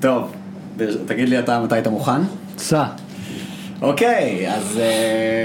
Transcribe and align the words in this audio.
טוב, 0.00 0.32
תגיד 1.06 1.28
לי 1.28 1.38
אתה 1.38 1.60
מתי 1.60 1.78
אתה 1.78 1.90
מוכן? 1.90 2.20
סע. 2.58 2.84
אוקיי, 3.82 4.52
אז 4.54 4.80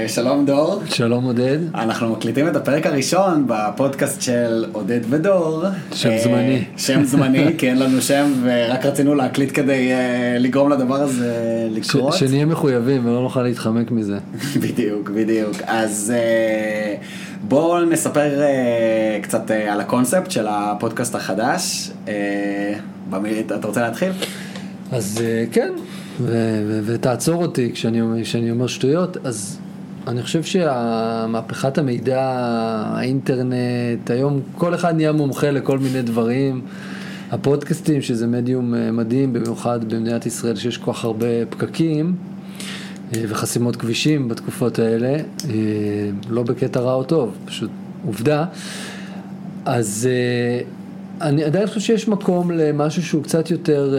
uh, 0.06 0.08
שלום 0.10 0.46
דור. 0.46 0.82
שלום 0.86 1.24
עודד. 1.24 1.58
אנחנו 1.74 2.12
מקליטים 2.12 2.48
את 2.48 2.56
הפרק 2.56 2.86
הראשון 2.86 3.44
בפודקאסט 3.46 4.22
של 4.22 4.64
עודד 4.72 5.00
ודור. 5.10 5.64
שם 5.94 6.08
uh, 6.08 6.22
זמני. 6.24 6.64
שם 6.76 7.04
זמני, 7.04 7.46
כי 7.58 7.68
אין 7.68 7.78
לנו 7.78 8.02
שם 8.02 8.32
ורק 8.42 8.86
רצינו 8.86 9.14
להקליט 9.14 9.50
כדי 9.54 9.90
uh, 9.92 9.94
לגרום 10.38 10.72
לדבר 10.72 10.94
הזה 11.02 11.34
לקרות. 11.70 12.12
ש- 12.12 12.18
שנהיה 12.20 12.44
מחויבים 12.46 13.06
ולא 13.06 13.22
נוכל 13.22 13.42
להתחמק 13.42 13.90
מזה. 13.90 14.18
בדיוק, 14.62 15.10
בדיוק. 15.10 15.56
אז 15.66 16.12
uh, 16.16 17.04
בואו 17.48 17.84
נספר 17.84 18.40
uh, 18.40 19.22
קצת 19.22 19.50
uh, 19.50 19.70
על 19.72 19.80
הקונספט 19.80 20.30
של 20.30 20.46
הפודקאסט 20.48 21.14
החדש. 21.14 21.90
Uh, 22.06 22.10
במי... 23.10 23.40
אתה 23.40 23.66
רוצה 23.66 23.82
להתחיל? 23.82 24.12
אז 24.92 25.18
uh, 25.18 25.52
כן, 25.54 25.72
ותעצור 26.84 27.42
אותי 27.42 27.72
כשאני, 27.72 28.00
כשאני 28.22 28.50
אומר 28.50 28.66
שטויות, 28.66 29.16
אז 29.24 29.58
אני 30.06 30.22
חושב 30.22 30.42
שהמהפכת 30.42 31.78
המידע, 31.78 32.20
האינטרנט, 32.94 34.10
היום 34.10 34.40
כל 34.54 34.74
אחד 34.74 34.96
נהיה 34.96 35.12
מומחה 35.12 35.50
לכל 35.50 35.78
מיני 35.78 36.02
דברים. 36.02 36.60
הפודקאסטים, 37.30 38.02
שזה 38.02 38.26
מדיום 38.26 38.74
מדהים, 38.96 39.32
במיוחד 39.32 39.84
במדינת 39.84 40.26
ישראל, 40.26 40.56
שיש 40.56 40.76
כל 40.76 40.92
כך 40.92 41.04
הרבה 41.04 41.46
פקקים 41.50 42.16
וחסימות 43.12 43.76
כבישים 43.76 44.28
בתקופות 44.28 44.78
האלה, 44.78 45.16
לא 46.28 46.42
בקטע 46.42 46.80
רע 46.80 46.92
או 46.92 47.04
טוב, 47.04 47.36
פשוט 47.44 47.70
עובדה. 48.06 48.44
אז 49.64 50.08
אני 51.22 51.44
עדיין 51.44 51.66
חושב 51.66 51.80
שיש 51.80 52.08
מקום 52.08 52.50
למשהו 52.50 53.02
שהוא 53.02 53.22
קצת 53.22 53.50
יותר 53.50 53.96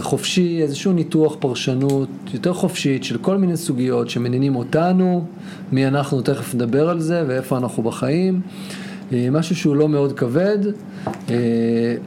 חופשי, 0.00 0.62
איזשהו 0.62 0.92
ניתוח 0.92 1.36
פרשנות 1.40 2.08
יותר 2.32 2.52
חופשית 2.52 3.04
של 3.04 3.18
כל 3.18 3.36
מיני 3.36 3.56
סוגיות 3.56 4.10
שמעניינים 4.10 4.56
אותנו, 4.56 5.24
מי 5.72 5.86
אנחנו, 5.86 6.22
תכף 6.22 6.54
נדבר 6.54 6.88
על 6.88 7.00
זה 7.00 7.24
ואיפה 7.26 7.56
אנחנו 7.56 7.82
בחיים. 7.82 8.40
משהו 9.32 9.56
שהוא 9.56 9.76
לא 9.76 9.88
מאוד 9.88 10.12
כבד, 10.12 10.58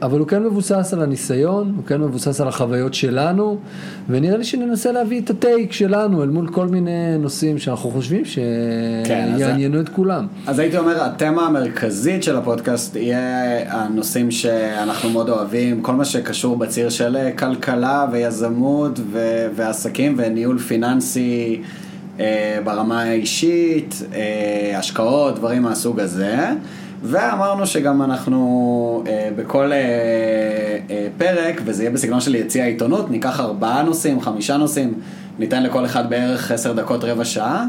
אבל 0.02 0.18
הוא 0.18 0.26
כן 0.26 0.42
מבוסס 0.42 0.94
על 0.94 1.02
הניסיון, 1.02 1.72
הוא 1.76 1.84
כן 1.84 2.00
מבוסס 2.00 2.40
על 2.40 2.48
החוויות 2.48 2.94
שלנו, 2.94 3.58
ונראה 4.08 4.36
לי 4.36 4.44
שננסה 4.44 4.92
להביא 4.92 5.20
את 5.20 5.30
הטייק 5.30 5.72
שלנו 5.72 6.22
אל 6.22 6.28
מול 6.28 6.48
כל 6.48 6.68
מיני 6.68 7.18
נושאים 7.18 7.58
שאנחנו 7.58 7.90
חושבים 7.90 8.24
שיעניינו 8.24 9.74
כן, 9.74 9.80
את 9.80 9.88
כולם. 9.88 10.26
אז 10.46 10.58
הייתי 10.58 10.78
אומר, 10.78 11.04
התמה 11.04 11.46
המרכזית 11.46 12.22
של 12.22 12.36
הפודקאסט 12.36 12.96
יהיה 12.96 13.72
הנושאים 13.72 14.30
שאנחנו 14.30 15.10
מאוד 15.10 15.28
אוהבים, 15.28 15.82
כל 15.82 15.92
מה 15.92 16.04
שקשור 16.04 16.56
בציר 16.56 16.88
של 16.88 17.16
כלכלה 17.38 18.06
ויזמות 18.12 19.00
ועסקים 19.54 20.14
וניהול 20.18 20.58
פיננסי. 20.58 21.62
ברמה 22.64 23.02
האישית, 23.02 24.02
השקעות, 24.76 25.34
דברים 25.34 25.62
מהסוג 25.62 26.00
הזה. 26.00 26.36
ואמרנו 27.02 27.66
שגם 27.66 28.02
אנחנו 28.02 29.04
אה, 29.06 29.28
בכל 29.36 29.72
אה, 29.72 29.78
אה, 30.90 31.06
פרק, 31.18 31.60
וזה 31.64 31.82
יהיה 31.82 31.90
בסגנון 31.90 32.20
של 32.20 32.34
יציע 32.34 32.64
העיתונות, 32.64 33.10
ניקח 33.10 33.40
ארבעה 33.40 33.82
נושאים, 33.82 34.20
חמישה 34.20 34.56
נושאים, 34.56 34.94
ניתן 35.38 35.62
לכל 35.62 35.84
אחד 35.84 36.10
בערך 36.10 36.52
עשר 36.52 36.72
דקות, 36.72 37.04
רבע 37.04 37.24
שעה, 37.24 37.64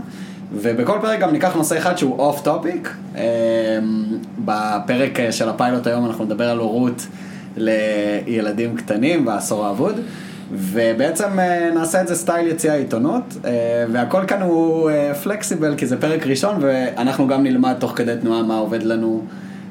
ובכל 0.53 0.97
פרק 1.01 1.19
גם 1.19 1.31
ניקח 1.31 1.55
נושא 1.55 1.77
אחד 1.77 1.97
שהוא 1.97 2.19
off 2.19 2.41
topic. 2.41 2.93
אה, 3.15 3.23
בפרק 4.45 5.19
של 5.31 5.49
הפיילוט 5.49 5.87
היום 5.87 6.05
אנחנו 6.05 6.25
נדבר 6.25 6.49
על 6.49 6.57
הורות 6.57 7.07
לילדים 7.57 8.75
קטנים 8.75 9.25
בעשור 9.25 9.65
האבוד. 9.65 9.95
ובעצם 10.51 11.29
נעשה 11.73 12.01
את 12.01 12.07
זה 12.07 12.15
style 12.15 12.47
יציע 12.47 12.73
העיתונות, 12.73 13.37
והכל 13.91 14.21
כאן 14.27 14.41
הוא 14.41 14.91
flexible 15.23 15.75
כי 15.75 15.85
זה 15.85 16.01
פרק 16.01 16.27
ראשון 16.27 16.55
ואנחנו 16.61 17.27
גם 17.27 17.43
נלמד 17.43 17.73
תוך 17.79 17.91
כדי 17.95 18.13
תנועה 18.21 18.43
מה 18.43 18.57
עובד 18.57 18.83
לנו 18.83 19.23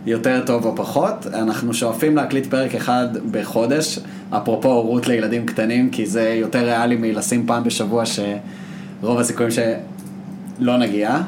יותר 0.07 0.43
טוב 0.47 0.65
או 0.65 0.77
פחות. 0.77 1.27
אנחנו 1.35 1.75
שואפים 1.75 2.17
להקליט 2.17 2.47
פרק 2.47 2.75
אחד 2.75 3.07
בחודש, 3.31 3.99
אפרופו 4.31 4.69
הורות 4.69 5.09
לילדים 5.09 5.47
קטנים, 5.47 5.91
כי 5.91 6.07
זה 6.07 6.29
יותר 6.41 6.65
ריאלי 6.65 6.97
מלשים 6.97 7.47
פעם 7.47 7.65
בשבוע 7.65 8.05
שרוב 8.07 9.19
הסיכויים 9.19 9.51
שלא 9.51 10.77
נגיע. 10.77 11.21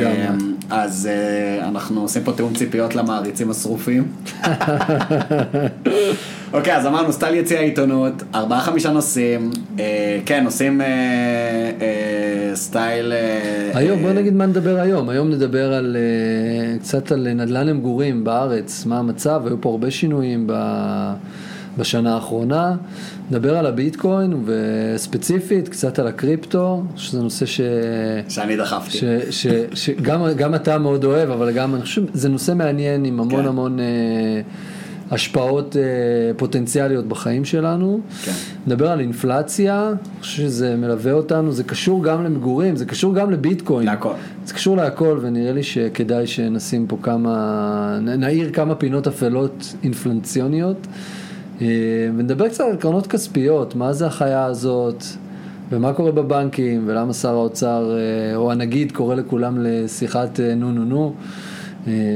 לגמרי. 0.00 0.55
אז 0.70 1.08
uh, 1.08 1.64
אנחנו 1.64 2.00
עושים 2.00 2.22
פה 2.24 2.32
תיאום 2.32 2.54
ציפיות 2.54 2.94
למעריצים 2.94 3.50
השרופים. 3.50 4.08
אוקיי, 6.52 6.74
okay, 6.74 6.76
אז 6.76 6.86
אמרנו 6.86 7.12
סטייל 7.12 7.34
יציע 7.34 7.58
העיתונות, 7.58 8.22
ארבעה 8.34 8.60
חמישה 8.60 8.90
נושאים, 8.90 9.50
uh, 9.76 9.80
כן, 10.26 10.44
נושאים 10.44 10.80
uh, 10.80 10.84
uh, 11.80 12.56
סטייל... 12.56 13.12
Uh, 13.12 13.76
היום, 13.78 14.02
בוא 14.02 14.12
נגיד 14.12 14.34
מה 14.34 14.46
נדבר 14.46 14.76
היום, 14.80 15.08
היום 15.08 15.30
נדבר 15.30 15.72
על, 15.72 15.96
uh, 15.96 16.82
קצת 16.82 17.12
על 17.12 17.28
נדל"ן 17.34 17.66
למגורים 17.66 18.24
בארץ, 18.24 18.86
מה 18.86 18.98
המצב, 18.98 19.42
היו 19.46 19.60
פה 19.60 19.70
הרבה 19.70 19.90
שינויים 19.90 20.46
ב... 20.46 20.52
בשנה 21.78 22.14
האחרונה, 22.14 22.76
נדבר 23.30 23.56
על 23.56 23.66
הביטקוין 23.66 24.44
וספציפית 24.44 25.68
קצת 25.68 25.98
על 25.98 26.06
הקריפטו, 26.06 26.82
שזה 26.96 27.22
נושא 27.22 27.46
ש... 27.46 27.60
שאני 28.28 28.56
דחפתי. 28.56 28.98
ש... 28.98 29.04
ש... 29.30 29.46
שגם 29.74 30.54
אתה 30.54 30.78
מאוד 30.78 31.04
אוהב, 31.04 31.30
אבל 31.30 31.52
גם 31.52 31.74
אני 31.74 31.82
חושב, 31.82 32.02
זה 32.14 32.28
נושא 32.28 32.52
מעניין 32.54 33.04
עם 33.04 33.20
המון 33.20 33.42
כן. 33.42 33.48
המון 33.48 33.80
אה, 33.80 33.84
השפעות 35.10 35.76
אה, 35.76 35.82
פוטנציאליות 36.36 37.06
בחיים 37.06 37.44
שלנו. 37.44 38.00
כן. 38.24 38.32
נדבר 38.66 38.90
על 38.90 39.00
אינפלציה, 39.00 39.88
אני 39.88 40.20
חושב 40.20 40.42
שזה 40.42 40.76
מלווה 40.76 41.12
אותנו, 41.12 41.52
זה 41.52 41.64
קשור 41.64 42.04
גם 42.04 42.24
למגורים, 42.24 42.76
זה 42.76 42.84
קשור 42.84 43.14
גם 43.14 43.30
לביטקוין. 43.30 43.86
להכל. 43.86 44.12
זה 44.44 44.54
קשור 44.54 44.76
להכל, 44.76 45.18
ונראה 45.22 45.52
לי 45.52 45.62
שכדאי 45.62 46.26
שנשים 46.26 46.86
פה 46.86 46.98
כמה, 47.02 47.98
נעיר 48.00 48.50
כמה 48.52 48.74
פינות 48.74 49.06
אפלות 49.06 49.74
אינפלציוניות. 49.82 50.86
ונדבר 51.60 52.48
קצת 52.48 52.64
על 52.64 52.76
קרנות 52.76 53.06
כספיות, 53.06 53.74
מה 53.74 53.92
זה 53.92 54.06
החיה 54.06 54.44
הזאת, 54.44 55.04
ומה 55.70 55.92
קורה 55.92 56.12
בבנקים, 56.12 56.84
ולמה 56.86 57.12
שר 57.12 57.34
האוצר 57.34 57.96
או 58.34 58.52
הנגיד 58.52 58.92
קורא 58.92 59.14
לכולם 59.14 59.58
לשיחת 59.60 60.40
נו 60.40 60.72
נו 60.72 60.84
נו, 60.84 61.14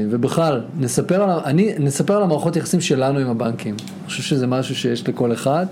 ובכלל, 0.09 0.61
נספר 0.79 1.23
על, 1.23 1.39
אני, 1.45 1.73
נספר 1.79 2.15
על 2.15 2.23
המערכות 2.23 2.55
יחסים 2.55 2.81
שלנו 2.81 3.19
עם 3.19 3.27
הבנקים, 3.27 3.75
אני 3.79 4.07
חושב 4.07 4.23
שזה 4.23 4.47
משהו 4.47 4.75
שיש 4.75 5.09
לכל 5.09 5.33
אחד, 5.33 5.65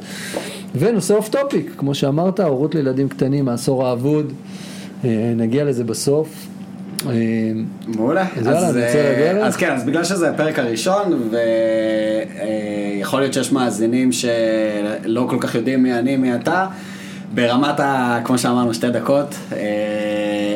ונושא 0.75 1.13
off 1.13 1.29
topic, 1.29 1.73
כמו 1.77 1.95
שאמרת, 1.95 2.39
הורות 2.39 2.75
לילדים 2.75 3.09
קטנים 3.09 3.45
מהעשור 3.45 3.87
האבוד, 3.87 4.33
נגיע 5.35 5.63
לזה 5.63 5.83
בסוף. 5.83 6.47
מעולה, 7.87 8.25
אז, 8.37 8.47
אז, 8.47 8.77
אז 9.41 9.55
כן, 9.55 9.71
אז 9.71 9.85
בגלל 9.85 10.03
שזה 10.03 10.29
הפרק 10.29 10.59
הראשון 10.59 11.29
ויכול 12.99 13.19
להיות 13.19 13.33
שיש 13.33 13.51
מאזינים 13.51 14.11
שלא 14.11 15.27
כל 15.29 15.37
כך 15.39 15.55
יודעים 15.55 15.83
מי 15.83 15.93
אני, 15.93 16.17
מי 16.17 16.35
אתה, 16.35 16.67
ברמת 17.33 17.79
ה... 17.79 18.19
כמו 18.23 18.37
שאמרנו, 18.37 18.73
שתי 18.73 18.89
דקות, 18.89 19.35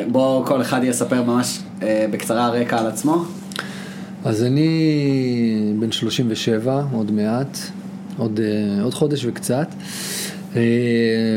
בואו 0.08 0.44
כל 0.46 0.60
אחד 0.60 0.84
יספר 0.84 1.22
ממש 1.22 1.58
בקצרה 2.10 2.48
רקע 2.48 2.78
על 2.78 2.86
עצמו. 2.86 3.24
אז 4.24 4.42
אני 4.44 5.72
בן 5.78 5.92
37, 5.92 6.82
עוד 6.92 7.10
מעט, 7.10 7.58
עוד, 8.16 8.40
עוד 8.82 8.94
חודש 8.94 9.24
וקצת, 9.24 9.68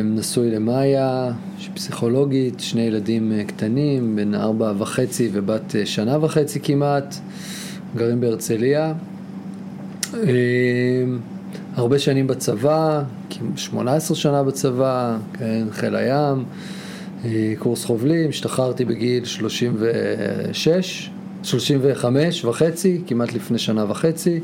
נשוי 0.04 0.52
למאיה, 0.52 1.32
פסיכולוגית, 1.78 2.60
שני 2.60 2.82
ילדים 2.82 3.32
קטנים, 3.48 4.16
בן 4.16 4.36
ארבע 4.36 4.74
וחצי 4.78 5.30
ובת 5.34 5.76
שנה 5.86 6.26
וחצי 6.26 6.60
כמעט, 6.60 7.16
גרים 7.96 8.22
בהרצליה. 8.22 8.94
הרבה 11.76 12.00
שנים 12.00 12.28
בצבא, 12.28 13.04
18 13.56 14.18
שנה 14.18 14.44
בצבא, 14.44 15.18
כן, 15.34 15.68
חיל 15.72 15.96
הים, 15.96 16.44
קורס 17.60 17.86
חובלים, 17.86 18.30
השתחררתי 18.30 18.86
בגיל 18.86 19.26
36, 19.26 21.10
35 21.48 22.46
וחצי, 22.46 23.02
כמעט 23.08 23.34
לפני 23.34 23.58
שנה 23.58 23.86
וחצי, 23.90 24.40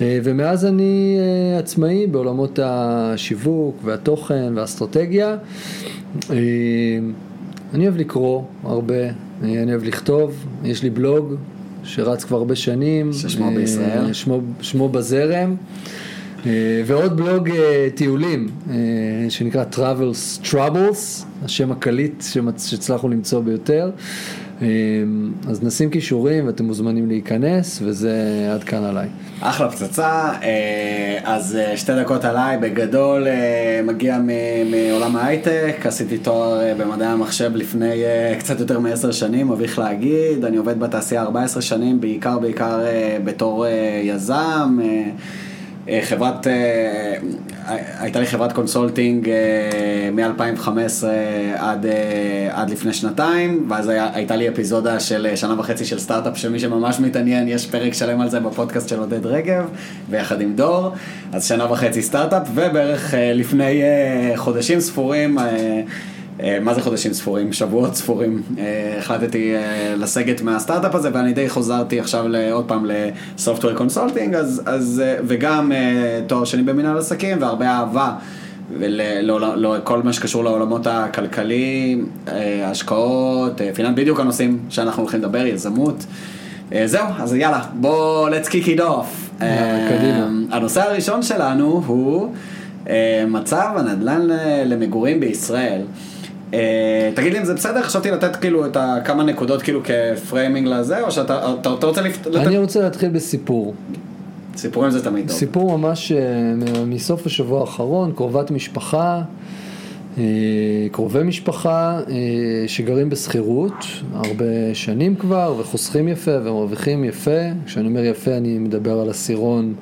ומאז 0.00 0.64
אני 0.64 1.18
עצמאי 1.58 2.06
בעולמות 2.06 2.58
השיווק 2.62 3.80
והתוכן 3.84 4.52
והאסטרטגיה. 4.56 5.36
אני 6.30 7.82
אוהב 7.82 7.96
לקרוא 7.96 8.42
הרבה, 8.64 8.94
אני 9.42 9.70
אוהב 9.70 9.84
לכתוב, 9.84 10.46
יש 10.64 10.82
לי 10.82 10.90
בלוג 10.90 11.34
שרץ 11.84 12.24
כבר 12.24 12.36
הרבה 12.36 12.56
שנים. 12.56 13.12
ששמו 13.12 13.50
בישראל. 13.56 14.12
שמו, 14.12 14.40
שמו 14.60 14.88
בזרם. 14.88 15.56
ועוד 16.86 17.16
בלוג 17.16 17.48
טיולים 17.94 18.48
שנקרא 19.28 19.64
Travels 19.72 20.46
Troubles, 20.46 21.24
השם 21.44 21.72
הקליט 21.72 22.24
שהצלחנו 22.58 23.08
למצוא 23.08 23.40
ביותר. 23.40 23.90
אז 25.48 25.62
נשים 25.62 25.90
כישורים 25.90 26.46
ואתם 26.46 26.64
מוזמנים 26.64 27.08
להיכנס, 27.08 27.82
וזה 27.84 28.48
עד 28.54 28.64
כאן 28.64 28.84
עליי. 28.84 29.08
אחלה 29.40 29.70
פצצה, 29.70 30.32
אה, 30.42 31.18
אז 31.24 31.56
אה, 31.56 31.76
שתי 31.76 31.92
דקות 32.00 32.24
עליי, 32.24 32.58
בגדול 32.58 33.26
אה, 33.28 33.80
מגיע 33.84 34.18
מעולם 34.70 35.16
ההייטק, 35.16 35.76
עשיתי 35.84 36.18
תואר 36.18 36.74
במדעי 36.78 37.08
המחשב 37.08 37.56
לפני 37.56 38.02
קצת 38.38 38.60
יותר 38.60 38.78
מעשר 38.78 39.12
שנים, 39.12 39.48
מביך 39.48 39.78
להגיד, 39.78 40.44
אני 40.44 40.56
עובד 40.56 40.80
בתעשייה 40.80 41.22
14 41.22 41.62
שנים, 41.62 42.00
בעיקר 42.00 42.38
בעיקר 42.38 42.80
בתור 43.24 43.66
יזם. 44.02 44.78
חברת, 46.02 46.46
הייתה 47.98 48.20
לי 48.20 48.26
חברת 48.26 48.52
consulting 48.52 49.28
מ-2015 50.12 51.04
עד, 51.56 51.86
עד 52.50 52.70
לפני 52.70 52.92
שנתיים, 52.92 53.66
ואז 53.68 53.88
היה, 53.88 54.10
הייתה 54.14 54.36
לי 54.36 54.48
אפיזודה 54.48 55.00
של 55.00 55.26
שנה 55.34 55.60
וחצי 55.60 55.84
של 55.84 55.98
סטארט-אפ, 55.98 56.38
שמי 56.38 56.58
שממש 56.58 57.00
מתעניין, 57.00 57.48
יש 57.48 57.66
פרק 57.66 57.94
שלם 57.94 58.20
על 58.20 58.30
זה 58.30 58.40
בפודקאסט 58.40 58.88
של 58.88 58.98
עודד 58.98 59.26
רגב, 59.26 59.64
ביחד 60.10 60.40
עם 60.40 60.52
דור, 60.54 60.92
אז 61.32 61.44
שנה 61.44 61.72
וחצי 61.72 62.02
סטארט-אפ, 62.02 62.48
ובערך 62.54 63.14
לפני 63.34 63.82
חודשים 64.36 64.80
ספורים, 64.80 65.38
מה 66.60 66.74
זה 66.74 66.80
חודשים 66.80 67.12
ספורים? 67.12 67.52
שבועות 67.52 67.94
ספורים. 67.94 68.42
החלטתי 68.98 69.54
לסגת 69.96 70.42
מהסטארט-אפ 70.42 70.94
הזה 70.94 71.10
ואני 71.12 71.32
די 71.32 71.48
חזרתי 71.48 72.00
עכשיו 72.00 72.24
עוד 72.52 72.64
פעם 72.64 72.86
ל 72.86 72.96
software 72.96 73.74
consulting, 73.74 74.34
אז, 74.34 74.62
אז, 74.66 75.02
וגם 75.26 75.72
תואר 76.26 76.44
שני 76.44 76.62
במנהל 76.62 76.98
עסקים 76.98 77.42
והרבה 77.42 77.66
אהבה. 77.66 78.12
ולכל 78.78 80.02
מה 80.02 80.12
שקשור 80.12 80.44
לעולמות 80.44 80.86
הכלכליים, 80.86 82.06
השקעות, 82.64 83.60
finance, 83.74 83.94
בדיוק 83.96 84.20
הנושאים 84.20 84.58
שאנחנו 84.68 85.02
הולכים 85.02 85.20
לדבר, 85.20 85.46
יזמות. 85.46 86.06
זהו, 86.84 87.06
אז 87.18 87.34
יאללה, 87.34 87.62
בוא, 87.74 88.30
let's 88.30 88.46
kick 88.46 88.66
it 88.66 88.80
off. 88.80 89.38
קדימה. 89.88 90.28
הנושא 90.50 90.82
הראשון 90.82 91.22
שלנו 91.22 91.82
הוא 91.86 92.34
מצב 93.26 93.68
הנדל"ן 93.76 94.26
למגורים 94.66 95.20
בישראל. 95.20 95.80
תגיד 97.14 97.32
לי 97.32 97.38
אם 97.38 97.44
זה 97.44 97.54
בסדר, 97.54 97.82
חשבתי 97.82 98.10
לתת 98.10 98.36
כאילו 98.36 98.66
את 98.66 98.76
כמה 99.04 99.24
נקודות 99.24 99.62
כאילו 99.62 99.80
כפריימינג 99.84 100.66
לזה, 100.66 101.00
או 101.00 101.10
שאתה 101.10 101.46
רוצה 101.68 102.00
לתת... 102.00 102.26
אני 102.36 102.58
רוצה 102.58 102.80
להתחיל 102.80 103.10
בסיפור. 103.10 103.74
סיפורים 104.56 104.90
זה 104.90 105.04
תמיד 105.04 105.28
טוב. 105.28 105.36
סיפור 105.36 105.78
ממש 105.78 106.12
מסוף 106.86 107.26
השבוע 107.26 107.60
האחרון, 107.60 108.12
קרובת 108.12 108.50
משפחה, 108.50 109.22
קרובי 110.92 111.22
משפחה 111.22 112.00
שגרים 112.66 113.10
בשכירות 113.10 113.84
הרבה 114.14 114.74
שנים 114.74 115.16
כבר 115.16 115.54
וחוסכים 115.58 116.08
יפה 116.08 116.30
ומרוויחים 116.44 117.04
יפה, 117.04 117.40
כשאני 117.66 117.88
אומר 117.88 118.04
יפה 118.04 118.36
אני 118.36 118.58
מדבר 118.58 119.00
על 119.00 119.10
עשירון 119.10 119.74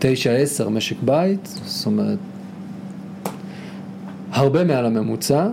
9-10 0.00 0.04
משק 0.70 0.96
בית, 1.02 1.58
זאת 1.64 1.86
אומרת 1.86 2.18
הרבה 4.32 4.64
מעל 4.64 4.86
הממוצע, 4.86 5.48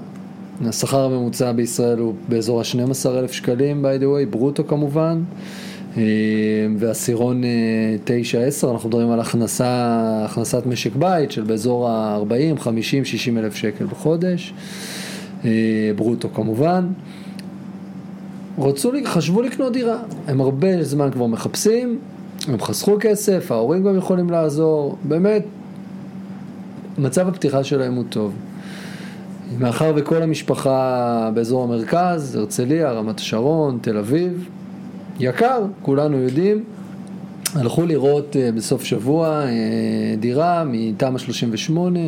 השכר 0.66 1.00
הממוצע 1.06 1.52
בישראל 1.52 2.00
הוא 2.00 2.14
באזור 2.30 2.60
ה-12,000 2.60 3.32
שקלים 3.32 3.86
by 3.86 4.02
the 4.02 4.06
way, 4.06 4.30
ברוטו 4.30 4.64
כמובן. 4.68 5.22
ועשירון 6.78 7.44
9-10, 8.06 8.72
אנחנו 8.72 8.90
מדברים 8.90 9.12
על 9.12 9.20
הכנסה, 9.20 10.26
הכנסת 10.26 10.66
משק 10.66 10.96
בית 10.96 11.32
של 11.32 11.44
באזור 11.44 11.90
ה-40, 11.90 12.60
50, 12.60 13.06
60 13.06 13.38
אלף 13.38 13.56
שקל 13.56 13.86
בחודש, 13.86 14.54
ברוטו 15.96 16.30
כמובן. 16.34 16.88
רצו, 18.60 18.92
חשבו 19.06 19.42
לקנות 19.42 19.74
דירה, 19.74 19.98
הם 20.28 20.42
הרבה 20.42 20.84
זמן 20.84 21.12
כבר 21.12 21.28
מחפשים, 21.28 22.00
הם 22.48 22.62
חסכו 22.62 22.98
כסף, 23.00 23.52
ההורים 23.52 23.84
גם 23.84 23.98
יכולים 23.98 24.30
לעזור, 24.30 24.98
באמת, 25.04 25.44
מצב 26.98 27.28
הפתיחה 27.28 27.64
שלהם 27.64 27.96
הוא 27.96 28.04
טוב. 28.10 28.34
מאחר 29.58 29.92
וכל 29.96 30.24
המשפחה 30.24 31.30
באזור 31.34 31.64
המרכז, 31.64 32.36
הרצליה, 32.36 32.92
רמת 32.92 33.20
השרון, 33.20 33.78
תל 33.82 33.98
אביב, 33.98 34.50
יקר, 35.20 35.66
כולנו 35.82 36.18
יודעים, 36.18 36.64
הלכו 37.56 37.86
לראות 37.86 38.36
בסוף 38.56 38.84
שבוע 38.84 39.44
דירה 40.20 40.64
מתמ"א 40.68 41.18
38, 41.18 42.00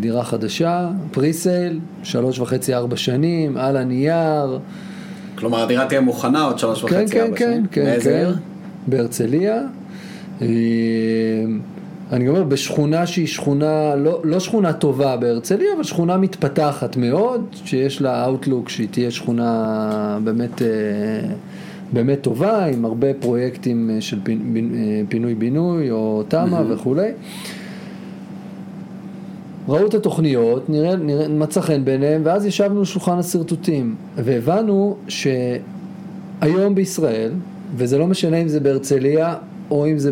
דירה 0.00 0.24
חדשה, 0.24 0.88
פריסייל, 1.10 1.80
שלוש 2.02 2.38
וחצי 2.38 2.74
ארבע 2.74 2.96
שנים, 2.96 3.56
על 3.56 3.76
הנייר. 3.76 4.58
כלומר 5.34 5.62
הדירה 5.62 5.86
תהיה 5.86 6.00
מוכנה 6.00 6.42
עוד 6.42 6.58
שלוש 6.58 6.84
וחצי 6.84 7.12
כן, 7.12 7.20
ארבע 7.20 7.36
כן, 7.36 7.52
שנים. 7.52 7.66
כן, 7.66 7.84
באיזה 7.84 8.10
כן, 8.10 8.16
עיר? 8.16 8.36
בהרצליה. 8.86 9.62
אני 12.12 12.28
אומר, 12.28 12.44
בשכונה 12.44 13.06
שהיא 13.06 13.26
שכונה, 13.26 13.94
לא, 13.94 14.20
לא 14.24 14.40
שכונה 14.40 14.72
טובה 14.72 15.16
בהרצליה, 15.16 15.68
אבל 15.76 15.82
שכונה 15.82 16.16
מתפתחת 16.16 16.96
מאוד, 16.96 17.44
שיש 17.64 18.02
לה 18.02 18.24
אאוטלוק 18.24 18.68
שהיא 18.68 18.88
תהיה 18.90 19.10
שכונה 19.10 20.18
באמת, 20.24 20.62
באמת 21.92 22.20
טובה, 22.20 22.66
עם 22.66 22.84
הרבה 22.84 23.14
פרויקטים 23.14 23.90
של 24.00 24.18
פינוי-בינוי 25.08 25.90
או 25.90 26.22
תמ"א 26.28 26.44
מהמם. 26.44 26.72
וכולי. 26.72 27.10
ראו 29.68 29.86
את 29.86 29.94
התוכניות, 29.94 30.70
נראה, 30.70 30.96
נראה, 30.96 31.28
מצא 31.28 31.60
חן 31.60 31.84
בעיניהם, 31.84 32.20
ואז 32.24 32.46
ישבנו 32.46 32.82
לשולחן 32.82 33.18
השרטוטים, 33.18 33.94
והבנו 34.16 34.96
שהיום 35.08 36.74
בישראל, 36.74 37.32
וזה 37.76 37.98
לא 37.98 38.06
משנה 38.06 38.36
אם 38.36 38.48
זה 38.48 38.60
בהרצליה 38.60 39.34
או 39.72 39.86
אם 39.86 39.98
זה 39.98 40.10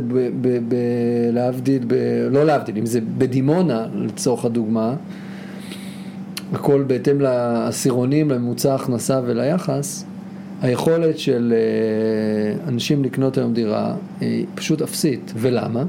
להבדיל, 1.33 1.83
לא 2.31 2.45
להבדיל, 2.45 2.79
אם 2.79 2.87
זה 2.87 3.01
בדימונה 3.19 3.87
לצורך 3.95 4.45
הדוגמה, 4.45 4.95
הכל 6.53 6.85
בהתאם 6.87 7.21
לעשירונים, 7.21 8.31
לממוצע 8.31 8.73
ההכנסה 8.73 9.21
וליחס, 9.25 10.05
היכולת 10.63 11.19
של 11.19 11.55
אה, 11.57 12.69
אנשים 12.69 13.05
לקנות 13.05 13.39
היום 13.39 13.55
דירה 13.55 13.95
היא 14.21 14.47
פשוט 14.55 14.83
אפסית. 14.83 15.33
ולמה? 15.37 15.85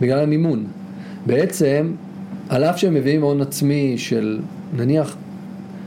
בגלל 0.00 0.18
המימון. 0.18 0.64
בעצם, 1.26 1.92
על 2.48 2.64
אף 2.64 2.76
שהם 2.76 2.94
מביאים 2.94 3.22
הון 3.22 3.40
עצמי 3.40 3.94
של 3.98 4.40
נניח 4.76 5.16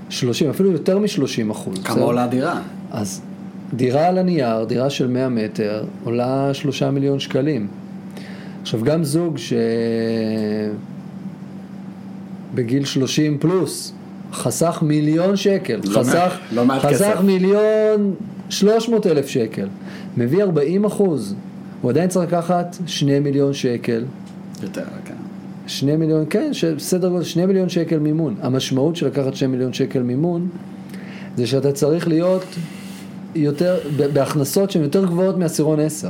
30, 0.10 0.50
אפילו 0.50 0.72
יותר 0.72 1.00
מ-30 1.00 1.52
אחוז. 1.52 1.84
כמה 1.84 2.02
עולה 2.02 2.24
הדירה? 2.24 2.62
אז 2.92 3.22
דירה 3.74 4.08
על 4.08 4.18
הנייר, 4.18 4.64
דירה 4.64 4.90
של 4.90 5.08
100 5.08 5.30
מטר, 5.30 5.84
עולה 6.04 6.54
3 6.54 6.84
מיליון 6.84 7.20
שקלים. 7.20 7.68
עכשיו 8.62 8.84
גם 8.84 9.04
זוג 9.04 9.38
שבגיל 12.54 12.86
30 12.86 13.38
פלוס 13.38 13.94
חסך 14.34 14.80
מיליון 14.82 15.36
שקל, 15.36 15.80
לא 15.84 16.00
חסך, 16.00 16.38
לא 16.52 16.64
חסך. 16.80 17.22
מיליון 17.24 18.14
300 18.50 19.08
אלף 19.08 19.28
שקל, 19.28 19.68
מביא 20.18 20.44
40 20.44 20.86
אחוז, 20.86 21.36
הוא 21.82 21.92
עדיין 21.92 22.10
צריך 22.10 22.34
לקחת 22.34 22.78
2 22.88 23.24
מיליון 23.24 23.54
שקל. 23.54 24.04
יותר, 24.64 24.84
כן. 25.06 25.14
שני 25.68 25.96
מיליון, 25.96 26.26
כן, 26.30 26.52
בסדר 26.76 27.10
גודל, 27.10 27.24
שני 27.24 27.46
מיליון 27.46 27.70
שקל 27.70 28.00
מימון. 28.00 28.36
המשמעות 28.42 28.96
של 28.96 29.08
לקחת 29.08 29.36
שני 29.36 29.48
מיליון 29.48 29.74
שקל 29.74 30.04
מימון, 30.04 30.50
זה 31.36 31.48
שאתה 31.48 31.72
צריך 31.72 32.08
להיות 32.08 32.46
יותר, 33.36 33.78
בהכנסות 34.14 34.72
שהן 34.72 34.84
יותר 34.84 35.06
גבוהות 35.06 35.38
מעשירון 35.38 35.80
10. 35.80 36.10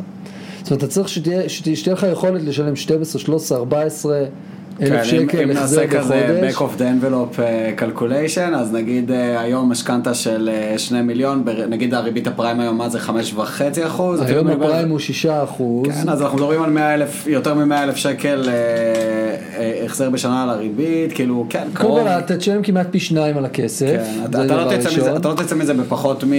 זאת 0.62 0.72
אומרת, 0.72 0.84
אתה 0.84 0.92
צריך 0.92 1.10
שתהיה, 1.10 1.50
שתהיה, 1.50 1.76
שתהיה 1.76 1.94
לך 1.94 2.06
יכולת 2.12 2.42
לשלם 2.44 2.76
12, 2.76 3.22
13, 3.22 3.58
14 3.58 4.26
אלף 4.82 4.90
כן, 4.90 4.98
אם- 4.98 5.04
שקל 5.06 5.40
אם 5.42 5.52
החזר 5.52 5.82
נעשה 5.82 5.98
כזה 6.00 6.40
בחודש. 6.50 6.56
back 6.56 6.78
of 6.78 6.80
the 6.80 7.04
envelope 7.04 7.38
uh, 7.38 7.82
calculation, 7.82 8.56
אז 8.56 8.74
נגיד 8.74 9.12
uh, 9.12 9.14
היום 9.40 9.72
משכנתה 9.72 10.14
של 10.14 10.50
uh, 10.76 10.80
שני 10.80 11.02
מיליון, 11.02 11.44
נגיד 11.70 11.94
הריבית 11.94 12.28
הפריים 12.28 12.60
היום 12.60 12.78
מה 12.78 12.90
זה 12.90 13.00
חמש 13.00 13.34
וחצי 13.34 13.86
אחוז? 13.86 14.22
היום 14.22 14.48
הפריים 14.48 14.90
הוא 14.90 15.00
6 15.00 15.26
אחוז. 15.26 15.88
כן, 15.88 16.10
אז 16.10 16.22
אנחנו 16.22 16.38
מדברים 16.38 16.64
על 16.64 16.70
100 16.70 16.94
אלף, 16.94 17.28
יותר 17.28 17.54
מ-100 17.54 17.84
אלף 17.84 17.96
שקל 17.96 18.50
החזר 19.86 20.10
בשנה 20.10 20.44
על 20.44 20.50
הריבית, 20.50 21.14
כאילו, 21.14 21.46
כן, 21.50 21.60
קודם 21.60 21.74
קרוב. 21.74 22.00
כל, 22.00 22.08
אתה 22.08 22.38
תשלם 22.38 22.62
כמעט 22.64 22.88
פי 22.92 23.00
שניים 23.00 23.38
על 23.38 23.46
הכסף. 23.46 23.86
כן, 23.86 24.20
אתה, 24.30 24.44
לא 24.46 24.64
תצא 24.66 24.78
מזה, 24.78 24.90
ראשון. 24.90 25.16
אתה 25.18 25.30
לא 25.30 25.34
תצא 25.34 25.56
מזה 25.56 25.74
בפחות 25.74 26.24
מ... 26.24 26.32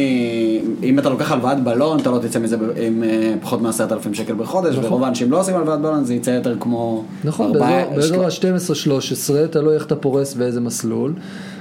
אם 0.82 0.98
אתה 0.98 1.08
לוקח 1.08 1.32
הלוואת 1.32 1.60
בלון, 1.64 1.98
אתה 2.00 2.10
לא 2.10 2.18
תצא 2.18 2.38
מזה 2.38 2.56
עם 2.86 3.02
אה, 3.04 3.32
פחות 3.40 3.62
מעשרת 3.62 3.92
אלפים 3.92 4.14
שקל 4.14 4.34
בחודש, 4.34 4.72
נכון. 4.74 4.84
ורוב 4.84 5.04
האנשים 5.04 5.30
לא 5.30 5.40
עושים 5.40 5.54
הלוואת 5.56 5.80
בלון, 5.80 6.04
זה 6.04 6.14
יצא 6.14 6.30
יותר 6.30 6.54
כמו... 6.60 7.04
נכון, 7.24 7.52
באזור- 7.52 8.25
באזור 8.26 8.56
ה-12-13, 8.92 9.48
תלוי 9.50 9.74
איך 9.74 9.86
אתה 9.86 9.96
פורס 9.96 10.34
ואיזה 10.36 10.60
מסלול. 10.60 11.12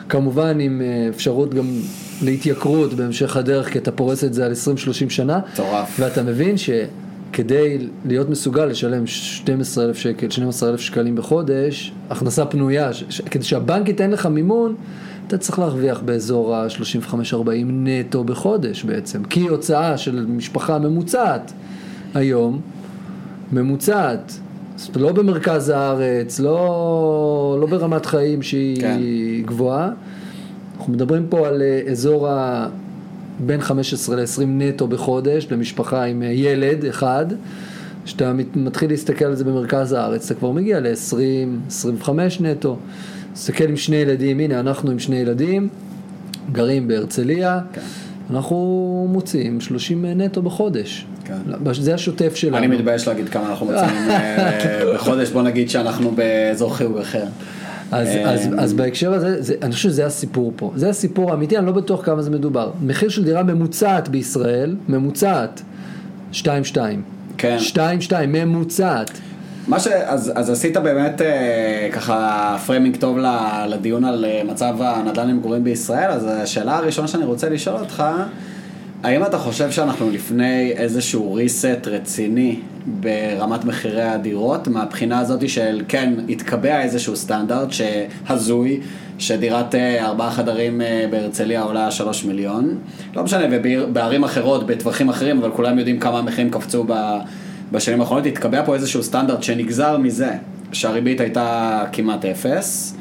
כמובן 0.09 0.59
עם 0.59 0.81
אה, 0.81 1.09
אפשרות 1.09 1.53
גם 1.53 1.65
להתייקרות 2.21 2.93
בהמשך 2.93 3.37
הדרך, 3.37 3.71
כי 3.71 3.77
אתה 3.77 3.91
פורס 3.91 4.23
את 4.23 4.33
זה 4.33 4.45
על 4.45 4.51
20-30 4.51 5.09
שנה. 5.09 5.39
מטורף. 5.53 5.95
ואתה 5.99 6.23
מבין 6.23 6.55
כדי 7.33 7.87
להיות 8.05 8.29
מסוגל 8.29 8.65
לשלם 8.65 9.07
12,000 9.07 9.95
שקל, 9.95 10.29
12,000 10.29 10.79
שקלים 10.79 11.15
בחודש, 11.15 11.93
הכנסה 12.09 12.45
פנויה, 12.45 12.93
ש- 12.93 13.03
ש- 13.09 13.21
כדי 13.21 13.43
שהבנק 13.43 13.87
ייתן 13.87 14.11
לך 14.11 14.25
מימון, 14.25 14.75
אתה 15.27 15.37
צריך 15.37 15.59
להרוויח 15.59 15.99
באזור 16.05 16.55
ה-35-40 16.55 17.49
נטו 17.67 18.23
בחודש 18.23 18.83
בעצם. 18.83 19.23
כי 19.23 19.47
הוצאה 19.47 19.97
של 19.97 20.25
משפחה 20.29 20.79
ממוצעת 20.79 21.53
היום, 22.13 22.61
ממוצעת, 23.51 24.39
לא 24.95 25.11
במרכז 25.11 25.69
הארץ, 25.69 26.39
לא, 26.39 27.57
לא 27.61 27.67
ברמת 27.67 28.05
חיים 28.05 28.41
שהיא 28.41 28.81
כן. 28.81 28.99
גבוהה, 29.45 29.89
אנחנו 30.77 30.93
מדברים 30.93 31.25
פה 31.29 31.47
על 31.47 31.61
אה, 31.61 31.91
אזור 31.91 32.27
ה... 32.29 32.67
בין 33.39 33.61
15 33.61 34.15
ל-20 34.15 34.41
נטו 34.45 34.87
בחודש 34.87 35.47
למשפחה 35.51 36.03
עם 36.03 36.23
אה, 36.23 36.27
ילד 36.27 36.85
אחד, 36.85 37.25
כשאתה 38.05 38.33
מת- 38.33 38.55
מתחיל 38.57 38.89
להסתכל 38.89 39.25
על 39.25 39.35
זה 39.35 39.43
במרכז 39.43 39.91
הארץ, 39.93 40.31
אתה 40.31 40.39
כבר 40.39 40.51
מגיע 40.51 40.79
ל-20, 40.79 41.17
25 41.67 42.41
נטו. 42.41 42.77
תסתכל 43.33 43.69
עם 43.69 43.75
שני 43.77 43.95
ילדים, 43.95 44.39
הנה 44.39 44.59
אנחנו 44.59 44.91
עם 44.91 44.99
שני 44.99 45.15
ילדים, 45.15 45.67
גרים 46.51 46.87
בהרצליה, 46.87 47.59
כן. 47.73 47.81
אנחנו 48.29 48.55
מוציאים 49.11 49.61
30 49.61 50.05
נטו 50.05 50.41
בחודש. 50.41 51.05
כן. 51.25 51.73
זה 51.73 51.93
השוטף 51.93 52.35
שלנו. 52.35 52.57
אני 52.57 52.67
מתבייש 52.67 53.07
להגיד 53.07 53.29
כמה 53.29 53.49
אנחנו 53.49 53.65
מוציאים 53.65 53.89
אה, 54.09 54.81
בחודש, 54.95 55.29
בוא 55.29 55.41
נגיד 55.41 55.69
שאנחנו 55.69 56.11
באזור 56.11 56.75
חיוג 56.77 56.97
אחר. 56.97 57.23
אז, 57.91 58.07
אה, 58.07 58.31
אז, 58.31 58.49
אז 58.57 58.73
בהקשר 58.73 59.13
הזה, 59.13 59.41
זה, 59.41 59.53
אני 59.61 59.71
חושב 59.71 59.89
שזה 59.89 60.05
הסיפור 60.05 60.53
פה. 60.55 60.71
זה 60.75 60.89
הסיפור 60.89 61.31
האמיתי, 61.31 61.57
אני 61.57 61.65
לא 61.65 61.71
בטוח 61.71 62.05
כמה 62.05 62.21
זה 62.21 62.31
מדובר. 62.31 62.71
מחיר 62.81 63.09
של 63.09 63.23
דירה 63.23 63.43
ממוצעת 63.43 64.09
בישראל, 64.09 64.75
ממוצעת, 64.89 65.61
2-2. 66.33 66.43
כן. 67.37 67.57
2-2, 67.73 67.77
ממוצעת. 68.27 69.11
מה 69.67 69.79
ש... 69.79 69.87
אז, 69.87 70.31
אז 70.35 70.49
עשית 70.49 70.77
באמת 70.77 71.21
אה, 71.21 71.89
ככה 71.91 72.57
framing 72.65 72.95
טוב 72.95 73.17
ל- 73.17 73.65
לדיון 73.69 74.05
על 74.05 74.25
אה, 74.25 74.41
מצב 74.47 74.75
הנדל"ן 74.79 75.27
למגורים 75.29 75.63
בישראל, 75.63 76.11
אז 76.11 76.27
השאלה 76.31 76.77
הראשונה 76.77 77.07
שאני 77.07 77.25
רוצה 77.25 77.49
לשאול 77.49 77.79
אותך, 77.79 78.03
האם 79.05 79.23
אתה 79.23 79.37
חושב 79.37 79.71
שאנחנו 79.71 80.09
לפני 80.09 80.71
איזשהו 80.71 81.37
reset 81.37 81.89
רציני 81.89 82.59
ברמת 82.85 83.65
מחירי 83.65 84.01
הדירות, 84.03 84.67
מהבחינה 84.67 85.19
הזאת 85.19 85.49
של 85.49 85.81
כן, 85.87 86.13
התקבע 86.29 86.81
איזשהו 86.81 87.15
סטנדרט 87.15 87.67
שהזוי, 87.71 88.79
שדירת 89.19 89.75
אה, 89.75 90.05
ארבעה 90.05 90.31
חדרים 90.31 90.81
אה, 90.81 91.05
בהרצליה 91.11 91.61
עולה 91.61 91.91
שלוש 91.91 92.25
מיליון, 92.25 92.77
לא 93.15 93.23
משנה, 93.23 93.43
ובערים 93.51 94.23
אחרות, 94.23 94.65
בטווחים 94.65 95.09
אחרים, 95.09 95.37
אבל 95.37 95.51
כולם 95.51 95.79
יודעים 95.79 95.99
כמה 95.99 96.19
המחירים 96.19 96.49
קפצו. 96.49 96.85
בשנים 97.71 98.01
האחרונות 98.01 98.25
התקבע 98.25 98.65
פה 98.65 98.73
איזשהו 98.73 99.03
סטנדרט 99.03 99.43
שנגזר 99.43 99.97
מזה 99.97 100.31
שהריבית 100.71 101.21
הייתה 101.21 101.83
כמעט 101.91 102.25
אפס. 102.25 102.97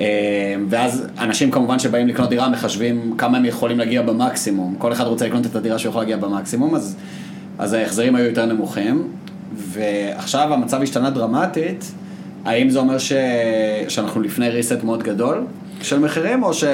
אה, 0.00 0.54
ואז 0.68 1.06
אנשים 1.18 1.50
כמובן 1.50 1.78
שבאים 1.78 2.08
לקנות 2.08 2.28
דירה 2.28 2.48
מחשבים 2.48 3.14
כמה 3.18 3.38
הם 3.38 3.44
יכולים 3.44 3.78
להגיע 3.78 4.02
במקסימום. 4.02 4.74
כל 4.78 4.92
אחד 4.92 5.04
רוצה 5.04 5.26
לקנות 5.26 5.46
את 5.46 5.56
הדירה 5.56 5.78
שהוא 5.78 5.90
יכול 5.90 6.02
להגיע 6.02 6.16
במקסימום, 6.16 6.74
אז, 6.74 6.96
אז 7.58 7.72
ההחזרים 7.72 8.14
היו 8.14 8.26
יותר 8.26 8.46
נמוכים. 8.46 9.08
ועכשיו 9.56 10.54
המצב 10.54 10.82
השתנה 10.82 11.10
דרמטית, 11.10 11.92
האם 12.44 12.70
זה 12.70 12.78
אומר 12.78 12.98
ש... 12.98 13.12
שאנחנו 13.88 14.20
לפני 14.20 14.48
reset 14.48 14.84
מאוד 14.84 15.02
גדול 15.02 15.44
של 15.82 15.98
מחירים, 15.98 16.42
או, 16.42 16.54
ש... 16.54 16.64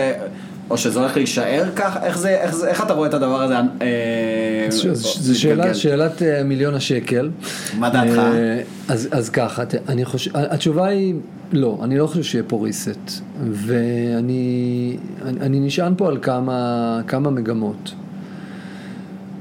או 0.70 0.78
שזה 0.78 1.00
הולך 1.00 1.16
להישאר 1.16 1.64
כך? 1.76 1.96
איך, 2.02 2.18
זה, 2.18 2.28
איך, 2.28 2.54
זה, 2.54 2.68
איך 2.68 2.82
אתה 2.82 2.92
רואה 2.92 3.08
את 3.08 3.14
הדבר 3.14 3.42
הזה? 3.42 3.54
אה, 3.56 4.66
זו 4.94 5.40
שאלה? 5.40 5.74
שאלת 5.74 6.22
אה, 6.22 6.42
מיליון 6.44 6.74
השקל. 6.74 7.30
מה 7.78 7.90
דעתך? 7.90 8.18
אה, 8.18 8.62
אז, 8.88 9.08
אז 9.10 9.30
ככה, 9.30 9.62
אני 9.88 10.04
חושב, 10.04 10.30
התשובה 10.34 10.86
היא 10.86 11.14
לא, 11.52 11.78
אני 11.82 11.98
לא 11.98 12.06
חושב 12.06 12.22
שיהיה 12.22 12.44
פה 12.46 12.66
reset. 12.66 13.10
ואני 13.50 14.96
אני, 15.22 15.40
אני 15.40 15.60
נשען 15.60 15.94
פה 15.96 16.08
על 16.08 16.18
כמה, 16.22 17.00
כמה 17.06 17.30
מגמות. 17.30 17.94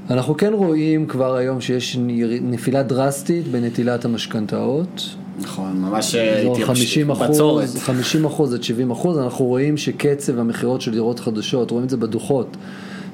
אנחנו 0.09 0.37
כן 0.37 0.53
רואים 0.53 1.07
כבר 1.07 1.35
היום 1.35 1.61
שיש 1.61 1.97
נפילה 2.41 2.83
דרסטית 2.83 3.47
בנטילת 3.47 4.05
המשכנתאות. 4.05 5.15
נכון, 5.41 5.81
ממש 5.81 6.15
אזור 6.15 6.55
התייבש- 6.55 6.67
50 6.67 7.09
אחוז, 7.11 7.29
בצורת. 7.29 7.69
50 7.79 8.25
אחוז 8.25 8.53
עד 8.53 8.63
70 8.63 8.91
אחוז, 8.91 9.17
אנחנו 9.17 9.45
רואים 9.45 9.77
שקצב 9.77 10.39
המכירות 10.39 10.81
של 10.81 10.91
דירות 10.91 11.19
חדשות, 11.19 11.71
רואים 11.71 11.85
את 11.85 11.89
זה 11.89 11.97
בדוחות 11.97 12.57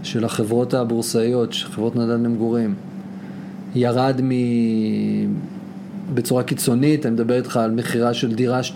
של 0.03 0.25
החברות 0.25 0.73
הבורסאיות, 0.73 1.53
של 1.53 1.67
חברות 1.67 1.95
נדל"ן 1.95 2.23
למגורים, 2.23 2.73
ירד 3.75 4.21
מ... 4.23 4.31
בצורה 6.13 6.43
קיצונית, 6.43 7.05
אני 7.05 7.13
מדבר 7.13 7.37
איתך 7.37 7.57
על 7.57 7.71
מכירה 7.71 8.13
של 8.13 8.33
דירה 8.33 8.59
2-3 8.61 8.75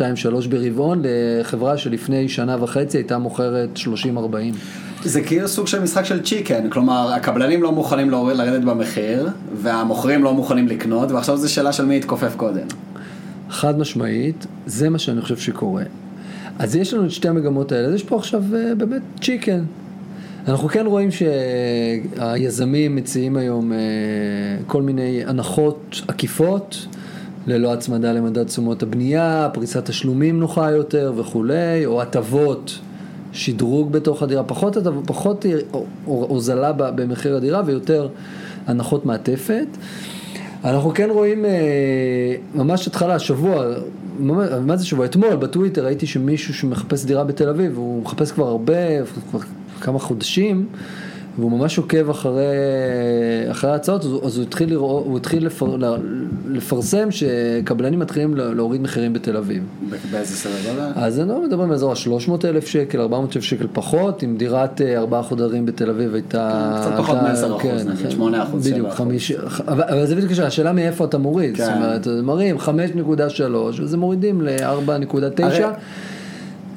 ברבעון 0.49 1.01
לחברה 1.03 1.77
שלפני 1.77 2.29
שנה 2.29 2.63
וחצי 2.63 2.97
הייתה 2.97 3.17
מוכרת 3.17 3.69
30-40. 3.77 4.17
זה 5.03 5.21
כאילו 5.21 5.47
סוג 5.47 5.67
של 5.67 5.81
משחק 5.81 6.05
של 6.05 6.21
צ'יקן, 6.23 6.69
כלומר 6.69 7.11
הקבלנים 7.13 7.63
לא 7.63 7.71
מוכנים 7.71 8.09
לרדת 8.09 8.61
במחיר, 8.63 9.29
והמוכרים 9.61 10.23
לא 10.23 10.33
מוכנים 10.33 10.67
לקנות, 10.67 11.11
ועכשיו 11.11 11.37
זו 11.37 11.53
שאלה 11.53 11.71
של 11.71 11.85
מי 11.85 11.95
יתכופף 11.95 12.35
קודם. 12.35 12.67
חד 13.49 13.79
משמעית, 13.79 14.45
זה 14.65 14.89
מה 14.89 14.99
שאני 14.99 15.21
חושב 15.21 15.37
שקורה. 15.37 15.83
אז 16.59 16.75
יש 16.75 16.93
לנו 16.93 17.05
את 17.05 17.11
שתי 17.11 17.27
המגמות 17.27 17.71
האלה, 17.71 17.87
אז 17.87 17.93
יש 17.93 18.03
פה 18.03 18.15
עכשיו 18.17 18.43
אה, 18.55 18.75
באמת 18.75 19.01
צ'יקן. 19.21 19.63
אנחנו 20.47 20.69
כן 20.69 20.85
רואים 20.85 21.09
שהיזמים 21.11 22.95
מציעים 22.95 23.37
היום 23.37 23.73
אה, 23.73 23.77
כל 24.67 24.81
מיני 24.81 25.23
הנחות 25.25 26.01
עקיפות, 26.07 26.87
ללא 27.47 27.73
הצמדה 27.73 28.13
למדד 28.13 28.43
תשומות 28.43 28.83
הבנייה, 28.83 29.49
פריסת 29.53 29.85
תשלומים 29.85 30.39
נוחה 30.39 30.71
יותר 30.71 31.13
וכולי, 31.17 31.85
או 31.85 32.01
הטבות, 32.01 32.79
שדרוג 33.33 33.91
בתוך 33.91 34.23
הדירה, 34.23 34.43
פחות, 34.43 34.77
פחות 35.05 35.45
אה, 35.45 35.59
הוזלה 36.05 36.71
במחיר 36.71 37.35
הדירה 37.35 37.61
ויותר 37.65 38.07
הנחות 38.67 39.05
מעטפת. 39.05 39.67
אנחנו 40.63 40.93
כן 40.93 41.09
רואים 41.09 41.45
אה, 41.45 41.51
ממש 42.55 42.87
התחלה, 42.87 43.15
השבוע, 43.15 43.65
מה 44.61 44.77
זה 44.77 44.85
שבוע? 44.85 45.05
אתמול 45.05 45.35
בטוויטר 45.35 45.85
ראיתי 45.85 46.07
שמישהו 46.07 46.53
שמחפש 46.53 47.05
דירה 47.05 47.23
בתל 47.23 47.49
אביב, 47.49 47.77
הוא 47.77 48.03
מחפש 48.03 48.31
כבר 48.31 48.47
הרבה, 48.47 49.05
כבר 49.31 49.39
כמה 49.81 49.99
חודשים, 49.99 50.65
והוא 51.37 51.51
ממש 51.51 51.77
עוקב 51.77 52.09
אחרי, 52.09 52.43
אחרי 53.51 53.71
ההצעות, 53.71 54.05
אז, 54.05 54.11
אז 54.23 54.37
הוא 54.37 54.43
התחיל, 54.43 54.69
לראות, 54.69 55.05
הוא 55.05 55.17
התחיל 55.17 55.45
לפר, 55.45 55.75
לפרסם 56.49 57.07
שקבלנים 57.11 57.99
מתחילים 57.99 58.35
לה- 58.37 58.53
להוריד 58.53 58.81
מחירים 58.81 59.13
בתל 59.13 59.37
אביב. 59.37 59.63
באיזה 60.11 60.35
סדר 60.35 60.53
גודל? 60.69 60.91
אז 60.95 61.19
אנחנו 61.19 61.41
מדברים 61.43 61.69
על 61.69 61.75
אזור 61.75 61.91
ה-300 61.91 62.45
אלף 62.45 62.67
שקל, 62.67 63.01
400 63.01 63.35
אלף 63.35 63.43
שקל 63.43 63.67
פחות, 63.73 64.23
אם 64.23 64.35
דירת 64.37 64.81
אה, 64.81 64.97
ארבעה 64.97 65.23
חודרים 65.23 65.65
בתל 65.65 65.89
אביב 65.89 66.13
הייתה... 66.13 66.75
כן, 66.75 66.91
קצת 66.91 66.97
פחות 67.03 67.17
הייתה- 67.25 67.47
מ-10%, 67.49 67.61
כן, 67.61 67.75
נגיד, 67.89 68.05
כן, 68.09 68.09
8%, 68.09 68.69
בדיוק, 68.71 68.87
7%. 68.87 68.91
חמיש- 68.91 69.31
אבל 69.67 69.83
אבל 69.83 70.05
זה 70.05 70.15
בדיוק 70.15 70.31
השאלה, 70.43 70.73
מאיפה 70.73 71.05
אתה 71.05 71.17
מוריד, 71.17 71.57
כן. 71.57 71.63
זאת 71.65 71.73
אומרת, 71.75 72.07
מראים 72.23 72.57
5.3 72.59 73.41
וזה 73.81 73.97
מורידים 73.97 74.41
ל-4.9, 74.41 75.43
הרי- 75.43 75.63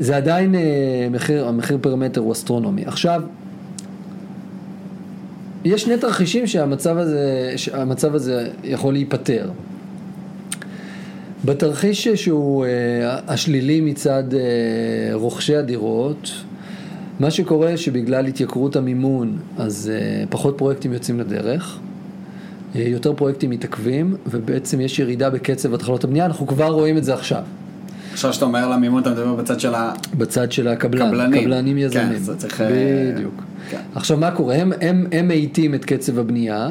זה 0.00 0.16
עדיין 0.16 0.54
אה, 0.54 0.61
מחיר, 1.11 1.49
המחיר 1.49 1.78
פר 1.80 1.94
מטר 1.97 2.21
הוא 2.21 2.32
אסטרונומי. 2.32 2.82
עכשיו, 2.87 3.23
יש 5.64 5.83
שני 5.83 5.97
תרחישים 5.99 6.47
שהמצב 6.47 6.99
הזה, 6.99 7.52
שהמצב 7.57 8.14
הזה 8.14 8.49
יכול 8.64 8.92
להיפתר. 8.92 9.50
בתרחיש 11.45 12.09
שהוא 12.09 12.64
אה, 12.64 12.71
השלילי 13.28 13.81
מצד 13.81 14.25
אה, 14.35 14.40
רוכשי 15.14 15.57
הדירות, 15.57 16.31
מה 17.21 17.31
שקורה 17.31 17.76
שבגלל 17.76 18.26
התייקרות 18.26 18.76
המימון, 18.76 19.38
אז 19.59 19.92
אה, 19.95 20.25
פחות 20.31 20.59
פרויקטים 20.59 20.92
יוצאים 20.92 21.21
לדרך, 21.21 21.78
אה, 22.75 22.81
יותר 22.81 23.12
פרויקטים 23.12 23.50
מתעכבים, 23.50 24.16
ובעצם 24.26 24.81
יש 24.81 24.99
ירידה 24.99 25.31
בקצב 25.31 25.75
התחלות 25.75 26.04
הבנייה, 26.04 26.26
אנחנו 26.26 26.47
כבר 26.47 26.69
רואים 26.69 26.97
את 26.97 27.04
זה 27.04 27.14
עכשיו. 27.14 27.42
עכשיו 28.12 28.33
שאתה 28.33 28.45
אומר 28.45 28.69
למימון, 28.69 29.02
אתה 29.02 29.11
מדבר 29.11 29.35
בצד 29.35 29.61
של 29.61 29.75
ה... 29.75 29.92
בצד 30.19 30.52
של 30.52 30.69
הקבלן, 30.69 31.09
קבלנים. 31.09 31.42
קבלנים 31.42 31.78
יזמים. 31.78 32.09
כן, 32.09 32.19
זה 32.19 32.37
צריך, 32.37 32.61
אה, 32.61 33.12
בדיוק. 33.14 33.42
כן. 33.71 33.81
עכשיו 33.95 34.16
מה 34.16 34.31
קורה? 34.31 34.54
הם, 34.54 34.73
הם, 34.81 35.07
הם 35.12 35.28
מאיטים 35.28 35.75
את 35.75 35.85
קצב 35.85 36.19
הבנייה, 36.19 36.69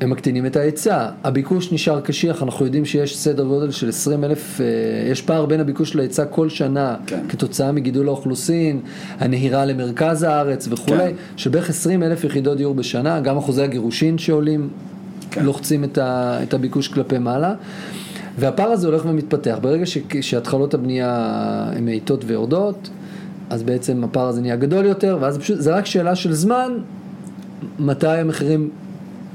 הם 0.00 0.10
מקטינים 0.10 0.46
את 0.46 0.56
ההיצע, 0.56 1.08
הביקוש 1.24 1.72
נשאר 1.72 2.00
קשיח, 2.00 2.42
אנחנו 2.42 2.64
יודעים 2.64 2.84
שיש 2.84 3.18
סדר 3.18 3.44
גודל 3.44 3.70
של 3.70 3.88
20 3.88 4.24
אלף, 4.24 4.60
אה, 4.60 4.66
יש 5.10 5.22
פער 5.22 5.46
בין 5.46 5.60
הביקוש 5.60 5.94
להיצע 5.94 6.24
כל 6.24 6.48
שנה, 6.48 6.96
כן. 7.06 7.20
כתוצאה 7.28 7.72
מגידול 7.72 8.08
האוכלוסין, 8.08 8.80
הנהירה 9.18 9.64
למרכז 9.64 10.22
הארץ 10.22 10.68
וכולי, 10.70 10.98
כן. 10.98 11.14
של 11.36 11.50
בערך 11.50 11.70
20 11.70 12.02
אלף 12.02 12.24
יחידות 12.24 12.56
דיור 12.56 12.74
בשנה, 12.74 13.20
גם 13.20 13.38
אחוזי 13.38 13.62
הגירושין 13.62 14.18
שעולים, 14.18 14.68
כן. 15.30 15.44
לוחצים 15.44 15.84
את, 15.84 15.98
ה, 15.98 16.38
את 16.42 16.54
הביקוש 16.54 16.88
כלפי 16.88 17.18
מעלה. 17.18 17.54
והפער 18.38 18.68
הזה 18.68 18.86
הולך 18.86 19.02
ומתפתח, 19.06 19.58
ברגע 19.60 19.86
ש, 19.86 19.98
שהתחלות 20.20 20.74
הבנייה 20.74 21.10
הן 21.76 21.84
מאיטות 21.84 22.24
ויורדות, 22.26 22.90
אז 23.50 23.62
בעצם 23.62 24.04
הפער 24.04 24.26
הזה 24.26 24.40
נהיה 24.40 24.56
גדול 24.56 24.86
יותר, 24.86 25.18
ואז 25.20 25.38
פשוט, 25.38 25.60
זה 25.60 25.74
רק 25.74 25.86
שאלה 25.86 26.14
של 26.14 26.32
זמן, 26.32 26.72
מתי 27.78 28.06
המחירים 28.06 28.70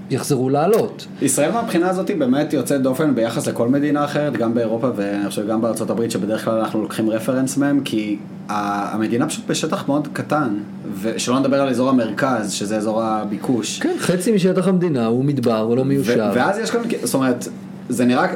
יחזרו 0.10 0.50
לעלות. 0.50 1.08
ישראל 1.22 1.52
מהבחינה 1.52 1.90
הזאת 1.90 2.10
היא 2.10 2.18
באמת 2.18 2.54
יוצאת 2.54 2.82
דופן 2.82 3.16
ביחס 3.16 3.48
לכל 3.48 3.68
מדינה 3.68 4.06
אחרת, 4.06 4.38
גם 4.38 4.54
באירופה 4.54 4.90
ואני 4.96 5.30
חושב 5.30 5.48
גם 5.48 5.62
בארצות 5.62 5.90
הברית, 5.90 6.12
שבדרך 6.12 6.46
כלל 6.46 6.60
אנחנו 6.60 6.82
לוקחים 6.82 7.10
רפרנס 7.10 7.58
מהם, 7.58 7.82
כי 7.86 8.18
המדינה 8.50 9.28
פשוט 9.28 9.48
בשטח 9.48 9.88
מאוד 9.88 10.08
קטן, 10.14 10.58
ושלא 11.02 11.40
נדבר 11.40 11.62
על 11.62 11.70
אזור 11.70 11.90
המרכז, 11.90 12.52
שזה 12.52 12.78
אזור 12.78 13.04
הביקוש. 13.04 13.80
כן, 13.80 13.96
חצי 14.00 14.32
משטח 14.32 14.68
המדינה 14.68 15.06
הוא 15.06 15.26
מדבר 15.26 15.70
ולא 15.72 15.86
מיושב. 15.86 16.30
ואז 16.34 16.58
יש 16.58 16.72
כאן, 16.72 16.82
זאת 17.04 17.14
אומרת, 17.14 17.48
זה 17.90 18.06
נראה, 18.06 18.28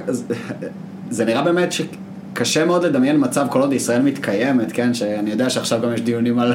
זה 1.10 1.25
נראה 1.25 1.41
באמת 1.41 1.72
ש... 1.72 1.81
קשה 2.34 2.65
מאוד 2.65 2.86
לדמיין 2.86 3.15
מצב 3.20 3.48
כל 3.50 3.62
עוד 3.62 3.74
ישראל 3.74 4.01
מתקיימת, 4.01 4.72
כן? 4.72 4.93
שאני 4.93 5.31
יודע 5.31 5.50
שעכשיו 5.50 5.81
גם 5.81 5.93
יש 5.93 6.01
דיונים 6.01 6.39
על 6.39 6.53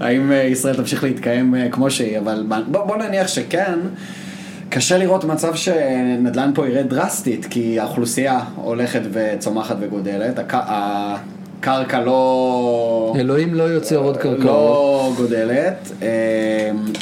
האם 0.00 0.32
ישראל 0.32 0.76
תמשיך 0.76 1.04
להתקיים 1.04 1.54
כמו 1.70 1.90
שהיא, 1.90 2.18
אבל 2.18 2.44
בוא, 2.66 2.84
בוא 2.84 2.96
נניח 2.96 3.28
שכן. 3.28 3.78
קשה 4.68 4.98
לראות 4.98 5.24
מצב 5.24 5.54
שנדל"ן 5.54 6.50
פה 6.54 6.68
ירד 6.68 6.88
דרסטית, 6.88 7.46
כי 7.50 7.80
האוכלוסייה 7.80 8.40
הולכת 8.56 9.00
וצומחת 9.12 9.76
וגודלת, 9.80 10.38
הק... 10.38 10.54
הקרקע 11.62 12.00
לא... 12.00 13.14
אלוהים 13.16 13.54
לא 13.54 13.62
יוצר 13.62 13.96
עוד 13.96 14.16
קרקעות. 14.16 14.44
לא 14.44 15.12
גודלת, 15.16 15.92
אמ, 16.02 16.06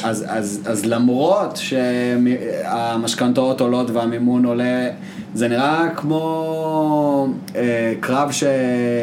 אז, 0.03 0.25
אז, 0.29 0.61
אז 0.67 0.87
למרות 0.87 1.57
שהמשכנתאות 1.57 3.61
עולות 3.61 3.91
והמימון 3.91 4.45
עולה, 4.45 4.89
זה 5.35 5.49
נראה 5.49 5.89
כמו 5.97 7.29
אה, 7.57 7.95
קרב 8.01 8.31
ש... 8.31 8.45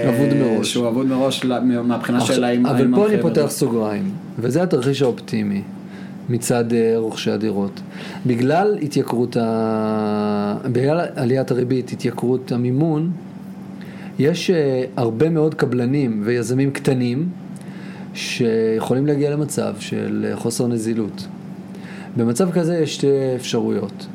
אבוד 0.10 0.34
מראש. 0.34 0.74
שהוא 0.74 0.88
אבוד 0.88 1.06
מראש 1.06 1.46
מהבחינה 1.84 2.22
של 2.22 2.44
האם... 2.44 2.66
אבל 2.66 2.88
פה 2.96 3.08
אני 3.08 3.22
פותח 3.22 3.46
סוגריים, 3.48 4.12
וזה 4.40 4.64
התרחיש 4.64 5.02
האופטימי. 5.02 5.62
מצד 6.30 6.74
אה, 6.74 6.94
רוכשי 6.98 7.32
הדירות. 7.32 7.82
בגלל 8.26 8.78
התייקרות, 8.82 9.38
ה... 9.38 10.58
בגלל 10.72 11.06
עליית 11.16 11.52
הריבית, 11.52 11.92
התייקרות 11.92 12.52
המימון, 12.52 13.12
יש 14.20 14.50
אה, 14.50 14.84
הרבה 14.96 15.30
מאוד 15.30 15.54
קבלנים 15.54 16.22
ויזמים 16.26 16.72
קטנים 16.72 17.30
שיכולים 18.14 19.06
להגיע 19.06 19.32
למצב 19.32 19.74
של 19.80 20.26
אה, 20.30 20.36
חוסר 20.36 20.68
נזילות. 20.68 21.28
במצב 22.18 22.52
כזה 22.52 22.78
יש 22.78 22.96
שתי 22.96 23.08
אפשרויות, 23.36 24.08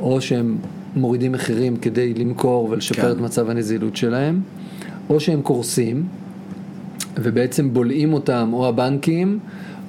או 0.00 0.20
שהם 0.20 0.56
מורידים 0.96 1.32
מחירים 1.32 1.76
כדי 1.76 2.14
למכור 2.14 2.68
ולשפר 2.70 3.02
כן. 3.02 3.10
את 3.10 3.20
מצב 3.20 3.50
הנזילות 3.50 3.96
שלהם, 3.96 4.40
או 5.10 5.20
שהם 5.20 5.42
קורסים 5.42 6.06
ובעצם 7.16 7.72
בולעים 7.74 8.12
אותם 8.12 8.50
או 8.52 8.68
הבנקים 8.68 9.38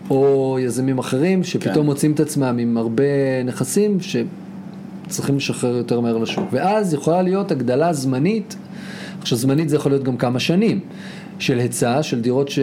או 0.10 0.58
יזמים 0.62 0.98
אחרים 0.98 1.44
שפתאום 1.44 1.76
כן. 1.76 1.86
מוצאים 1.86 2.12
את 2.12 2.20
עצמם 2.20 2.58
עם 2.60 2.78
הרבה 2.78 3.04
נכסים 3.46 3.98
שצריכים 4.00 5.38
לשחרר 5.38 5.76
יותר 5.76 6.00
מהר 6.00 6.18
לשוק. 6.18 6.46
ואז 6.52 6.94
יכולה 6.94 7.22
להיות 7.22 7.52
הגדלה 7.52 7.94
זמנית, 7.94 8.56
עכשיו 9.22 9.38
זמנית 9.38 9.70
זה 9.70 9.76
יכול 9.76 9.92
להיות 9.92 10.04
גם 10.04 10.18
כמה 10.18 10.40
שנים, 10.40 10.80
של 11.40 11.60
היצע, 11.60 12.04
של 12.04 12.22
דירות 12.22 12.50
ש... 12.50 12.60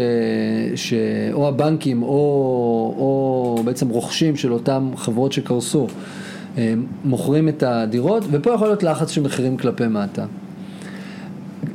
שאו 0.74 1.48
הבנקים 1.48 2.02
או, 2.02 2.08
או 2.98 3.62
בעצם 3.64 3.88
רוכשים 3.88 4.36
של 4.36 4.52
אותן 4.52 4.90
חברות 4.96 5.32
שקרסו, 5.32 5.86
מוכרים 7.04 7.48
את 7.48 7.62
הדירות, 7.62 8.24
ופה 8.30 8.52
יכול 8.52 8.66
להיות 8.66 8.82
לחץ 8.82 9.10
של 9.10 9.22
מחירים 9.22 9.56
כלפי 9.56 9.86
מטה. 9.86 10.24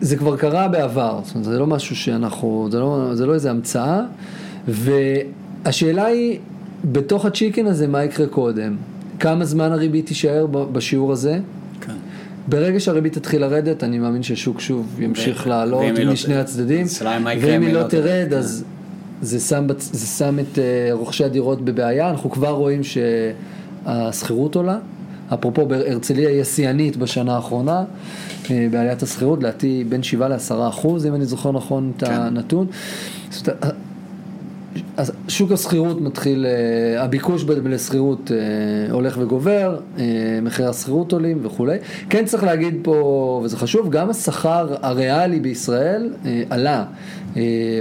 זה 0.02 0.18
כבר 0.18 0.38
קרה 0.38 0.68
בעבר, 0.68 1.20
זאת 1.24 1.36
אומרת, 1.36 1.50
זה 1.50 1.60
לא 1.60 1.68
משהו 1.68 1.96
שאנחנו, 1.96 2.68
זה 2.72 2.80
לא, 2.80 3.10
זה 3.14 3.26
לא 3.26 3.34
איזה 3.34 3.50
המצאה, 3.50 4.02
ו... 4.68 4.92
השאלה 5.66 6.06
היא, 6.06 6.40
בתוך 6.86 7.26
הצ'יקן 7.26 7.66
הזה, 7.66 7.88
מה 7.88 8.04
יקרה 8.04 8.28
קודם? 8.28 8.76
כמה 9.20 9.46
זמן 9.46 9.72
הריבית 9.72 10.06
תישאר 10.06 10.48
בשיעור 10.48 11.12
הזה? 11.12 11.40
כן. 11.82 11.94
ברגע 12.48 12.80
שהריבית 12.80 13.14
תתחיל 13.14 13.42
לרדת, 13.42 13.84
אני 13.84 14.00
מאמין 14.00 14.24
שהשוק 14.24 14.62
שוב 14.62 15.00
ימשיך 15.00 15.48
לעלות 15.48 15.84
משני 16.08 16.34
לא 16.34 16.40
הצדדים. 16.40 16.86
ואם 17.42 17.62
היא 17.62 17.74
לא 17.74 17.84
תרד, 17.84 18.34
אז 18.34 18.64
זה 19.22 19.40
שם, 19.40 19.68
זה 19.80 20.08
שם 20.08 20.40
את 20.40 20.56
uh, 20.56 20.60
רוכשי 20.92 21.24
הדירות 21.24 21.66
בבעיה. 21.66 22.10
אנחנו 22.10 22.30
כבר 22.30 22.50
רואים 22.52 22.82
שהשכירות 23.90 24.56
עולה. 24.56 24.78
אפרופו, 25.34 25.66
בהרצליה 25.66 26.30
היא 26.30 26.42
השיאנית 26.42 26.98
בשנה 26.98 27.36
האחרונה 27.36 27.84
uh, 28.44 28.48
בעליית 28.72 29.04
השכירות, 29.04 29.40
לדעתי 29.40 29.84
בין 29.90 30.04
7 30.04 30.28
ל-10 30.28 30.70
אחוז, 30.70 31.06
אם 31.06 31.16
אני 31.16 31.26
זוכר 31.26 31.52
נכון 31.52 31.92
את 31.98 32.04
כן. 32.04 32.12
הנתון. 32.14 32.68
אז 34.98 35.12
שוק 35.28 35.52
השכירות 35.52 36.02
מתחיל, 36.02 36.46
אה, 36.46 37.04
הביקוש 37.04 37.44
לשכירות 37.44 38.32
אה, 38.32 38.38
הולך 38.92 39.18
וגובר, 39.22 39.80
אה, 39.98 40.04
מחירי 40.42 40.68
השכירות 40.68 41.14
עולים 41.14 41.40
וכולי. 41.42 41.78
כן 42.10 42.26
צריך 42.26 42.44
להגיד 42.44 42.80
פה, 42.84 43.42
וזה 43.44 43.58
חשוב, 43.58 43.90
גם 43.90 44.10
השכר 44.10 44.76
הריאלי 44.82 45.40
בישראל 45.40 46.14
עלה 46.50 46.86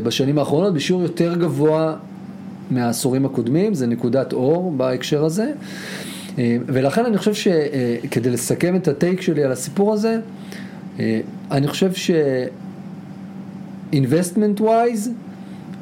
בשנים 0.03 0.39
האחרונות 0.39 0.75
בשיעור 0.75 1.03
יותר 1.03 1.35
גבוה 1.35 1.95
מהעשורים 2.71 3.25
הקודמים, 3.25 3.75
זה 3.75 3.87
נקודת 3.87 4.33
אור 4.33 4.73
בהקשר 4.77 5.25
הזה. 5.25 5.53
ולכן 6.67 7.05
אני 7.05 7.19
חושב 7.19 7.35
שכדי 7.35 8.31
לסכם 8.31 8.77
את 8.77 8.89
הטייק 8.89 9.21
שלי 9.21 9.45
על 9.45 9.53
הסיפור 9.53 9.93
הזה, 9.93 10.21
אני 11.51 11.69
חושב 11.69 11.93
ש... 11.93 12.11
investment 13.93 14.61
wise, 14.61 15.09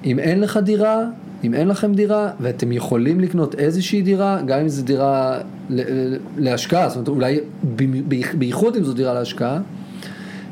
אם 0.05 0.18
אין 0.18 0.40
לך 0.40 0.57
דירה, 0.57 1.05
אם 1.44 1.55
אין 1.55 1.68
לכם 1.68 1.94
דירה 1.94 2.31
ואתם 2.40 2.72
יכולים 2.72 3.20
לקנות 3.20 3.55
איזושהי 3.55 4.03
דירה, 4.03 4.40
גם 4.46 4.61
אם 4.61 4.68
זו 4.68 4.83
דירה 4.83 5.38
להשקעה, 6.38 6.88
זאת 6.88 6.96
אומרת 6.96 7.09
אולי 7.09 7.40
בייחוד 8.38 8.77
אם 8.77 8.85
זו 8.85 8.92
דירה 8.92 9.14
להשקעה, 9.14 9.61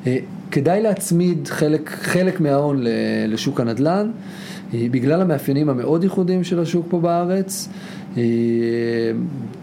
אה, 0.06 0.16
כדאי 0.50 0.82
להצמיד 0.82 1.48
חלק, 1.48 1.90
חלק 1.90 2.40
מההון 2.40 2.84
לשוק 3.28 3.60
הנדל"ן, 3.60 4.06
אה, 4.06 4.12
בגלל 4.90 5.20
המאפיינים 5.20 5.68
המאוד 5.68 6.02
ייחודיים 6.02 6.44
של 6.44 6.60
השוק 6.60 6.86
פה 6.88 7.00
בארץ. 7.00 7.68
אה, 8.16 8.22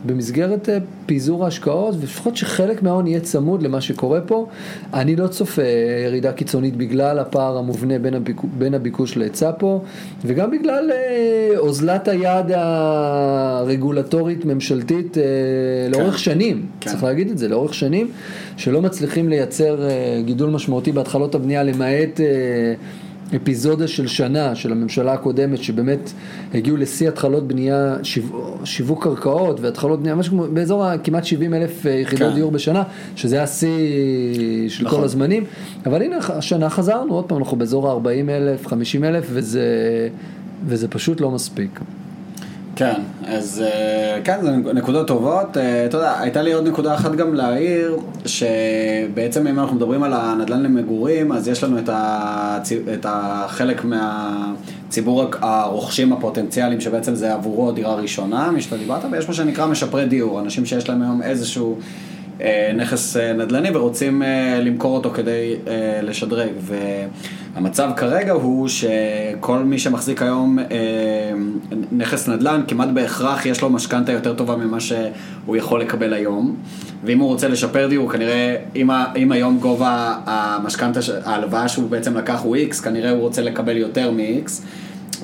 במסגרת 0.06 0.70
אה, 0.70 0.78
פיזור 1.06 1.46
ההשקעות, 1.46 1.96
ולפחות 2.00 2.38
שחלק 2.38 2.84
מההון 2.84 3.08
יהיה 3.08 3.20
צמוד 3.20 3.62
למה 3.62 3.82
שקורה 3.82 4.22
פה. 4.22 4.48
אני 4.94 5.16
לא 5.16 5.28
צופה 5.28 5.62
ירידה 6.06 6.32
קיצונית 6.32 6.76
בגלל 6.76 7.20
הפער 7.20 7.58
המובנה 7.58 8.00
בין, 8.00 8.14
הביק... 8.14 8.42
בין 8.58 8.74
הביקוש 8.74 9.18
להיצע 9.18 9.52
פה, 9.58 9.82
וגם 10.26 10.52
בגלל 10.52 10.92
אה, 10.92 11.58
אוזלת 11.58 12.08
היד 12.08 12.46
הרגולטורית 12.52 14.46
ממשלתית 14.46 15.14
כן. 15.14 15.22
לאורך 15.92 16.20
שנים, 16.20 16.66
כן. 16.80 16.90
צריך 16.90 17.04
להגיד 17.04 17.30
את 17.30 17.38
זה, 17.38 17.48
לאורך 17.48 17.74
שנים, 17.74 18.12
שלא 18.58 18.82
מצליחים 18.82 19.30
לייצר 19.30 19.88
גידול 20.26 20.50
משמעותי 20.50 20.92
בהתחלות 20.92 21.36
הבנייה 21.36 21.64
למעט 21.64 22.20
אפיזודה 23.36 23.88
של 23.88 24.08
שנה 24.08 24.56
של 24.56 24.72
הממשלה 24.72 25.14
הקודמת 25.14 25.64
שבאמת 25.64 26.12
הגיעו 26.54 26.78
לשיא 26.78 27.08
התחלות 27.08 27.48
בנייה, 27.48 27.96
שיו, 28.04 28.24
שיווק 28.64 29.04
קרקעות 29.04 29.60
והתחלות 29.60 30.00
בנייה, 30.00 30.16
משהו 30.16 30.32
כמו 30.32 30.46
באזור 30.54 30.98
כמעט 31.04 31.26
70 31.26 31.54
אלף 31.54 31.86
אה, 31.86 31.92
יחידות 31.92 32.30
כן. 32.30 32.36
דיור 32.36 32.52
בשנה, 32.52 32.84
שזה 33.16 33.36
היה 33.36 33.48
שיא 33.48 33.70
של 34.70 34.86
נכון. 34.86 35.00
כל 35.00 35.06
הזמנים, 35.06 35.44
אבל 35.86 36.02
הנה 36.02 36.18
השנה 36.18 36.70
חזרנו, 36.70 37.14
עוד 37.14 37.26
פעם 37.26 37.38
אנחנו 37.38 37.58
באזור 37.58 37.90
ה-40 37.90 38.30
אלף, 38.30 38.68
50 38.68 39.04
אלף 39.04 39.28
וזה, 39.30 40.10
וזה 40.66 40.88
פשוט 40.88 41.22
לא 41.22 41.32
מספיק. 41.32 41.80
כן, 42.76 43.02
אז 43.28 43.64
אה, 43.66 44.20
כן, 44.24 44.38
זה 44.42 44.52
נקודות 44.52 45.08
טובות. 45.08 45.58
אה, 45.58 45.86
אתה 45.86 45.98
יודע, 45.98 46.20
הייתה 46.20 46.42
לי 46.42 46.54
עוד 46.54 46.68
נקודה 46.68 46.96
אחת 46.96 47.12
גם 47.12 47.34
להעיר, 47.34 47.98
שבעצם 48.26 49.48
אם 49.48 49.60
אנחנו 49.60 49.76
מדברים 49.76 50.04
על 50.04 50.14
הנדל"ן 50.14 50.64
למגורים, 50.64 51.32
אז 51.32 51.48
יש 51.48 51.64
לנו 51.64 51.80
את, 51.80 51.90
הצ... 51.94 52.72
את 52.94 53.06
החלק 53.10 53.86
מהציבור 53.86 55.26
הרוכשים 55.42 56.14
הפוטנציאליים, 56.14 56.82
שבעצם 56.82 57.16
זה 57.16 57.34
עבורו 57.34 57.72
דירה 57.72 57.96
ראשונה, 57.96 58.52
מי 58.52 58.62
שאתה 58.62 58.78
דיברת, 58.78 59.02
ויש 59.12 59.28
מה 59.28 59.34
שנקרא 59.34 59.66
משפרי 59.66 60.06
דיור, 60.06 60.40
אנשים 60.40 60.66
שיש 60.66 60.90
להם 60.90 61.02
היום 61.02 61.22
איזשהו... 61.22 61.78
אה, 62.42 62.72
נכס 62.76 63.18
אה, 63.18 63.34
נדל"ני 63.34 63.70
ורוצים 63.74 64.24
אה, 64.24 64.60
למכור 64.62 64.96
אותו 64.96 65.10
כדי 65.10 65.56
לשדרג. 66.04 66.50
והמצב 67.56 67.90
כרגע 67.98 68.32
הוא 68.32 68.68
שכל 68.68 69.60
מי 69.60 69.80
שמחזיק 69.80 70.22
היום 70.22 70.60
נכס 71.92 72.28
נדל"ן, 72.28 72.62
כמעט 72.68 72.90
בהכרח 72.90 73.46
יש 73.46 73.62
לו 73.62 73.70
משכנתה 73.70 74.12
יותר 74.12 74.34
טובה 74.34 74.56
ממה 74.56 74.80
שהוא 74.80 75.56
יכול 75.56 75.82
לקבל 75.82 76.14
היום. 76.14 76.56
ואם 77.04 77.20
הוא 77.20 77.28
רוצה 77.28 77.48
לשפר 77.48 77.88
דיור, 77.88 78.12
כנראה, 78.12 78.56
אם, 78.76 78.90
אם 79.16 79.32
היום 79.32 79.58
גובה 79.60 80.16
המשכנתה, 80.26 81.00
ההלוואה 81.26 81.68
שהוא 81.68 81.90
בעצם 81.90 82.18
לקח 82.18 82.42
הוא 82.44 82.58
X, 82.70 82.84
כנראה 82.84 83.10
הוא 83.10 83.20
רוצה 83.20 83.42
לקבל 83.42 83.78
יותר 83.78 84.12
מ-X. 84.12 84.52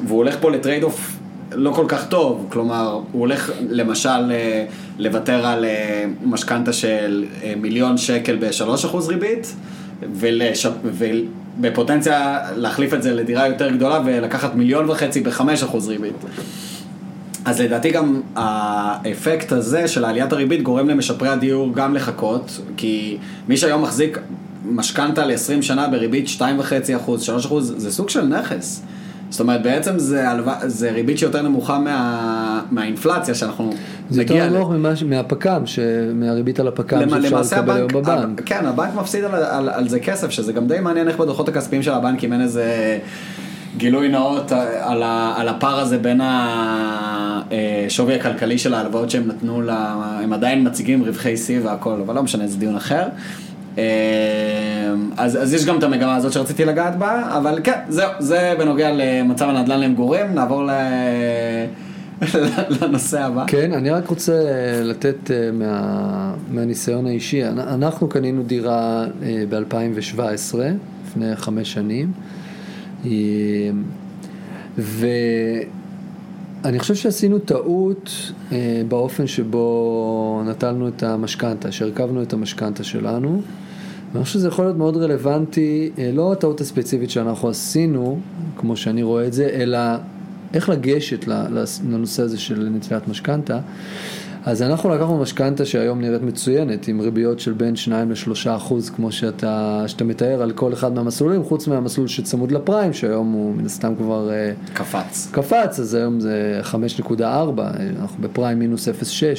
והוא 0.06 0.18
הולך 0.18 0.38
פה 0.42 0.52
ל 0.52 0.57
trade 0.57 0.84
off 0.84 1.18
לא 1.52 1.72
כל 1.72 1.86
כך 1.88 2.08
טוב, 2.08 2.48
כלומר, 2.50 2.92
הוא 3.12 3.20
הולך 3.20 3.52
למשל 3.70 4.32
אה, 4.32 4.66
לוותר 4.98 5.48
על 5.48 5.66
אה, 5.66 6.06
משכנתה 6.26 6.74
של 6.74 7.26
אה, 7.44 7.54
מיליון 7.58 7.98
שקל 7.98 8.36
ב-3% 8.36 8.96
ריבית, 9.08 9.56
ולש... 10.14 10.68
ובפוטנציה 10.84 12.40
להחליף 12.56 12.94
את 12.94 13.04
זה 13.04 13.14
לדירה 13.14 13.48
יותר 13.48 13.70
גדולה 13.70 14.02
ולקחת 14.06 14.56
מיליון 14.56 14.90
וחצי 14.90 15.22
ב-5% 15.22 15.78
ריבית. 15.88 16.16
אז 17.46 17.62
לדעתי 17.62 17.92
גם 17.92 18.22
האפקט 18.36 19.52
הזה 19.52 19.88
של 19.88 20.06
עליית 20.06 20.34
הריבית 20.34 20.64
גורם 20.64 20.90
למשפרי 20.90 21.30
הדיור 21.30 21.74
גם 21.74 21.96
לחכות, 21.96 22.62
כי 22.78 23.18
מי 23.48 23.58
שהיום 23.58 23.82
מחזיק 23.82 24.20
משכנתה 24.66 25.26
ל-20 25.26 25.62
שנה 25.62 25.88
בריבית 25.88 26.28
2.5%, 26.28 26.42
3%, 27.50 27.60
זה 27.60 27.92
סוג 27.92 28.10
של 28.10 28.26
נכס. 28.26 28.82
זאת 29.30 29.40
אומרת, 29.40 29.64
בעצם 29.64 30.00
זה, 30.00 30.30
הלווה, 30.30 30.56
זה 30.66 30.92
ריבית 30.92 31.18
שיותר 31.18 31.42
נמוכה 31.42 31.80
מה, 31.80 32.62
מהאינפלציה 32.72 33.36
שאנחנו 33.36 33.74
זה 34.10 34.22
נגיע... 34.22 34.38
יותר 34.44 34.56
נמוך 34.56 34.70
ממה 34.72 34.96
ש- 34.96 35.04
מהפק"ם, 35.04 35.66
ש- 35.66 35.80
מהריבית 36.14 36.60
על 36.60 36.68
הפק"ם 36.68 37.00
למ- 37.00 37.22
שאפשר 37.22 37.58
לקבל 37.62 37.76
היום 37.76 37.88
הבנק, 37.96 38.06
בבנק. 38.20 38.42
כן, 38.46 38.66
הבנק 38.66 38.90
מפסיד 38.96 39.24
על, 39.24 39.36
על, 39.36 39.70
על 39.70 39.90
זה 39.90 40.00
כסף, 40.00 40.30
שזה 40.30 40.54
גם 40.54 40.68
די 40.68 40.80
מעניין 40.82 41.08
איך 41.08 41.18
בדוחות 41.18 41.50
הכספיים 41.50 41.84
של 41.84 41.92
הבנקים 41.92 42.34
אין 42.34 42.42
איזה 42.42 42.98
גילוי 43.78 44.10
נאות 44.10 44.52
על, 44.80 45.04
ה, 45.04 45.34
על 45.38 45.48
הפער 45.48 45.80
הזה 45.80 45.98
בין 45.98 46.22
השווי 46.24 48.16
הכלכלי 48.16 48.58
של 48.58 48.74
ההלוואות 48.74 49.10
שהם 49.10 49.28
נתנו, 49.28 49.62
לה, 49.62 49.94
הם 50.24 50.34
עדיין 50.34 50.68
מציגים 50.68 51.04
רווחי 51.04 51.38
שיא 51.38 51.60
והכל, 51.64 52.00
אבל 52.06 52.16
לא 52.16 52.24
משנה, 52.24 52.48
זה 52.48 52.58
דיון 52.58 52.76
אחר. 52.76 53.04
אה, 55.20 55.24
אז, 55.26 55.44
אז 55.44 55.54
יש 55.54 55.66
גם 55.66 55.78
את 55.78 55.84
המגמה 55.84 56.16
הזאת 56.16 56.34
שרציתי 56.34 56.66
לגעת 56.66 56.98
בה, 56.98 57.38
אבל 57.38 57.60
כן, 57.64 57.80
זהו, 57.90 58.10
זה 58.20 58.54
בנוגע 58.60 58.92
למצב 58.94 59.50
הנדל"ן 59.50 59.80
למגורים, 59.80 60.36
נעבור 60.36 60.64
ל... 60.64 60.70
לנושא 62.82 63.24
הבא. 63.24 63.44
כן, 63.48 63.74
אני 63.74 63.90
רק 63.90 64.08
רוצה 64.08 64.34
לתת 64.84 65.32
אה, 65.32 65.52
מה, 65.52 66.34
מהניסיון 66.52 67.08
האישי. 67.08 67.44
אנ- 67.44 67.60
אנחנו 67.60 68.08
קנינו 68.10 68.44
דירה 68.44 69.06
ב-2017, 69.50 70.56
לפני 71.08 71.36
חמש 71.36 71.74
שנים, 71.74 72.12
אה, 73.06 73.12
ואני 74.78 75.20
חושב 76.80 76.96
שעשינו 76.96 77.40
טעות 77.40 78.12
אה, 78.52 78.82
באופן 78.88 79.28
שבו 79.28 80.42
נטלנו 80.46 80.88
את 80.88 81.04
המשכנתה, 81.04 81.72
שהרכבנו 81.72 82.22
את 82.22 82.34
המשכנתה 82.34 82.84
שלנו. 82.84 83.42
ואני 84.14 84.24
חושב 84.24 84.40
שזה 84.40 84.48
יכול 84.48 84.66
להיות 84.66 84.78
מאוד 84.78 84.98
רלוונטי, 84.98 85.90
אה, 85.98 86.12
לא 86.14 86.32
הטעות 86.32 86.62
הספציפית 86.62 87.10
שאנחנו 87.10 87.50
עשינו, 87.50 88.20
כמו 88.58 88.78
שאני 88.78 89.04
רואה 89.04 89.28
את 89.28 89.34
זה, 89.34 89.50
אלא 89.54 89.80
איך 90.54 90.70
לגשת 90.70 91.26
לנושא 91.90 92.24
הזה 92.24 92.38
של 92.38 92.70
נטילת 92.72 93.08
משכנתה. 93.08 93.60
אז 94.46 94.62
אנחנו 94.62 94.90
לקחנו 94.90 95.18
משכנתה 95.18 95.66
שהיום 95.66 96.02
נראית 96.02 96.22
מצוינת, 96.22 96.88
עם 96.88 97.00
ריביות 97.00 97.40
של 97.40 97.54
בין 97.54 97.76
2 97.76 98.12
ל-3 98.12 98.56
אחוז, 98.56 98.90
כמו 98.90 99.12
שאתה, 99.12 99.84
שאתה 99.88 100.04
מתאר 100.04 100.42
על 100.42 100.52
כל 100.52 100.74
אחד 100.74 100.94
מהמסלולים, 100.94 101.44
חוץ 101.44 101.68
מהמסלול 101.68 102.08
שצמוד 102.08 102.52
לפריים, 102.52 102.94
שהיום 102.94 103.32
הוא 103.32 103.56
מן 103.56 103.66
הסתם 103.66 103.96
כבר 103.96 104.30
אה, 104.32 104.52
קפץ. 104.74 105.30
קפץ, 105.32 105.80
אז 105.80 105.94
היום 105.94 106.20
זה 106.20 106.62
5.4, 106.64 107.22
אנחנו 108.00 108.22
בפריים 108.22 108.60
מינוס 108.60 108.88
0.6, 108.88 108.92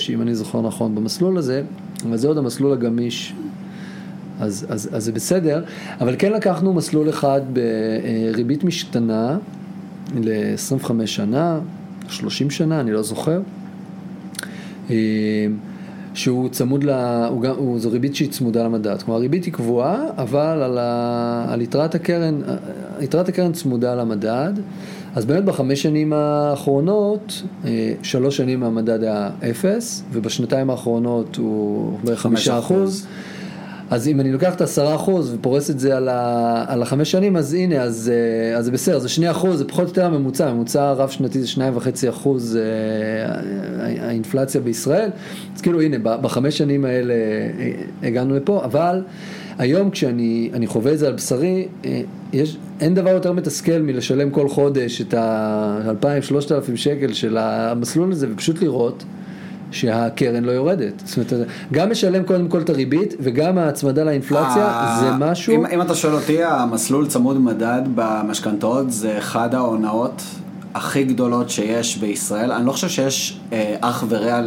אם 0.09 0.22
אני 0.22 0.35
זוכר 0.35 0.62
נכון 0.62 0.94
במסלול 0.94 1.38
הזה, 1.38 1.62
אבל 2.09 2.16
זה 2.16 2.28
עוד 2.28 2.38
המסלול 2.38 2.72
הגמיש, 2.72 3.35
אז, 4.40 4.66
אז, 4.68 4.88
אז 4.92 5.05
זה 5.05 5.12
בסדר, 5.12 5.64
אבל 6.01 6.14
כן 6.18 6.33
לקחנו 6.33 6.74
מסלול 6.74 7.09
אחד 7.09 7.40
בריבית 7.53 8.64
משתנה 8.64 9.38
ל-25 10.14 11.07
שנה, 11.07 11.61
30 12.09 12.51
שנה, 12.51 12.81
אני 12.81 12.92
לא 12.92 13.03
זוכר. 13.03 13.40
אה, 14.90 14.96
שהוא 16.14 16.48
צמוד, 16.48 16.85
ל... 16.85 16.90
הוא 17.31 17.42
גם, 17.42 17.55
הוא, 17.57 17.79
זו 17.79 17.90
ריבית 17.90 18.14
שהיא 18.14 18.31
צמודה 18.31 18.64
למדד, 18.64 19.03
כלומר 19.03 19.18
הריבית 19.18 19.44
היא 19.44 19.53
קבועה, 19.53 20.05
אבל 20.18 20.62
על, 20.62 20.79
ה... 20.79 21.46
על 21.48 21.61
יתרת 21.61 21.94
הקרן, 21.94 22.40
יתרת 23.01 23.29
הקרן 23.29 23.53
צמודה 23.53 23.94
למדד, 23.94 24.53
אז 25.14 25.24
באמת 25.24 25.44
בחמש 25.44 25.83
שנים 25.83 26.12
האחרונות, 26.12 27.42
אה, 27.64 27.92
שלוש 28.03 28.37
שנים 28.37 28.62
המדד 28.62 29.03
היה 29.03 29.31
אפס, 29.51 30.03
ובשנתיים 30.12 30.70
האחרונות 30.70 31.37
הוא 31.37 31.98
בערך 32.05 32.20
חמישה 32.20 32.59
אחוז. 32.59 33.07
אז 33.90 34.09
אם 34.09 34.20
אני 34.20 34.33
לוקח 34.33 34.55
את 34.55 34.61
העשרה 34.61 34.94
אחוז 34.94 35.35
ופורס 35.35 35.70
את 35.70 35.81
זה 35.81 35.96
על, 35.96 36.09
ה, 36.09 36.64
על 36.68 36.83
החמש 36.83 37.11
שנים, 37.11 37.37
אז 37.37 37.55
הנה, 37.55 37.83
אז, 37.83 38.12
אה, 38.55 38.62
זה 38.62 38.70
בסדר, 38.70 38.98
זה 38.98 39.09
שני 39.09 39.31
אחוז, 39.31 39.59
זה 39.59 39.64
פחות 39.64 39.85
או 39.85 39.88
יותר 39.88 40.05
הממוצע, 40.05 40.48
הממוצע 40.48 40.88
הרב 40.88 41.09
שנתי 41.09 41.40
זה 41.40 41.48
שניים 41.48 41.77
וחצי 41.77 42.09
אחוז 42.09 42.57
אה, 42.57 43.35
האינפלציה 44.07 44.61
בישראל, 44.61 45.11
אז 45.57 45.61
כאילו 45.61 45.83
הנה, 45.83 45.98
בחמש 45.98 46.59
שנים 46.59 46.85
האלה 46.85 47.14
אה, 47.14 48.09
הגענו 48.09 48.37
לפה, 48.37 48.64
אבל 48.64 49.03
היום 49.59 49.90
כשאני 49.90 50.51
אני 50.53 50.66
חווה 50.66 50.92
את 50.92 50.98
זה 50.98 51.07
על 51.07 51.12
בשרי, 51.12 51.68
אה, 51.85 52.01
יש, 52.33 52.57
אין 52.81 52.94
דבר 52.94 53.11
יותר 53.11 53.33
מתסכל 53.33 53.79
מלשלם 53.79 54.31
כל 54.31 54.48
חודש 54.48 55.01
את 55.01 55.14
ה-2,000-3,000 55.14 56.77
שקל 56.77 57.12
של 57.12 57.37
המסלול 57.37 58.12
הזה, 58.12 58.27
ופשוט 58.33 58.62
לראות. 58.62 59.05
שהקרן 59.70 60.44
לא 60.44 60.52
יורדת. 60.52 61.02
זאת 61.04 61.33
אומרת, 61.33 61.48
גם 61.72 61.90
משלם 61.90 62.22
קודם 62.22 62.48
כל 62.48 62.61
את 62.61 62.70
הריבית 62.70 63.14
וגם 63.20 63.59
ההצמדה 63.59 64.04
לאינפלציה 64.04 64.66
אה, 64.66 64.98
זה 65.00 65.11
משהו... 65.18 65.54
אם, 65.54 65.66
אם 65.66 65.83
אתה 65.83 65.94
שואל 65.94 66.14
אותי, 66.14 66.44
המסלול 66.44 67.07
צמוד 67.07 67.38
מדד 67.38 67.83
במשכנתאות 67.94 68.92
זה 68.92 69.18
אחד 69.18 69.54
ההונאות 69.54 70.22
הכי 70.74 71.04
גדולות 71.04 71.50
שיש 71.50 71.98
בישראל. 71.98 72.52
אני 72.52 72.66
לא 72.66 72.72
חושב 72.72 72.88
שיש 72.88 73.40
אה, 73.52 73.76
אח 73.81 74.04
ורע 74.09 74.40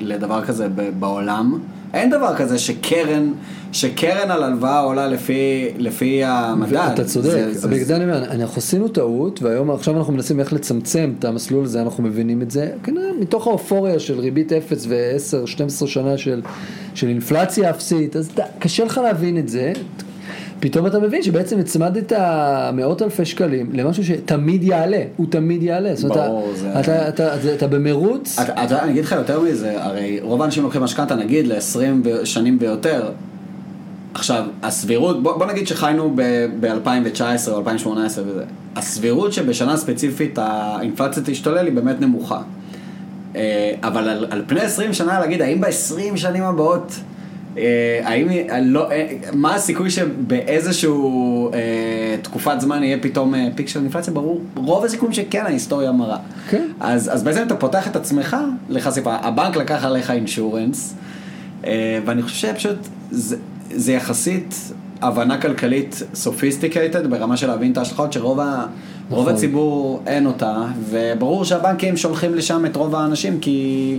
לדבר 0.00 0.44
כזה 0.44 0.68
בעולם. 0.98 1.58
אין 1.94 2.10
דבר 2.10 2.36
כזה 2.36 2.58
שקרן, 2.58 3.32
שקרן 3.72 4.30
על 4.30 4.42
הלוואה 4.42 4.80
עולה 4.80 5.08
לפי, 5.08 5.34
לפי 5.78 6.24
המדד. 6.24 6.90
אתה 6.94 7.04
צודק, 7.04 7.28
זה- 7.52 7.68
בגלל 7.68 7.84
זה 7.84 7.96
אני 7.96 8.04
אומר, 8.04 8.24
אנחנו 8.24 8.58
עשינו 8.58 8.88
טעות 8.88 9.42
והיום 9.42 9.70
עכשיו 9.70 9.96
אנחנו 9.98 10.12
מנסים 10.12 10.40
איך 10.40 10.52
לצמצם 10.52 11.12
את 11.18 11.24
המסלול 11.24 11.64
הזה, 11.64 11.82
אנחנו 11.82 12.02
מבינים 12.02 12.42
את 12.42 12.50
זה, 12.50 12.70
כנראה 12.84 13.10
מתוך 13.20 13.46
האופוריה 13.46 13.98
של 14.00 14.20
ריבית 14.20 14.52
אפס 14.52 14.86
ו-10-12 14.88 15.86
שנה 15.86 16.18
של, 16.18 16.42
של 16.94 17.08
אינפלציה 17.08 17.70
אפסית, 17.70 18.16
אז 18.16 18.30
אתה, 18.34 18.42
קשה 18.58 18.84
לך 18.84 18.98
להבין 19.04 19.38
את 19.38 19.48
זה, 19.48 19.72
פתאום 20.62 20.86
אתה 20.86 20.98
מבין 20.98 21.22
שבעצם 21.22 21.58
הצמדת 21.58 22.12
מאות 22.72 23.02
אלפי 23.02 23.24
שקלים 23.24 23.70
למשהו 23.72 24.04
שתמיד 24.04 24.62
יעלה, 24.62 25.02
הוא 25.16 25.26
תמיד 25.30 25.62
יעלה, 25.62 25.92
ברור, 26.08 26.50
אתה, 26.52 26.58
זה- 26.58 26.80
אתה, 26.80 27.08
אתה, 27.08 27.34
אתה, 27.36 27.54
אתה 27.54 27.66
במרוץ, 27.66 28.38
אתה 28.38 28.62
יודע, 28.62 28.82
אני 28.82 28.92
אגיד 28.92 29.04
לך 29.04 29.12
יותר 29.12 29.40
מזה, 29.40 29.82
הרי 29.84 30.20
רוב 30.22 30.42
האנשים 30.42 30.62
לוקחים 30.62 30.82
משכנתה 30.82 31.14
נגיד 31.14 31.46
ל-20 31.46 31.78
שנים 32.24 32.56
ויותר. 32.60 33.10
עכשיו, 34.14 34.44
הסבירות, 34.62 35.22
בוא, 35.22 35.36
בוא 35.38 35.46
נגיד 35.46 35.66
שחיינו 35.66 36.16
ב-2019 36.60 37.20
או 37.50 37.58
2018 37.58 38.24
וזה, 38.28 38.44
הסבירות 38.76 39.32
שבשנה 39.32 39.76
ספציפית 39.76 40.38
האינפלציה 40.42 41.22
תשתולל 41.26 41.66
היא 41.66 41.74
באמת 41.74 42.00
נמוכה. 42.00 42.42
אה, 43.36 43.72
אבל 43.82 44.08
על, 44.08 44.26
על 44.30 44.42
פני 44.46 44.60
20 44.60 44.92
שנה 44.92 45.20
להגיד, 45.20 45.42
האם 45.42 45.60
ב-20 45.60 46.16
שנים 46.16 46.42
הבאות, 46.42 46.92
האם, 48.04 48.28
אה, 48.28 48.60
לא, 48.60 48.90
אה, 48.90 49.16
מה 49.32 49.54
הסיכוי 49.54 49.90
שבאיזשהו 49.90 51.50
אה, 51.54 52.16
תקופת 52.22 52.60
זמן 52.60 52.82
יהיה 52.82 52.98
פתאום 53.00 53.34
אה, 53.34 53.48
פיק 53.54 53.68
של 53.68 53.80
אינפלציה? 53.80 54.12
ברור, 54.12 54.40
רוב 54.54 54.84
הסיכויים 54.84 55.14
שכן 55.14 55.46
ההיסטוריה 55.46 55.92
מראה. 55.92 56.18
כן. 56.50 56.66
אז, 56.80 57.14
אז 57.14 57.22
בעצם 57.22 57.42
אתה 57.46 57.56
פותח 57.56 57.86
את 57.86 57.96
עצמך 57.96 58.36
לחשיפה, 58.68 59.14
הבנק 59.14 59.56
לקח 59.56 59.84
עליך 59.84 60.10
insurance, 60.10 60.94
אה, 61.66 61.98
ואני 62.04 62.22
חושב 62.22 62.48
שפשוט 62.54 62.78
זה, 63.10 63.36
זה 63.70 63.92
יחסית 63.92 64.54
הבנה 65.02 65.40
כלכלית 65.40 66.02
sophisticated 66.14 67.06
ברמה 67.10 67.36
של 67.36 67.46
להבין 67.46 67.72
את 67.72 67.78
ההשלכות 67.78 68.12
שרוב 68.12 68.40
ה, 68.40 68.66
רוב 69.10 69.20
נכון. 69.22 69.34
הציבור 69.34 70.02
אין 70.06 70.26
אותה, 70.26 70.56
וברור 70.90 71.44
שהבנקים 71.44 71.96
שולחים 71.96 72.34
לשם 72.34 72.66
את 72.66 72.76
רוב 72.76 72.94
האנשים 72.94 73.40
כי, 73.40 73.98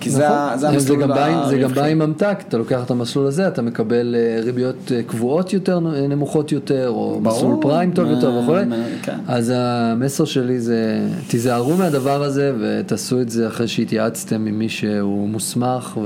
כי 0.00 0.10
זה, 0.10 0.24
נכון. 0.28 0.36
המסלול 0.68 1.02
עם- 1.02 1.48
זה 1.48 1.56
גם 1.56 1.62
הרווחי. 1.64 1.74
בא 1.80 1.86
עם 1.86 1.98
ממתק, 1.98 2.38
אתה 2.48 2.58
לוקח 2.58 2.80
את 2.84 2.90
המסלול 2.90 3.26
הזה, 3.26 3.48
אתה 3.48 3.62
מקבל 3.62 4.14
אה, 4.18 4.40
ריביות 4.42 4.92
אה, 4.94 5.02
קבועות 5.02 5.52
יותר, 5.52 5.80
אה, 5.94 6.06
נמוכות 6.06 6.52
יותר, 6.52 6.88
או 6.88 7.20
ברור. 7.22 7.36
מסלול 7.36 7.56
פריים 7.60 7.90
טוב 7.90 8.10
יותר 8.10 8.32
וכולי. 8.42 8.64
כן. 9.02 9.16
אז 9.28 9.52
המסר 9.56 10.24
שלי 10.24 10.60
זה, 10.60 10.98
תיזהרו 11.28 11.76
מהדבר 11.76 12.22
הזה 12.22 12.52
ותעשו 12.60 13.20
את 13.20 13.30
זה 13.30 13.48
אחרי 13.48 13.68
שהתייעצתם 13.68 14.46
עם 14.46 14.58
מי 14.58 14.68
שהוא 14.68 15.28
מוסמך 15.28 15.96
ו- 15.96 16.00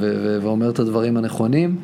ו- 0.00 0.14
ו- 0.22 0.38
ואומר 0.42 0.70
את 0.70 0.78
הדברים 0.78 1.16
הנכונים. 1.16 1.76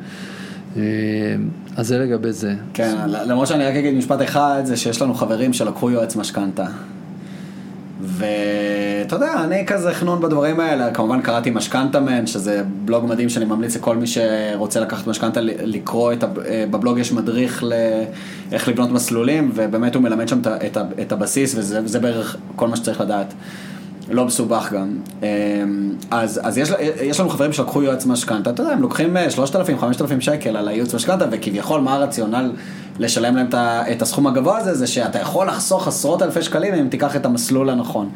אז 1.77 1.87
זה 1.87 1.97
לגבי 1.99 2.31
זה. 2.31 2.53
כן, 2.73 2.95
למרות 3.07 3.47
שאני 3.47 3.65
רק 3.65 3.75
אגיד 3.75 3.93
משפט 3.93 4.21
אחד, 4.21 4.61
זה 4.65 4.77
שיש 4.77 5.01
לנו 5.01 5.13
חברים 5.13 5.53
שלקחו 5.53 5.91
יועץ 5.91 6.15
משכנתה. 6.15 6.65
ואתה 9.05 9.15
יודע, 9.15 9.33
אני 9.43 9.65
כזה 9.65 9.93
חנון 9.93 10.21
בדברים 10.21 10.59
האלה, 10.59 10.91
כמובן 10.91 11.21
קראתי 11.21 11.49
משכנתאמן, 11.51 12.27
שזה 12.27 12.63
בלוג 12.85 13.05
מדהים 13.05 13.29
שאני 13.29 13.45
ממליץ 13.45 13.75
לכל 13.75 13.95
מי 13.97 14.05
שרוצה 14.07 14.79
לקחת 14.79 15.07
משכנתה 15.07 15.39
לקרוא, 15.41 16.13
את 16.13 16.23
הב- 16.23 16.39
אה, 16.39 16.65
בבלוג 16.71 16.97
יש 16.99 17.11
מדריך 17.11 17.63
לאיך 18.51 18.67
לבנות 18.67 18.91
מסלולים, 18.91 19.51
ובאמת 19.55 19.95
הוא 19.95 20.03
מלמד 20.03 20.27
שם 20.27 20.39
את 20.39 20.77
ה- 20.77 20.79
ה- 20.79 21.13
הבסיס, 21.13 21.55
וזה 21.57 21.99
בערך 21.99 22.35
כל 22.55 22.67
מה 22.67 22.75
שצריך 22.75 23.01
לדעת. 23.01 23.33
לא 24.09 24.25
מסובך 24.25 24.73
גם. 24.73 24.87
אמ, 25.23 25.27
אז, 26.11 26.39
אז 26.43 26.57
יש, 26.57 26.71
יש 27.03 27.19
לנו 27.19 27.29
חברים 27.29 27.53
שלקחו 27.53 27.83
יועץ 27.83 28.05
משכנתה, 28.05 28.49
אתה 28.49 28.63
יודע, 28.63 28.73
הם 28.73 28.81
לוקחים 28.81 29.17
3,000-5,000 29.29 29.45
שקל 30.21 30.57
על 30.57 30.67
הייעוץ 30.67 30.95
משכנתה, 30.95 31.25
וכביכול 31.31 31.81
מה 31.81 31.93
הרציונל 31.93 32.51
לשלם 32.99 33.35
להם 33.35 33.47
ה- 33.53 33.91
את 33.91 34.01
הסכום 34.01 34.27
הגבוה 34.27 34.57
הזה, 34.57 34.73
זה 34.73 34.87
שאתה 34.87 35.19
יכול 35.19 35.47
לחסוך 35.47 35.87
עשרות 35.87 36.21
אלפי 36.21 36.41
שקלים 36.41 36.73
אם 36.73 36.87
תיקח 36.89 37.15
את 37.15 37.25
המסלול 37.25 37.69
הנכון. 37.69 38.09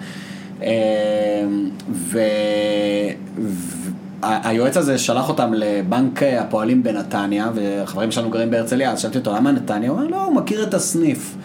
והיועץ 4.22 4.78
הזה 4.78 4.98
שלח 4.98 5.30
אותם 5.30 5.54
לבנק 5.54 6.24
הפועלים 6.24 6.84
בנתניה, 6.84 7.50
וחברים 7.56 8.12
שלנו 8.12 8.30
גרים 8.30 8.52
בהרצליה, 8.52 8.91
אז 8.91 9.00
שאלתי 9.00 9.17
אותו, 9.17 9.34
למה 9.34 9.52
נתניה? 9.52 9.89
הוא 9.89 10.00
אומר, 10.00 10.10
לא, 10.10 10.24
הוא 10.24 10.36
מכיר 10.36 10.63
את 10.63 10.74
הסניף. 10.74 11.36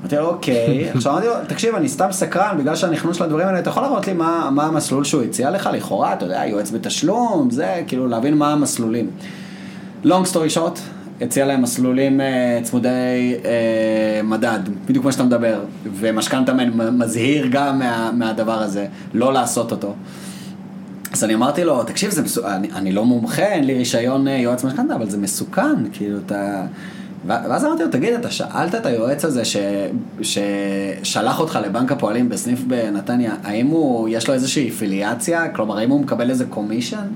אמרתי 0.00 0.16
לו, 0.16 0.26
אוקיי, 0.26 0.90
עכשיו 0.94 1.12
אמרתי 1.12 1.26
לו, 1.26 1.32
תקשיב, 1.48 1.74
אני 1.74 1.88
סתם 1.88 2.08
סקרן, 2.12 2.56
בגלל 2.58 2.76
שהנכנון 2.76 3.14
של 3.14 3.24
הדברים 3.24 3.46
האלה, 3.46 3.58
אתה 3.58 3.70
יכול 3.70 3.82
להראות 3.82 4.06
לי 4.06 4.12
מה, 4.12 4.50
מה 4.52 4.64
המסלול 4.64 5.04
שהוא 5.04 5.22
הציע 5.22 5.50
לך, 5.50 5.70
לכאורה, 5.72 6.12
אתה 6.12 6.24
יודע, 6.24 6.46
יועץ 6.46 6.70
בתשלום, 6.70 7.50
זה, 7.50 7.82
כאילו, 7.86 8.06
להבין 8.06 8.34
מה 8.34 8.52
המסלולים. 8.52 9.10
long 10.04 10.26
story 10.32 10.56
short, 10.56 10.78
הציע 11.22 11.46
להם 11.46 11.62
מסלולים 11.62 12.20
uh, 12.20 12.64
צמודי 12.64 13.36
uh, 13.42 13.46
מדד, 14.24 14.60
בדיוק 14.86 15.02
כמו 15.02 15.12
שאתה 15.12 15.24
מדבר, 15.24 15.60
ומשכנתה 15.94 16.52
מזהיר 16.92 17.46
גם 17.50 17.78
מה, 17.78 18.10
מהדבר 18.12 18.62
הזה, 18.62 18.86
לא 19.14 19.32
לעשות 19.32 19.70
אותו. 19.70 19.94
אז 21.12 21.24
אני 21.24 21.34
אמרתי 21.34 21.64
לו, 21.64 21.84
תקשיב, 21.84 22.10
זה 22.10 22.22
מסו... 22.22 22.48
אני, 22.48 22.68
אני 22.74 22.92
לא 22.92 23.04
מומחה, 23.04 23.42
אין 23.42 23.64
לי 23.64 23.74
רישיון 23.74 24.26
uh, 24.26 24.30
יועץ 24.30 24.64
משכנתה, 24.64 24.94
אבל 24.94 25.10
זה 25.10 25.18
מסוכן, 25.18 25.90
כאילו, 25.92 26.18
אתה... 26.26 26.62
ואז 27.26 27.64
אמרתי 27.64 27.82
לו, 27.82 27.88
תגיד, 27.88 28.14
אתה 28.14 28.30
שאלת 28.30 28.74
את 28.74 28.86
היועץ 28.86 29.24
הזה 29.24 29.44
ש... 29.44 29.56
ששלח 30.22 31.40
אותך 31.40 31.58
לבנק 31.64 31.92
הפועלים 31.92 32.28
בסניף 32.28 32.62
בנתניה, 32.66 33.34
האם 33.44 33.66
הוא, 33.66 34.08
יש 34.08 34.28
לו 34.28 34.34
איזושהי 34.34 34.70
פיליאציה? 34.70 35.48
כלומר, 35.48 35.78
האם 35.78 35.90
הוא 35.90 36.00
מקבל 36.00 36.30
איזה 36.30 36.44
קומישן 36.44 37.06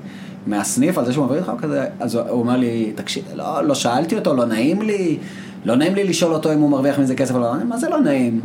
מהסניף 0.47 0.99
על 0.99 1.05
זה 1.05 1.13
שהוא 1.13 1.27
מביא 1.27 1.39
אותך 1.39 1.53
כזה? 1.63 1.85
אז 2.01 2.15
הוא 2.15 2.41
אומר 2.41 2.57
לי, 2.57 2.93
תקשיב, 2.95 3.25
לא, 3.35 3.65
לא 3.65 3.75
שאלתי 3.75 4.15
אותו, 4.15 4.35
לא 4.35 4.45
נעים 4.45 4.83
לי, 4.83 5.19
לא 5.65 5.77
נעים 5.77 5.95
לי 5.95 6.05
לשאול 6.05 6.33
אותו 6.33 6.53
אם 6.53 6.61
הוא 6.61 6.71
מרוויח 6.71 6.99
מזה 6.99 7.15
כסף 7.15 7.35
או 7.35 7.41
לא, 7.41 7.53
מה 7.65 7.77
זה 7.77 7.89
לא 7.89 8.01
נעים? 8.01 8.41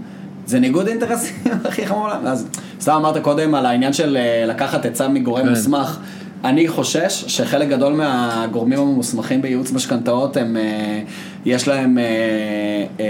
זה 0.45 0.59
ניגוד 0.59 0.87
אינטרסים 0.87 1.35
הכי 1.67 1.87
חמור. 1.87 2.07
אז 2.25 2.47
סתם 2.81 2.91
אמרת 2.91 3.17
קודם 3.17 3.55
על 3.55 3.65
העניין 3.65 3.93
של 3.93 4.17
אה, 4.17 4.45
לקחת 4.47 4.85
עצה 4.85 5.07
מגורם 5.07 5.43
כן. 5.43 5.49
מוסמך. 5.49 5.99
אני 6.43 6.67
חושש 6.67 7.23
שחלק 7.27 7.69
גדול 7.69 7.93
מהגורמים 7.93 8.79
המוסמכים 8.79 9.41
בייעוץ 9.41 9.71
משכנתאות 9.71 10.37
הם, 10.37 10.57
אה, 10.57 11.01
יש 11.45 11.67
להם 11.67 11.97
אה, 11.97 13.05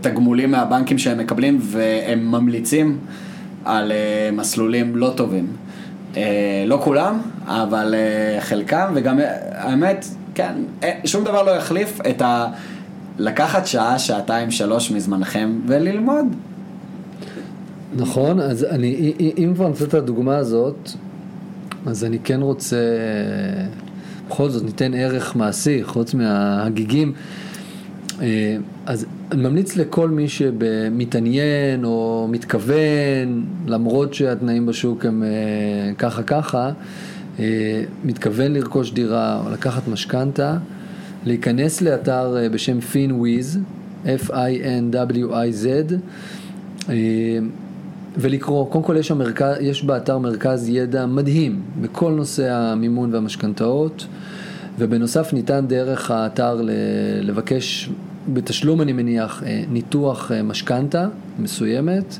תגמולים 0.00 0.50
מהבנקים 0.50 0.98
שהם 0.98 1.18
מקבלים 1.18 1.58
והם 1.62 2.30
ממליצים 2.30 2.98
על 3.64 3.92
מסלולים 4.32 4.96
לא 4.96 5.12
טובים. 5.16 5.46
לא 6.66 6.80
כולם, 6.84 7.20
אבל 7.46 7.94
חלקם, 8.40 8.92
וגם 8.94 9.20
האמת, 9.52 10.04
כן, 10.34 10.52
שום 11.04 11.24
דבר 11.24 11.42
לא 11.42 11.50
יחליף 11.50 11.98
את 12.10 12.22
ה... 12.22 12.46
לקחת 13.18 13.66
שעה, 13.66 13.98
שעתיים, 13.98 14.50
שלוש 14.50 14.90
מזמנכם 14.90 15.60
וללמוד. 15.66 16.26
נכון, 17.96 18.40
אז 18.40 18.64
אני, 18.64 19.12
אם 19.38 19.52
כבר 19.54 19.68
נצאת 19.68 19.88
את 19.88 19.94
הדוגמה 19.94 20.36
הזאת, 20.36 20.90
אז 21.86 22.04
אני 22.04 22.18
כן 22.18 22.40
רוצה, 22.40 22.76
בכל 24.28 24.50
זאת 24.50 24.64
ניתן 24.64 24.94
ערך 24.94 25.36
מעשי, 25.36 25.84
חוץ 25.84 26.14
מההגיגים. 26.14 27.12
אה, 28.20 28.56
אז 28.86 29.06
אני 29.32 29.42
ממליץ 29.42 29.76
לכל 29.76 30.08
מי 30.10 30.28
שמתעניין 30.28 31.84
או 31.84 32.28
מתכוון, 32.30 33.44
למרות 33.66 34.14
שהתנאים 34.14 34.66
בשוק 34.66 35.04
הם 35.04 35.22
אה, 35.22 35.28
ככה 35.98 36.22
ככה, 36.22 36.70
אה, 37.38 37.82
מתכוון 38.04 38.52
לרכוש 38.52 38.92
דירה 38.92 39.40
או 39.44 39.50
לקחת 39.50 39.88
משכנתה, 39.88 40.56
להיכנס 41.26 41.82
לאתר 41.82 42.36
בשם 42.52 42.78
FinWiz, 42.92 43.58
F-I-N-W-I-Z, 44.04 45.94
ולקרוא, 48.16 48.66
קודם 48.70 48.84
כל 48.84 48.96
יש, 48.96 49.10
המרכז, 49.10 49.56
יש 49.60 49.84
באתר 49.84 50.18
מרכז 50.18 50.68
ידע 50.68 51.06
מדהים 51.06 51.60
בכל 51.80 52.12
נושא 52.12 52.52
המימון 52.52 53.14
והמשכנתאות, 53.14 54.06
ובנוסף 54.78 55.32
ניתן 55.32 55.66
דרך 55.66 56.10
האתר 56.10 56.60
לבקש, 57.22 57.90
בתשלום 58.32 58.80
אני 58.80 58.92
מניח, 58.92 59.42
אה, 59.46 59.64
ניתוח 59.70 60.32
אה, 60.32 60.42
משכנתה 60.42 61.08
מסוימת, 61.38 62.18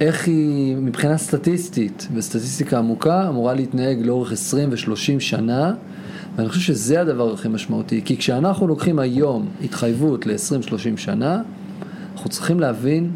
איך 0.00 0.26
היא 0.26 0.76
מבחינה 0.76 1.18
סטטיסטית 1.18 2.08
וסטטיסטיקה 2.14 2.78
עמוקה 2.78 3.28
אמורה 3.28 3.54
להתנהג 3.54 4.06
לאורך 4.06 4.32
20 4.32 4.70
ו-30 4.70 5.20
שנה. 5.20 5.74
ואני 6.36 6.48
חושב 6.48 6.60
שזה 6.60 7.00
הדבר 7.00 7.32
הכי 7.32 7.48
משמעותי, 7.48 8.02
כי 8.04 8.16
כשאנחנו 8.16 8.66
לוקחים 8.66 8.98
היום 8.98 9.48
התחייבות 9.64 10.26
ל-20-30 10.26 10.96
שנה, 10.96 11.42
אנחנו 12.14 12.30
צריכים 12.30 12.60
להבין 12.60 13.10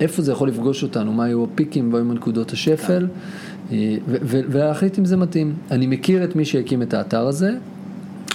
איפה 0.00 0.22
זה 0.22 0.32
יכול 0.32 0.48
לפגוש 0.48 0.82
אותנו, 0.82 1.12
מה 1.12 1.24
היו 1.24 1.44
הפיקים 1.44 1.92
והיו 1.92 2.04
נקודות 2.04 2.52
השפל, 2.52 3.06
אה, 3.72 3.96
ולהחליט 4.08 4.98
אם 4.98 5.04
זה 5.04 5.16
מתאים. 5.16 5.54
אני 5.70 5.86
מכיר 5.86 6.24
את 6.24 6.36
מי 6.36 6.44
שהקים 6.44 6.82
את 6.82 6.94
האתר 6.94 7.26
הזה, 7.26 7.50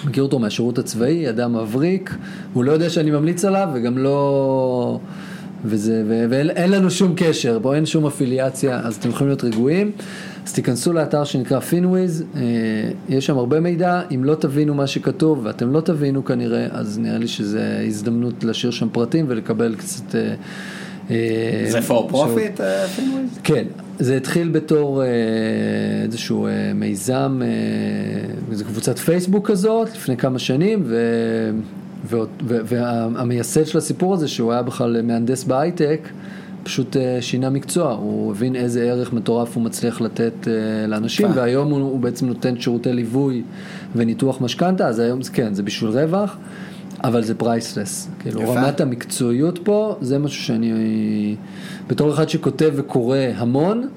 מכיר 0.05 0.23
אותו 0.23 0.39
מהשירות 0.39 0.77
הצבאי, 0.77 1.29
אדם 1.29 1.55
מבריק, 1.57 2.15
הוא 2.53 2.63
לא 2.63 2.71
יודע 2.71 2.89
שאני 2.89 3.11
ממליץ 3.11 3.45
עליו 3.45 3.67
וגם 3.73 3.97
לא... 3.97 4.99
וזה, 5.65 6.03
ו, 6.07 6.25
ואין 6.29 6.71
לנו 6.71 6.91
שום 6.91 7.13
קשר, 7.15 7.59
בו 7.59 7.73
אין 7.73 7.85
שום 7.85 8.05
אפיליאציה, 8.05 8.79
אז 8.79 8.95
אתם 8.95 9.09
יכולים 9.09 9.27
להיות 9.27 9.43
רגועים. 9.43 9.91
אז 10.45 10.53
תיכנסו 10.53 10.93
לאתר 10.93 11.23
שנקרא 11.23 11.59
פינוויז, 11.59 12.23
אה, 12.35 12.41
יש 13.09 13.25
שם 13.25 13.37
הרבה 13.37 13.59
מידע, 13.59 14.01
אם 14.15 14.23
לא 14.23 14.35
תבינו 14.35 14.73
מה 14.73 14.87
שכתוב, 14.87 15.39
ואתם 15.43 15.73
לא 15.73 15.81
תבינו 15.81 16.25
כנראה, 16.25 16.67
אז 16.71 16.99
נראה 16.99 17.17
לי 17.17 17.27
שזו 17.27 17.59
הזדמנות 17.87 18.43
להשאיר 18.43 18.71
שם 18.71 18.89
פרטים 18.91 19.25
ולקבל 19.27 19.75
קצת... 19.75 20.15
אה, 21.11 21.65
זה 21.69 21.79
for 21.79 22.11
profit? 22.11 22.61
אה, 22.61 22.85
כן, 23.43 23.63
זה 24.01 24.17
התחיל 24.17 24.49
בתור 24.49 25.03
אה, 25.03 25.07
איזשהו 26.03 26.47
אה, 26.47 26.71
מיזם, 26.75 27.41
איזו 28.51 28.65
קבוצת 28.65 28.97
פייסבוק 28.97 29.47
כזאת, 29.47 29.87
לפני 29.95 30.17
כמה 30.17 30.39
שנים, 30.39 30.83
ו... 30.85 30.97
והמייסד 32.49 33.65
של 33.65 33.77
הסיפור 33.77 34.13
הזה, 34.13 34.27
שהוא 34.27 34.51
היה 34.51 34.61
בכלל 34.61 35.01
מהנדס 35.01 35.43
בהייטק, 35.43 36.09
פשוט 36.63 36.95
שינה 37.19 37.49
מקצוע, 37.49 37.91
הוא 37.91 38.31
הבין 38.31 38.55
איזה 38.55 38.83
ערך 38.83 39.13
מטורף 39.13 39.55
הוא 39.55 39.63
מצליח 39.63 40.01
לתת 40.01 40.47
לאנשים, 40.87 41.27
והיום 41.33 41.71
הוא, 41.71 41.81
הוא 41.81 41.99
בעצם 41.99 42.27
נותן 42.27 42.59
שירותי 42.59 42.93
ליווי 42.93 43.43
וניתוח 43.95 44.41
משכנתה, 44.41 44.87
אז 44.87 44.99
היום 44.99 45.19
כן, 45.33 45.53
זה 45.53 45.63
בשביל 45.63 45.89
רווח. 45.89 46.37
אבל 47.03 47.23
זה 47.23 47.35
פרייסלס. 47.35 48.09
כאילו, 48.19 48.41
יפה. 48.41 48.53
רמת 48.53 48.81
המקצועיות 48.81 49.59
פה, 49.63 49.95
זה 50.01 50.19
משהו 50.19 50.43
שאני, 50.43 51.35
בתור 51.87 52.13
אחד 52.13 52.29
שכותב 52.29 52.71
וקורא 52.75 53.17
המון, 53.35 53.87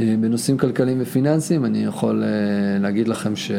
אה, 0.00 0.14
בנושאים 0.20 0.58
כלכליים 0.58 0.98
ופיננסיים, 1.00 1.64
אני 1.64 1.84
יכול 1.84 2.22
אה, 2.24 2.28
להגיד 2.78 3.08
לכם 3.08 3.36
ש... 3.36 3.50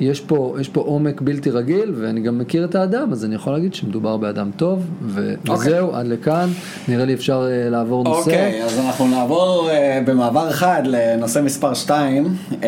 יש, 0.00 0.20
פה, 0.20 0.56
יש 0.60 0.68
פה 0.68 0.80
עומק 0.80 1.20
בלתי 1.20 1.50
רגיל, 1.50 1.92
ואני 1.94 2.20
גם 2.20 2.38
מכיר 2.38 2.64
את 2.64 2.74
האדם, 2.74 3.12
אז 3.12 3.24
אני 3.24 3.34
יכול 3.34 3.52
להגיד 3.52 3.74
שמדובר 3.74 4.16
באדם 4.16 4.50
טוב, 4.56 4.86
ו- 5.02 5.34
okay. 5.34 5.50
אוקיי. 5.50 5.72
וזהו, 5.72 5.94
עד 5.94 6.06
לכאן, 6.06 6.48
נראה 6.88 7.04
לי 7.04 7.14
אפשר 7.14 7.42
uh, 7.42 7.70
לעבור 7.70 8.04
נושא. 8.04 8.18
אוקיי, 8.18 8.60
okay, 8.60 8.64
אז 8.64 8.78
אנחנו 8.86 9.08
נעבור 9.08 9.70
uh, 9.70 10.08
במעבר 10.08 10.50
אחד 10.50 10.82
לנושא 10.86 11.38
מספר 11.38 11.74
2, 11.74 12.26
uh, 12.50 12.64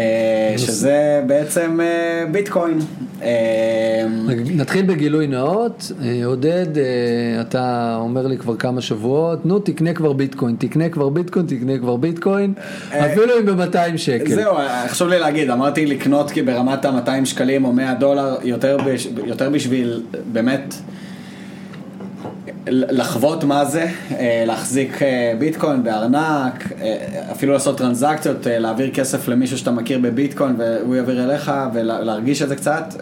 שזה 0.56 1.22
בעצם 1.26 1.80
uh, 1.80 2.32
ביטקוין. 2.32 2.78
Uh, 3.20 3.22
נתחיל 4.54 4.86
בגילוי 4.86 5.26
נאות, 5.26 5.92
uh, 6.00 6.04
עודד, 6.24 6.66
uh, 6.74 6.78
אתה 7.40 7.96
אומר 8.00 8.26
לי 8.26 8.38
כבר 8.38 8.56
כמה 8.56 8.80
שבועות, 8.80 9.46
נו 9.46 9.58
תקנה 9.58 9.92
כבר 9.92 10.12
ביטקוין, 10.12 10.56
תקנה 10.58 10.88
כבר 10.88 11.08
ביטקוין, 11.08 11.46
תקנה 11.46 11.78
כבר 11.78 11.96
ביטקוין, 11.96 12.54
uh, 12.56 12.94
אפילו 12.94 13.32
אם 13.40 13.46
ב-200 13.46 13.96
שקל. 13.96 14.34
זהו, 14.34 14.54
חשוב 14.88 15.08
לי 15.08 15.18
להגיד, 15.18 15.50
אמרתי 15.50 15.86
לקנות 15.86 16.30
כי 16.30 16.42
ברמת 16.42 16.84
ה-200 16.84 17.15
שקלים 17.24 17.64
או 17.64 17.72
100 17.72 17.94
דולר, 17.94 18.36
יותר, 18.42 18.76
בש, 18.86 19.08
יותר 19.26 19.50
בשביל 19.50 20.02
באמת 20.32 20.74
לחוות 22.68 23.44
מה 23.44 23.64
זה, 23.64 23.86
אה, 24.18 24.44
להחזיק 24.46 25.02
אה, 25.02 25.32
ביטקוין 25.38 25.82
בארנק, 25.82 26.72
אה, 26.80 26.96
אפילו 27.32 27.52
לעשות 27.52 27.78
טרנזקציות, 27.78 28.46
להעביר 28.50 28.90
כסף 28.94 29.28
למישהו 29.28 29.58
שאתה 29.58 29.70
מכיר 29.70 29.98
בביטקוין 29.98 30.54
והוא 30.58 30.96
יעביר 30.96 31.24
אליך 31.24 31.52
ולהרגיש 31.72 32.42
את 32.42 32.48
זה 32.48 32.56
קצת. 32.56 32.94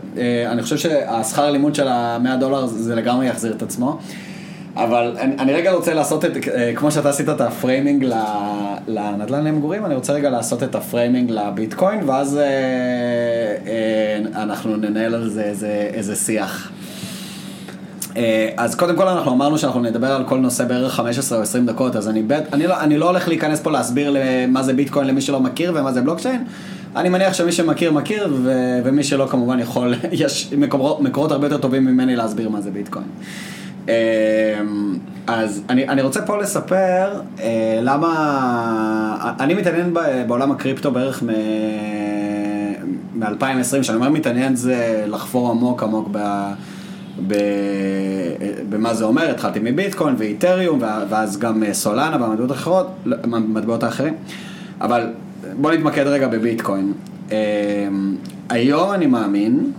אני 0.47 0.63
חושב 0.63 0.77
שהשכר 0.77 1.51
לימוד 1.51 1.75
של 1.75 1.89
ה-100 1.89 2.37
דולר 2.41 2.67
זה 2.67 2.95
לגמרי 2.95 3.27
יחזיר 3.27 3.53
את 3.53 3.63
עצמו. 3.63 3.99
אבל 4.77 5.17
אני, 5.21 5.35
אני 5.39 5.53
רגע 5.53 5.73
רוצה 5.73 5.95
לעשות 5.95 6.25
את, 6.25 6.33
כמו 6.75 6.91
שאתה 6.91 7.11
עשית 7.11 7.29
את 7.29 7.41
ה 7.41 7.49
framing 7.49 8.05
לנדל"ן 8.87 9.45
למגורים, 9.45 9.87
אני 9.87 9.95
רוצה 9.95 10.13
רגע 10.13 10.31
לעשות 10.31 10.63
את 10.63 10.75
ה 10.75 10.82
framing 10.82 11.31
לביטקוין, 11.31 12.09
ואז 12.09 12.37
אה, 12.37 12.43
אה, 13.67 14.43
אנחנו 14.43 14.77
ננהל 14.77 15.15
על 15.15 15.29
זה 15.29 15.43
איזה, 15.43 15.91
איזה 15.95 16.17
שיח. 16.17 16.71
אה, 18.17 18.49
אז 18.57 18.75
קודם 18.75 18.97
כל 18.97 19.09
אנחנו 19.09 19.33
אמרנו 19.33 19.59
שאנחנו 19.59 19.81
נדבר 19.81 20.13
על 20.13 20.25
כל 20.25 20.39
נושא 20.39 20.65
בערך 20.65 20.93
15 20.93 21.39
או 21.39 21.43
20 21.43 21.67
דקות, 21.67 21.97
אז 21.97 22.09
אני, 22.09 22.23
אני, 22.53 22.67
לא, 22.67 22.81
אני 22.81 22.99
לא 22.99 23.09
הולך 23.09 23.29
להיכנס 23.29 23.61
פה 23.61 23.71
להסביר 23.71 24.17
מה 24.49 24.63
זה 24.63 24.73
ביטקוין 24.73 25.07
למי 25.07 25.21
שלא 25.21 25.41
מכיר 25.41 25.73
ומה 25.75 25.93
זה 25.93 26.01
בלוקצ'יין. 26.01 26.45
אני 26.97 27.09
מניח 27.09 27.33
שמי 27.33 27.53
שמכיר 27.53 27.93
מכיר, 27.93 28.29
ו- 28.43 28.81
ומי 28.85 29.05
שלא 29.05 29.27
כמובן 29.31 29.59
יכול, 29.59 29.95
יש 30.13 30.53
מקורות, 30.59 31.01
מקורות 31.01 31.33
הרבה 31.33 31.47
יותר 31.47 31.59
טובים 31.59 31.85
ממני 31.85 32.17
להסביר 32.17 32.49
מה 32.49 32.61
זה 32.61 32.71
ביטקוין. 32.71 33.05
אה, 33.05 33.64
אז 35.27 35.63
אני, 35.69 35.89
אני 35.89 36.03
רוצה 36.03 36.23
פה 36.23 36.37
לספר 36.37 37.21
אה, 37.41 37.79
למה, 37.83 39.35
אני 39.41 39.55
מתעניין 39.55 39.95
ב- 39.95 40.25
בעולם 40.27 40.53
הקריפטו 40.53 40.91
בערך 40.91 41.23
מ-2020, 41.23 43.25
כשאני 43.81 43.97
אומר 43.97 44.09
מתעניין 44.09 44.57
זה 44.57 45.05
לחפור 45.07 45.51
עמוק 45.51 45.83
עמוק 45.83 46.09
ב, 46.13 46.19
ב, 47.27 47.35
במה 48.69 48.95
זה 48.95 49.05
אומר, 49.05 49.31
התחלתי 49.31 49.59
מביטקוין 49.63 50.15
ואיתריום 50.19 50.79
ואז 51.09 51.39
גם 51.39 51.63
אה, 51.63 51.75
סולנה 51.75 52.17
והמטבעות 52.21 52.51
האחרות, 52.51 52.87
לא, 53.05 53.17
המטבעות 53.23 53.83
האחרים, 53.83 54.15
אבל 54.81 55.07
בוא 55.61 55.73
נתמקד 55.73 56.07
רגע 56.07 56.29
בביטקוין. 56.29 56.93
אה, 57.33 57.89
היום 58.49 58.93
אני 58.93 59.07
מאמין 59.07 59.73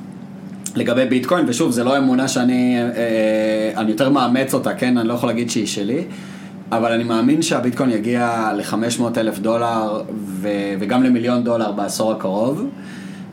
לגבי 0.75 1.05
ביטקוין, 1.05 1.45
ושוב, 1.47 1.71
זה 1.71 1.83
לא 1.83 1.97
אמונה 1.97 2.27
שאני 2.27 2.77
אה, 2.79 3.81
אני 3.81 3.91
יותר 3.91 4.09
מאמץ 4.09 4.53
אותה, 4.53 4.73
כן? 4.73 4.97
אני 4.97 5.07
לא 5.07 5.13
יכול 5.13 5.29
להגיד 5.29 5.49
שהיא 5.49 5.65
שלי, 5.65 6.03
אבל 6.71 6.91
אני 6.91 7.03
מאמין 7.03 7.41
שהביטקוין 7.41 7.89
יגיע 7.89 8.51
ל-500 8.57 9.17
אלף 9.17 9.39
דולר 9.39 10.01
ו, 10.17 10.49
וגם 10.79 11.03
למיליון 11.03 11.43
דולר 11.43 11.71
בעשור 11.71 12.11
הקרוב. 12.11 12.65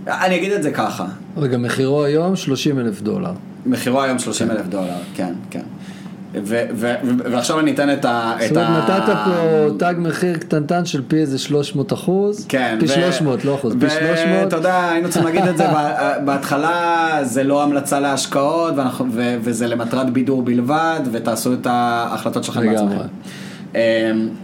אני 0.06 0.36
אגיד 0.36 0.52
את 0.52 0.62
זה 0.62 0.70
ככה. 0.70 1.06
רגע, 1.36 1.58
מחירו 1.58 2.04
היום 2.04 2.36
30 2.36 2.78
אלף 2.78 3.00
דולר. 3.02 3.32
מחירו 3.66 4.02
היום 4.02 4.18
30 4.18 4.50
אלף 4.50 4.66
דולר, 4.66 4.96
כן, 5.14 5.32
כן. 5.50 5.62
ו- 6.34 6.64
ו- 6.74 6.94
ו- 7.04 7.32
ועכשיו 7.32 7.60
אני 7.60 7.72
אתן 7.72 7.92
את 7.92 8.04
ה... 8.04 8.34
זאת 8.40 8.52
את 8.52 8.56
אומרת, 8.56 8.90
נתת 8.90 9.12
פה 9.24 9.68
תג 9.78 9.94
מחיר 9.98 10.36
קטנטן 10.36 10.84
של 10.84 11.02
פי 11.08 11.16
איזה 11.16 11.38
300 11.38 11.92
אחוז. 11.92 12.46
כן. 12.48 12.76
פי 12.80 12.84
ו- 12.84 12.88
300, 12.88 13.44
לא 13.44 13.54
אחוז, 13.54 13.74
פי 13.80 13.90
300. 13.90 14.44
ואתה 14.44 14.56
יודע, 14.56 14.88
היינו 14.90 15.08
צריכים 15.10 15.24
להגיד 15.34 15.48
את 15.50 15.56
זה 15.56 15.64
בהתחלה, 16.24 17.18
זה 17.22 17.42
לא 17.44 17.62
המלצה 17.62 18.00
להשקעות, 18.00 18.74
ואנחנו- 18.76 19.06
ו- 19.12 19.36
וזה 19.40 19.66
למטרת 19.66 20.10
בידור 20.10 20.42
בלבד, 20.42 21.00
ותעשו 21.12 21.52
את 21.52 21.66
ההחלטות 21.70 22.44
שלכם. 22.44 22.60
בעצמכם. 22.70 22.94
אמ, 23.74 23.80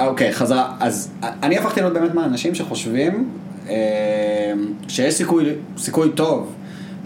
אוקיי, 0.01 0.33
חזרה. 0.33 0.73
אז 0.81 1.11
אני 1.43 1.59
הפכתי 1.59 1.81
להיות 1.81 1.93
באמת 1.93 2.15
מהאנשים 2.15 2.55
שחושבים 2.55 3.29
אמ, 3.69 3.73
שיש 4.89 5.15
סיכוי, 5.15 5.45
סיכוי 5.79 6.11
טוב. 6.15 6.55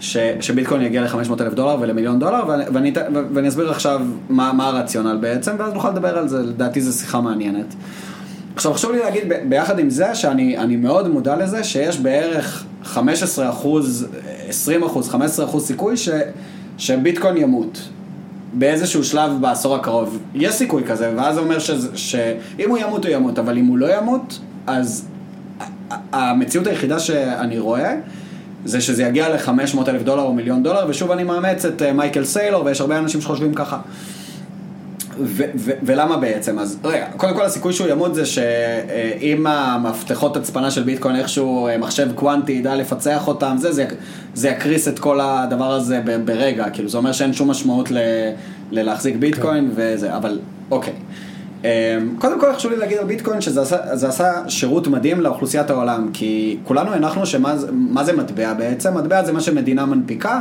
ש, 0.03 0.17
שביטקוין 0.41 0.81
יגיע 0.81 1.01
ל-500 1.01 1.41
אלף 1.41 1.53
דולר 1.53 1.77
ולמיליון 1.79 2.19
דולר, 2.19 2.43
ואני, 2.47 2.63
ואני, 2.73 2.93
ואני 3.33 3.47
אסביר 3.47 3.71
עכשיו 3.71 4.01
מה, 4.29 4.53
מה 4.53 4.67
הרציונל 4.67 5.17
בעצם, 5.21 5.51
ואז 5.57 5.73
נוכל 5.73 5.89
לדבר 5.89 6.17
על 6.17 6.27
זה, 6.27 6.37
לדעתי 6.43 6.81
זו 6.81 6.99
שיחה 6.99 7.21
מעניינת. 7.21 7.65
עכשיו 8.55 8.73
חשוב 8.73 8.91
לי 8.91 8.99
להגיד 8.99 9.23
ביחד 9.49 9.79
עם 9.79 9.89
זה 9.89 10.15
שאני 10.15 10.57
אני 10.57 10.75
מאוד 10.75 11.07
מודע 11.07 11.35
לזה 11.35 11.63
שיש 11.63 11.99
בערך 11.99 12.63
15 12.83 13.49
אחוז, 13.49 14.07
20 14.47 14.83
אחוז, 14.83 15.09
15 15.09 15.45
אחוז 15.45 15.65
סיכוי 15.67 15.97
ש, 15.97 16.09
שביטקוין 16.77 17.37
ימות 17.37 17.89
באיזשהו 18.53 19.03
שלב 19.03 19.31
בעשור 19.41 19.75
הקרוב. 19.75 20.19
יש 20.35 20.53
סיכוי 20.55 20.83
כזה, 20.83 21.11
ואז 21.17 21.35
זה 21.35 21.41
אומר 21.41 21.59
שזה- 21.59 21.97
שאם 21.97 22.69
הוא 22.69 22.77
ימות 22.77 23.05
הוא 23.05 23.13
ימות, 23.13 23.39
אבל 23.39 23.57
אם 23.57 23.65
הוא 23.65 23.77
לא 23.77 23.97
ימות, 23.97 24.39
אז 24.67 25.05
המציאות 26.11 26.67
היחידה 26.67 26.99
שאני 26.99 27.59
רואה 27.59 27.95
זה 28.65 28.81
שזה 28.81 29.03
יגיע 29.03 29.29
ל-500 29.29 29.49
אלף 29.89 30.01
דולר 30.03 30.21
או 30.23 30.33
מיליון 30.33 30.63
דולר, 30.63 30.85
ושוב 30.89 31.11
אני 31.11 31.23
מאמץ 31.23 31.65
את 31.65 31.81
אה, 31.81 31.93
מייקל 31.93 32.25
סיילור, 32.25 32.65
ויש 32.65 32.81
הרבה 32.81 32.97
אנשים 32.99 33.21
שחושבים 33.21 33.53
ככה. 33.53 33.77
ו- 35.19 35.43
ו- 35.55 35.71
ולמה 35.83 36.17
בעצם? 36.17 36.59
אז 36.59 36.77
רגע, 36.83 37.05
קודם 37.17 37.33
כל 37.35 37.45
הסיכוי 37.45 37.73
שהוא 37.73 37.87
ימות 37.87 38.15
זה 38.15 38.25
שאם 38.25 39.47
המפתחות 39.47 40.37
הצפנה 40.37 40.71
של 40.71 40.83
ביטקוין 40.83 41.15
איכשהו 41.15 41.67
אה, 41.67 41.77
מחשב 41.77 42.09
קוונטי 42.15 42.51
ידע 42.51 42.75
לפצח 42.75 43.27
אותם, 43.27 43.55
זה, 43.59 43.71
זה, 43.71 43.85
זה 44.33 44.49
יקריס 44.49 44.87
את 44.87 44.99
כל 44.99 45.19
הדבר 45.21 45.71
הזה 45.71 46.01
ב- 46.05 46.25
ברגע, 46.25 46.69
כאילו 46.69 46.89
זה 46.89 46.97
אומר 46.97 47.11
שאין 47.11 47.33
שום 47.33 47.49
משמעות 47.51 47.91
ל- 47.91 47.97
ללהחזיק 48.71 49.15
ביטקוין 49.15 49.71
וזה, 49.75 50.15
אבל 50.17 50.39
אוקיי. 50.71 50.93
קודם 52.19 52.39
כל 52.39 52.53
חשוב 52.53 52.71
לי 52.71 52.77
להגיד 52.77 52.97
על 52.97 53.05
ביטקוין 53.05 53.41
שזה 53.41 53.61
עשה, 53.61 53.77
עשה 54.07 54.31
שירות 54.47 54.87
מדהים 54.87 55.21
לאוכלוסיית 55.21 55.69
העולם, 55.69 56.09
כי 56.13 56.57
כולנו 56.63 56.93
הנחנו 56.93 57.25
שמה 57.25 57.57
זה- 57.57 58.13
מטבע 58.17 58.53
בעצם, 58.53 58.97
מטבע 58.97 59.23
זה 59.23 59.33
מה 59.33 59.41
שמדינה 59.41 59.85
מנפיקה, 59.85 60.39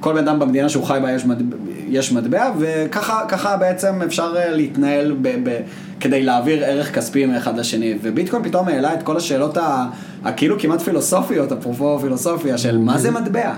כל 0.00 0.12
בן 0.12 0.28
אדם 0.28 0.38
במדינה 0.38 0.68
שהוא 0.68 0.84
חי 0.84 0.98
בה 1.02 1.12
יש 1.12 1.24
מטבע, 1.26 1.56
יש 1.88 2.12
מטבע 2.12 2.50
וככה 2.58 3.24
ככה 3.28 3.56
בעצם 3.56 4.02
אפשר 4.06 4.34
אה, 4.36 4.50
להתנהל 4.50 5.16
ב, 5.22 5.28
ב, 5.48 5.60
כדי 6.00 6.22
להעביר 6.22 6.64
ערך 6.64 6.94
כספי 6.94 7.26
מאחד 7.26 7.58
לשני, 7.58 7.94
וביטקוין 8.02 8.42
פתאום 8.42 8.68
העלה 8.68 8.94
את 8.94 9.02
כל 9.02 9.16
השאלות 9.16 9.58
הכאילו 10.24 10.58
כמעט 10.58 10.80
פילוסופיות, 10.80 11.52
אפרופו 11.52 11.98
פילוסופיה, 11.98 12.58
של 12.58 12.78
מה 12.78 12.98
זה 12.98 13.10
מטבע. 13.10 13.52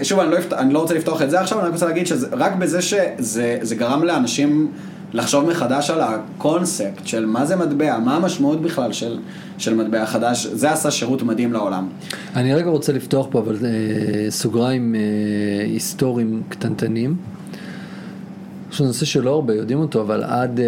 ושוב, 0.00 0.20
אני 0.20 0.30
לא. 0.30 0.36
אני 0.58 0.74
לא 0.74 0.78
רוצה 0.78 0.94
לפתוח 0.94 1.22
את 1.22 1.30
זה 1.30 1.40
עכשיו, 1.40 1.58
אני 1.58 1.66
רק 1.66 1.72
רוצה 1.72 1.86
להגיד 1.86 2.06
שרק 2.06 2.52
בזה 2.58 2.82
שזה 2.82 3.58
זה 3.62 3.74
גרם 3.74 4.04
לאנשים 4.04 4.68
לחשוב 5.12 5.50
מחדש 5.50 5.90
על 5.90 6.00
הקונספט 6.00 7.06
של 7.06 7.26
מה 7.26 7.46
זה 7.46 7.56
מטבע, 7.56 7.98
מה 7.98 8.16
המשמעות 8.16 8.62
בכלל 8.62 8.92
של, 8.92 9.18
של 9.58 9.74
מטבע 9.74 10.06
חדש, 10.06 10.46
זה 10.46 10.72
עשה 10.72 10.90
שירות 10.90 11.22
מדהים 11.22 11.52
לעולם. 11.52 11.88
אני 12.36 12.54
רגע 12.54 12.70
רוצה 12.70 12.92
לפתוח 12.92 13.26
פה, 13.30 13.38
אבל 13.38 13.56
אה, 13.64 14.30
סוגריים 14.30 14.94
אה, 14.94 15.00
היסטוריים 15.64 16.42
קטנטנים. 16.48 17.16
יש 18.72 18.80
נושא 18.80 19.04
שלא 19.04 19.30
הרבה 19.30 19.54
יודעים 19.54 19.78
אותו, 19.78 20.00
אבל 20.00 20.24
עד 20.24 20.60
אה, 20.60 20.66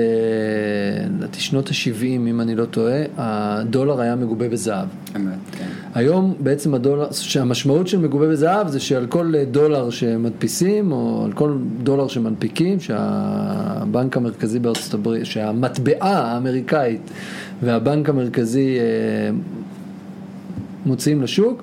לדעתי 1.16 1.40
שנות 1.40 1.68
ה-70, 1.68 2.04
אם 2.04 2.40
אני 2.40 2.54
לא 2.54 2.64
טועה, 2.64 3.02
הדולר 3.16 4.00
היה 4.00 4.16
מגובה 4.16 4.48
בזהב. 4.48 4.88
אמת, 5.16 5.38
כן. 5.52 5.66
היום 5.94 6.34
בעצם 6.40 6.74
הדולר, 6.74 7.12
שהמשמעות 7.12 7.88
של 7.88 7.98
מגובה 7.98 8.28
בזהב 8.28 8.68
זה 8.68 8.80
שעל 8.80 9.06
כל 9.06 9.32
דולר 9.50 9.90
שמדפיסים, 9.90 10.92
או 10.92 11.22
על 11.24 11.32
כל 11.32 11.56
דולר 11.82 12.08
שמנפיקים, 12.08 12.80
שהבנק 12.80 14.16
המרכזי 14.16 14.58
בארצות 14.58 14.94
הברית, 14.94 15.26
שהמטבעה 15.26 16.32
האמריקאית 16.32 17.10
והבנק 17.62 18.08
המרכזי 18.08 18.78
אה, 18.78 18.84
מוציאים 20.86 21.22
לשוק, 21.22 21.62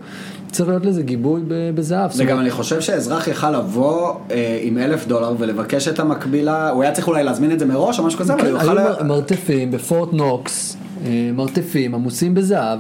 צריך 0.52 0.70
להיות 0.70 0.86
לזה 0.86 1.04
גיבוי 1.04 1.42
בזהב. 1.76 2.12
וגם 2.18 2.40
אני 2.40 2.52
חושב 2.52 2.82
שאזרח 2.82 3.28
יכל 3.28 3.52
לבוא 3.60 4.14
אה, 4.32 4.60
עם 4.62 4.78
אלף 4.78 5.08
דולר 5.08 5.34
ולבקש 5.38 5.88
את 5.88 6.00
המקבילה, 6.00 6.70
הוא 6.70 6.84
היה 6.84 6.92
צריך 6.92 7.08
אולי 7.08 7.24
להזמין 7.24 7.52
את 7.52 7.60
זה 7.60 7.66
מראש 7.66 8.00
או 8.00 8.04
משהו 8.04 8.20
כזה, 8.20 8.34
אבל 8.34 8.42
כן, 8.42 8.48
הוא 8.50 8.60
היו 8.60 8.70
יוכל... 8.70 8.82
מר- 8.84 9.04
מרתפים 9.04 9.72
בפורט 9.72 10.14
נוקס, 10.14 10.78
אה, 11.06 11.30
מרתפים 11.34 11.96
עמוסים 11.96 12.34
בזהב, 12.34 12.80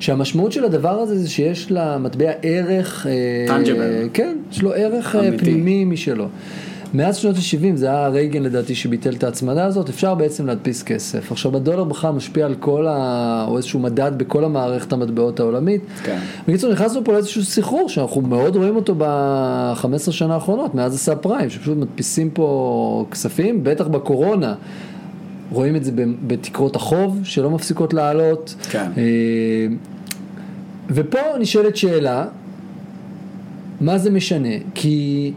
שהמשמעות 0.00 0.52
של 0.52 0.64
הדבר 0.64 0.90
הזה 1.00 1.18
זה 1.18 1.28
שיש 1.30 1.66
למטבע 1.70 2.30
ערך, 2.42 3.06
אה, 3.06 3.56
Tangible. 3.58 4.08
כן, 4.12 4.36
יש 4.52 4.62
לו 4.62 4.72
ערך 4.72 5.16
אה, 5.16 5.20
אמיתי. 5.28 5.38
פנימי 5.44 5.84
משלו. 5.84 6.26
מאז 6.94 7.16
שנות 7.16 7.36
ה-70, 7.36 7.76
זה 7.76 7.86
היה 7.86 8.08
רייגן 8.08 8.42
לדעתי 8.42 8.74
שביטל 8.74 9.14
את 9.14 9.24
ההצמדה 9.24 9.64
הזאת, 9.64 9.88
אפשר 9.88 10.14
בעצם 10.14 10.46
להדפיס 10.46 10.82
כסף. 10.82 11.32
עכשיו 11.32 11.56
הדולר 11.56 11.84
בכלל 11.84 12.12
משפיע 12.12 12.46
על 12.46 12.54
כל 12.54 12.86
ה... 12.86 13.44
או 13.48 13.56
איזשהו 13.56 13.80
מדד 13.80 14.12
בכל 14.16 14.44
המערכת 14.44 14.92
המטבעות 14.92 15.40
העולמית. 15.40 15.80
כן. 16.02 16.18
בקיצור, 16.48 16.72
נכנסנו 16.72 17.04
פה 17.04 17.12
לאיזשהו 17.12 17.44
סחרור 17.44 17.88
שאנחנו 17.88 18.20
מאוד 18.20 18.56
רואים 18.56 18.76
אותו 18.76 18.94
ב-15 18.98 20.10
שנה 20.10 20.34
האחרונות, 20.34 20.74
מאז 20.74 20.94
הסאב 20.94 21.18
פריים, 21.18 21.50
שפשוט 21.50 21.78
מדפיסים 21.78 22.30
פה 22.30 23.06
כספים, 23.10 23.64
בטח 23.64 23.86
בקורונה. 23.86 24.54
רואים 25.50 25.76
את 25.76 25.84
זה 25.84 25.92
בתקרות 26.26 26.76
החוב 26.76 27.20
שלא 27.24 27.50
מפסיקות 27.50 27.94
לעלות. 27.94 28.54
כן. 28.70 28.90
אה, 28.96 29.66
ופה 30.90 31.18
נשאלת 31.40 31.76
שאלה, 31.76 32.24
מה 33.80 33.98
זה 33.98 34.10
משנה? 34.10 34.54
כי 34.74 35.32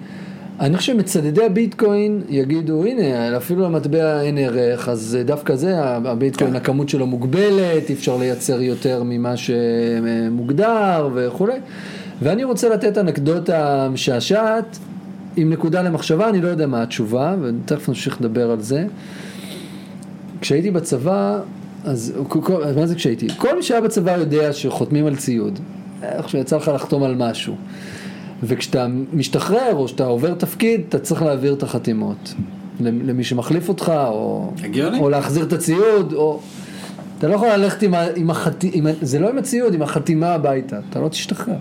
אני 0.61 0.77
חושב 0.77 0.93
שמצדדי 0.93 1.45
הביטקוין 1.45 2.21
יגידו, 2.29 2.85
הנה, 2.85 3.37
אפילו 3.37 3.63
למטבע 3.63 4.21
אין 4.21 4.37
ערך, 4.37 4.89
אז 4.89 5.17
דווקא 5.25 5.55
זה, 5.55 5.73
הביטקוין, 5.85 6.49
כן. 6.49 6.55
הכמות 6.55 6.89
שלו 6.89 7.07
מוגבלת, 7.07 7.89
אי 7.89 7.93
אפשר 7.93 8.17
לייצר 8.17 8.61
יותר 8.61 9.03
ממה 9.05 9.33
שמוגדר 9.37 11.09
וכולי. 11.13 11.53
ואני 12.21 12.43
רוצה 12.43 12.69
לתת 12.69 12.97
אנקדוטה 12.97 13.89
משעשעת, 13.93 14.77
עם 15.35 15.49
נקודה 15.49 15.81
למחשבה, 15.81 16.29
אני 16.29 16.41
לא 16.41 16.47
יודע 16.47 16.67
מה 16.67 16.81
התשובה, 16.83 17.35
ותכף 17.41 17.89
נמשיך 17.89 18.21
לדבר 18.21 18.51
על 18.51 18.61
זה. 18.61 18.85
כשהייתי 20.41 20.71
בצבא, 20.71 21.39
אז 21.83 22.13
כל- 22.27 22.63
מה 22.75 22.87
זה 22.87 22.95
כשהייתי? 22.95 23.27
כל 23.37 23.55
מי 23.55 23.63
שהיה 23.63 23.81
בצבא 23.81 24.11
יודע 24.11 24.53
שחותמים 24.53 25.05
על 25.05 25.15
ציוד. 25.15 25.59
איך 26.03 26.29
שיצא 26.29 26.57
לך 26.57 26.71
לחתום 26.75 27.03
על 27.03 27.15
משהו. 27.15 27.55
וכשאתה 28.43 28.87
משתחרר 29.13 29.73
או 29.73 29.87
שאתה 29.87 30.05
עובר 30.05 30.33
תפקיד, 30.33 30.81
אתה 30.89 30.99
צריך 30.99 31.21
להעביר 31.21 31.53
את 31.53 31.63
החתימות. 31.63 32.33
למי 32.79 33.23
שמחליף 33.23 33.69
אותך, 33.69 33.91
או, 34.07 34.51
הגיוני. 34.63 34.99
או 34.99 35.09
להחזיר 35.09 35.43
את 35.43 35.53
הציוד, 35.53 36.13
או... 36.13 36.39
אתה 37.17 37.27
לא 37.27 37.35
יכול 37.35 37.47
ללכת 37.47 37.83
עם, 37.83 37.93
ה, 37.93 38.05
עם 38.15 38.29
החתימה, 38.29 38.89
זה 39.01 39.19
לא 39.19 39.29
עם 39.29 39.37
הציוד, 39.37 39.73
עם 39.73 39.81
החתימה 39.81 40.33
הביתה, 40.33 40.79
אתה 40.89 40.99
לא 40.99 41.07
תשתחרר. 41.07 41.55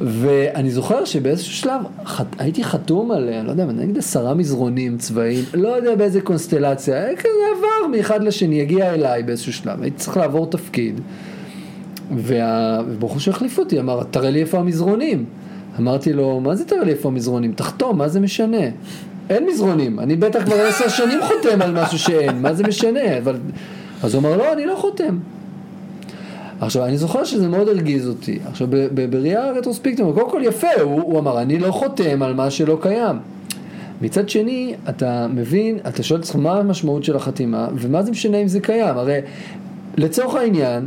ואני 0.00 0.70
זוכר 0.70 1.04
שבאיזשהו 1.04 1.52
שלב 1.52 1.80
חת... 2.04 2.26
הייתי 2.38 2.64
חתום 2.64 3.10
על, 3.10 3.28
אני 3.28 3.46
לא 3.46 3.50
יודע, 3.50 3.64
נגיד 3.64 3.98
עשרה 3.98 4.34
מזרונים 4.34 4.98
צבאיים, 4.98 5.44
לא 5.54 5.68
יודע 5.68 5.94
באיזה 5.94 6.20
קונסטלציה, 6.20 6.96
היה 6.96 7.16
כזה 7.16 7.28
עבר 7.56 7.96
מאחד 7.96 8.22
לשני, 8.22 8.62
הגיע 8.62 8.94
אליי 8.94 9.22
באיזשהו 9.22 9.52
שלב, 9.52 9.82
הייתי 9.82 9.96
צריך 9.96 10.16
לעבור 10.16 10.50
תפקיד. 10.50 11.00
וה- 12.16 12.80
והבחור 12.88 13.18
שהחליף 13.18 13.58
אותי 13.58 13.80
אמר, 13.80 14.02
תראה 14.10 14.30
לי 14.30 14.40
איפה 14.40 14.58
המזרונים. 14.58 15.24
אמרתי 15.80 16.12
לו, 16.12 16.40
מה 16.40 16.54
זה 16.54 16.64
תראה 16.64 16.84
לי 16.84 16.90
איפה 16.90 17.08
המזרונים? 17.08 17.52
תחתום, 17.52 17.98
מה 17.98 18.08
זה 18.08 18.20
משנה? 18.20 18.60
אין 19.30 19.46
מזרונים, 19.46 20.00
אני 20.00 20.16
בטח 20.16 20.44
כבר 20.44 20.54
עשר 20.54 20.88
שנים 20.88 21.18
חותם 21.22 21.62
על 21.62 21.82
משהו 21.82 21.98
שאין, 21.98 22.42
מה 22.42 22.54
זה 22.54 22.64
משנה? 22.64 23.18
אבל... 23.18 23.36
אז 24.02 24.14
הוא 24.14 24.20
אמר, 24.20 24.36
לא, 24.36 24.52
אני 24.52 24.66
לא 24.66 24.74
חותם. 24.76 25.18
עכשיו, 26.60 26.84
אני 26.84 26.98
זוכר 26.98 27.24
שזה 27.24 27.48
מאוד 27.48 27.68
הרגיז 27.68 28.08
אותי. 28.08 28.38
עכשיו, 28.50 28.68
בראייה 29.10 29.50
רטרוספקטיבית, 29.50 30.14
קודם 30.14 30.30
כל 30.30 30.40
יפה, 30.44 30.66
הוא, 30.82 31.02
הוא 31.02 31.18
אמר, 31.18 31.42
אני 31.42 31.58
לא 31.58 31.70
חותם 31.70 32.22
על 32.22 32.34
מה 32.34 32.50
שלא 32.50 32.78
קיים. 32.82 33.16
מצד 34.02 34.28
שני, 34.28 34.74
אתה 34.88 35.26
מבין, 35.34 35.78
אתה 35.88 36.02
שואל 36.02 36.20
את 36.20 36.24
עצמך 36.24 36.36
מה 36.42 36.58
המשמעות 36.58 37.04
של 37.04 37.16
החתימה, 37.16 37.68
ומה 37.74 38.02
זה 38.02 38.10
משנה 38.10 38.36
אם 38.36 38.48
זה 38.48 38.60
קיים. 38.60 38.96
הרי 38.96 39.18
לצורך 39.96 40.34
העניין, 40.34 40.86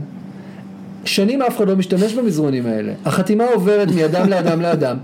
שנים 1.09 1.41
אף 1.41 1.57
אחד 1.57 1.67
לא 1.67 1.75
משתמש 1.75 2.13
במזרונים 2.13 2.65
האלה. 2.65 2.93
החתימה 3.05 3.45
עוברת 3.53 3.91
מאדם 3.91 4.29
לאדם 4.29 4.61
לאדם. 4.61 4.97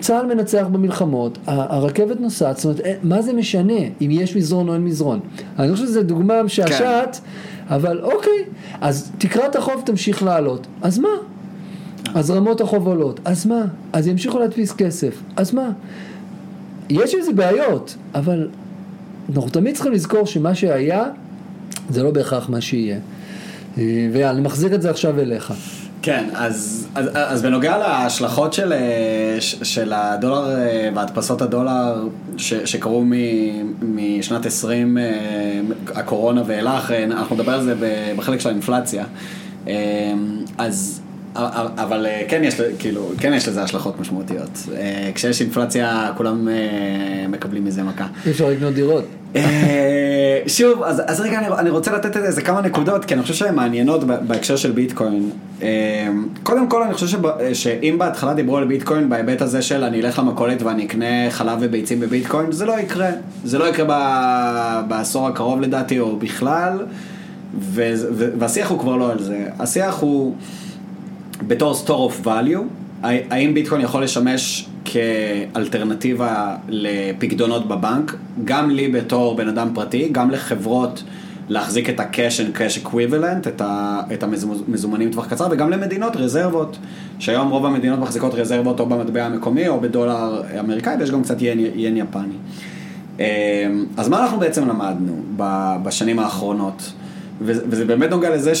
צה"ל 0.00 0.26
מנצח 0.26 0.66
במלחמות, 0.72 1.38
הרכבת 1.46 2.20
נוסעת, 2.20 2.56
זאת 2.56 2.64
אומרת, 2.64 2.80
אה, 2.80 2.94
מה 3.02 3.22
זה 3.22 3.32
משנה 3.32 3.80
אם 4.00 4.10
יש 4.10 4.36
מזרון 4.36 4.68
או 4.68 4.74
אין 4.74 4.84
מזרון? 4.84 5.20
אני 5.58 5.72
חושב 5.72 5.84
שזו 5.86 6.02
דוגמה 6.02 6.42
משעשעת, 6.42 7.20
כן. 7.68 7.74
אבל 7.74 8.00
אוקיי, 8.02 8.44
אז 8.80 9.12
תקרת 9.18 9.56
החוב 9.56 9.82
תמשיך 9.86 10.22
לעלות, 10.22 10.66
אז 10.82 10.98
מה? 10.98 11.08
אז 12.14 12.30
רמות 12.30 12.60
החוב 12.60 12.86
עולות, 12.86 13.20
אז 13.24 13.46
מה? 13.46 13.64
אז 13.92 14.06
ימשיכו 14.06 14.38
להדפיס 14.38 14.72
כסף, 14.72 15.22
אז 15.36 15.54
מה? 15.54 15.70
יש 16.90 17.14
איזה 17.14 17.32
בעיות, 17.32 17.96
אבל 18.14 18.48
אנחנו 19.34 19.50
תמיד 19.50 19.74
צריכים 19.74 19.92
לזכור 19.92 20.26
שמה 20.26 20.54
שהיה, 20.54 21.04
זה 21.90 22.02
לא 22.02 22.10
בהכרח 22.10 22.48
מה 22.48 22.60
שיהיה. 22.60 22.98
אה, 23.78 24.08
ואני 24.12 24.40
מחזיר 24.40 24.74
את 24.74 24.82
זה 24.82 24.90
עכשיו 24.90 25.20
אליך. 25.20 25.52
כן, 26.02 26.24
אז, 26.34 26.88
אז, 26.94 27.08
אז 27.14 27.42
בנוגע 27.42 27.78
להשלכות 27.78 28.52
של, 28.52 28.72
אה, 28.72 29.36
של 29.40 29.92
הדולר 29.92 30.56
אה, 30.56 30.90
והדפסות 30.94 31.42
הדולר 31.42 32.08
ש, 32.36 32.54
שקרו 32.54 33.04
מ, 33.04 33.12
משנת 33.82 34.46
20, 34.46 34.98
הקורונה 35.94 36.42
ואילך, 36.46 36.90
אנחנו 36.90 37.36
נדבר 37.36 37.52
על 37.52 37.62
זה 37.62 37.74
בחלק 38.16 38.40
של 38.40 38.48
האינפלציה. 38.48 39.04
אז 40.58 41.00
אבל 41.34 42.06
אה, 42.06 42.22
כן 42.28 42.44
יש, 42.44 42.60
כאילו, 42.78 43.10
כן 43.18 43.32
יש 43.32 43.48
לזה 43.48 43.62
השלכות 43.62 44.00
משמעותיות. 44.00 44.50
אה, 44.76 45.10
כשיש 45.14 45.40
אינפלציה 45.40 46.12
כולם 46.16 46.48
אה, 46.48 46.54
מקבלים 47.28 47.64
מזה 47.64 47.82
מכה. 47.82 48.06
אי 48.26 48.30
אפשר 48.30 48.48
לקנות 48.48 48.74
דירות. 48.74 49.04
שוב, 50.46 50.82
אז, 50.82 51.02
אז 51.06 51.20
רגע 51.20 51.38
אני, 51.38 51.46
אני 51.58 51.70
רוצה 51.70 51.92
לתת 51.92 52.16
איזה 52.16 52.42
כמה 52.42 52.60
נקודות, 52.60 53.04
כי 53.04 53.14
אני 53.14 53.22
חושב 53.22 53.34
שהן 53.34 53.54
מעניינות 53.54 54.04
בהקשר 54.04 54.56
של 54.56 54.70
ביטקוין. 54.72 55.30
קודם 56.42 56.68
כל 56.68 56.82
אני 56.82 56.94
חושב 56.94 57.06
שבא, 57.06 57.54
שאם 57.54 57.94
בהתחלה 57.98 58.34
דיברו 58.34 58.56
על 58.56 58.64
ביטקוין 58.64 59.08
בהיבט 59.08 59.42
הזה 59.42 59.62
של 59.62 59.84
אני 59.84 60.00
אלך 60.00 60.18
למכולת 60.18 60.62
ואני 60.62 60.84
אקנה 60.86 61.30
חלב 61.30 61.58
וביצים 61.60 62.00
בביטקוין, 62.00 62.52
זה 62.52 62.66
לא 62.66 62.80
יקרה. 62.80 63.10
זה 63.44 63.58
לא 63.58 63.68
יקרה 63.68 63.86
ב, 63.88 64.88
בעשור 64.88 65.28
הקרוב 65.28 65.60
לדעתי 65.60 65.98
או 65.98 66.16
בכלל, 66.16 66.78
ו, 67.60 67.94
ו, 68.12 68.30
והשיח 68.38 68.70
הוא 68.70 68.78
כבר 68.78 68.96
לא 68.96 69.10
על 69.10 69.22
זה. 69.22 69.46
השיח 69.58 69.98
הוא... 70.00 70.34
בתור 71.42 71.74
store 71.84 72.12
of 72.12 72.26
value, 72.26 72.62
האם 73.02 73.54
ביטקוין 73.54 73.80
יכול 73.80 74.02
לשמש 74.02 74.68
כאלטרנטיבה 74.84 76.56
לפקדונות 76.68 77.68
בבנק, 77.68 78.16
גם 78.44 78.70
לי 78.70 78.88
בתור 78.88 79.36
בן 79.36 79.48
אדם 79.48 79.70
פרטי, 79.74 80.08
גם 80.12 80.30
לחברות 80.30 81.02
להחזיק 81.48 81.90
את 81.90 82.00
ה-cash 82.00 82.38
and 82.38 82.58
cash 82.58 82.86
equivalent, 82.86 83.48
את, 83.48 83.60
ה, 83.60 84.00
את 84.12 84.22
המזומנים 84.22 85.10
טווח 85.10 85.26
קצר, 85.26 85.46
וגם 85.50 85.70
למדינות 85.70 86.16
רזרבות, 86.16 86.78
שהיום 87.18 87.48
רוב 87.48 87.66
המדינות 87.66 87.98
מחזיקות 87.98 88.34
רזרבות 88.34 88.80
או 88.80 88.86
במטבע 88.86 89.24
המקומי 89.24 89.68
או 89.68 89.80
בדולר 89.80 90.42
אמריקאי, 90.60 90.96
ויש 90.98 91.10
גם 91.10 91.22
קצת 91.22 91.42
ין, 91.42 91.58
ין 91.74 91.96
יפני. 91.96 92.34
אמ, 93.18 93.24
אז 93.96 94.08
מה 94.08 94.22
אנחנו 94.22 94.38
בעצם 94.38 94.68
למדנו 94.68 95.22
בשנים 95.82 96.18
האחרונות? 96.18 96.92
וזה 97.40 97.84
באמת 97.84 98.10
נוגע 98.10 98.30
לזה 98.30 98.52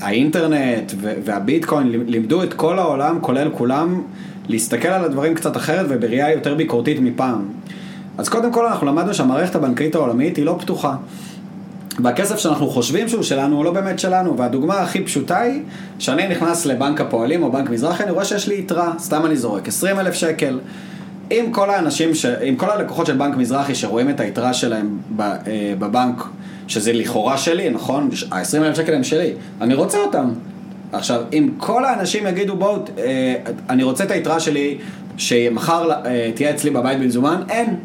שהאינטרנט 0.00 0.92
והביטקוין 0.98 1.88
לימדו 2.06 2.42
את 2.42 2.54
כל 2.54 2.78
העולם, 2.78 3.18
כולל 3.20 3.50
כולם, 3.50 4.02
להסתכל 4.48 4.88
על 4.88 5.04
הדברים 5.04 5.34
קצת 5.34 5.56
אחרת 5.56 5.86
ובראייה 5.88 6.32
יותר 6.32 6.54
ביקורתית 6.54 7.00
מפעם. 7.00 7.48
אז 8.18 8.28
קודם 8.28 8.52
כל 8.52 8.66
אנחנו 8.66 8.86
למדנו 8.86 9.14
שהמערכת 9.14 9.54
הבנקאית 9.54 9.94
העולמית 9.94 10.36
היא 10.36 10.44
לא 10.44 10.56
פתוחה. 10.60 10.96
והכסף 11.98 12.38
שאנחנו 12.38 12.68
חושבים 12.68 13.08
שהוא 13.08 13.22
שלנו 13.22 13.56
הוא 13.56 13.64
לא 13.64 13.72
באמת 13.72 13.98
שלנו, 13.98 14.36
והדוגמה 14.38 14.74
הכי 14.74 15.04
פשוטה 15.04 15.40
היא 15.40 15.62
שאני 15.98 16.28
נכנס 16.28 16.66
לבנק 16.66 17.00
הפועלים 17.00 17.42
או 17.42 17.52
בנק 17.52 17.70
מזרחי, 17.70 18.02
אני 18.02 18.12
רואה 18.12 18.24
שיש 18.24 18.48
לי 18.48 18.58
יתרה, 18.58 18.92
סתם 18.98 19.26
אני 19.26 19.36
זורק, 19.36 19.68
20 19.68 19.98
אלף 19.98 20.14
שקל. 20.14 20.58
עם 21.30 21.52
כל 21.52 21.70
האנשים, 21.70 22.14
ש... 22.14 22.26
עם 22.26 22.56
כל 22.56 22.70
הלקוחות 22.70 23.06
של 23.06 23.16
בנק 23.16 23.36
מזרחי 23.36 23.74
שרואים 23.74 24.10
את 24.10 24.20
היתרה 24.20 24.54
שלהם 24.54 24.98
אה, 25.20 25.34
בבנק 25.78 26.24
שזה 26.72 26.92
לכאורה 26.92 27.38
שלי, 27.38 27.70
נכון? 27.70 28.10
ה-20 28.30 28.56
אלף 28.56 28.76
שקל 28.76 28.94
הם 28.94 29.04
שלי, 29.04 29.32
אני 29.60 29.74
רוצה 29.74 29.98
אותם. 29.98 30.30
עכשיו, 30.92 31.22
אם 31.32 31.48
כל 31.58 31.84
האנשים 31.84 32.26
יגידו 32.26 32.56
בואו, 32.56 32.84
אה, 32.98 33.34
אני 33.70 33.82
רוצה 33.82 34.04
את 34.04 34.10
היתרה 34.10 34.40
שלי 34.40 34.78
שמחר 35.16 35.90
אה, 35.90 36.30
תהיה 36.34 36.50
אצלי 36.50 36.70
בבית 36.70 37.00
במזומן, 37.00 37.42
אין. 37.48 37.76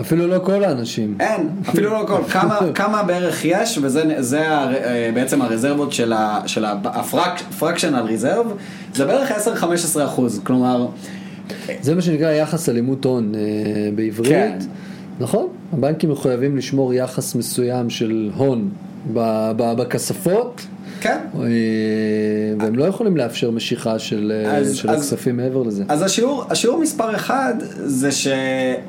אפילו 0.00 0.26
לא 0.26 0.38
כל 0.38 0.64
האנשים. 0.64 1.16
אין, 1.20 1.48
אפילו 1.68 1.90
לא 1.90 2.04
כל. 2.06 2.22
כמה, 2.30 2.58
כמה 2.74 3.02
בערך 3.02 3.44
יש, 3.44 3.78
וזה 3.82 4.48
הר, 4.48 4.74
אה, 4.74 5.10
בעצם 5.14 5.42
הרזרבות 5.42 5.92
של, 5.92 6.12
ה, 6.12 6.40
של 6.46 6.64
הפרקשנל 6.64 8.02
ריזרב, 8.02 8.46
זה 8.94 9.04
בערך 9.04 9.30
10-15 9.96 10.04
אחוז, 10.04 10.40
כלומר... 10.44 10.86
זה 11.80 11.94
מה 11.94 12.02
שנקרא 12.02 12.30
יחס 12.30 12.68
אלימות 12.68 13.04
הון 13.04 13.34
אה, 13.34 13.40
בעברית. 13.94 14.30
כן. 14.30 14.58
נכון, 15.20 15.48
הבנקים 15.72 16.10
מחויבים 16.10 16.56
לשמור 16.56 16.94
יחס 16.94 17.34
מסוים 17.34 17.90
של 17.90 18.30
הון 18.36 18.70
בכספות. 19.76 20.66
כן. 21.00 21.18
אה, 21.34 21.40
והם 22.58 22.74
לא 22.74 22.84
יכולים 22.84 23.16
לאפשר 23.16 23.50
משיכה 23.50 23.98
של, 23.98 24.32
אה, 24.34 24.56
אז, 24.56 24.76
של 24.76 24.90
אז, 24.90 24.98
הכספים 24.98 25.36
מעבר 25.36 25.62
לזה. 25.62 25.84
אז 25.88 26.02
השיעור, 26.02 26.44
השיעור 26.50 26.80
מספר 26.80 27.14
אחד 27.14 27.54
זה 27.84 28.12
ש, 28.12 28.28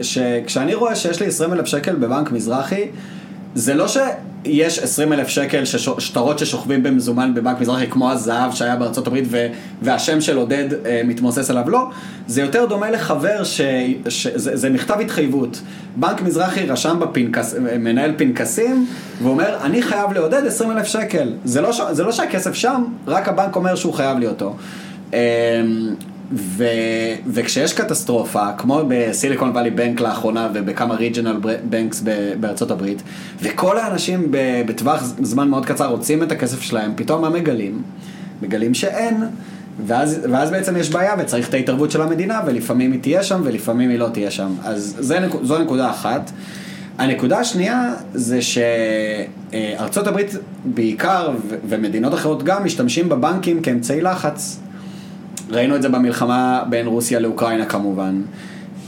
שכשאני 0.02 0.74
רואה 0.74 0.96
שיש 0.96 1.20
לי 1.20 1.28
20 1.28 1.54
אלף 1.54 1.66
שקל 1.66 1.96
בבנק 1.96 2.32
מזרחי, 2.32 2.88
זה 3.58 3.74
לא 3.74 3.86
שיש 3.88 4.80
20 4.80 5.14
אלף 5.14 5.28
שקל 5.28 5.64
שטרות 6.00 6.40
ששוכבים 6.40 6.84
במזומן 6.84 7.34
בבנק 7.34 7.60
מזרחי 7.60 7.88
כמו 7.88 8.12
הזהב 8.12 8.52
שהיה 8.52 8.76
בארצות 8.76 9.08
הברית 9.08 9.26
ו, 9.28 9.48
והשם 9.82 10.22
של 10.22 10.38
עודד 10.38 10.86
אה, 10.86 11.02
מתמוסס 11.06 11.50
עליו, 11.50 11.70
לא, 11.70 11.90
זה 12.28 12.42
יותר 12.42 12.66
דומה 12.66 12.92
לחבר 12.92 13.44
שזה 13.44 14.70
מכתב 14.70 14.98
התחייבות. 15.02 15.62
בנק 15.96 16.22
מזרחי 16.22 16.66
רשם 16.66 17.00
בפנקס, 17.00 17.56
מנהל 17.80 18.14
פנקסים 18.18 18.88
ואומר 19.24 19.58
אני 19.62 19.82
חייב 19.82 20.14
לעודד 20.14 20.46
20 20.46 20.72
אלף 20.72 20.88
שקל. 20.88 21.34
זה 21.46 21.62
לא, 21.62 21.94
זה 21.94 22.04
לא 22.04 22.12
שהכסף 22.12 22.54
שם, 22.54 22.84
רק 23.08 23.28
הבנק 23.28 23.56
אומר 23.56 23.76
שהוא 23.76 23.94
חייב 23.94 24.18
לי 24.18 24.28
אותו. 24.28 24.56
אמ, 25.14 25.18
ו, 26.32 26.64
וכשיש 27.34 27.74
קטסטרופה, 27.74 28.52
כמו 28.58 28.82
בסיליקון 28.88 29.50
וואלי 29.50 29.70
בנק 29.70 30.02
לאחרונה 30.02 30.50
ובכמה 30.54 30.96
ריג'נל 30.96 31.38
בנקס 31.70 32.04
בארצות 32.40 32.72
הברית, 32.72 33.02
וכל 33.42 33.78
האנשים 33.78 34.28
בטווח 34.66 35.04
זמן 35.22 35.48
מאוד 35.48 35.66
קצר 35.66 35.88
רוצים 35.88 36.24
את 36.24 36.32
הכסף 36.32 36.62
שלהם, 36.62 36.92
פתאום 36.96 37.22
מה 37.22 37.30
מגלים? 37.30 37.82
מגלים 38.42 38.74
שאין, 38.74 39.24
ואז, 39.86 40.20
ואז 40.32 40.52
בעצם 40.52 40.78
יש 40.78 40.90
בעיה 40.90 41.16
וצריך 41.20 41.50
את 41.50 41.54
ההתערבות 41.54 41.92
של 41.92 42.02
המדינה, 42.02 42.42
ולפעמים 42.46 42.92
היא 42.92 43.02
תהיה 43.02 43.24
שם 43.24 43.42
ולפעמים 43.44 43.90
היא 43.90 44.00
לא 44.00 44.10
תהיה 44.14 44.32
שם. 44.32 44.50
אז 44.64 44.96
זה, 45.00 45.20
זו 45.44 45.60
נקודה 45.60 45.90
אחת. 45.90 46.32
הנקודה 46.98 47.40
השנייה 47.40 47.94
זה 48.14 48.40
שארצות 48.42 50.08
הברית 50.08 50.36
בעיקר 50.66 51.32
ומדינות 51.70 52.14
אחרות 52.14 52.44
גם 52.44 52.64
משתמשים 52.66 53.10
בבנקים 53.10 53.62
כאמצעי 53.62 54.02
לחץ. 54.02 54.60
ראינו 55.50 55.76
את 55.76 55.82
זה 55.82 55.90
במלחמה 55.90 56.64
בין 56.70 56.88
רוסיה 56.88 57.20
לאוקראינה 57.20 57.66
כמובן. 57.66 58.22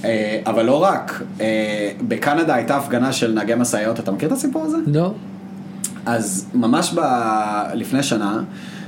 אה, 0.05 0.39
אבל 0.45 0.65
לא 0.65 0.83
רק, 0.83 1.21
אה, 1.41 1.91
בקנדה 2.07 2.55
הייתה 2.55 2.77
הפגנה 2.77 3.13
של 3.13 3.31
נהגי 3.31 3.55
משאיות, 3.55 3.99
אתה 3.99 4.11
מכיר 4.11 4.27
את 4.27 4.33
הסיפור 4.33 4.63
הזה? 4.63 4.77
לא. 4.87 5.13
אז 6.05 6.45
ממש 6.53 6.93
ב... 6.95 7.01
לפני 7.73 8.03
שנה, 8.03 8.41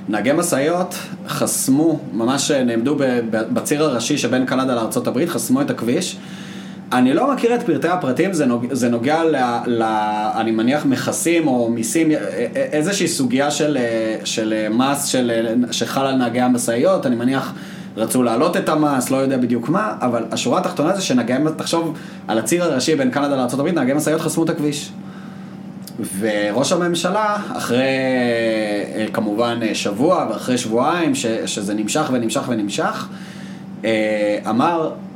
נהגי 0.10 0.32
משאיות 0.32 0.96
חסמו, 1.28 2.00
ממש 2.14 2.52
נעמדו 2.52 2.96
בציר 3.30 3.84
הראשי 3.84 4.18
שבין 4.18 4.46
קנדה 4.46 4.76
לארה"ב, 4.76 5.26
חסמו 5.26 5.62
את 5.62 5.70
הכביש. 5.70 6.18
אני 6.94 7.14
לא 7.14 7.34
מכיר 7.34 7.56
את 7.56 7.64
פרטי 7.64 7.88
הפרטים, 7.88 8.34
זה, 8.34 8.46
נוג, 8.46 8.66
זה 8.72 8.90
נוגע 8.90 9.24
ל, 9.24 9.36
ל... 9.66 9.84
אני 10.36 10.52
מניח 10.52 10.86
מכסים 10.86 11.48
או 11.48 11.70
מיסים, 11.70 12.12
איזושהי 12.56 13.08
סוגיה 13.08 13.52
של, 13.52 13.78
של 14.24 14.68
מס 14.70 15.06
של, 15.06 15.32
שחל 15.72 16.06
על 16.06 16.16
נהגי 16.16 16.42
המשאיות, 16.42 17.06
אני 17.06 17.16
מניח 17.16 17.54
רצו 17.98 18.24
להעלות 18.24 18.58
את 18.58 18.70
המס, 18.70 19.12
לא 19.12 19.18
יודע 19.18 19.38
בדיוק 19.38 19.70
מה, 19.70 19.94
אבל 20.02 20.24
השורה 20.32 20.60
התחתונה 20.60 20.96
זה 20.96 21.02
שנהגי, 21.02 21.34
תחשוב 21.58 21.98
על 22.28 22.40
הציר 22.40 22.64
הראשי 22.64 22.96
בין 22.96 23.12
קנדה 23.12 23.36
לארה"ב, 23.36 23.68
נהגי 23.68 23.94
משאיות 23.94 24.22
חסמו 24.22 24.44
את 24.44 24.50
הכביש. 24.50 24.92
וראש 26.20 26.72
הממשלה, 26.72 27.38
אחרי 27.54 27.84
אה, 28.96 29.06
כמובן 29.14 29.60
אה, 29.62 29.76
שבוע 29.76 30.28
ואחרי 30.30 30.58
שבועיים, 30.58 31.16
ש, 31.16 31.26
שזה 31.46 31.74
נמשך 31.74 32.10
ונמשך 32.14 32.42
ונמשך, 32.48 33.08
אה, 33.86 34.38
אמר, 34.50 34.92
אה, 34.92 35.11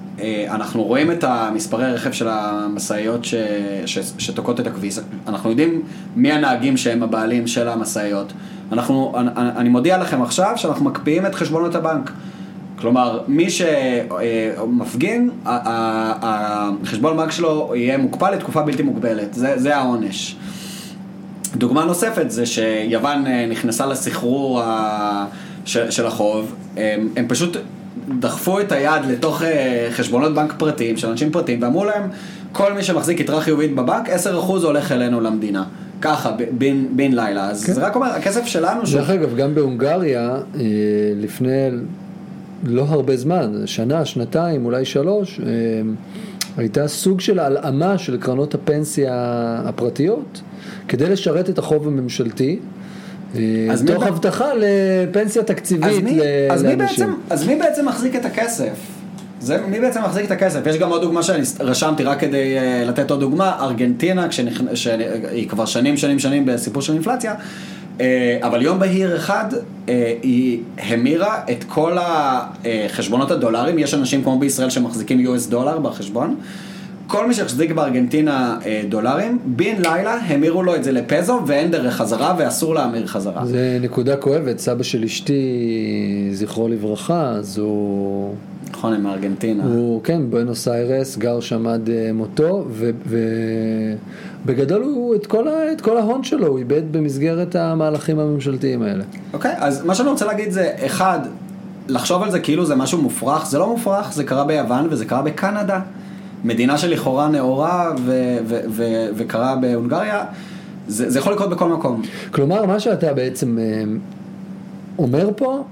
אנחנו 0.50 0.84
רואים 0.84 1.12
את 1.12 1.24
המספרי 1.24 1.94
רכב 1.94 2.12
של 2.12 2.28
המשאיות 2.30 3.26
ש, 3.26 3.36
ש, 3.86 4.00
שתוקעות 4.18 4.60
את 4.60 4.68
הכביש, 4.68 5.00
אנחנו 5.28 5.50
יודעים 5.50 5.82
מי 6.16 6.32
הנהגים 6.32 6.78
שהם 6.78 7.04
הבעלים 7.04 7.48
של 7.48 7.68
המשאיות. 7.68 8.34
אנחנו, 8.72 9.14
אני, 9.38 9.70
מודיע 9.70 9.98
לכם 9.98 10.22
עכשיו 10.22 10.54
שאנחנו 10.56 10.86
מקפיאים 10.86 11.26
את 11.26 11.36
חשבונות 11.36 11.76
הבנק. 11.76 12.12
כלומר, 12.80 13.22
מי 13.28 13.48
שמפגין, 13.50 15.30
החשבון 15.46 17.18
בנק 17.18 17.32
שלו 17.32 17.74
יהיה 17.76 17.98
מוקפא 17.98 18.26
לתקופה 18.26 18.62
בלתי 18.62 18.84
מוגבלת, 18.84 19.34
זה, 19.34 19.54
זה 19.56 19.78
העונש. 19.78 20.36
דוגמה 21.56 21.86
נוספת 21.86 22.32
זה 22.32 22.46
שיוון 22.46 23.28
אה, 23.28 23.46
נכנסה 23.50 23.86
לסחרור 23.86 24.62
ה... 24.62 25.26
של, 25.66 25.92
של 25.92 26.06
החוב, 26.06 26.56
הם, 26.78 27.10
הם 27.16 27.26
פשוט 27.28 27.58
דחפו 28.20 28.60
את 28.60 28.72
היד 28.72 29.06
לתוך 29.10 29.42
אה, 29.42 29.88
חשבונות 29.92 30.34
בנק 30.34 30.54
פרטיים 30.58 30.98
של 30.98 31.08
אנשים 31.08 31.32
פרטיים 31.32 31.62
ואמרו 31.64 31.86
להם, 31.86 32.10
כל 32.52 32.74
מי 32.74 32.84
שמחזיק 32.84 33.20
יתרה 33.20 33.42
חיובית 33.42 33.76
בבנק, 33.76 34.10
10% 34.10 34.30
הולך 34.64 34.92
אלינו 34.92 35.22
למדינה. 35.22 35.64
ככה, 36.02 36.32
בין, 36.58 36.88
בין 36.96 37.16
לילה. 37.16 37.50
אז 37.50 37.66
כן. 37.66 37.74
זה 37.74 37.82
רק 37.82 37.96
אומר, 37.96 38.08
הכסף 38.08 38.46
שלנו... 38.46 38.82
דרך 38.94 39.10
אגב, 39.10 39.36
גם 39.36 39.56
בהונגריה, 39.56 40.32
אה, 40.32 40.62
לפני 41.16 41.70
לא 42.64 42.86
הרבה 42.90 43.18
זמן, 43.18 43.62
שנה, 43.66 44.06
שנתיים, 44.06 44.66
אולי 44.66 44.86
שלוש, 44.86 45.42
הייתה 46.58 46.88
סוג 46.88 47.20
של 47.20 47.40
הלאמה 47.40 47.98
של 47.98 48.18
קרנות 48.18 48.56
הפנסיה 48.56 49.14
הפרטיות. 49.66 50.42
כדי 50.88 51.10
לשרת 51.10 51.50
את 51.50 51.58
החוב 51.58 51.88
הממשלתי. 51.88 52.60
אה, 53.38 53.94
תוך 53.94 54.04
מי... 54.04 54.10
הבטחה 54.10 54.46
לפנסיה 54.56 55.44
תקציבית 55.44 55.86
אז 55.86 56.00
מי, 56.00 56.20
אז 56.52 56.64
לאנשים. 56.64 56.70
מי 56.70 56.76
בעצם, 56.86 57.14
אז 57.30 57.48
מי 57.48 57.56
בעצם 57.56 57.86
מחזיק 57.86 58.16
את 58.16 58.26
הכסף? 58.26 58.74
זה, 59.40 59.58
מי 59.68 59.80
בעצם 59.80 60.04
מחזיק 60.04 60.26
את 60.26 60.32
הכסף? 60.32 60.68
יש 60.68 60.78
גם 60.78 60.90
עוד 60.90 61.02
דוגמה 61.02 61.24
שאני 61.24 61.44
רשמתי 61.60 62.04
רק 62.04 62.20
כדי 62.20 62.58
uh, 62.58 62.90
לתת 62.90 63.12
עוד 63.12 63.20
דוגמה, 63.20 63.58
ארגנטינה, 63.62 64.30
כשנכ... 64.30 64.62
שהיא 64.74 65.50
כבר 65.50 65.66
שנים 65.66 65.98
שנים 65.98 66.20
שנים 66.20 66.46
בסיפור 66.46 66.82
של 66.82 66.94
אינפלציה, 66.94 67.36
uh, 67.98 68.02
אבל 68.42 68.62
יום 68.62 68.80
בהיר 68.80 69.16
אחד 69.16 69.46
uh, 69.54 69.90
היא 70.22 70.60
המירה 70.78 71.42
את 71.52 71.64
כל 71.64 71.98
החשבונות 72.00 73.32
הדולרים, 73.32 73.80
יש 73.80 73.94
אנשים 73.94 74.24
כמו 74.24 74.40
בישראל 74.40 74.70
שמחזיקים 74.70 75.26
US 75.28 75.50
דולר 75.50 75.80
בחשבון. 75.80 76.36
כל 77.08 77.28
מי 77.28 77.34
שהחזיק 77.34 77.72
בארגנטינה 77.72 78.58
אה, 78.66 78.82
דולרים, 78.90 79.40
בן 79.46 79.76
לילה 79.82 80.14
המירו 80.16 80.64
לו 80.64 80.76
את 80.76 80.84
זה 80.84 80.92
לפזו 80.92 81.42
ואין 81.48 81.72
דרך 81.72 81.94
חזרה 81.94 82.36
ואסור 82.38 82.76
להמיר 82.76 83.08
חזרה. 83.08 83.46
זה 83.46 83.78
נקודה 83.82 84.18
כואבת, 84.18 84.60
סבא 84.60 84.84
של 84.84 85.04
אשתי, 85.04 86.30
זכרו 86.32 86.68
לברכה, 86.68 87.30
אז 87.30 87.58
הוא... 87.58 88.36
נכון, 88.72 88.94
עם 88.94 89.08
ארגנטינה. 89.08 89.64
הוא, 89.64 90.04
כן, 90.04 90.22
בואנוס 90.30 90.68
איירס, 90.68 91.18
גר 91.18 91.40
שם 91.40 91.68
עד 91.68 91.90
אה, 91.90 92.14
מותו, 92.14 92.66
ובגדול 94.46 94.84
הוא, 94.84 95.16
את 95.16 95.26
כל, 95.26 95.48
ה, 95.48 95.72
את 95.72 95.82
כל 95.82 95.98
ההון 95.98 96.24
שלו 96.24 96.48
הוא 96.48 96.58
איבד 96.58 96.92
במסגרת 96.92 97.56
המהלכים 97.56 98.20
הממשלתיים 98.20 98.82
האלה. 98.82 99.04
אוקיי, 99.34 99.52
okay, 99.52 99.58
אז 99.58 99.86
מה 99.86 99.96
שאני 99.96 100.10
רוצה 100.10 100.26
להגיד 100.26 100.52
זה, 100.52 100.72
אחד, 100.86 101.20
לחשוב 101.88 102.24
על 102.24 102.32
זה 102.32 102.40
כאילו 102.40 102.66
זה 102.66 102.76
משהו 102.76 103.02
מופרך, 103.02 103.46
זה 103.46 103.60
לא 103.60 103.68
מופרך, 103.68 104.14
זה 104.14 104.24
קרה 104.24 104.44
ביוון 104.44 104.88
וזה 104.90 105.06
קרה 105.06 105.22
בקנדה. 105.22 105.80
מדינה 106.46 106.78
שלכאורה 106.78 107.28
נאורה 107.28 107.94
ו- 108.06 108.38
ו- 108.46 108.62
ו- 108.70 109.08
וקרה 109.16 109.56
בהונגריה, 109.56 110.26
זה, 110.88 111.10
זה 111.10 111.20
יכול 111.20 111.34
לקרות 111.34 111.50
בכל 111.50 111.70
מקום. 111.70 112.02
כלומר, 112.32 112.66
מה 112.66 112.80
שאתה 112.80 113.14
בעצם 113.14 113.58
אה, 113.60 113.84
אומר 114.98 115.30
פה, 115.36 115.64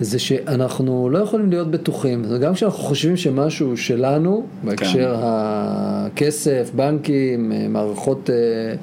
זה 0.00 0.18
שאנחנו 0.18 1.10
לא 1.10 1.18
יכולים 1.18 1.50
להיות 1.50 1.70
בטוחים, 1.70 2.24
גם 2.40 2.54
כשאנחנו 2.54 2.78
חושבים 2.78 3.16
שמשהו 3.16 3.76
שלנו, 3.76 4.46
בהקשר 4.64 5.16
כן. 5.16 5.20
הכסף, 5.22 6.70
בנקים, 6.74 7.52
אה, 7.52 7.66
מערכות 7.68 8.30
אה, 8.30 8.74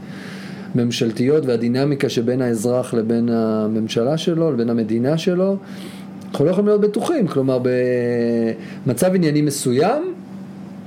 ממשלתיות 0.76 1.46
והדינמיקה 1.46 2.10
שבין 2.10 2.42
האזרח 2.42 2.94
לבין 2.94 3.30
הממשלה 3.30 4.18
שלו, 4.18 4.52
לבין 4.52 4.70
המדינה 4.70 5.18
שלו, 5.18 5.58
אנחנו 6.32 6.46
לא 6.46 6.50
יכולים 6.50 6.68
להיות 6.68 6.82
בטוחים, 6.82 7.28
כלומר 7.28 7.60
במצב 8.86 9.16
ענייני 9.16 9.42
מסוים, 9.42 10.14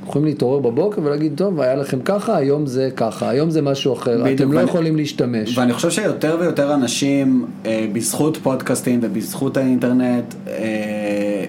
יכולים 0.09 0.27
להתעורר 0.29 0.59
בבוקר 0.59 1.03
ולהגיד, 1.05 1.33
טוב, 1.37 1.61
היה 1.61 1.75
לכם 1.75 1.99
ככה, 2.05 2.37
היום 2.37 2.67
זה 2.67 2.89
ככה, 2.97 3.29
היום 3.29 3.51
זה 3.51 3.63
משהו 3.63 3.93
אחר, 3.93 4.23
בדיוק, 4.23 4.41
אתם 4.41 4.53
לא 4.53 4.57
ואני, 4.59 4.69
יכולים 4.69 4.97
להשתמש. 4.97 5.59
ואני 5.59 5.73
חושב 5.73 5.91
שיותר 5.91 6.37
ויותר 6.41 6.75
אנשים, 6.75 7.47
אה, 7.67 7.87
בזכות 7.93 8.37
פודקאסטים 8.37 9.01
ובזכות 9.03 9.57
האינטרנט, 9.57 10.35
אה, 10.49 11.45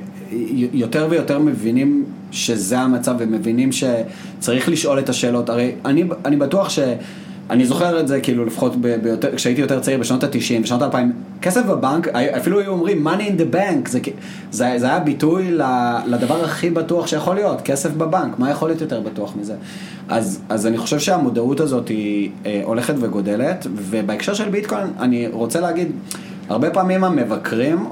יותר 0.73 1.07
ויותר 1.09 1.39
מבינים 1.39 2.05
שזה 2.31 2.79
המצב 2.79 3.15
ומבינים 3.19 3.69
שצריך 3.71 4.69
לשאול 4.69 4.99
את 4.99 5.09
השאלות. 5.09 5.49
הרי 5.49 5.71
אני, 5.85 6.03
אני 6.25 6.35
בטוח 6.35 6.69
ש... 6.69 6.79
אני 7.49 7.65
זוכר 7.65 7.99
את 7.99 8.07
זה 8.07 8.21
כאילו 8.21 8.45
לפחות 8.45 8.75
ביותר, 8.75 9.35
כשהייתי 9.35 9.61
יותר 9.61 9.79
צעיר 9.79 9.99
בשנות 9.99 10.23
ה-90, 10.23 10.63
בשנות 10.63 10.81
ה-2000, 10.81 10.97
כסף 11.41 11.65
בבנק, 11.65 12.07
אפילו 12.07 12.59
היו 12.59 12.71
אומרים 12.71 13.07
money 13.07 13.21
in 13.21 13.39
the 13.39 13.55
bank, 13.55 13.89
זה, 13.89 13.99
זה, 14.51 14.73
זה 14.77 14.85
היה 14.85 14.99
ביטוי 14.99 15.51
לדבר 16.07 16.43
הכי 16.43 16.69
בטוח 16.69 17.07
שיכול 17.07 17.35
להיות, 17.35 17.61
כסף 17.61 17.91
בבנק, 17.91 18.39
מה 18.39 18.51
יכול 18.51 18.69
להיות 18.69 18.81
יותר 18.81 18.99
בטוח 18.99 19.35
מזה? 19.35 19.53
אז, 20.09 20.41
אז 20.49 20.67
אני 20.67 20.77
חושב 20.77 20.99
שהמודעות 20.99 21.59
הזאת 21.59 21.87
היא 21.87 22.29
אה, 22.45 22.61
הולכת 22.63 22.93
וגודלת, 22.99 23.67
ובהקשר 23.75 24.33
של 24.33 24.49
ביטקוין 24.49 24.87
אני 24.99 25.27
רוצה 25.27 25.59
להגיד, 25.59 25.91
הרבה 26.49 26.69
פעמים 26.69 27.03
המבקרים 27.03 27.85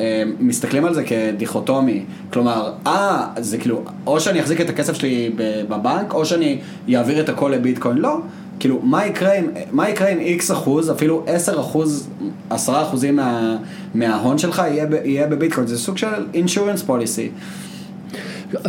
אה, 0.00 0.22
מסתכלים 0.40 0.84
על 0.84 0.94
זה 0.94 1.04
כדיכוטומי, 1.04 2.04
כלומר, 2.32 2.72
אה, 2.86 3.26
זה 3.38 3.58
כאילו, 3.58 3.82
או 4.06 4.20
שאני 4.20 4.40
אחזיק 4.40 4.60
את 4.60 4.68
הכסף 4.68 4.94
שלי 4.94 5.30
בבנק, 5.68 6.14
או 6.14 6.24
שאני 6.24 6.58
אעביר 6.94 7.20
את 7.20 7.28
הכל 7.28 7.52
לביטקוין, 7.54 7.98
לא. 7.98 8.18
כאילו, 8.60 8.80
מה 8.82 9.06
יקרה 9.06 9.34
עם, 9.34 9.44
מה 9.72 9.88
יקרה 9.88 10.08
עם 10.08 10.18
איקס 10.18 10.50
אחוז, 10.50 10.90
אפילו 10.90 11.24
עשר 11.26 11.60
אחוז, 11.60 12.08
עשרה 12.50 12.82
אחוזים 12.82 13.16
מה, 13.16 13.56
מההון 13.94 14.38
שלך 14.38 14.62
יהיה, 14.66 14.86
יהיה 15.04 15.26
בביטקוין, 15.26 15.66
זה 15.66 15.78
סוג 15.78 15.98
של 15.98 16.26
אינשורנס 16.34 16.82
פוליסי. 16.82 17.30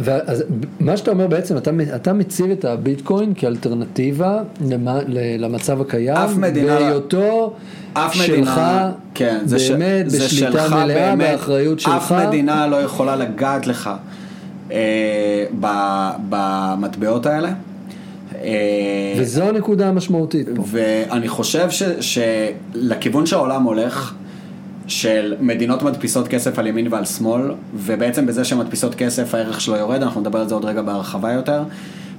אז 0.06 0.44
מה 0.80 0.98
שאתה 0.98 1.12
אומר 1.12 1.28
בעצם, 1.28 1.58
אתה, 1.58 1.72
אתה 1.96 2.14
מציב 2.14 2.52
את 2.52 2.66
הביטקוין 2.66 3.34
כאלטרנטיבה 3.36 4.42
למה, 4.70 5.00
למצב 5.40 5.82
הקיים, 5.82 6.18
אף 6.18 6.38
מדינה, 6.38 6.80
בהיותו 6.80 7.54
אף 7.94 8.14
שלך, 8.14 8.32
מדינה, 8.32 8.92
כן, 9.14 9.40
זה 9.46 9.58
באמת, 9.70 10.10
זה 10.10 10.26
בשליטה 10.26 10.52
שלך, 10.52 10.74
מלאה, 10.74 10.86
באמת, 10.86 11.32
באחריות 11.32 11.80
שלך. 11.80 11.94
אף 11.94 12.12
מדינה 12.12 12.68
לא 12.68 12.76
יכולה 12.76 13.16
לגעת 13.16 13.68
לך 13.68 13.90
אה, 14.72 15.46
במטבעות 16.30 17.26
האלה. 17.26 17.50
אה, 18.44 19.14
וזו 19.18 19.44
הנקודה 19.44 19.88
המשמעותית 19.88 20.48
פה. 20.56 20.64
ואני 20.66 21.28
חושב 21.28 21.70
ש, 21.70 21.84
שלכיוון 21.84 23.26
שהעולם 23.26 23.64
הולך, 23.64 24.14
של 24.90 25.36
מדינות 25.40 25.84
מדפיסות 25.84 26.28
כסף 26.28 26.60
על 26.60 26.68
ימין 26.68 26.94
ועל 26.94 27.06
שמאל, 27.06 27.52
ובעצם 27.76 28.26
בזה 28.26 28.44
שהן 28.44 28.60
מדפיסות 28.60 28.96
כסף 28.96 29.36
הערך 29.36 29.62
שלו 29.62 29.76
יורד, 29.76 30.04
אנחנו 30.04 30.22
נדבר 30.22 30.40
על 30.40 30.48
זה 30.48 30.56
עוד 30.56 30.66
רגע 30.66 30.82
בהרחבה 30.82 31.32
יותר, 31.32 31.64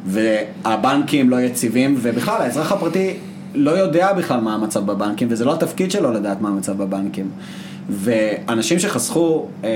והבנקים 0.06 1.30
לא 1.30 1.40
יציבים, 1.40 1.96
ובכלל 1.98 2.42
האזרח 2.42 2.72
הפרטי 2.72 3.14
לא 3.54 3.70
יודע 3.70 4.12
בכלל 4.12 4.40
מה 4.40 4.54
המצב 4.54 4.86
בבנקים, 4.86 5.28
וזה 5.30 5.44
לא 5.44 5.54
התפקיד 5.54 5.90
שלו 5.90 6.10
לדעת 6.10 6.40
מה 6.40 6.48
המצב 6.48 6.76
בבנקים. 6.76 7.30
ואנשים 7.88 8.78
שחסכו 8.78 9.46
אה, 9.64 9.68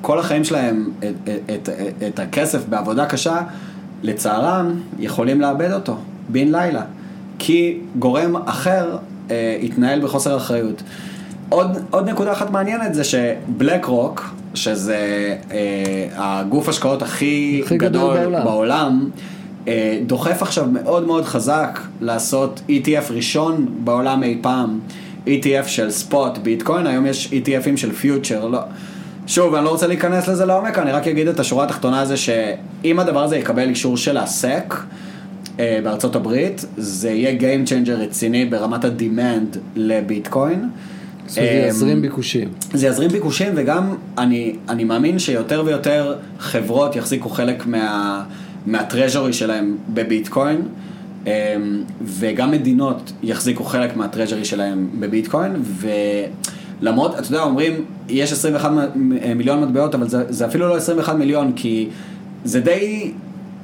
כל 0.00 0.18
החיים 0.18 0.44
שלהם 0.44 0.90
את, 0.98 1.04
את, 1.28 1.68
את, 1.68 2.02
את 2.08 2.18
הכסף 2.18 2.68
בעבודה 2.68 3.06
קשה, 3.06 3.40
לצערם, 4.02 4.80
יכולים 4.98 5.40
לאבד 5.40 5.72
אותו, 5.72 5.96
בן 6.28 6.52
לילה. 6.52 6.82
כי 7.38 7.78
גורם 7.98 8.36
אחר 8.36 8.96
אה, 9.30 9.58
התנהל 9.62 10.00
בחוסר 10.00 10.36
אחריות. 10.36 10.82
עוד, 11.48 11.66
עוד 11.90 12.08
נקודה 12.08 12.32
אחת 12.32 12.50
מעניינת 12.50 12.94
זה 12.94 13.04
שבלק 13.04 13.84
רוק, 13.84 14.34
שזה 14.54 15.36
אה, 15.50 16.06
הגוף 16.14 16.68
השקעות 16.68 17.02
הכי, 17.02 17.62
הכי 17.64 17.76
גדול, 17.78 18.16
גדול 18.16 18.32
בעולם, 18.32 18.44
בעולם 18.44 19.10
אה, 19.68 19.98
דוחף 20.06 20.42
עכשיו 20.42 20.66
מאוד 20.72 21.06
מאוד 21.06 21.24
חזק 21.24 21.80
לעשות 22.00 22.60
ETF 22.68 23.12
ראשון 23.12 23.66
בעולם 23.84 24.22
אי 24.22 24.38
פעם, 24.40 24.78
ETF 25.26 25.66
של 25.66 25.90
ספוט 25.90 26.38
ביטקוין, 26.38 26.86
היום 26.86 27.06
יש 27.06 27.32
ETFים 27.32 27.76
של 27.76 27.92
פיוטר, 27.92 28.46
לא. 28.48 28.60
שוב, 29.28 29.54
אני 29.54 29.64
לא 29.64 29.70
רוצה 29.70 29.86
להיכנס 29.86 30.28
לזה 30.28 30.46
לעומק, 30.46 30.78
אני 30.78 30.92
רק 30.92 31.08
אגיד 31.08 31.28
את 31.28 31.40
השורה 31.40 31.64
התחתונה 31.64 32.00
הזה 32.00 32.16
שאם 32.16 32.98
הדבר 33.00 33.22
הזה 33.24 33.36
יקבל 33.36 33.68
אישור 33.68 33.96
של 33.96 34.16
הסק 34.16 34.74
אה, 35.60 35.80
בארצות 35.84 36.16
הברית, 36.16 36.64
זה 36.76 37.10
יהיה 37.10 37.38
Game 37.38 37.68
Changer 37.68 37.90
רציני 37.90 38.44
ברמת 38.44 38.84
ה-demand 38.84 39.58
לביטקוין. 39.76 40.68
זה 41.26 41.40
יזרים 41.40 42.02
ביקושים. 42.02 42.48
זה 42.74 42.86
יזרים 42.86 43.08
ביקושים 43.08 43.52
וגם 43.56 43.94
אני, 44.18 44.56
אני 44.68 44.84
מאמין 44.84 45.18
שיותר 45.18 45.62
ויותר 45.66 46.16
חברות 46.38 46.96
יחזיקו 46.96 47.28
חלק 47.28 47.66
מה, 47.66 48.24
מהטרז'ורי 48.66 49.32
שלהם 49.32 49.76
בביטקוין. 49.88 50.62
וגם 52.04 52.50
מדינות 52.50 53.12
יחזיקו 53.22 53.64
חלק 53.64 53.96
מהטרז'רי 53.96 54.44
שלהם 54.44 54.88
בביטקוין, 55.00 55.52
ולמרות, 56.82 57.18
אתה 57.18 57.26
יודע, 57.26 57.42
אומרים, 57.42 57.84
יש 58.08 58.32
21 58.32 58.70
מיליון 59.34 59.64
מטבעות, 59.64 59.94
אבל 59.94 60.08
זה, 60.08 60.24
זה 60.28 60.46
אפילו 60.46 60.68
לא 60.68 60.76
21 60.76 61.14
מיליון, 61.14 61.52
כי 61.56 61.88
זה 62.44 62.60
די 62.60 63.12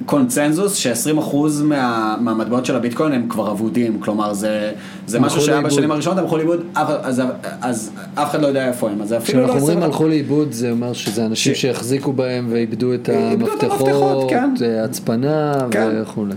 קונצנזוס 0.05 0.75
ש-20% 0.75 1.35
מה, 1.63 2.15
מהמטבעות 2.19 2.65
של 2.65 2.75
הביטקוין 2.75 3.11
הם 3.11 3.25
כבר 3.29 3.51
אבודים, 3.51 3.99
כלומר 3.99 4.33
זה, 4.33 4.71
זה 5.07 5.19
משהו 5.19 5.41
שהיה 5.41 5.61
בשנים 5.61 5.91
הראשונות, 5.91 6.17
הם 6.17 6.23
הלכו 6.23 6.37
לאיבוד, 6.37 6.63
אז, 6.75 6.87
אז, 7.03 7.21
אז 7.61 7.91
אף 8.15 8.29
אחד 8.29 8.41
לא 8.41 8.47
יודע 8.47 8.67
איפה 8.67 8.89
הם, 8.89 9.01
אז 9.01 9.09
זה 9.09 9.17
אפילו 9.17 9.41
לא... 9.41 9.45
כשאנחנו 9.47 9.67
אומרים 9.67 9.83
הלכו 9.83 10.07
לאיבוד 10.07 10.51
זה 10.51 10.71
אומר 10.71 10.93
שזה 10.93 11.25
אנשים 11.25 11.55
ש... 11.55 11.61
שהחזיקו 11.61 12.13
בהם 12.13 12.47
ואיבדו 12.49 12.93
את 12.93 13.09
המפתחות, 13.09 14.29
כן. 14.29 14.49
הצפנה 14.83 15.53
כן. 15.71 15.89
וכולי. 16.01 16.35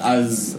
אז... 0.00 0.58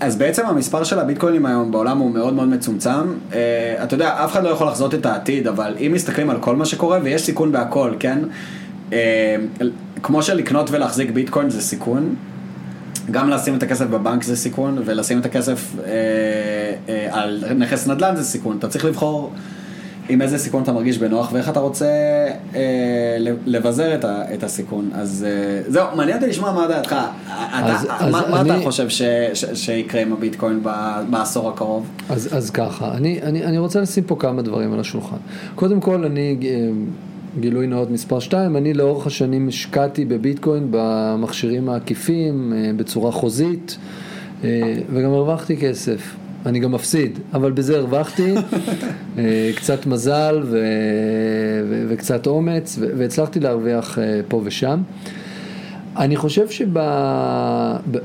אז 0.00 0.16
בעצם 0.16 0.46
המספר 0.46 0.84
של 0.84 0.98
הביטקוינים 0.98 1.46
היום 1.46 1.70
בעולם 1.70 1.98
הוא 1.98 2.10
מאוד 2.10 2.34
מאוד 2.34 2.48
מצומצם. 2.48 3.14
Uh, 3.30 3.34
אתה 3.82 3.94
יודע, 3.94 4.24
אף 4.24 4.32
אחד 4.32 4.44
לא 4.44 4.48
יכול 4.48 4.66
לחזות 4.66 4.94
את 4.94 5.06
העתיד, 5.06 5.46
אבל 5.46 5.74
אם 5.80 5.92
מסתכלים 5.94 6.30
על 6.30 6.38
כל 6.40 6.56
מה 6.56 6.64
שקורה, 6.64 6.98
ויש 7.02 7.22
סיכון 7.22 7.52
בהכל, 7.52 7.94
כן? 8.00 8.18
Uh, 8.90 8.94
כמו 10.02 10.22
שלקנות 10.22 10.70
ולהחזיק 10.70 11.10
ביטקוין 11.10 11.50
זה 11.50 11.62
סיכון, 11.62 12.14
גם 13.10 13.30
לשים 13.30 13.56
את 13.56 13.62
הכסף 13.62 13.86
בבנק 13.86 14.22
זה 14.22 14.36
סיכון, 14.36 14.78
ולשים 14.84 15.18
את 15.18 15.26
הכסף 15.26 15.72
אה, 15.78 15.90
אה, 16.88 17.08
על 17.10 17.44
נכס 17.56 17.86
נדל"ן 17.86 18.16
זה 18.16 18.24
סיכון. 18.24 18.56
אתה 18.58 18.68
צריך 18.68 18.84
לבחור 18.84 19.32
עם 20.08 20.22
איזה 20.22 20.38
סיכון 20.38 20.62
אתה 20.62 20.72
מרגיש 20.72 20.98
בנוח 20.98 21.32
ואיך 21.32 21.48
אתה 21.48 21.60
רוצה 21.60 21.86
אה, 22.54 23.16
לבזר 23.46 23.94
את, 23.94 24.04
ה, 24.04 24.34
את 24.34 24.42
הסיכון. 24.42 24.90
אז 24.94 25.26
אה, 25.28 25.62
זהו, 25.72 25.86
מעניין 25.96 26.16
אותי 26.16 26.30
לשמוע 26.30 26.52
מה 26.52 26.68
דעתך. 26.68 26.96
אז, 27.52 27.84
אתה, 27.84 27.96
אז 27.98 28.12
מה, 28.12 28.40
אני, 28.40 28.48
מה 28.48 28.56
אתה 28.56 28.64
חושב 28.64 28.88
ש, 28.88 29.02
ש, 29.34 29.44
שיקרה 29.54 30.02
עם 30.02 30.12
הביטקוין 30.12 30.62
בעשור 31.10 31.48
הקרוב? 31.48 31.86
אז, 32.08 32.28
אז 32.36 32.50
ככה, 32.50 32.94
אני, 32.94 33.22
אני, 33.22 33.44
אני 33.44 33.58
רוצה 33.58 33.80
לשים 33.80 34.04
פה 34.04 34.16
כמה 34.18 34.42
דברים 34.42 34.72
על 34.72 34.80
השולחן. 34.80 35.16
קודם 35.54 35.80
כל, 35.80 36.04
אני... 36.04 36.36
אה, 36.42 36.70
גילוי 37.40 37.66
נאות 37.66 37.90
מספר 37.90 38.20
2, 38.20 38.56
אני 38.56 38.74
לאורך 38.74 39.06
השנים 39.06 39.48
השקעתי 39.48 40.04
בביטקוין 40.04 40.68
במכשירים 40.70 41.68
העקיפים 41.68 42.52
אה, 42.56 42.70
בצורה 42.76 43.12
חוזית 43.12 43.78
אה, 44.44 44.78
וגם 44.92 45.12
הרווחתי 45.12 45.56
כסף. 45.56 46.16
אני 46.46 46.58
גם 46.58 46.72
מפסיד, 46.72 47.18
אבל 47.34 47.52
בזה 47.52 47.78
הרווחתי, 47.78 48.34
אה, 49.18 49.50
קצת 49.56 49.86
מזל 49.86 50.42
ו... 50.44 50.58
ו... 51.68 51.84
וקצת 51.88 52.26
אומץ, 52.26 52.76
ו... 52.80 52.86
והצלחתי 52.98 53.40
להרוויח 53.40 53.98
פה 54.28 54.40
ושם. 54.44 54.80
אני 55.96 56.16
חושב 56.16 56.46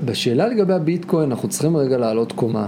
שבשאלה 0.04 0.48
לגבי 0.48 0.74
הביטקוין 0.74 1.32
אנחנו 1.32 1.50
צריכים 1.50 1.78
רגע 1.78 1.98
לעלות 1.98 2.32
קומה. 2.32 2.68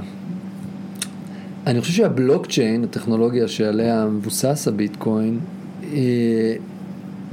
אני 1.68 1.82
חושב 1.82 1.93
שהבלוקצ'יין, 1.93 2.84
הטכנולוגיה 2.84 3.47
שעליה 3.47 4.05
מבוסס 4.05 4.68
הביטקוין, 4.68 5.39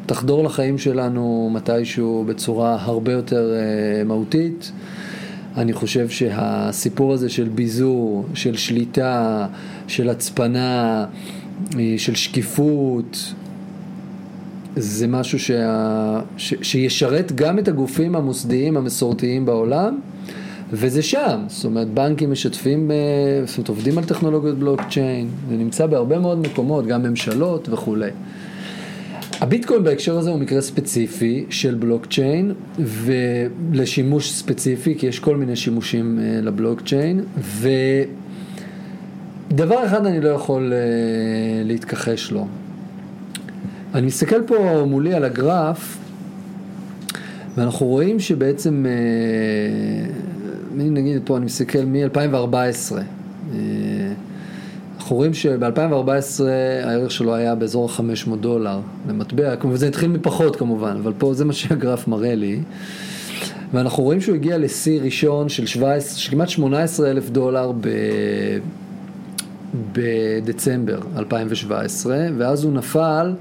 תחדור 0.07 0.45
לחיים 0.45 0.79
שלנו 0.79 1.51
מתישהו 1.53 2.25
בצורה 2.29 2.77
הרבה 2.81 3.13
יותר 3.13 3.53
אה, 3.55 4.05
מהותית. 4.05 4.73
אני 5.57 5.73
חושב 5.73 6.09
שהסיפור 6.09 7.13
הזה 7.13 7.29
של 7.29 7.49
ביזור, 7.49 8.27
של 8.35 8.57
שליטה, 8.57 9.47
של 9.89 10.09
הצפנה, 10.09 11.05
אה, 11.79 11.95
של 11.97 12.15
שקיפות, 12.15 13.35
זה 14.77 15.07
משהו 15.07 15.39
שה... 15.39 16.21
ש... 16.37 16.55
שישרת 16.63 17.33
גם 17.33 17.59
את 17.59 17.69
הגופים 17.69 18.17
המוסדיים 18.17 18.77
המסורתיים 18.77 19.47
בעולם, 19.47 19.99
וזה 20.71 21.03
שם, 21.03 21.41
זאת 21.47 21.65
אומרת 21.65 21.89
בנקים 21.89 22.33
משתפים, 22.33 22.91
אה, 22.91 22.97
זאת 23.47 23.59
אומרת 23.59 23.69
עובדים 23.69 23.99
על 23.99 24.05
טכנולוגיות 24.05 24.59
בלוקצ'יין, 24.59 25.29
זה 25.51 25.57
נמצא 25.57 25.87
בהרבה 25.87 26.19
מאוד 26.19 26.39
מקומות, 26.39 26.87
גם 26.87 27.03
ממשלות 27.03 27.69
וכולי. 27.69 28.11
הביטקוין 29.43 29.85
בהקשר 29.85 30.19
הזה 30.19 30.31
הוא 30.31 30.39
מקרה 30.39 30.61
ספציפי 30.61 31.45
של 31.51 31.75
בלוקצ'יין 31.75 32.53
ולשימוש 32.79 34.33
ספציפי, 34.33 34.95
כי 34.99 35.07
יש 35.07 35.19
כל 35.19 35.37
מיני 35.37 35.57
שימושים 35.57 36.19
אה, 36.19 36.41
לבלוקצ'יין, 36.43 37.21
ודבר 39.51 39.87
אחד 39.87 40.07
אני 40.07 40.21
לא 40.21 40.29
יכול 40.29 40.73
אה, 40.73 40.79
להתכחש 41.65 42.31
לו. 42.31 42.47
אני 43.95 44.07
מסתכל 44.07 44.43
פה 44.47 44.85
מולי 44.87 45.15
על 45.15 45.25
הגרף, 45.25 45.99
ואנחנו 47.57 47.87
רואים 47.87 48.21
שבעצם, 48.21 48.87
אה, 48.89 48.93
נגיד 50.77 51.23
פה 51.25 51.37
אני 51.37 51.45
מסתכל 51.45 51.85
מ-2014, 51.85 52.97
אנחנו 55.03 55.17
רואים 55.17 55.35
שב-2014 55.35 56.45
הערך 56.85 57.11
שלו 57.11 57.35
היה 57.35 57.55
באזור 57.55 57.91
ה-500 57.91 58.37
דולר 58.37 58.79
למטבע, 59.09 59.55
זה 59.75 59.89
התחיל 59.89 60.11
מפחות 60.11 60.57
כמובן, 60.57 60.97
אבל 61.03 61.13
פה 61.19 61.35
זה 61.35 61.45
מה 61.45 61.53
שהגרף 61.53 62.09
מראה 62.09 62.35
לי. 62.35 62.61
ואנחנו 63.73 64.03
רואים 64.03 64.21
שהוא 64.21 64.35
הגיע 64.35 64.59
לשיא 64.59 65.01
ראשון 65.01 65.49
של 65.49 65.67
17, 65.67 66.19
של 66.19 66.31
כמעט 66.31 66.49
18 66.49 67.11
אלף 67.11 67.31
דולר 67.31 67.73
ב... 67.81 67.89
בדצמבר 69.93 70.99
2017, 71.17 72.27
ואז 72.39 72.65
הוא 72.65 72.73
נפל 72.73 73.35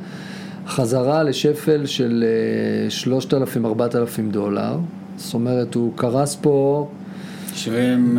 חזרה 0.68 1.24
לשפל 1.24 1.86
של 1.86 2.24
3,000-4,000 3.05 3.30
אה, 3.64 4.24
דולר. 4.32 4.78
זאת 5.18 5.34
אומרת, 5.34 5.76
הוא 5.76 5.91
קרס 5.95 6.36
פה 6.36 6.88
70... 7.54 8.18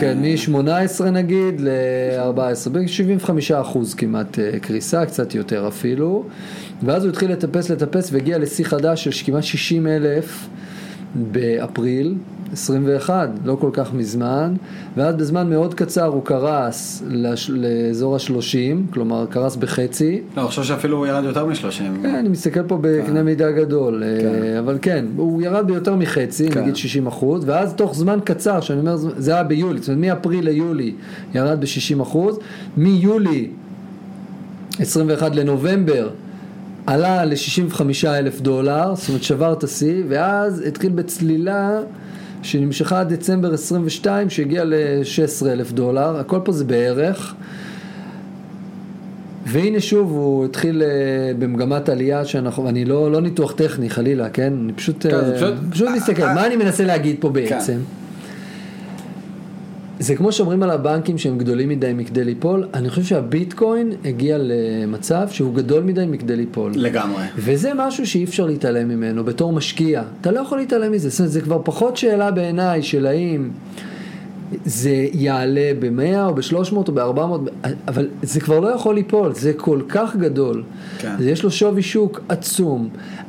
כן, 0.00 0.18
מ-18 0.18 1.04
נגיד 1.04 1.60
ל-14, 1.60 2.70
ב-75 2.72 3.30
אחוז 3.60 3.94
כמעט 3.94 4.38
אה, 4.38 4.58
קריסה, 4.60 5.06
קצת 5.06 5.34
יותר 5.34 5.68
אפילו. 5.68 6.24
ואז 6.82 7.04
הוא 7.04 7.10
התחיל 7.10 7.32
לטפס 7.32 7.70
לטפס 7.70 8.12
והגיע 8.12 8.38
לשיא 8.38 8.64
חדש 8.64 9.08
של 9.08 9.24
כמעט 9.26 9.42
60 9.42 9.86
אלף 9.86 10.48
באפריל 11.14 12.14
21, 12.52 13.30
לא 13.44 13.56
כל 13.60 13.70
כך 13.72 13.94
מזמן, 13.94 14.54
ואז 14.96 15.14
בזמן 15.14 15.50
מאוד 15.50 15.74
קצר 15.74 16.06
הוא 16.06 16.24
קרס 16.24 17.02
לש... 17.08 17.50
לאזור 17.50 18.14
ה-30, 18.14 18.92
כלומר 18.92 19.26
קרס 19.30 19.56
בחצי. 19.56 20.20
לא, 20.36 20.40
אני 20.40 20.48
חושב 20.48 20.62
שאפילו 20.62 20.96
הוא 20.96 21.06
ירד 21.06 21.24
יותר 21.24 21.46
מ-30. 21.46 22.02
כן, 22.02 22.14
אני 22.14 22.28
מסתכל 22.28 22.62
פה 22.62 22.78
בקנה 22.80 23.20
כן. 23.20 23.24
מידה 23.24 23.50
גדול, 23.50 24.02
אה, 24.02 24.20
כן. 24.20 24.56
אבל 24.58 24.78
כן, 24.82 25.04
הוא 25.16 25.42
ירד 25.42 25.66
ביותר 25.66 25.94
מחצי, 25.94 26.50
כן. 26.50 26.60
נגיד 26.60 26.76
60 26.76 27.06
אחוז, 27.06 27.42
ואז 27.46 27.74
תוך 27.74 27.94
זמן 27.94 28.18
קצר, 28.24 28.60
שאני 28.60 28.80
אומר, 28.80 28.96
זה 28.96 29.34
היה 29.34 29.42
ביולי, 29.42 29.80
זאת 29.80 29.88
אומרת 29.88 30.00
מאפריל 30.00 30.44
ליולי 30.44 30.94
ירד 31.34 31.60
ב-60 31.60 32.02
אחוז, 32.02 32.38
מיולי 32.76 33.48
21 34.78 35.36
לנובמבר 35.36 36.10
עלה 36.86 37.24
ל-65 37.24 37.80
אלף 38.06 38.40
דולר, 38.40 38.94
זאת 38.94 39.08
אומרת 39.08 39.22
שבר 39.22 39.52
את 39.52 39.64
השיא, 39.64 40.02
ואז 40.08 40.60
התחיל 40.66 40.92
בצלילה 40.92 41.80
שנמשכה 42.42 43.00
עד 43.00 43.12
דצמבר 43.12 43.54
22, 43.54 44.30
שהגיע 44.30 44.64
ל-16 44.64 45.46
אלף 45.46 45.72
דולר, 45.72 46.16
הכל 46.16 46.38
פה 46.44 46.52
זה 46.52 46.64
בערך. 46.64 47.34
והנה 49.46 49.80
שוב 49.80 50.10
הוא 50.10 50.44
התחיל 50.44 50.82
uh, 50.82 51.36
במגמת 51.38 51.88
עלייה 51.88 52.24
שאנחנו, 52.24 52.68
אני 52.68 52.84
לא, 52.84 53.12
לא 53.12 53.20
ניתוח 53.20 53.52
טכני 53.52 53.90
חלילה, 53.90 54.28
כן? 54.28 54.52
אני 54.64 54.72
פשוט, 54.72 55.06
כן, 55.06 55.10
uh, 55.10 55.36
פשוט, 55.36 55.54
פשוט 55.70 55.88
מסתכל, 55.96 56.26
מה 56.26 56.46
אני 56.46 56.56
מנסה 56.56 56.84
להגיד 56.84 57.16
פה 57.20 57.28
בעצם? 57.28 57.56
כן. 57.66 57.99
זה 60.00 60.16
כמו 60.16 60.32
שאומרים 60.32 60.62
על 60.62 60.70
הבנקים 60.70 61.18
שהם 61.18 61.38
גדולים 61.38 61.68
מדי 61.68 61.92
מכדי 61.94 62.24
ליפול, 62.24 62.68
אני 62.74 62.90
חושב 62.90 63.02
שהביטקוין 63.02 63.92
הגיע 64.04 64.36
למצב 64.40 65.28
שהוא 65.30 65.54
גדול 65.54 65.82
מדי 65.82 66.06
מכדי 66.06 66.36
ליפול. 66.36 66.72
לגמרי. 66.76 67.22
וזה 67.36 67.72
משהו 67.76 68.06
שאי 68.06 68.24
אפשר 68.24 68.46
להתעלם 68.46 68.88
ממנו 68.88 69.24
בתור 69.24 69.52
משקיע. 69.52 70.02
אתה 70.20 70.30
לא 70.30 70.40
יכול 70.40 70.58
להתעלם 70.58 70.92
מזה, 70.92 71.08
זאת 71.08 71.18
אומרת, 71.18 71.32
זה 71.32 71.40
כבר 71.40 71.60
פחות 71.64 71.96
שאלה 71.96 72.30
בעיניי 72.30 72.82
של 72.82 73.06
האם... 73.06 73.50
זה 74.64 75.06
יעלה 75.12 75.70
ב-100 75.78 76.26
או 76.26 76.34
ב-300 76.34 76.74
או 76.74 76.92
ב-400, 76.92 77.68
אבל 77.88 78.08
זה 78.22 78.40
כבר 78.40 78.60
לא 78.60 78.68
יכול 78.68 78.94
ליפול, 78.94 79.34
זה 79.34 79.52
כל 79.52 79.80
כך 79.88 80.16
גדול. 80.16 80.62
כן. 80.98 81.14
יש 81.20 81.42
לו 81.42 81.50
שווי 81.50 81.82
שוק 81.82 82.20
עצום. 82.28 82.88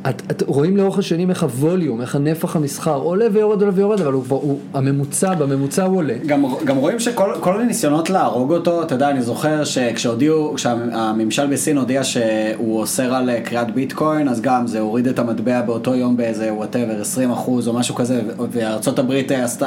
את, 0.10 0.22
את 0.32 0.44
רואים 0.48 0.78
לאורך 0.78 1.00
השנים 1.00 1.30
איך 1.30 1.44
ה 1.44 1.51
volume, 1.51 2.02
איך 2.02 2.16
הנפח 2.16 2.56
המסחר 2.56 2.96
עולה 2.96 3.26
ויורד 3.34 3.62
עולה 3.62 3.74
ויורד, 3.76 4.02
אבל 4.02 4.14
הוא 4.14 4.24
כבר, 4.24 4.38
הוא, 4.38 4.60
הממוצע, 4.74 5.34
בממוצע 5.34 5.84
הוא 5.86 5.98
עולה. 5.98 6.14
גם, 6.26 6.46
גם 6.66 6.78
רואים 6.78 7.00
שכל 7.00 7.62
הניסיונות 7.62 8.10
להרוג 8.10 8.54
אותו, 8.54 8.84
אתה 8.84 8.96
יודע, 8.96 9.10
אני 9.10 9.22
זוכר 9.22 9.64
שכשהודיעו, 9.64 10.54
כשהממשל 10.56 11.48
בסין 11.48 11.78
הודיע 11.78 12.04
שהוא 12.04 12.80
אוסר 12.80 13.14
על 13.14 13.30
כריית 13.44 13.74
ביטקוין, 13.74 14.28
אז 14.28 14.42
גם 14.42 14.68
זה 14.68 14.80
הוריד 14.80 15.08
את 15.08 15.20
המטבע 15.20 15.62
באותו 15.62 15.96
יום 15.96 16.18
באיזה 16.18 16.54
whatever, 16.54 17.02
20 17.02 17.32
אחוז 17.32 17.68
או 17.68 17.74
משהו 17.74 17.96
כזה, 17.96 18.22
וארה"ב 18.52 19.12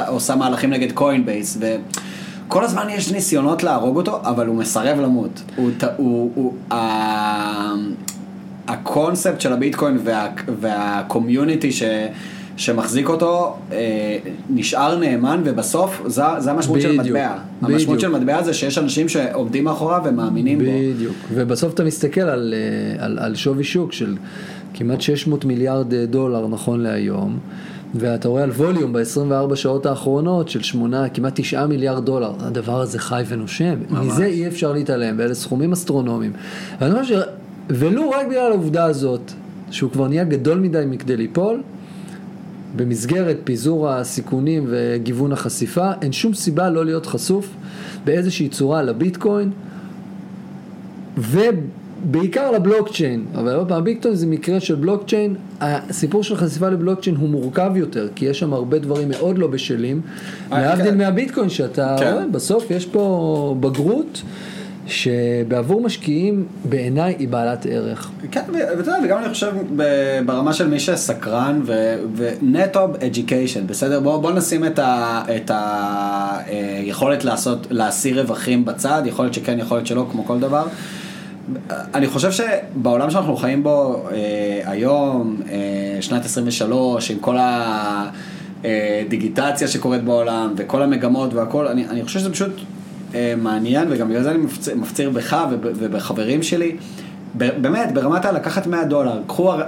עושה 0.07 0.35
מהלכים 0.35 0.69
נגד 0.69 0.91
Coinbase, 0.91 1.57
וכל 2.47 2.63
הזמן 2.63 2.87
יש 2.89 3.11
ניסיונות 3.11 3.63
להרוג 3.63 3.97
אותו, 3.97 4.19
אבל 4.23 4.47
הוא 4.47 4.55
מסרב 4.55 4.99
למות. 4.99 5.41
הוא, 5.55 5.69
הוא, 5.97 6.31
הוא, 6.35 6.53
הקונספט 8.67 9.41
של 9.41 9.53
הביטקוין 9.53 9.97
וה, 10.03 10.27
וה 10.59 10.79
community 10.79 11.71
ש... 11.71 11.83
שמחזיק 12.57 13.09
אותו 13.09 13.57
אה, 13.71 14.17
נשאר 14.49 14.99
נאמן, 14.99 15.41
ובסוף 15.45 16.01
זה, 16.05 16.23
זה 16.37 16.51
המשמעות 16.51 16.81
של 16.81 16.87
בדיוק, 16.87 17.05
מטבע. 17.17 17.37
המשמעות 17.61 17.97
בדיוק. 17.97 17.99
של 17.99 18.07
מטבע 18.19 18.43
זה 18.43 18.53
שיש 18.53 18.77
אנשים 18.77 19.09
שעומדים 19.09 19.63
מאחוריו 19.63 20.01
ומאמינים 20.05 20.59
בו. 20.59 20.65
בדיוק, 20.65 21.15
ובסוף 21.33 21.73
אתה 21.73 21.83
מסתכל 21.83 22.21
על, 22.21 22.53
אה, 22.53 23.05
על, 23.05 23.19
על 23.19 23.35
שווי 23.35 23.63
שוק 23.63 23.93
של 23.93 24.17
כמעט 24.73 25.01
600 25.01 25.45
מיליארד 25.45 25.93
אה, 25.93 26.05
דולר 26.05 26.47
נכון 26.47 26.79
להיום, 26.79 27.39
ואתה 27.99 28.27
רואה 28.27 28.43
על 28.43 28.49
ווליום 28.49 28.93
ב-24 28.93 29.55
שעות 29.55 29.85
האחרונות 29.85 30.49
של 30.49 30.61
8, 30.61 31.09
כמעט 31.09 31.33
9 31.35 31.65
מיליארד 31.65 32.05
דולר, 32.05 32.33
הדבר 32.39 32.81
הזה 32.81 32.99
חי 32.99 33.23
ונושם, 33.27 33.75
ממש. 33.89 34.05
מזה 34.05 34.25
אי 34.25 34.47
אפשר 34.47 34.73
להתעלם, 34.73 35.15
ואלה 35.17 35.33
סכומים 35.33 35.71
אסטרונומיים. 35.71 36.33
ואני 36.81 37.01
חושב 37.01 37.15
ש... 37.15 37.23
ולו 37.69 38.09
רק 38.09 38.27
בגלל 38.27 38.51
העובדה 38.51 38.85
הזאת, 38.85 39.31
שהוא 39.71 39.91
כבר 39.91 40.07
נהיה 40.07 40.23
גדול 40.23 40.59
מדי 40.59 40.83
מכדי 40.87 41.17
ליפול, 41.17 41.61
במסגרת 42.75 43.37
פיזור 43.43 43.89
הסיכונים 43.89 44.65
וגיוון 44.67 45.31
החשיפה, 45.31 45.91
אין 46.01 46.11
שום 46.11 46.33
סיבה 46.33 46.69
לא 46.69 46.85
להיות 46.85 47.05
חשוף 47.05 47.47
באיזושהי 48.05 48.49
צורה 48.49 48.83
לביטקוין, 48.83 49.51
ובעיקר 52.05 52.51
לבלוקצ'יין. 52.51 53.25
אבל 53.35 53.55
עוד 53.55 53.67
פעם, 53.67 53.83
ביטקוין 53.83 54.15
זה 54.15 54.27
מקרה 54.27 54.59
של 54.59 54.75
בלוקצ'יין, 54.75 55.35
הסיפור 55.61 56.23
של 56.23 56.35
חשיפה 56.35 56.69
לבלוקצ'יין 56.69 57.15
הוא 57.15 57.29
מורכב 57.29 57.71
יותר, 57.75 58.07
כי 58.15 58.25
יש 58.25 58.39
שם 58.39 58.53
הרבה 58.53 58.79
דברים 58.79 59.09
מאוד 59.09 59.37
לא 59.37 59.47
בשלים, 59.47 60.01
אה, 60.51 60.61
להבדיל 60.61 60.91
כן. 60.91 60.97
מהביטקוין, 60.97 61.49
שאתה 61.49 61.95
כן. 61.99 62.13
רואה, 62.13 62.25
בסוף 62.31 62.71
יש 62.71 62.85
פה 62.85 63.55
בגרות. 63.59 64.21
שבעבור 64.87 65.81
משקיעים 65.81 66.45
בעיניי 66.69 67.15
היא 67.19 67.27
בעלת 67.27 67.65
ערך. 67.69 68.11
כן, 68.31 68.41
ואתה 68.53 68.91
יודע, 68.91 68.95
וגם 69.03 69.17
אני 69.17 69.29
חושב 69.29 69.53
ברמה 70.25 70.53
של 70.53 70.67
מי 70.67 70.79
שסקרן 70.79 71.61
ו-NetOp 71.65 72.99
Education, 72.99 73.61
בסדר? 73.65 73.99
בוא, 73.99 74.17
בוא 74.17 74.31
נשים 74.31 74.63
את 74.65 75.51
היכולת 76.47 77.25
לעשות, 77.25 77.67
להשיא 77.69 78.15
רווחים 78.15 78.65
בצד, 78.65 79.01
יכול 79.05 79.25
להיות 79.25 79.33
שכן, 79.33 79.59
יכול 79.59 79.77
להיות 79.77 79.87
שלא, 79.87 80.07
כמו 80.11 80.25
כל 80.25 80.39
דבר. 80.39 80.67
אני 81.69 82.07
חושב 82.07 82.31
שבעולם 82.31 83.09
שאנחנו 83.09 83.35
חיים 83.35 83.63
בו 83.63 84.03
אה, 84.11 84.61
היום, 84.65 85.41
אה, 85.51 85.97
שנת 86.01 86.25
23, 86.25 87.11
עם 87.11 87.19
כל 87.19 87.35
הדיגיטציה 88.63 89.67
שקורית 89.67 90.03
בעולם 90.03 90.53
וכל 90.57 90.81
המגמות 90.81 91.33
והכל, 91.33 91.67
אני, 91.67 91.87
אני 91.87 92.03
חושב 92.03 92.19
שזה 92.19 92.31
פשוט 92.31 92.51
אה, 93.15 93.33
מעניין 93.37 93.87
וגם 93.91 94.09
בגלל 94.09 94.23
זה 94.23 94.31
אני 94.31 94.37
מפציר, 94.37 94.75
מפציר 94.75 95.09
בך 95.09 95.37
וב, 95.51 95.59
ובחברים 95.63 96.43
שלי. 96.43 96.71
ב- 96.71 97.04
באמת, 97.37 97.91
ברמת 97.93 98.25
הלקחת 98.25 98.67
100 98.67 98.83
דולר, 98.83 99.19
קחו, 99.27 99.51
אה, 99.53 99.59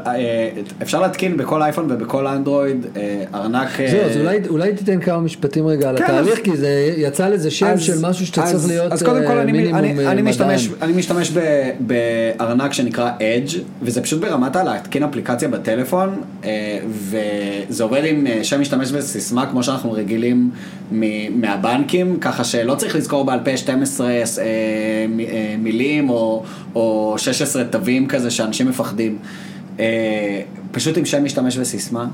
אפשר 0.82 1.02
להתקין 1.02 1.38
בכל 1.38 1.62
אייפון 1.62 1.86
ובכל 1.90 2.28
אנדרואיד 2.28 2.86
אה, 2.98 3.24
ארנק... 3.34 3.80
אה, 3.80 3.88
זהו, 3.92 4.02
אז 4.02 4.18
אולי, 4.18 4.40
אולי 4.50 4.74
תיתן 4.76 5.00
כמה 5.00 5.20
משפטים 5.20 5.68
רגע 5.68 5.90
על 5.90 5.98
כן, 5.98 6.04
התהליך, 6.04 6.40
כי 6.44 6.58
זה 6.58 6.94
יצא 6.98 7.28
לזה 7.30 7.52
שם 7.52 7.66
אז- 7.66 7.82
של 7.82 7.94
משהו 8.02 8.26
שאתה 8.28 8.42
צריך 8.44 8.68
להיות 8.68 8.92
אז 8.92 9.04
קודם 9.04 9.28
כל 9.28 9.38
אני, 9.38 9.72
אני, 9.74 10.08
אני. 10.08 10.22
משתמש, 10.22 10.70
אני 10.82 10.94
משתמש 10.94 11.32
ב- 11.38 11.70
בארנק 11.80 12.74
שנקרא 12.74 13.12
Edge, 13.20 13.56
וזה 13.82 14.02
פשוט 14.02 14.22
ברמת 14.22 14.56
הלהתקין 14.56 15.04
אפליקציה 15.04 15.48
בטלפון, 15.50 16.22
וזה 16.92 17.84
עובד 17.84 18.02
עם 18.06 18.28
שם 18.44 18.62
משתמש 18.62 18.90
וסיסמה 18.94 19.46
כמו 19.46 19.64
שאנחנו 19.64 19.92
רגילים 19.92 20.50
מ- 20.92 21.42
מהבנקים, 21.42 22.18
ככה 22.22 22.44
שלא 22.44 22.76
צריך 22.76 22.96
לזכור 22.96 23.26
בעל 23.26 23.40
פה 23.46 23.58
12 23.58 24.08
אה, 24.10 24.24
מ- 25.10 25.20
אה, 25.20 25.26
מילים 25.60 26.10
או, 26.10 26.44
או 26.76 27.16
16 27.18 27.57
תווים 27.64 28.08
כזה 28.08 28.32
שאנשים 28.32 28.68
מפחדים. 28.70 29.18
אה, 29.80 30.42
פשוט 30.72 30.98
עם 30.98 31.06
שם 31.06 31.24
משתמש 31.24 31.58
וסיסמה. 31.58 32.06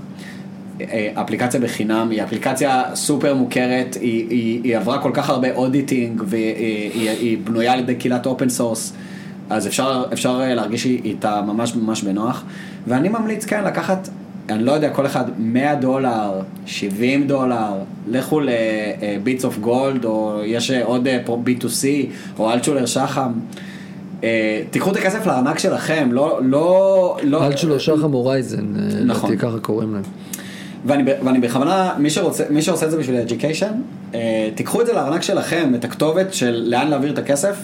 אה, 0.82 1.12
אפליקציה 1.14 1.60
בחינם, 1.60 2.08
היא 2.12 2.24
אפליקציה 2.24 2.84
סופר 2.96 3.36
מוכרת, 3.36 3.98
היא, 4.02 4.30
היא, 4.30 4.62
היא 4.64 4.78
עברה 4.78 5.00
כל 5.02 5.12
כך 5.14 5.30
הרבה 5.30 5.56
אודיטינג 5.56 6.24
והיא 6.26 6.56
היא, 6.94 7.10
היא 7.10 7.38
בנויה 7.44 7.74
על 7.74 7.80
ידי 7.80 7.96
קהילת 7.96 8.26
open 8.26 8.50
source, 8.50 8.94
אז 9.50 9.68
אפשר, 9.68 10.04
אפשר 10.14 10.40
אה, 10.44 10.54
להרגיש 10.54 10.86
איתה 10.86 11.42
ממש 11.48 11.76
ממש 11.76 12.04
בנוח. 12.04 12.44
ואני 12.88 13.10
ממליץ 13.10 13.46
כן 13.46 13.64
לקחת, 13.64 14.10
אני 14.50 14.64
לא 14.64 14.72
יודע, 14.72 14.90
כל 14.90 15.06
אחד 15.06 15.24
100 15.38 15.76
דולר, 15.76 16.32
70 16.66 17.28
דולר, 17.28 17.74
לכו 18.08 18.40
ל 18.42 18.63
Bits 18.63 19.46
of 19.46 19.58
Gold, 19.58 20.06
או 20.06 20.42
יש 20.46 20.72
אה, 20.72 20.84
עוד 20.84 21.08
אה, 21.08 21.20
פרו- 21.26 21.42
Bit2C, 21.46 21.86
או 22.40 22.52
אלטשולר 22.52 22.86
שחם. 22.86 23.32
אה, 24.24 24.62
תיקחו 24.72 24.92
את 24.92 24.96
הכסף 24.96 25.26
לארנק 25.26 25.60
שלכם, 25.60 26.10
לא, 26.12 26.40
לא, 26.44 27.18
לא... 27.24 27.46
אלטשולר 27.46 27.80
שחם 27.80 28.12
Horizon, 28.12 28.74
אה, 28.76 29.04
נכון. 29.04 29.38
ככה 29.38 29.60
קוראים 29.60 29.94
להם. 29.94 30.04
ואני, 30.86 31.12
ואני 31.24 31.40
בכוונה, 31.40 31.94
מי, 31.98 32.10
שרוצה, 32.10 32.44
מי 32.50 32.62
שעושה 32.62 32.86
את 32.86 32.92
זה 32.92 32.98
בשביל 32.98 33.22
education, 33.28 33.74
אה, 34.16 34.50
תיקחו 34.56 34.82
את 34.82 34.86
זה 34.86 34.94
לארנק 34.94 35.22
שלכם, 35.22 35.72
את 35.76 35.86
הכתובת 35.86 36.34
של 36.34 36.64
לאן 36.68 36.88
להעביר 36.88 37.14
את 37.14 37.18
הכסף, 37.18 37.56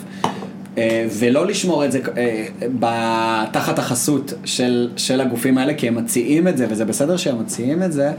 אה, 0.78 1.08
ולא 1.20 1.46
לשמור 1.46 1.86
את 1.86 1.92
זה 1.92 2.00
אה, 2.84 3.46
תחת 3.52 3.80
החסות 3.80 4.34
של, 4.46 4.90
של 4.98 5.22
הגופים 5.22 5.58
האלה, 5.58 5.74
כי 5.74 5.88
הם 5.88 5.96
מציעים 5.96 6.48
את 6.48 6.58
זה, 6.58 6.66
וזה 6.70 6.86
בסדר 6.86 7.18
שהם 7.18 7.40
מציעים 7.40 7.84
את 7.84 7.92
זה, 7.92 8.12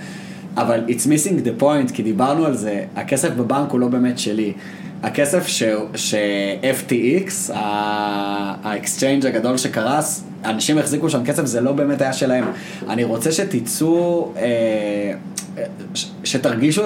אבל 0.56 0.84
it's 0.88 1.06
missing 1.06 1.46
the 1.46 1.62
point, 1.62 1.92
כי 1.92 2.02
דיברנו 2.02 2.46
על 2.46 2.56
זה, 2.56 2.84
הכסף 2.96 3.30
בבנק 3.30 3.70
הוא 3.70 3.80
לא 3.80 3.88
באמת 3.88 4.18
שלי. 4.18 4.52
הכסף 5.02 5.46
ש-FTX, 5.94 7.50
ה 7.54 7.74
exchange 7.74 9.26
הגדול 9.26 9.56
שקרס, 9.56 10.24
אנשים 10.44 10.78
החזיקו 10.78 11.10
שם 11.10 11.24
כסף, 11.24 11.44
זה 11.46 11.60
לא 11.60 11.72
באמת 11.72 12.00
היה 12.00 12.12
שלהם. 12.12 12.44
אני 12.88 13.04
רוצה 13.04 13.32
שתצאו, 13.32 14.32
אה, 14.36 15.12
ש- 15.94 16.10
שתרגישו 16.24 16.82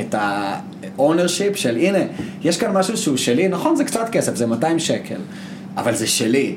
את 0.00 0.14
ה-ownership 0.14 1.54
של 1.56 1.76
הנה, 1.76 1.98
יש 2.44 2.56
כאן 2.58 2.72
משהו 2.72 2.96
שהוא 2.96 3.16
שלי, 3.16 3.48
נכון 3.48 3.76
זה 3.76 3.84
קצת 3.84 4.08
כסף, 4.12 4.34
זה 4.34 4.46
200 4.46 4.78
שקל, 4.78 5.20
אבל 5.76 5.94
זה 5.94 6.06
שלי. 6.06 6.54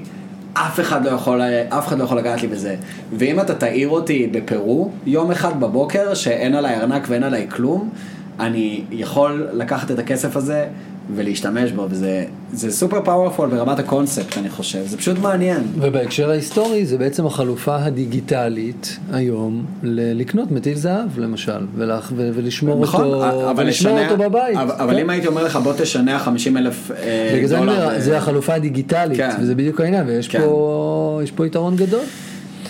אף 0.54 0.80
אחד 0.80 1.06
לא 1.06 1.10
יכול, 1.10 1.41
אף 1.70 1.88
אחד 1.88 1.98
לא 2.00 2.04
יכול 2.04 2.18
לגעת 2.18 2.41
לי 2.41 2.48
בזה. 2.48 2.76
ואם 3.18 3.39
אתה 3.39 3.56
תעיר 3.56 3.89
אותי 3.89 4.28
בפרו, 4.32 4.91
יום 5.06 5.32
אחד 5.32 5.60
בבוקר, 5.60 6.14
שאין 6.14 6.56
עליי 6.56 6.76
ארנק 6.76 7.04
ואין 7.08 7.24
עליי 7.24 7.48
כלום, 7.50 7.89
אני 8.40 8.82
יכול 8.92 9.48
לקחת 9.54 9.92
את 9.92 10.00
הכסף 10.00 10.36
הזה 10.36 10.66
ולהשתמש 11.16 11.72
בו, 11.72 11.86
וזה 11.90 12.24
זה 12.54 12.72
super 12.72 13.01
powerful 13.01 13.49
ברמת 13.50 13.80
הקונספט, 13.80 14.38
אני 14.38 14.50
חושב. 14.50 14.80
זה 14.86 14.98
פשוט 14.98 15.20
מעניין. 15.20 15.64
ובהקשר 15.80 16.30
ההיסטורי 16.30 16.86
זה 16.86 16.98
בעצם 16.98 17.26
החלופה 17.26 17.76
הדיגיטלית 17.76 18.98
היום 19.14 19.66
לקנות 19.84 20.52
מטיל 20.52 20.78
זהב 20.78 21.20
למשל, 21.20 21.52
ולח- 21.76 22.12
ו- 22.16 22.30
ולשמור 22.34 22.80
נכון, 22.82 23.04
אותו, 23.06 23.52
אבל 23.52 23.64
ולשמור 23.66 23.98
לשנע- 24.00 24.12
אותו 24.12 24.24
בבית. 24.24 24.58
אבל, 24.58 24.72
אבל 24.78 24.94
כן. 24.94 25.00
אם 25.00 25.10
הייתי 25.10 25.28
אומר 25.28 25.44
לך 25.44 25.56
בוא 25.56 25.74
תשנע 25.78 26.20
50 26.20 26.58
אלף 26.58 26.92
אה, 26.92 27.32
בגלל 27.36 27.48
זה 27.48 27.58
אני 27.58 27.66
דולר. 27.66 27.84
אומר, 27.86 27.96
ב- 27.98 28.00
זה 28.00 28.18
החלופה 28.18 28.54
הדיגיטלית, 28.54 29.18
כן. 29.18 29.30
וזה 29.42 29.56
בדיוק 29.56 29.82
העניין, 29.82 30.08
ויש 30.08 30.28
כן. 30.28 30.40
פה 30.42 31.22
פה 31.36 31.46
יתרון 31.48 31.76
גדול. 31.76 32.04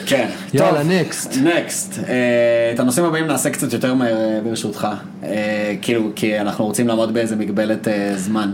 כן. 0.05 0.27
יאללה, 0.53 0.81
next. 0.81 1.39
נקסט. 1.39 1.99
את 2.73 2.79
הנושאים 2.79 3.05
הבאים 3.05 3.27
נעשה 3.27 3.49
קצת 3.49 3.73
יותר 3.73 3.93
מהר 3.93 4.15
אה, 4.15 4.39
ברשותך. 4.43 4.87
אה, 5.23 5.75
כאילו, 5.81 6.09
כי 6.15 6.39
אנחנו 6.39 6.65
רוצים 6.65 6.87
לעמוד 6.87 7.13
באיזה 7.13 7.35
מגבלת 7.35 7.87
אה, 7.87 8.13
זמן. 8.15 8.51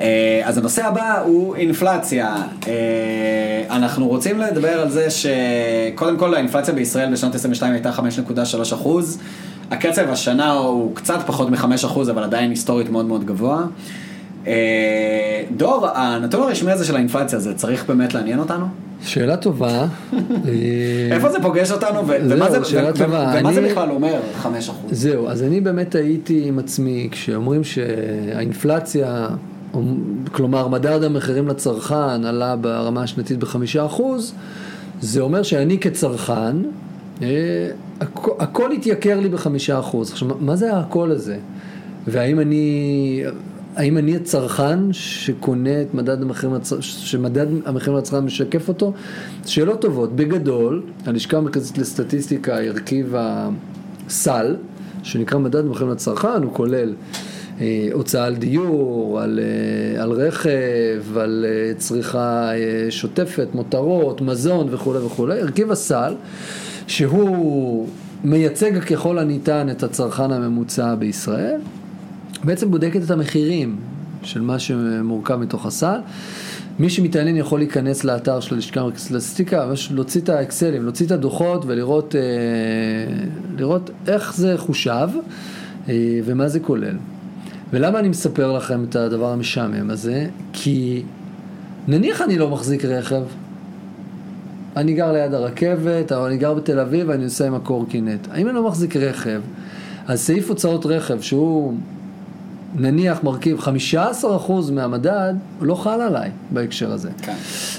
אה, 0.00 0.40
אז 0.44 0.58
הנושא 0.58 0.86
הבא 0.86 1.20
הוא 1.24 1.56
אינפלציה. 1.56 2.36
אה, 2.66 2.72
אנחנו 3.70 4.08
רוצים 4.08 4.40
לדבר 4.40 4.80
על 4.80 4.90
זה 4.90 5.06
שקודם 5.10 6.18
כל 6.18 6.34
האינפלציה 6.34 6.74
בישראל 6.74 7.12
בשנת 7.12 7.34
22 7.34 7.72
הייתה 7.72 7.90
5.3 7.90 8.74
אחוז. 8.74 9.18
הקצב 9.70 10.10
השנה 10.10 10.52
הוא 10.52 10.96
קצת 10.96 11.18
פחות 11.26 11.50
מ-5 11.50 11.64
אחוז, 11.86 12.10
אבל 12.10 12.22
עדיין 12.22 12.50
היסטורית 12.50 12.90
מאוד 12.90 13.06
מאוד 13.06 13.24
גבוה. 13.24 13.64
אה, 14.46 15.42
דור, 15.56 15.88
הנתון 15.94 16.42
הרשמי 16.42 16.72
הזה 16.72 16.84
של 16.84 16.96
האינפלציה 16.96 17.38
הזה 17.38 17.54
צריך 17.54 17.84
באמת 17.88 18.14
לעניין 18.14 18.38
אותנו? 18.38 18.89
שאלה 19.02 19.36
טובה. 19.36 19.68
אה, 19.68 19.86
איפה 21.10 21.28
זה 21.30 21.38
פוגש 21.42 21.70
אותנו, 21.70 22.00
ומה 22.08 22.50
זה, 22.50 22.64
שאלה 22.64 22.90
ו- 22.90 22.98
טובה. 22.98 23.32
ו- 23.34 23.38
ומה 23.40 23.52
זה 23.52 23.60
אני- 23.60 23.68
בכלל 23.70 23.90
אומר 23.90 24.14
5 24.42 24.68
אחוז? 24.70 24.90
זהו, 24.92 25.28
אז 25.28 25.42
אני 25.42 25.60
באמת 25.60 25.94
הייתי 25.94 26.42
עם 26.48 26.58
עצמי, 26.58 27.08
כשאומרים 27.10 27.64
שהאינפלציה, 27.64 29.28
כלומר 30.32 30.68
מדד 30.68 31.04
המחירים 31.04 31.48
לצרכן 31.48 31.94
עלה 32.24 32.56
ברמה 32.56 33.02
השנתית 33.02 33.38
בחמישה 33.38 33.86
אחוז, 33.86 34.34
זה 35.00 35.20
אומר 35.20 35.42
שאני 35.42 35.78
כצרכן, 35.78 36.56
אה, 37.22 37.26
הכ- 38.00 38.30
הכל 38.38 38.72
התייקר 38.72 39.20
לי 39.20 39.28
בחמישה 39.28 39.78
אחוז. 39.78 40.10
עכשיו, 40.12 40.28
מה 40.40 40.56
זה 40.56 40.76
הכל 40.76 41.10
הזה? 41.10 41.36
והאם 42.06 42.40
אני... 42.40 43.22
האם 43.80 43.98
אני 43.98 44.16
הצרכן 44.16 44.92
שקונה 44.92 45.82
את 45.82 45.94
מדד 45.94 46.22
המחירים, 46.22 46.56
שמדד 46.80 47.46
המחירים 47.64 47.98
לצרכן 47.98 48.24
משקף 48.24 48.68
אותו? 48.68 48.92
שאלות 49.46 49.80
טובות. 49.80 50.16
בגדול, 50.16 50.82
הלשכה 51.06 51.36
המרכזית 51.36 51.78
לסטטיסטיקה 51.78 52.60
הרכיבה 52.60 53.48
סל, 54.08 54.56
שנקרא 55.02 55.38
מדד 55.38 55.64
המחירים 55.64 55.92
לצרכן, 55.92 56.42
הוא 56.42 56.54
כולל 56.54 56.94
אה, 57.60 57.88
הוצאה 57.92 58.24
על 58.24 58.36
דיור, 58.36 59.20
על, 59.20 59.40
אה, 59.42 60.02
על 60.02 60.12
רכב, 60.12 61.18
על 61.18 61.46
אה, 61.48 61.74
צריכה 61.76 62.50
אה, 62.54 62.90
שוטפת, 62.90 63.48
מותרות, 63.54 64.20
מזון 64.20 64.68
וכולי 64.70 64.98
וכולי, 64.98 65.40
הרכיבה 65.40 65.74
סל 65.74 66.14
שהוא 66.86 67.88
מייצג 68.24 68.78
ככל 68.78 69.18
הניתן 69.18 69.68
את 69.70 69.82
הצרכן 69.82 70.32
הממוצע 70.32 70.94
בישראל, 70.94 71.60
בעצם 72.44 72.70
בודקת 72.70 73.02
את 73.02 73.10
המחירים 73.10 73.76
של 74.22 74.40
מה 74.40 74.58
שמורכב 74.58 75.36
מתוך 75.36 75.66
הסל. 75.66 75.98
מי 76.78 76.90
שמתעניין 76.90 77.36
יכול 77.36 77.60
להיכנס 77.60 78.04
לאתר 78.04 78.40
של 78.40 78.54
הלשכה 78.54 78.80
המרכזית 78.80 79.10
לסטטיסטיקה, 79.10 79.72
להוציא 79.90 80.20
את 80.20 80.28
האקסלים, 80.28 80.82
להוציא 80.82 81.06
את 81.06 81.10
הדוחות 81.10 81.64
ולראות 81.66 82.14
אה, 82.16 82.20
לראות 83.56 83.90
איך 84.06 84.34
זה 84.36 84.54
חושב 84.58 85.08
אה, 85.88 86.20
ומה 86.24 86.48
זה 86.48 86.60
כולל. 86.60 86.96
ולמה 87.72 87.98
אני 87.98 88.08
מספר 88.08 88.52
לכם 88.52 88.84
את 88.84 88.96
הדבר 88.96 89.32
המשעמם 89.32 89.90
הזה? 89.90 90.26
כי 90.52 91.02
נניח 91.88 92.22
אני 92.22 92.38
לא 92.38 92.50
מחזיק 92.50 92.84
רכב, 92.84 93.22
אני 94.76 94.94
גר 94.94 95.12
ליד 95.12 95.34
הרכבת, 95.34 96.12
או 96.12 96.26
אני 96.26 96.36
גר 96.36 96.54
בתל 96.54 96.78
אביב 96.78 97.08
ואני 97.08 97.24
נוסע 97.24 97.46
עם 97.46 97.54
הקורקינט. 97.54 98.28
האם 98.30 98.46
אני 98.46 98.54
לא 98.54 98.68
מחזיק 98.68 98.96
רכב, 98.96 99.40
אז 100.06 100.20
סעיף 100.20 100.48
הוצאות 100.48 100.86
רכב, 100.86 101.20
שהוא 101.20 101.74
נניח 102.74 103.24
מרכיב 103.24 103.60
15% 103.94 104.52
מהמדד, 104.72 105.34
לא 105.60 105.74
חל 105.74 106.00
עליי 106.00 106.30
בהקשר 106.50 106.92
הזה. 106.92 107.10
כן. 107.22 107.34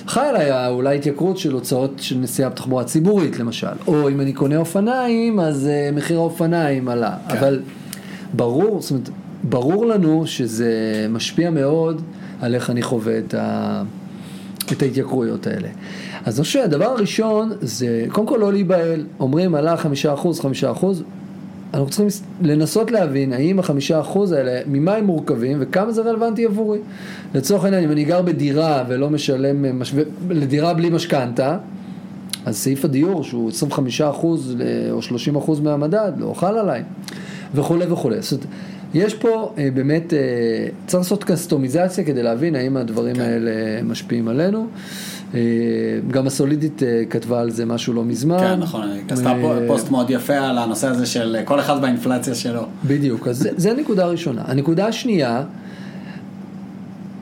חל 0.07 0.21
עליי 0.21 0.67
אולי 0.67 0.97
התייקרות 0.97 1.37
של 1.37 1.51
הוצאות 1.51 1.91
של 1.97 2.17
נסיעה 2.17 2.49
בתחבורה 2.49 2.83
ציבורית 2.83 3.39
למשל, 3.39 3.67
או 3.87 4.09
אם 4.09 4.21
אני 4.21 4.33
קונה 4.33 4.57
אופניים, 4.57 5.39
אז 5.39 5.69
uh, 5.69 5.95
מחיר 5.95 6.17
האופניים 6.17 6.87
עלה. 6.87 7.17
כן. 7.27 7.37
אבל 7.37 7.59
ברור, 8.33 8.81
זאת 8.81 8.91
אומרת, 8.91 9.09
ברור 9.43 9.85
לנו 9.85 10.27
שזה 10.27 10.71
משפיע 11.09 11.49
מאוד 11.49 12.01
על 12.41 12.55
איך 12.55 12.69
אני 12.69 12.81
חווה 12.81 13.17
את, 13.17 13.33
ה... 13.33 13.83
את 14.71 14.81
ההתייקרויות 14.81 15.47
האלה. 15.47 15.67
אז 16.25 16.39
אני 16.39 16.43
חושב 16.43 16.59
שהדבר 16.59 16.85
הראשון 16.85 17.51
זה, 17.61 18.05
קודם 18.11 18.27
כל 18.27 18.37
לא 18.41 18.53
להיבהל, 18.53 19.05
אומרים 19.19 19.55
עלה 19.55 19.77
חמישה 19.77 20.13
אחוז, 20.13 20.39
חמישה 20.39 20.71
אחוז, 20.71 21.03
אנחנו 21.73 21.89
צריכים 21.89 22.07
לנסות 22.41 22.91
להבין 22.91 23.33
האם 23.33 23.59
החמישה 23.59 23.99
אחוז 23.99 24.31
האלה, 24.31 24.61
ממה 24.67 24.95
הם 24.95 25.05
מורכבים 25.05 25.57
וכמה 25.59 25.91
זה 25.91 26.01
רלוונטי 26.01 26.45
עבורי. 26.45 26.79
לצורך 27.35 27.63
העניין, 27.63 27.83
אם 27.83 27.91
אני 27.91 28.03
גר 28.03 28.21
בדירה 28.21 28.83
ולא 28.87 29.09
משלם, 29.09 29.79
משווה, 29.79 30.03
לדירה 30.29 30.73
בלי 30.73 30.89
משכנתה, 30.89 31.57
אז 32.45 32.57
סעיף 32.57 32.85
הדיור 32.85 33.23
שהוא 33.23 33.49
25 33.49 34.01
אחוז 34.01 34.55
או 34.91 35.01
30 35.01 35.35
אחוז 35.35 35.59
מהמדד 35.59 36.11
לא 36.17 36.33
חל 36.33 36.57
עליי, 36.57 36.83
וכולי 37.55 37.85
וכולי. 37.85 38.21
זאת 38.21 38.31
אומרת, 38.31 38.47
יש 38.93 39.13
פה 39.13 39.53
אה, 39.57 39.69
באמת, 39.73 40.13
אה, 40.13 40.19
צריך 40.87 41.03
לעשות 41.03 41.23
קסטומיזציה 41.23 42.03
כדי 42.03 42.23
להבין 42.23 42.55
האם 42.55 42.77
הדברים 42.77 43.15
כן. 43.15 43.21
האלה 43.21 43.83
משפיעים 43.83 44.27
עלינו. 44.27 44.67
אה, 45.33 45.39
גם 46.11 46.27
הסולידית 46.27 46.83
אה, 46.83 47.03
כתבה 47.09 47.41
על 47.41 47.51
זה 47.51 47.65
משהו 47.65 47.93
לא 47.93 48.03
מזמן. 48.03 48.39
כן, 48.39 48.59
נכון, 48.59 48.89
היא 48.89 49.01
עשתה 49.09 49.31
אה, 49.31 49.59
פוסט 49.67 49.91
מאוד 49.91 50.09
יפה 50.09 50.37
על 50.37 50.57
הנושא 50.57 50.87
הזה 50.87 51.05
של 51.05 51.37
כל 51.45 51.59
אחד 51.59 51.81
באינפלציה 51.81 52.35
שלו. 52.35 52.65
בדיוק, 52.85 53.27
אז 53.27 53.37
זה, 53.37 53.49
זה 53.57 53.71
הנקודה 53.71 54.03
הראשונה. 54.03 54.41
הנקודה 54.45 54.87
השנייה, 54.87 55.43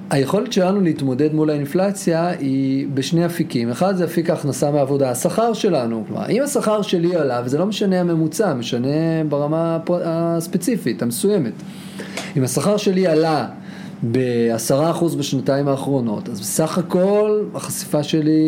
היכולת 0.09 0.53
שלנו 0.53 0.81
להתמודד 0.81 1.33
מול 1.33 1.49
האינפלציה 1.49 2.29
היא 2.29 2.87
בשני 2.93 3.25
אפיקים. 3.25 3.69
אחד 3.69 3.95
זה 3.95 4.05
אפיק 4.05 4.29
ההכנסה 4.29 4.71
מעבודה, 4.71 5.11
השכר 5.11 5.53
שלנו. 5.53 6.03
כלומר, 6.07 6.29
אם 6.29 6.41
השכר 6.43 6.81
שלי 6.81 7.15
עלה, 7.15 7.41
וזה 7.45 7.57
לא 7.57 7.65
משנה 7.65 7.99
הממוצע, 7.99 8.53
משנה 8.53 8.87
ברמה 9.29 9.79
הספציפית, 10.05 11.01
המסוימת. 11.01 11.53
אם 12.37 12.43
השכר 12.43 12.77
שלי 12.77 13.07
עלה 13.07 13.47
בעשרה 14.03 14.91
אחוז 14.91 15.15
בשנתיים 15.15 15.67
האחרונות, 15.67 16.29
אז 16.29 16.39
בסך 16.39 16.77
הכל 16.77 17.41
החשיפה 17.55 18.03
שלי 18.03 18.39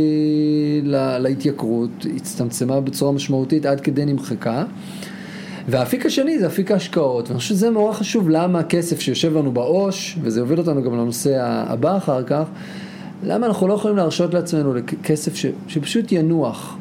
לה- 0.83 1.19
להתייקרות 1.19 2.05
הצטמצמה 2.15 2.81
בצורה 2.81 3.11
משמעותית 3.11 3.65
עד 3.65 3.81
כדי 3.81 4.05
נמחקה. 4.05 4.63
והאפיק 5.67 6.05
השני 6.05 6.39
זה 6.39 6.47
אפיק 6.47 6.71
ההשקעות, 6.71 7.27
ואני 7.27 7.39
חושב 7.39 7.49
שזה 7.49 7.69
מאוד 7.69 7.95
חשוב 7.95 8.29
למה 8.29 8.59
הכסף 8.59 8.99
שיושב 8.99 9.37
לנו 9.37 9.51
בעו"ש, 9.51 10.17
וזה 10.21 10.39
יוביל 10.39 10.59
אותנו 10.59 10.83
גם 10.83 10.93
לנושא 10.93 11.37
הבא 11.41 11.97
אחר 11.97 12.23
כך, 12.23 12.43
למה 13.23 13.47
אנחנו 13.47 13.67
לא 13.67 13.73
יכולים 13.73 13.97
להרשות 13.97 14.33
לעצמנו 14.33 14.73
כסף 15.03 15.35
ש, 15.35 15.45
שפשוט 15.67 16.11
ינוח 16.11 16.77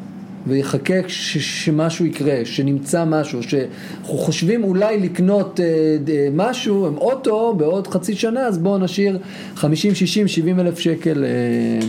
ויחכה 0.46 0.94
ש, 1.06 1.38
שמשהו 1.64 2.04
יקרה, 2.06 2.34
שנמצא 2.44 3.04
משהו, 3.04 3.42
שאנחנו 3.42 4.18
חושבים 4.18 4.64
אולי 4.64 5.00
לקנות 5.00 5.60
אה, 5.60 5.64
ד- 6.04 6.30
משהו, 6.34 6.86
עם 6.86 6.96
אוטו 6.98 7.54
בעוד 7.54 7.86
חצי 7.86 8.14
שנה, 8.14 8.40
אז 8.40 8.58
בואו 8.58 8.78
נשאיר 8.78 9.18
50, 9.56 9.94
60, 9.94 10.28
70 10.28 10.60
אלף 10.60 10.78
שקל 10.78 11.24
אה, 11.24 11.88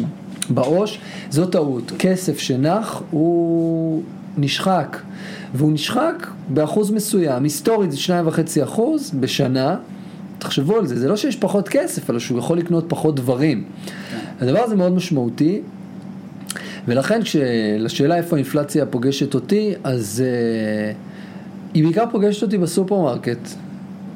בעו"ש, 0.50 1.00
זו 1.30 1.46
טעות. 1.46 1.92
כסף 2.00 2.40
שנח 2.40 3.02
הוא 3.12 4.04
נשחק, 4.38 4.98
והוא 5.54 5.72
נשחק 5.72 6.28
באחוז 6.50 6.92
מסוים, 6.92 7.44
היסטורית 7.44 7.92
זה 7.92 7.98
2.5 7.98 8.64
אחוז 8.64 9.12
בשנה, 9.20 9.76
תחשבו 10.40 10.78
על 10.78 10.88
זה, 10.88 11.00
זה 11.00 11.08
לא 11.08 11.16
שיש 11.16 11.36
פחות 11.36 11.70
כסף, 11.70 12.10
אלא 12.10 12.20
שהוא 12.20 12.40
יכול 12.40 12.58
לקנות 12.58 12.86
פחות 12.88 13.16
דברים. 13.16 13.64
הדבר 14.42 14.60
הזה 14.60 14.76
מאוד 14.76 14.92
משמעותי, 14.92 15.62
ולכן 16.88 17.22
כשלשאלה 17.22 18.18
איפה 18.18 18.36
האינפלציה 18.36 18.86
פוגשת 18.86 19.34
אותי, 19.34 19.74
אז 19.84 20.24
uh, 20.24 20.96
היא 21.74 21.84
בעיקר 21.84 22.04
פוגשת 22.12 22.42
אותי 22.44 22.58
בסופרמרקט. 22.58 23.50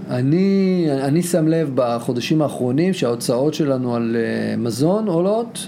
אני, 0.09 0.85
אני 1.01 1.23
שם 1.23 1.47
לב 1.47 1.71
בחודשים 1.75 2.41
האחרונים 2.41 2.93
שההוצאות 2.93 3.53
שלנו 3.53 3.95
על 3.95 4.15
uh, 4.15 4.59
מזון 4.59 5.07
עולות, 5.07 5.67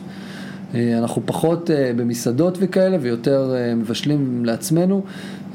אנחנו 0.76 1.22
פחות 1.26 1.70
uh, 1.70 1.74
במסעדות 1.98 2.58
וכאלה 2.62 2.98
ויותר 3.02 3.54
uh, 3.54 3.76
מבשלים 3.76 4.46
לעצמנו, 4.46 5.04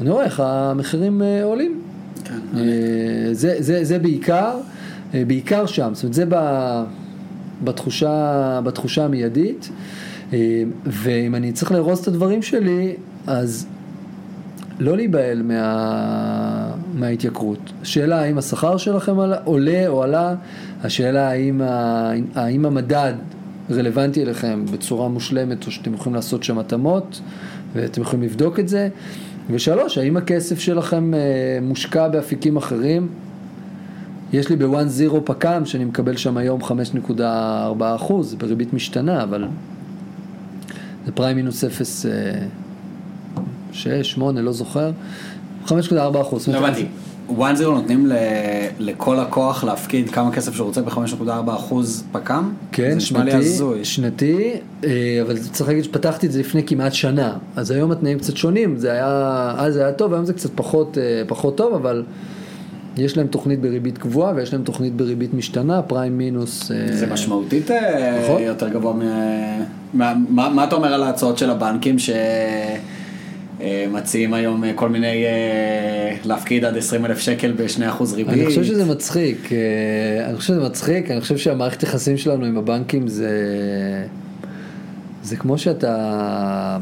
אני 0.00 0.10
רואה 0.10 0.24
איך 0.24 0.40
המחירים 0.40 1.22
עולים. 1.42 1.82
כן, 2.24 2.38
אה, 2.56 2.62
זה, 3.32 3.56
זה, 3.58 3.84
זה 3.84 3.98
בעיקר, 3.98 4.56
אה, 5.14 5.22
בעיקר 5.26 5.66
שם, 5.66 5.90
זאת 5.94 6.02
אומרת 6.02 6.14
זה 6.14 6.24
בתחושה, 7.64 8.60
בתחושה 8.64 9.04
המיידית, 9.04 9.68
אה, 10.32 10.62
ואם 10.86 11.34
אני 11.34 11.52
צריך 11.52 11.72
לארוז 11.72 11.98
את 11.98 12.08
הדברים 12.08 12.42
שלי, 12.42 12.94
אז 13.26 13.66
לא 14.78 14.96
להיבהל 14.96 15.42
מה, 15.42 16.74
מההתייקרות. 16.94 17.72
השאלה 17.82 18.20
האם 18.20 18.38
השכר 18.38 18.76
שלכם 18.76 19.16
עולה 19.44 19.88
או 19.88 20.02
עלה, 20.02 20.34
השאלה 20.82 21.28
האם, 21.30 21.60
ה, 21.60 22.12
האם 22.34 22.66
המדד 22.66 23.12
רלוונטי 23.70 24.22
אליכם 24.22 24.64
בצורה 24.72 25.08
מושלמת 25.08 25.66
או 25.66 25.70
שאתם 25.70 25.94
יכולים 25.94 26.14
לעשות 26.14 26.42
שם 26.42 26.58
התאמות 26.58 27.20
ואתם 27.72 28.02
יכולים 28.02 28.22
לבדוק 28.22 28.58
את 28.58 28.68
זה. 28.68 28.88
ושלוש, 29.50 29.98
האם 29.98 30.16
הכסף 30.16 30.58
שלכם 30.58 31.14
אה, 31.14 31.20
מושקע 31.62 32.08
באפיקים 32.08 32.56
אחרים? 32.56 33.08
יש 34.32 34.48
לי 34.48 34.56
בוואן 34.56 34.88
זירו 34.88 35.24
פק"ם 35.24 35.62
שאני 35.64 35.84
מקבל 35.84 36.16
שם 36.16 36.36
היום 36.36 36.60
5.4 36.62 37.22
אחוז 37.80 38.34
בריבית 38.34 38.72
משתנה, 38.72 39.22
אבל 39.22 39.44
זה 41.06 41.12
פריים 41.12 41.36
מינוס 41.36 41.64
0, 41.64 42.06
6, 43.72 44.12
8, 44.12 44.42
לא 44.42 44.52
זוכר, 44.52 44.90
5.4 45.66 45.72
אחוז. 46.20 46.48
לא 46.48 46.58
הבנתי. 46.58 46.86
וואן 47.36 47.56
זירו 47.56 47.72
נותנים 47.74 48.06
ל- 48.06 48.12
לכל 48.78 49.18
לקוח 49.22 49.64
להפקיד 49.64 50.10
כמה 50.10 50.32
כסף 50.32 50.54
שהוא 50.54 50.66
רוצה 50.66 50.82
ב-5.4 50.82 51.28
אחוז 51.54 52.04
פק"ם? 52.12 52.52
כן, 52.72 52.90
זה 52.90 52.96
נשמע 52.96 53.24
לי 53.24 53.30
שנתי, 53.30 53.44
הזוי. 53.46 53.84
שנתי, 53.84 54.52
אה, 54.84 54.90
אבל 55.22 55.38
צריך 55.38 55.68
להגיד 55.68 55.84
שפתחתי 55.84 56.26
את 56.26 56.32
זה 56.32 56.40
לפני 56.40 56.62
כמעט 56.66 56.92
שנה, 56.92 57.32
אז 57.56 57.70
היום 57.70 57.90
התנאים 57.92 58.18
קצת 58.18 58.36
שונים, 58.36 58.76
זה 58.76 58.92
היה, 58.92 59.06
אז 59.56 59.74
זה 59.74 59.80
היה 59.84 59.92
טוב, 59.92 60.12
היום 60.14 60.24
זה 60.24 60.32
קצת 60.32 60.50
פחות, 60.54 60.98
אה, 60.98 61.22
פחות 61.26 61.56
טוב, 61.56 61.74
אבל 61.74 62.02
יש 62.96 63.16
להם 63.16 63.26
תוכנית 63.26 63.60
בריבית 63.60 63.98
קבועה 63.98 64.32
ויש 64.36 64.52
להם 64.52 64.62
תוכנית 64.62 64.96
בריבית 64.96 65.34
משתנה, 65.34 65.82
פריים 65.82 66.18
מינוס. 66.18 66.70
אה, 66.72 66.96
זה 66.96 67.06
משמעותית 67.06 67.70
אה, 67.70 68.20
נכון. 68.24 68.42
יותר 68.42 68.68
גבוה 68.68 68.92
מ... 68.92 69.00
מה, 69.94 70.14
מה, 70.28 70.48
מה 70.48 70.64
אתה 70.64 70.74
אומר 70.74 70.94
על 70.94 71.02
ההצעות 71.02 71.38
של 71.38 71.50
הבנקים 71.50 71.96
שמציעים 73.62 74.34
היום 74.34 74.64
אה, 74.64 74.72
כל 74.74 74.88
מיני 74.88 75.24
אה, 75.24 75.30
להפקיד 76.24 76.64
עד 76.64 76.76
20 76.76 77.04
אלף 77.04 77.18
שקל 77.18 77.52
ב-2% 77.52 78.02
ריבית? 78.14 78.34
אני 78.34 78.46
חושב 78.46 78.64
שזה 78.64 78.84
מצחיק, 78.84 79.52
אה, 79.52 79.58
אני 80.28 80.36
חושב 80.36 80.54
שזה 80.54 80.64
מצחיק, 80.64 81.10
אני 81.10 81.20
חושב 81.20 81.36
שהמערכת 81.36 81.82
יחסים 81.82 82.16
שלנו 82.16 82.44
עם 82.44 82.58
הבנקים 82.58 83.08
זה, 83.08 83.28
זה 85.22 85.36
כמו 85.36 85.58
שאתה, 85.58 86.78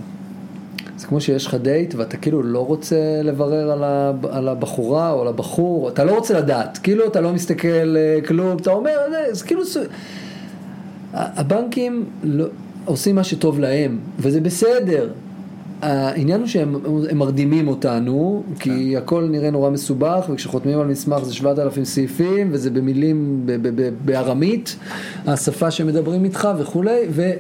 זה 0.97 1.07
כמו 1.07 1.21
שיש 1.21 1.47
לך 1.47 1.55
דייט 1.55 1.95
ואתה 1.95 2.17
כאילו 2.17 2.43
לא 2.43 2.67
רוצה 2.67 2.97
לברר 3.25 3.71
על, 4.33 4.49
הבחורה 4.49 5.11
או 5.11 5.21
על 5.23 5.29
הבחור, 5.29 5.89
אתה 5.89 6.05
לא 6.05 6.15
רוצה 6.17 6.39
לדעת, 6.39 6.79
כאילו 6.83 7.07
אתה 7.07 7.21
לא 7.21 7.33
מסתכל 7.33 7.69
אה, 7.97 8.19
כלום, 8.27 8.57
אתה 8.57 8.71
אומר, 8.71 8.91
"זה- 9.11 9.35
זה 9.35 9.45
כאילו, 9.45 9.63
הבנקים 11.15 12.05
לא, 12.23 12.45
עושים 12.85 13.15
מה 13.15 13.25
שטוב 13.25 13.61
להם, 13.61 13.99
וזה 14.19 14.41
בסדר. 14.41 15.09
העניין 15.83 16.41
הוא 16.41 16.49
שהם 16.49 16.77
הם 17.11 17.19
מרדימים 17.19 17.69
אותנו, 17.69 18.43
כי 18.61 18.97
הכל 18.97 19.29
נראה 19.31 19.51
נורא 19.51 19.71
מסובך, 19.71 20.25
וכשחותמים 20.33 20.81
על 20.81 20.87
מסמך 20.87 21.23
זה 21.25 21.35
7,000 21.35 21.85
סעיפים, 21.85 22.49
וזה 22.53 22.71
במילים 22.71 23.43
ב- 23.47 23.53
ב- 23.69 23.81
ב- 23.83 23.91
בארמית, 24.05 24.77
השפה 25.27 25.71
שמדברים 25.71 26.25
איתך 26.25 26.49
וכולי, 26.59 26.99
ו... 27.11 27.31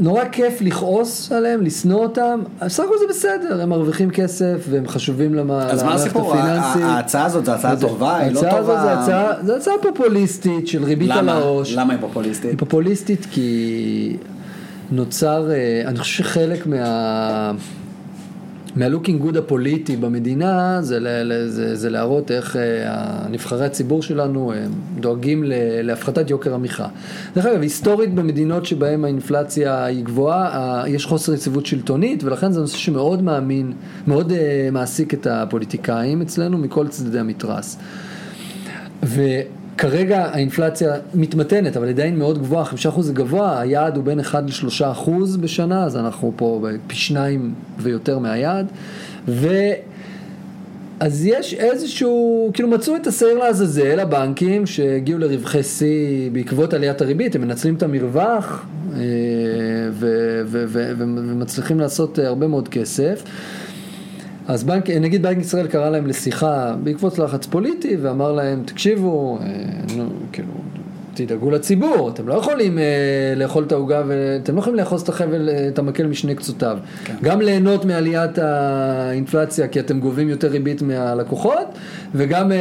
נורא 0.00 0.24
כיף 0.32 0.60
לכעוס 0.60 1.32
עליהם, 1.32 1.62
לשנוא 1.62 1.98
אותם, 2.02 2.40
בסך 2.66 2.84
הכל 2.84 2.94
זה 2.98 3.04
בסדר, 3.10 3.62
הם 3.62 3.68
מרוויחים 3.68 4.10
כסף 4.10 4.66
והם 4.70 4.88
חשובים 4.88 5.34
למערכת 5.34 5.72
אז 5.74 5.82
מה 5.82 5.94
הסיפור? 5.94 6.34
הפיננסית. 6.34 6.82
ההצעה 6.82 7.24
הזאת 7.24 7.44
זו 7.44 7.52
הצעה 7.52 7.76
טובה, 7.80 8.16
היא 8.16 8.32
לא 8.32 8.40
ההצעה 8.40 8.58
הזאת 8.58 8.76
טובה. 8.76 8.82
זו 8.82 9.10
הצעה- 9.10 9.46
זו 9.46 9.56
הצעה 9.56 9.74
פופוליסטית 9.82 10.68
של 10.68 10.84
ריבית 10.84 11.08
על? 11.08 11.28
העו"ש. 11.28 11.74
למה 11.76 11.92
היא 11.92 12.00
פופוליסטית? 12.00 12.50
היא 12.50 12.58
פופוליסטית 12.58 13.26
כי 13.30 14.16
נוצר, 14.90 15.50
אה, 15.50 15.82
אני 15.86 15.98
חושב 15.98 16.24
שחלק 16.24 16.66
מה... 16.66 17.52
מהלוקינג 18.76 19.20
גוד 19.20 19.36
הפוליטי 19.36 19.96
במדינה 19.96 20.78
זה, 20.82 21.00
ל- 21.00 21.46
זה, 21.48 21.76
זה 21.76 21.90
להראות 21.90 22.30
איך 22.30 22.56
אה, 22.56 22.62
הנבחרי 23.24 23.66
הציבור 23.66 24.02
שלנו 24.02 24.52
אה, 24.52 24.64
דואגים 25.00 25.44
להפחתת 25.82 26.30
יוקר 26.30 26.54
המחיה. 26.54 26.86
דרך 27.34 27.46
אגב, 27.46 27.60
היסטורית 27.60 28.14
במדינות 28.14 28.66
שבהן 28.66 29.04
האינפלציה 29.04 29.84
היא 29.84 30.04
גבוהה, 30.04 30.84
יש 30.86 31.06
חוסר 31.06 31.34
יציבות 31.34 31.66
שלטונית 31.66 32.24
ולכן 32.24 32.52
זה 32.52 32.60
נושא 32.60 32.76
שמאוד 32.76 33.22
מאמין, 33.22 33.72
מאוד 34.06 34.32
מעסיק 34.72 35.14
את 35.14 35.26
הפוליטיקאים 35.26 36.22
אצלנו 36.22 36.58
מכל 36.58 36.88
צדדי 36.88 37.18
המתרס. 37.18 37.78
וכרגע 39.78 40.24
האינפלציה 40.24 40.94
מתמתנת, 41.14 41.76
אבל 41.76 41.88
עדיין 41.88 42.18
מאוד 42.18 42.38
גבוהה, 42.38 42.64
5% 42.64 43.02
זה 43.02 43.12
גבוה, 43.12 43.60
היעד 43.60 43.96
הוא 43.96 44.04
בין 44.04 44.20
1 44.20 44.44
ל-3% 44.46 45.10
בשנה, 45.40 45.84
אז 45.84 45.96
אנחנו 45.96 46.32
פה 46.36 46.66
פי 46.86 46.96
שניים 46.96 47.54
ויותר 47.78 48.18
מהיעד. 48.18 48.66
ו... 49.28 49.48
אז 51.00 51.26
יש 51.26 51.54
איזשהו, 51.54 52.50
כאילו 52.54 52.68
מצאו 52.68 52.96
את 52.96 53.06
השעיר 53.06 53.38
לעזאזל, 53.38 54.00
הבנקים 54.00 54.66
שהגיעו 54.66 55.18
לרווחי 55.18 55.62
שיא 55.62 56.30
בעקבות 56.32 56.74
עליית 56.74 57.00
הריבית, 57.00 57.34
הם 57.34 57.40
מנצלים 57.40 57.74
את 57.74 57.82
המרווח 57.82 58.66
אה, 58.94 59.00
ומצליחים 60.96 61.80
לעשות 61.80 62.18
הרבה 62.18 62.46
מאוד 62.46 62.68
כסף. 62.68 63.22
אז 64.48 64.64
בנק, 64.64 64.90
נגיד 64.90 65.22
בנק 65.22 65.38
ישראל 65.38 65.66
קרא 65.66 65.90
להם 65.90 66.06
לשיחה 66.06 66.74
בעקבות 66.84 67.18
לחץ 67.18 67.46
פוליטי 67.46 67.96
ואמר 67.96 68.32
להם, 68.32 68.62
תקשיבו, 68.66 69.38
אה, 69.40 69.46
נו, 69.96 70.08
כאילו, 70.32 70.52
תדאגו 71.26 71.50
לציבור, 71.50 72.10
אתם 72.14 72.28
לא 72.28 72.34
יכולים 72.34 72.78
אה, 72.78 72.84
לאכול 73.36 73.64
את 73.64 73.72
העוגה 73.72 74.02
ואתם 74.06 74.54
לא 74.54 74.60
יכולים 74.60 74.78
לאחוז 74.78 75.02
את 75.02 75.08
החבל, 75.08 75.48
אה, 75.48 75.68
את 75.68 75.78
המקל 75.78 76.06
משני 76.06 76.34
קצותיו. 76.34 76.78
כן. 77.04 77.14
גם 77.22 77.40
ליהנות 77.40 77.84
מעליית 77.84 78.38
האינפלציה 78.38 79.68
כי 79.68 79.80
אתם 79.80 80.00
גובים 80.00 80.28
יותר 80.28 80.48
ריבית 80.48 80.82
מהלקוחות 80.82 81.66
וגם 82.14 82.52
אה, 82.52 82.58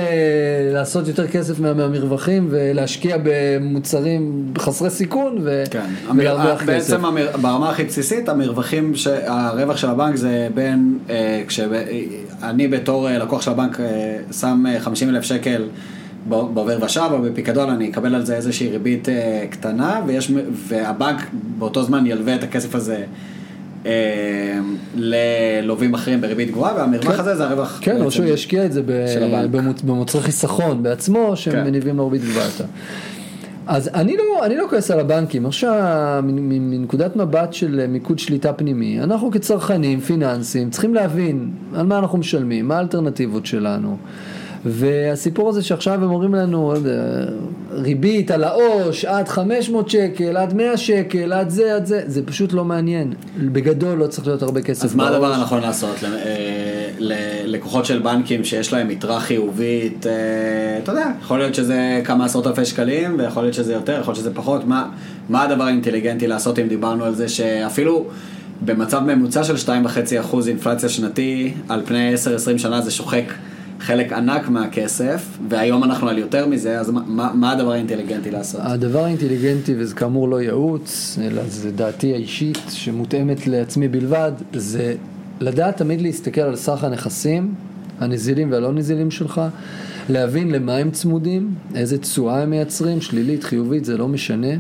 לעשות 0.74 1.08
יותר 1.08 1.28
כסף 1.28 1.60
מה, 1.60 1.74
מהמרווחים 1.74 2.48
ולהשקיע 2.50 3.18
במוצרים 3.24 4.54
חסרי 4.58 4.90
סיכון 4.90 5.38
ו- 5.44 5.64
כן. 5.72 5.86
ולהרוויח 6.18 6.62
כסף. 6.62 6.66
בעצם 6.66 7.06
המר... 7.06 7.28
ברמה 7.42 7.70
הכי 7.70 7.84
בסיסית 7.84 8.30
המרווחים, 8.30 8.96
ש... 8.96 9.08
הרווח 9.08 9.78
של 9.78 9.90
הבנק 9.90 10.16
זה 10.16 10.48
בין, 10.54 10.98
אה, 11.10 11.44
כשאני 11.48 12.68
בתור 12.68 13.10
אה, 13.10 13.18
לקוח 13.18 13.42
של 13.42 13.52
הבנק 13.52 13.80
אה, 13.80 14.18
שם 14.40 14.64
אה, 14.68 14.80
50 14.80 15.10
אלף 15.10 15.24
שקל 15.24 15.64
בעובר 16.30 16.78
ושב 16.82 17.10
או 17.12 17.22
בפיקדון, 17.22 17.70
אני 17.70 17.90
אקבל 17.90 18.16
על 18.16 18.26
זה 18.26 18.36
איזושהי 18.36 18.70
ריבית 18.70 19.10
אה, 19.10 19.46
קטנה, 19.50 20.02
ויש... 20.08 20.32
והבנק 20.54 21.22
באותו 21.58 21.84
זמן 21.84 22.06
ילווה 22.06 22.36
את 22.36 22.44
הכסף 22.44 22.76
הזה. 22.76 23.04
אה, 23.86 24.60
ללווים 24.96 25.94
אחרים 25.94 26.22
בריבית 26.22 26.52
גבוהה 26.52 26.76
והמרווח 26.76 27.14
כן. 27.14 27.20
הזה 27.20 27.36
זה 27.36 27.44
הרווח 27.44 27.80
כן, 27.82 28.02
או 28.02 28.12
שהוא 28.12 28.26
ישקיע 28.26 28.66
את 28.66 28.72
זה 28.72 28.82
ב- 28.86 29.58
במוצרי 29.86 30.22
חיסכון 30.22 30.84
בעצמו, 30.84 31.36
שהם 31.36 31.82
כן. 31.82 31.96
לו 31.96 32.10
ריבית 32.10 32.30
גבוהה 32.30 32.46
יותר. 32.46 32.66
אז 33.68 33.90
אני 33.94 34.18
לא, 34.18 34.46
אני 34.46 34.58
לא 34.58 34.66
כועס 34.70 34.92
על 34.92 35.00
הבנקים, 35.00 35.46
עכשיו 35.46 36.24
מנקודת 36.24 37.16
מבט 37.16 37.54
של 37.54 37.88
מיקוד 37.88 38.20
שליטה 38.20 38.54
פנימי, 38.54 39.02
אנחנו 39.02 39.32
כצרכנים 39.32 40.00
פיננסיים 40.00 40.70
צריכים 40.70 40.94
להבין 40.94 41.52
על 41.76 41.86
מה 41.86 42.00
אנחנו 42.00 42.18
משלמים, 42.18 42.68
מה 42.68 42.78
האלטרנטיבות 42.78 43.46
שלנו. 43.46 43.98
והסיפור 44.66 45.50
הזה 45.50 45.64
שעכשיו 45.64 45.94
הם 45.94 46.04
אומרים 46.04 46.36
לנו, 46.36 46.74
לא 46.74 46.80
ריבית 47.72 48.32
על 48.32 48.44
העו"ש 48.44 49.06
עד 49.06 49.28
500 49.28 49.90
שקל, 49.90 50.38
עד 50.38 50.54
100 50.54 50.78
שקל, 50.78 51.34
עד 51.34 51.50
זה, 51.50 51.76
עד 51.76 51.86
זה, 51.86 52.02
זה 52.06 52.26
פשוט 52.26 52.54
לא 52.54 52.66
מעניין. 52.66 53.14
בגדול 53.40 53.98
לא 53.98 54.08
צריך 54.08 54.28
להיות 54.28 54.42
הרבה 54.42 54.62
כסף 54.62 54.86
אז 54.86 54.96
מה 54.96 55.08
הדבר 55.08 55.22
בעו"ש. 55.22 55.38
הנכון 55.38 55.62
לעשות 55.62 56.04
ל- 56.04 56.06
אה, 56.06 56.90
ללקוחות 57.00 57.86
של 57.86 58.00
בנקים 58.00 58.44
שיש 58.44 58.74
להם 58.74 58.92
יתרה 58.92 59.20
חיובית, 59.20 60.08
אה, 60.08 60.12
אתה 60.84 60.92
יודע, 60.92 61.12
יכול 61.22 61.40
להיות 61.40 61.56
שזה 61.56 62.02
כמה 62.04 62.26
עשרות 62.26 62.48
אלפי 62.48 62.66
שקלים 62.66 63.16
ויכול 63.20 63.44
להיות 63.44 63.54
שזה 63.56 63.74
יותר, 63.74 63.98
יכול 64.02 64.12
להיות 64.12 64.20
שזה 64.20 64.34
פחות, 64.34 64.66
מה, 64.68 64.90
מה 65.30 65.44
הדבר 65.44 65.64
האינטליגנטי 65.64 66.28
לעשות 66.28 66.60
אם 66.60 66.68
דיברנו 66.68 67.04
על 67.06 67.16
זה 67.16 67.30
שאפילו 67.30 68.06
במצב 68.66 69.00
ממוצע 69.00 69.44
של 69.44 69.56
2.5% 69.56 70.48
אינפלציה 70.48 70.90
שנתי 70.90 71.54
על 71.70 71.82
פני 71.86 72.14
10-20 72.16 72.18
שנה 72.58 72.82
זה 72.82 72.92
שוחק 72.92 73.24
חלק 73.80 74.14
ענק 74.14 74.50
מהכסף 74.50 75.38
והיום 75.50 75.84
אנחנו 75.84 76.10
על 76.10 76.18
יותר 76.18 76.48
מזה, 76.48 76.80
אז 76.80 76.90
מה, 76.90 77.32
מה, 77.34 77.52
הדבר 77.52 77.72
האינטליגנטי 77.72 78.32
לעשות? 78.32 78.62
הדבר 78.64 79.04
האינטליגנטי, 79.04 79.76
וזה 79.78 79.96
כאמור 79.96 80.30
לא 80.30 80.42
ייעוץ, 80.42 81.18
אלא 81.22 81.42
זה 81.48 81.72
דעתי 81.72 82.14
האישית 82.14 82.60
שמותאמת 82.70 83.48
לעצמי 83.48 83.88
בלבד, 83.88 84.32
זה 84.54 84.96
לדעת 85.40 85.78
תמיד 85.78 86.02
להסתכל 86.02 86.42
על 86.42 86.56
סך 86.56 86.84
הנכסים, 86.84 87.54
הנזילים 88.00 88.52
והלא 88.52 88.74
נזילים 88.74 89.12
שלך, 89.12 89.42
להבין 90.10 90.52
למה 90.52 90.76
הם 90.76 90.92
צמודים, 90.92 91.54
איזה 91.76 91.98
תשואה 91.98 92.42
הם 92.42 92.50
מייצרים, 92.50 93.02
שלילית, 93.02 93.44
חיובית, 93.44 93.86
זה 93.86 93.98
לא 93.98 94.08
משנה, 94.08 94.54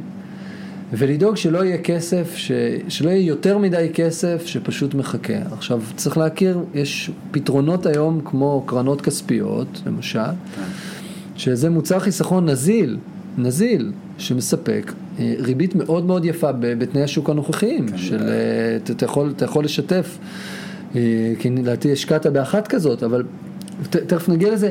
ולדאוג 0.93 1.35
שלא 1.35 1.63
יהיה 1.65 1.77
כסף, 1.77 2.33
ש... 2.35 2.51
שלא 2.89 3.09
יהיה 3.09 3.27
יותר 3.27 3.57
מדי 3.57 3.89
כסף 3.93 4.45
שפשוט 4.45 4.93
מחכה. 4.93 5.33
עכשיו, 5.51 5.81
צריך 5.95 6.17
להכיר, 6.17 6.59
יש 6.73 7.11
פתרונות 7.31 7.85
היום 7.85 8.21
כמו 8.25 8.63
קרנות 8.65 9.01
כספיות, 9.01 9.81
למשל, 9.85 10.19
שזה 11.35 11.69
מוצר 11.69 11.99
חיסכון 11.99 12.49
נזיל, 12.49 12.97
נזיל, 13.37 13.91
שמספק 14.17 14.93
אה, 15.19 15.33
ריבית 15.39 15.75
מאוד 15.75 16.05
מאוד 16.05 16.25
יפה 16.25 16.51
בתנאי 16.51 17.03
השוק 17.03 17.29
הנוכחיים, 17.29 17.87
כן, 17.87 17.97
של 17.97 18.21
אה. 18.21 18.33
אתה- 18.83 18.93
אתה 18.93 19.05
יכול, 19.05 19.33
אתה 19.35 19.45
יכול 19.45 19.65
לשתף, 19.65 20.17
אה, 20.95 21.01
כי 21.39 21.49
לדעתי 21.49 21.91
השקעת 21.91 22.25
באחת 22.27 22.67
כזאת, 22.67 23.03
אבל 23.03 23.23
ת- 23.89 23.95
תכף 23.95 24.29
נגיע 24.29 24.51
לזה. 24.53 24.69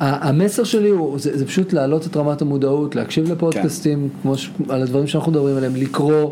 המסר 0.00 0.64
שלי 0.64 0.88
הוא, 0.88 1.18
זה, 1.18 1.38
זה 1.38 1.46
פשוט 1.46 1.72
להעלות 1.72 2.06
את 2.06 2.16
רמת 2.16 2.42
המודעות, 2.42 2.96
להקשיב 2.96 3.32
לפודקאסטים, 3.32 4.08
כמו 4.22 4.36
ש, 4.36 4.50
על 4.68 4.82
הדברים 4.82 5.06
שאנחנו 5.06 5.32
מדברים 5.32 5.56
עליהם, 5.56 5.76
לקרוא, 5.76 6.30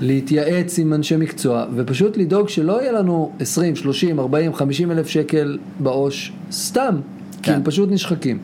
להתייעץ 0.00 0.78
עם 0.78 0.94
אנשי 0.94 1.16
מקצוע, 1.16 1.64
ופשוט 1.74 2.16
לדאוג 2.16 2.48
שלא 2.48 2.82
יהיה 2.82 2.92
לנו 2.92 3.32
20, 3.40 3.76
30, 3.76 4.18
40, 4.18 4.54
50 4.54 4.90
אלף 4.90 5.06
שקל 5.06 5.58
בעו"ש 5.80 6.32
סתם, 6.52 6.96
כי 7.32 7.42
כן. 7.42 7.52
הם 7.52 7.60
פשוט 7.64 7.90
נשחקים. 7.92 8.38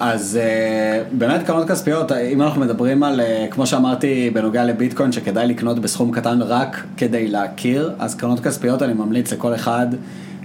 אז 0.00 0.38
uh, 0.42 1.14
באמת 1.18 1.46
קרנות 1.46 1.68
כספיות, 1.68 2.12
אם 2.12 2.42
אנחנו 2.42 2.60
מדברים 2.60 3.02
על, 3.02 3.20
uh, 3.20 3.52
כמו 3.52 3.66
שאמרתי 3.66 4.30
בנוגע 4.34 4.64
לביטקוין, 4.64 5.12
שכדאי 5.12 5.46
לקנות 5.46 5.78
בסכום 5.78 6.12
קטן 6.12 6.42
רק 6.42 6.84
כדי 6.96 7.28
להכיר, 7.28 7.92
אז 7.98 8.14
קרנות 8.14 8.40
כספיות 8.40 8.82
אני 8.82 8.92
ממליץ 8.92 9.32
לכל 9.32 9.54
אחד, 9.54 9.86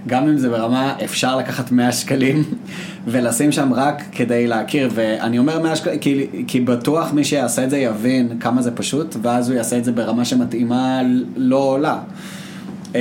גם 0.06 0.28
אם 0.28 0.38
זה 0.38 0.48
ברמה, 0.48 0.94
אפשר 1.04 1.36
לקחת 1.36 1.72
100 1.72 1.92
שקלים 1.92 2.44
ולשים 3.06 3.52
שם 3.52 3.72
רק 3.72 4.02
כדי 4.12 4.46
להכיר, 4.46 4.90
ואני 4.94 5.38
אומר 5.38 5.62
100 5.62 5.76
שקלים, 5.76 5.98
כי, 5.98 6.26
כי 6.46 6.60
בטוח 6.60 7.12
מי 7.12 7.24
שיעשה 7.24 7.64
את 7.64 7.70
זה 7.70 7.78
יבין 7.78 8.38
כמה 8.40 8.62
זה 8.62 8.70
פשוט, 8.70 9.16
ואז 9.22 9.48
הוא 9.48 9.56
יעשה 9.56 9.78
את 9.78 9.84
זה 9.84 9.92
ברמה 9.92 10.24
שמתאימה 10.24 11.02
לא 11.36 11.56
עולה. 11.56 11.98
אמ, 12.94 13.00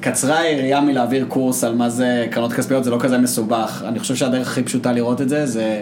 קצרה 0.00 0.38
היריעה 0.38 0.80
מלהעביר 0.80 1.24
קורס 1.28 1.64
על 1.64 1.74
מה 1.74 1.88
זה 1.90 2.26
קרנות 2.30 2.52
כספיות, 2.52 2.84
זה 2.84 2.90
לא 2.90 2.98
כזה 3.00 3.18
מסובך. 3.18 3.84
אני 3.88 3.98
חושב 3.98 4.14
שהדרך 4.14 4.48
הכי 4.48 4.62
פשוטה 4.62 4.92
לראות 4.92 5.20
את 5.20 5.28
זה, 5.28 5.46
זה 5.46 5.62
אה, 5.62 5.80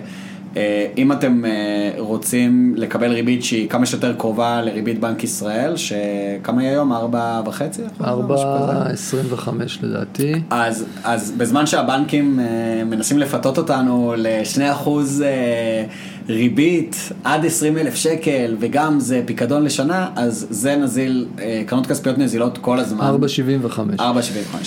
אם 0.97 1.13
אתם 1.13 1.45
אה, 1.45 1.51
רוצים 1.99 2.75
לקבל 2.77 3.13
ריבית 3.13 3.45
שהיא 3.45 3.69
כמה 3.69 3.87
שיותר 3.87 4.15
קרובה 4.19 4.63
לריבית 4.63 5.01
בנק 5.01 5.25
ישראל, 5.25 5.77
שכמה 5.77 6.63
היא 6.63 6.69
היום? 6.69 6.93
ארבע 6.93 7.41
וחצי? 7.47 7.83
משהו 8.01 8.47
כזה? 8.89 9.23
4.25 9.37 9.51
לדעתי. 9.83 10.33
אז, 10.51 10.85
אז 11.05 11.33
בזמן 11.37 11.67
שהבנקים 11.67 12.41
אה, 12.41 12.85
מנסים 12.85 13.19
לפתות 13.19 13.59
אותנו 13.59 14.15
ל-2% 14.17 14.89
אה, 15.25 15.85
ריבית 16.29 16.97
עד 17.25 17.47
20 17.47 17.79
אלף 17.79 17.95
שקל 17.95 18.57
וגם 18.61 19.01
זה 19.01 19.23
פיקדון 19.27 19.65
לשנה, 19.65 20.09
אז 20.17 20.47
זה 20.51 20.77
נזיל, 20.77 21.27
אה, 21.39 21.63
קרנות 21.67 21.87
כספיות 21.87 22.19
נזילות 22.19 22.59
כל 22.59 22.79
הזמן. 22.79 23.15
4.75. 23.23 24.01
4.75, 24.01 24.03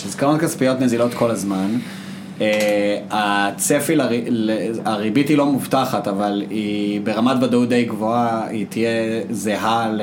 אז 0.07 0.15
קרנות 0.15 0.41
כספיות 0.41 0.79
נזילות 0.79 1.13
כל 1.13 1.31
הזמן. 1.31 1.77
אה, 2.41 2.97
הצפי, 3.11 3.95
הריבית 4.85 5.27
היא 5.29 5.37
לא 5.37 5.45
מובטחת, 5.45 6.07
אבל 6.07 6.43
היא 6.49 7.01
ברמת 7.01 7.43
ודאות 7.43 7.69
די 7.69 7.83
גבוהה, 7.85 8.47
היא 8.47 8.65
תהיה 8.69 8.89
זהה 9.29 9.91
ל- 9.91 10.01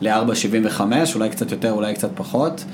ל-4.75, 0.00 0.80
אולי 1.14 1.28
קצת 1.28 1.52
יותר, 1.52 1.72
אולי 1.72 1.94
קצת 1.94 2.10
פחות. 2.14 2.64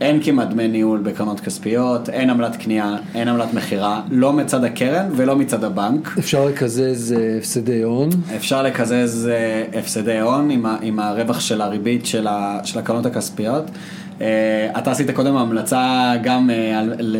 אין 0.00 0.22
כמעט 0.22 0.48
דמי 0.48 0.68
ניהול 0.68 0.98
בקרנות 0.98 1.40
כספיות, 1.40 2.08
אין 2.08 2.30
עמלת 2.30 2.56
קנייה, 2.56 2.96
אין 3.14 3.28
עמלת 3.28 3.54
מכירה, 3.54 4.02
לא 4.10 4.32
מצד 4.32 4.64
הקרן 4.64 5.08
ולא 5.16 5.36
מצד 5.36 5.64
הבנק. 5.64 6.14
אפשר 6.18 6.44
לקזז 6.44 7.14
אה, 7.18 7.38
הפסדי 7.38 7.82
הון. 7.82 8.08
אפשר 8.36 8.62
לקזז 8.62 9.28
אה, 9.32 9.78
הפסדי 9.78 10.20
הון 10.20 10.50
עם, 10.50 10.66
עם 10.82 10.98
הרווח 11.00 11.40
של 11.40 11.60
הריבית 11.60 12.06
של, 12.06 12.26
ה, 12.26 12.60
של 12.64 12.78
הקרנות 12.78 13.06
הכספיות. 13.06 13.64
אה, 14.20 14.26
אתה 14.78 14.90
עשית 14.90 15.10
קודם 15.10 15.36
המלצה 15.36 16.12
גם 16.22 16.50
ל- 16.98 17.16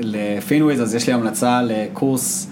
לפינוויז, 0.00 0.82
אז 0.82 0.94
יש 0.94 1.06
לי 1.06 1.12
המלצה 1.12 1.60
לקורס 1.62 2.50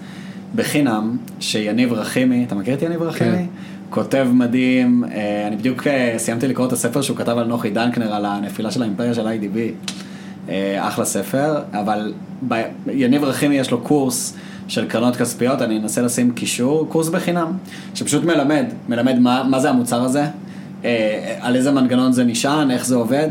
בחינם 0.55 1.17
שיניב 1.39 1.93
רחימי, 1.93 2.43
אתה 2.47 2.55
מכיר 2.55 2.73
את 2.73 2.81
יניב 2.81 3.01
רחימי? 3.01 3.31
כן. 3.37 3.45
כותב 3.89 4.27
מדהים, 4.33 5.03
אה, 5.11 5.47
אני 5.47 5.55
בדיוק 5.55 5.87
אה, 5.87 6.13
סיימתי 6.17 6.47
לקרוא 6.47 6.67
את 6.67 6.73
הספר 6.73 7.01
שהוא 7.01 7.17
כתב 7.17 7.37
על 7.37 7.47
נוחי 7.47 7.69
דנקנר, 7.69 8.13
על 8.13 8.25
הנפילה 8.25 8.71
של 8.71 8.81
האימפריה 8.81 9.13
של 9.13 9.27
IDB. 9.27 9.57
אחלה 10.79 11.05
ספר, 11.05 11.57
אבל 11.73 12.13
ב- 12.47 12.61
יניב 12.91 13.23
רחימי 13.23 13.55
יש 13.55 13.71
לו 13.71 13.81
קורס 13.81 14.37
של 14.67 14.85
קרנות 14.85 15.15
כספיות, 15.15 15.61
אני 15.61 15.77
אנסה 15.77 16.01
לשים 16.01 16.31
קישור, 16.31 16.87
קורס 16.89 17.09
בחינם, 17.09 17.47
שפשוט 17.95 18.23
מלמד, 18.23 18.65
מלמד 18.89 19.19
מה, 19.19 19.43
מה 19.49 19.59
זה 19.59 19.69
המוצר 19.69 20.03
הזה, 20.03 20.25
על 21.41 21.55
איזה 21.55 21.71
מנגנון 21.71 22.11
זה 22.11 22.23
נשען, 22.23 22.71
איך 22.71 22.85
זה 22.85 22.95
עובד. 22.95 23.29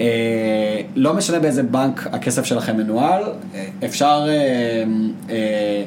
אה, 0.00 0.80
לא 0.96 1.14
משנה 1.14 1.38
באיזה 1.38 1.62
בנק 1.62 2.06
הכסף 2.12 2.44
שלכם 2.44 2.76
מנוהל, 2.76 3.22
אה, 3.54 3.64
אפשר 3.84 4.24
אה, 4.28 4.84
אה, 5.30 5.82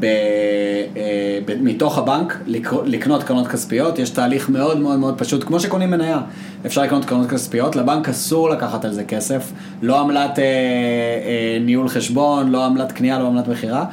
ב, 0.00 0.04
אה, 0.04 1.38
ב, 1.46 1.62
מתוך 1.62 1.98
הבנק 1.98 2.38
לקנות 2.84 3.22
קרנות 3.22 3.46
כספיות, 3.46 3.98
יש 3.98 4.10
תהליך 4.10 4.48
מאוד 4.48 4.80
מאוד 4.80 4.98
מאוד 4.98 5.18
פשוט, 5.18 5.44
כמו 5.44 5.60
שקונים 5.60 5.90
מניה, 5.90 6.20
אפשר 6.66 6.82
לקנות 6.82 7.04
קרנות 7.04 7.30
כספיות, 7.30 7.76
לבנק 7.76 8.08
אסור 8.08 8.50
לקחת 8.50 8.84
על 8.84 8.92
זה 8.92 9.04
כסף, 9.04 9.52
לא 9.82 10.00
עמלת 10.00 10.38
אה, 10.38 10.44
אה, 10.44 11.58
ניהול 11.60 11.88
חשבון, 11.88 12.50
לא 12.50 12.64
עמלת 12.64 12.92
קנייה, 12.92 13.18
לא 13.18 13.26
עמלת 13.26 13.48
מכירה. 13.48 13.84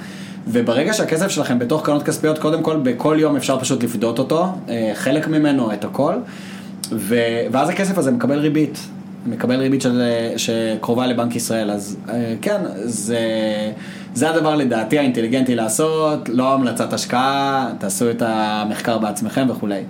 וברגע 0.48 0.93
שהכסף 0.93 1.28
שלכם 1.28 1.60
בתוך 1.60 1.86
קרנות 1.86 2.04
כספיות, 2.04 2.39
קודם 2.39 2.64
כל 2.64 2.78
בכל 2.84 3.18
יום 3.20 3.36
אפשר 3.36 3.60
פשוט 3.60 3.84
לפדות 3.84 4.20
אותו, 4.20 4.48
אה, 4.70 4.91
חלק 4.93 5.28
ממנו, 5.28 5.74
את 5.74 5.86
הכל, 5.86 6.14
ו... 6.91 7.16
ואז 7.52 7.70
הכסף 7.70 7.98
הזה 7.98 8.12
מקבל 8.12 8.39
ריבית, 8.39 8.80
מקבל 9.26 9.56
ריבית 9.56 9.82
של... 9.82 10.02
שקרובה 10.38 11.08
לבנק 11.08 11.36
ישראל, 11.36 11.72
אז 11.72 11.98
אה, 12.10 12.36
כן, 12.41 12.62
זה... 12.84 13.20
זה 14.14 14.30
הדבר 14.30 14.56
לדעתי 14.56 15.00
האינטליגנטי 15.00 15.56
לעשות, 15.56 16.30
לא 16.30 16.54
המלצת 16.54 16.93
השקעה, 16.93 17.70
תעשו 17.80 18.10
את 18.10 18.22
המחקר 18.26 18.98
בעצמכם 18.98 19.48
וכולי. 19.50 19.84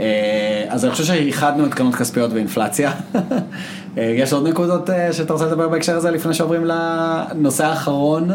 אה, 0.00 0.64
אז 0.68 0.84
אני 0.84 0.92
חושב 0.92 1.04
שאיחדנו 1.04 1.66
את 1.66 1.74
קרנות 1.74 1.94
כספיות 1.94 2.32
ואינפלציה. 2.32 2.92
אה, 3.98 4.02
יש 4.02 4.32
עוד 4.32 4.48
נקודות 4.48 4.90
אה, 4.90 5.12
שאתה 5.12 5.32
רוצה 5.32 5.46
לדבר 5.46 5.68
בהקשר 5.68 5.96
הזה 5.96 6.10
לפני 6.10 6.34
שעוברים 6.34 6.64
לנושא 6.64 7.66
האחרון? 7.66 8.30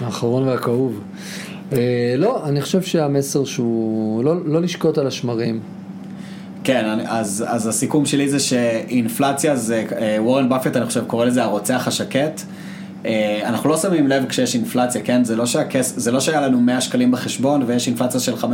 האחרון 0.00 0.48
והכאוב. 0.48 1.00
אה, 1.72 2.14
לא, 2.18 2.48
אני 2.48 2.60
חושב 2.60 2.82
שהמסר 2.82 3.44
שהוא 3.44 4.24
לא, 4.24 4.46
לא 4.46 4.62
לשקוט 4.62 4.98
על 4.98 5.06
השמרים. 5.06 5.60
כן, 6.64 6.98
אז, 7.06 7.44
אז 7.48 7.66
הסיכום 7.66 8.06
שלי 8.06 8.28
זה 8.28 8.40
שאינפלציה 8.40 9.56
זה, 9.56 9.84
אה, 9.96 10.16
וורן 10.20 10.48
באפט 10.48 10.76
אני 10.76 10.86
חושב 10.86 11.04
קורא 11.06 11.24
לזה 11.24 11.42
הרוצח 11.42 11.88
השקט. 11.88 12.42
אה, 13.06 13.40
אנחנו 13.44 13.70
לא 13.70 13.76
שמים 13.76 14.08
לב 14.08 14.24
כשיש 14.28 14.54
אינפלציה, 14.54 15.02
כן? 15.02 15.24
זה 15.24 15.36
לא, 15.36 15.46
שהכס, 15.46 15.94
זה 15.96 16.12
לא 16.12 16.20
שהיה 16.20 16.40
לנו 16.40 16.60
100 16.60 16.80
שקלים 16.80 17.10
בחשבון 17.10 17.62
ויש 17.66 17.86
אינפלציה 17.86 18.20
של 18.20 18.34
5% 18.34 18.44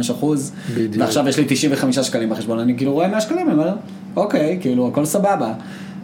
בדיוק. 0.74 0.95
ועכשיו 0.99 1.28
יש 1.28 1.38
לי 1.38 1.45
95 1.49 1.99
שקלים 1.99 2.30
בחשבון, 2.30 2.59
אני 2.59 2.76
כאילו 2.76 2.93
רואה 2.93 3.09
100 3.09 3.20
שקלים, 3.20 3.51
אני 3.51 3.59
אומר, 3.59 3.72
אוקיי, 4.16 4.59
כאילו 4.61 4.88
הכל 4.88 5.05
סבבה. 5.05 5.53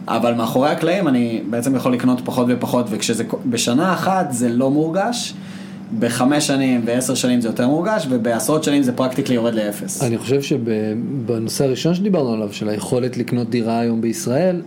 אבל 0.07 0.33
מאחורי 0.33 0.69
הקלעים 0.69 1.07
אני 1.07 1.41
בעצם 1.49 1.75
יכול 1.75 1.93
לקנות 1.93 2.21
פחות 2.25 2.47
ופחות, 2.49 2.85
וכשזה 2.89 3.23
בשנה 3.45 3.93
אחת 3.93 4.27
זה 4.31 4.49
לא 4.49 4.71
מורגש, 4.71 5.33
בחמש 5.99 6.47
שנים 6.47 6.81
ועשר 6.85 7.15
שנים 7.15 7.41
זה 7.41 7.47
יותר 7.47 7.67
מורגש, 7.67 8.07
ובעשרות 8.09 8.63
שנים 8.63 8.83
זה 8.83 8.93
פרקטיקלי 8.93 9.35
יורד 9.35 9.53
לאפס. 9.53 10.03
אני 10.03 10.17
חושב 10.17 10.41
שבנושא 10.41 11.65
הראשון 11.65 11.95
שדיברנו 11.95 12.33
עליו, 12.33 12.53
של 12.53 12.69
היכולת 12.69 13.17
לקנות 13.17 13.49
דירה 13.49 13.79
היום 13.79 14.01
בישראל, 14.01 14.61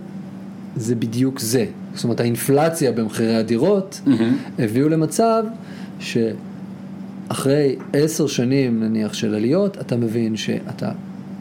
זה 0.76 0.94
בדיוק 0.94 1.40
זה. 1.40 1.66
זאת 1.94 2.04
אומרת, 2.04 2.20
האינפלציה 2.20 2.92
במחירי 2.92 3.36
הדירות 3.36 4.00
הביאו 4.58 4.88
למצב 4.88 5.44
שאחרי 6.00 7.76
עשר 7.92 8.26
שנים 8.26 8.84
נניח 8.84 9.14
של 9.14 9.34
עליות, 9.34 9.78
אתה 9.80 9.96
מבין 9.96 10.36
שאתה 10.36 10.90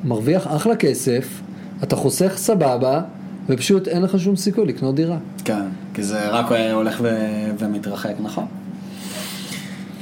מרוויח 0.03 0.47
אחלה 0.47 0.75
כסף, 0.75 1.41
אתה 1.83 1.95
חוסך 1.95 2.33
סבבה, 2.35 3.01
ופשוט 3.49 3.87
אין 3.87 4.01
לך 4.01 4.19
שום 4.19 4.35
סיכוי 4.35 4.65
לקנות 4.65 4.95
דירה. 4.95 5.17
כן, 5.45 5.61
כי 5.93 6.03
זה 6.03 6.29
רק 6.29 6.45
הולך 6.73 6.99
ו- 7.03 7.17
ומתרחק, 7.59 8.13
נכון. 8.23 8.45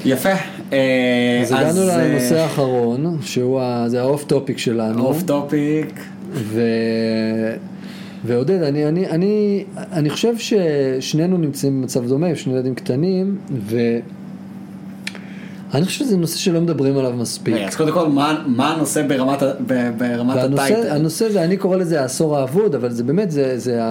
יפה. 0.05 0.29
אה, 0.73 1.39
אז 1.41 1.51
הגענו 1.51 1.81
לנושא 1.87 2.39
האחרון, 2.39 3.17
שהוא 3.21 3.61
ה- 3.61 3.85
זה 3.89 4.01
ה 4.01 4.07
off 4.07 4.23
topic 4.23 4.57
שלנו. 4.57 5.05
off 5.05 5.23
topic. 5.23 5.99
ו... 6.33 6.61
ועודד, 8.25 8.61
אני, 8.63 8.85
אני, 8.87 9.07
אני, 9.07 9.63
אני 9.77 10.09
חושב 10.09 10.33
ששנינו 10.37 11.37
נמצאים 11.37 11.81
במצב 11.81 12.07
דומה, 12.07 12.35
שני 12.35 12.53
ילדים 12.53 12.75
קטנים, 12.75 13.37
ואני 15.71 15.85
חושב 15.85 15.99
שזה 16.05 16.17
נושא 16.17 16.37
שלא 16.37 16.61
מדברים 16.61 16.97
עליו 16.97 17.13
מספיק. 17.13 17.55
אז 17.67 17.75
קודם 17.75 17.91
כל, 17.93 18.07
מה- 18.09 18.43
מה 18.47 18.73
הנושא 18.73 19.07
ברמת 19.07 19.41
ה 20.37 20.45
title? 20.45 20.89
הנושא 20.89 21.29
זה, 21.29 21.43
אני 21.43 21.57
קורא 21.57 21.77
לזה 21.77 22.01
העשור 22.01 22.37
האבוד, 22.37 22.75
אבל 22.75 22.91
זה 22.91 23.03
באמת, 23.03 23.31
זה, 23.31 23.59
זה, 23.59 23.81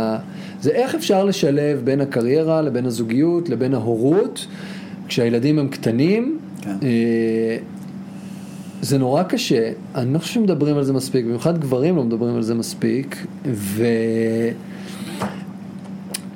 זה 0.60 0.70
איך 0.70 0.94
אפשר 0.94 1.24
לשלב 1.24 1.80
בין 1.84 2.00
הקריירה 2.00 2.62
לבין 2.62 2.86
הזוגיות 2.86 3.48
לבין 3.48 3.74
ההורות, 3.74 4.46
כשהילדים 5.08 5.58
הם 5.58 5.68
קטנים. 5.68 6.38
כן. 6.62 6.76
אה, 6.82 7.56
זה 8.82 8.98
נורא 8.98 9.22
קשה, 9.22 9.70
אני 9.94 10.14
לא 10.14 10.18
חושב 10.18 10.34
שמדברים 10.34 10.76
על 10.76 10.84
זה 10.84 10.92
מספיק, 10.92 11.24
במיוחד 11.24 11.58
גברים 11.58 11.96
לא 11.96 12.04
מדברים 12.04 12.36
על 12.36 12.42
זה 12.42 12.54
מספיק, 12.54 13.26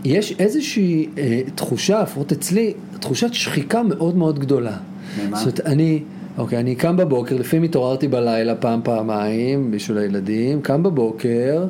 ויש 0.04 0.34
איזושהי 0.38 1.08
אה, 1.18 1.40
תחושה, 1.54 2.02
לפחות 2.02 2.32
אצלי, 2.32 2.72
תחושת 3.00 3.34
שחיקה 3.34 3.82
מאוד 3.82 4.16
מאוד 4.16 4.38
גדולה. 4.38 4.76
ממה? 5.18 5.36
זאת 5.36 5.46
אומרת, 5.46 5.60
אני, 5.60 6.02
אוקיי, 6.38 6.58
אני 6.58 6.74
קם 6.74 6.96
בבוקר, 6.96 7.36
לפעמים 7.36 7.62
התעוררתי 7.62 8.08
בלילה 8.08 8.54
פעם, 8.54 8.80
פעמיים, 8.84 9.70
בשביל 9.70 9.98
הילדים, 9.98 10.60
קם 10.62 10.82
בבוקר, 10.82 11.64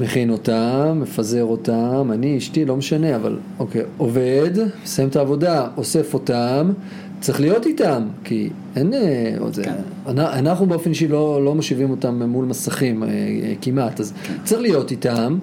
מכין 0.00 0.30
אותם, 0.30 0.98
מפזר 1.02 1.44
אותם, 1.44 2.10
אני, 2.12 2.38
אשתי, 2.38 2.64
לא 2.64 2.76
משנה, 2.76 3.16
אבל 3.16 3.38
אוקיי, 3.58 3.82
עובד, 3.96 4.50
מסיים 4.84 5.08
את 5.08 5.16
העבודה, 5.16 5.66
אוסף 5.76 6.14
אותם, 6.14 6.72
צריך 7.20 7.40
להיות 7.40 7.66
איתם, 7.66 8.02
כי 8.24 8.48
אין, 8.76 8.94
אה, 8.94 9.34
עוד 9.38 9.54
זה, 9.54 9.64
כן. 9.64 9.72
אנ- 10.08 10.18
אנחנו 10.18 10.66
באופן 10.66 10.90
אישי 10.90 11.08
לא, 11.08 11.44
לא 11.44 11.54
מושיבים 11.54 11.90
אותם 11.90 12.22
מול 12.22 12.44
מסכים 12.44 13.02
אה, 13.02 13.08
אה, 13.08 13.52
כמעט, 13.62 14.00
אז 14.00 14.12
צריך 14.44 14.60
להיות 14.60 14.90
איתם, 14.90 15.38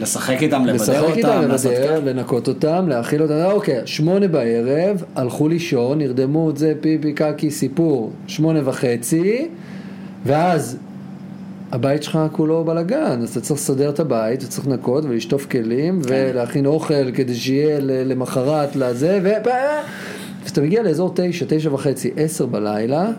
לשחק 0.00 0.42
איתם, 0.42 0.66
לבדר 0.66 0.74
לשחק 0.74 1.02
אותם, 1.02 1.16
איתם, 1.16 1.48
לעשות 1.48 1.72
לבדר, 1.72 2.00
כן. 2.00 2.06
לנקות 2.06 2.48
אותם, 2.48 2.86
להאכיל 2.88 3.22
אותם, 3.22 3.34
אוקיי, 3.52 3.80
שמונה 3.84 4.28
בערב, 4.28 5.04
הלכו 5.14 5.48
לישון, 5.48 5.98
נרדמו 5.98 6.50
את 6.50 6.56
זה, 6.56 6.72
פיפי 6.80 7.12
קקי, 7.12 7.50
סיפור, 7.50 8.12
שמונה 8.26 8.68
וחצי, 8.68 9.48
ואז 10.26 10.78
הבית 11.72 12.02
שלך 12.02 12.18
כולו 12.32 12.64
בלאגן, 12.64 13.20
אז 13.22 13.30
אתה 13.30 13.40
צריך 13.40 13.60
לסדר 13.60 13.90
את 13.90 14.00
הבית, 14.00 14.40
אתה 14.40 14.48
צריך 14.48 14.66
לנקות 14.66 15.04
ולשטוף 15.04 15.46
כלים, 15.46 16.00
ולהכין 16.04 16.66
אוכל 16.66 17.12
כדי 17.14 17.34
שיהיה 17.34 17.78
למחרת 17.80 18.76
לזה, 18.76 19.20
ו... 19.22 19.28
אז 20.44 20.50
אתה 20.50 20.60
מגיע 20.60 20.82
לאזור 20.82 21.12
תשע, 21.14 21.44
תשע 21.48 21.74
וחצי, 21.74 22.10
עשר 22.16 22.46
בלילה, 22.46 23.10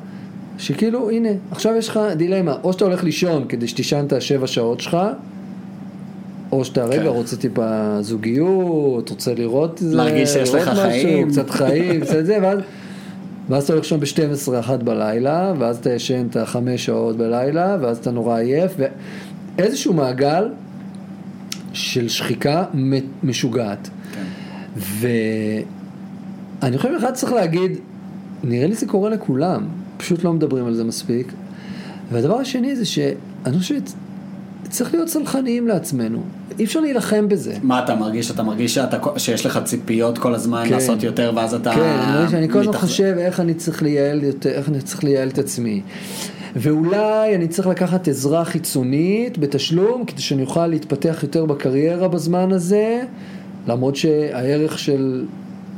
שכאילו, 0.57 1.09
הנה, 1.09 1.29
עכשיו 1.51 1.75
יש 1.75 1.89
לך 1.89 1.99
דילמה, 2.15 2.55
או 2.63 2.73
שאתה 2.73 2.85
הולך 2.85 3.03
לישון 3.03 3.45
כדי 3.49 3.67
שתישן 3.67 4.05
את 4.07 4.13
השבע 4.13 4.47
שעות 4.47 4.79
שלך, 4.79 4.97
או 6.51 6.65
שאתה 6.65 6.85
רגע 6.85 7.09
רוצה 7.09 7.37
טיפה 7.37 7.97
זוגיות, 8.01 9.09
רוצה 9.09 9.33
לראות 9.33 9.81
איזה, 9.81 9.95
להרגיש 9.95 10.29
שיש 10.29 10.53
לך 10.53 10.67
משהו, 10.67 10.83
חיים. 10.83 11.29
קצת 11.29 11.49
חיים, 11.49 12.01
קצת 12.01 12.25
זה, 12.25 12.37
ואז, 12.41 12.59
ואז 13.49 13.63
אתה 13.63 13.73
הולך 13.73 13.85
לישון 13.85 13.99
ב-12 13.99 14.59
אחת 14.59 14.83
בלילה, 14.83 15.53
ואז 15.59 15.77
אתה 15.77 15.93
ישן 15.93 16.27
את 16.29 16.35
החמש 16.35 16.85
שעות 16.85 17.17
בלילה, 17.17 17.77
ואז 17.81 17.97
אתה 17.97 18.11
נורא 18.11 18.37
עייף, 18.39 18.71
ואיזשהו 19.57 19.93
מעגל 19.93 20.49
של 21.73 22.07
שחיקה 22.07 22.65
משוגעת. 23.23 23.89
כן. 24.13 24.23
ואני 26.61 26.77
חושב 26.77 26.93
אחד 26.99 27.13
צריך 27.13 27.33
להגיד, 27.33 27.71
נראה 28.43 28.67
לי 28.67 28.75
זה 28.75 28.85
קורה 28.85 29.09
לכולם, 29.09 29.67
פשוט 29.97 30.23
לא 30.23 30.33
מדברים 30.33 30.65
על 30.65 30.73
זה 30.73 30.83
מספיק. 30.83 31.33
והדבר 32.11 32.37
השני 32.37 32.75
זה 32.75 32.85
שאני 32.85 33.57
חושב 33.57 33.75
שצריך 34.63 34.93
להיות 34.93 35.09
סלחניים 35.09 35.67
לעצמנו, 35.67 36.23
אי 36.59 36.63
אפשר 36.63 36.79
להילחם 36.79 37.29
בזה. 37.29 37.53
מה 37.63 37.83
אתה 37.83 37.95
מרגיש? 37.95 38.31
אתה 38.31 38.43
מרגיש 38.43 38.75
שאתה, 38.75 38.97
שיש 39.17 39.45
לך 39.45 39.59
ציפיות 39.63 40.17
כל 40.17 40.35
הזמן 40.35 40.63
כן. 40.65 40.73
לעשות 40.73 41.03
יותר 41.03 41.31
ואז 41.35 41.53
אתה... 41.53 41.71
כן, 41.73 41.81
אני 41.81 42.13
מרגיש 42.13 42.31
שאני 42.31 42.49
כל 42.49 42.59
הזמן. 42.59 42.73
חושב 42.73 43.15
איך 43.17 43.39
אני 43.39 43.53
צריך 43.53 43.83
לייעל 43.83 44.23
יותר, 44.23 44.49
איך 44.49 44.69
אני 44.69 44.81
צריך 44.81 45.03
לייעל 45.03 45.27
את 45.27 45.37
עצמי. 45.37 45.81
ואולי 46.55 47.35
אני 47.35 47.47
צריך 47.47 47.67
לקחת 47.67 48.07
עזרה 48.07 48.45
חיצונית 48.45 49.37
בתשלום, 49.37 50.05
כדי 50.05 50.21
שאני 50.21 50.41
אוכל 50.41 50.67
להתפתח 50.67 51.19
יותר 51.23 51.45
בקריירה 51.45 52.07
בזמן 52.07 52.51
הזה, 52.51 53.01
למרות 53.67 53.95
שהערך 53.95 54.79
של, 54.79 55.25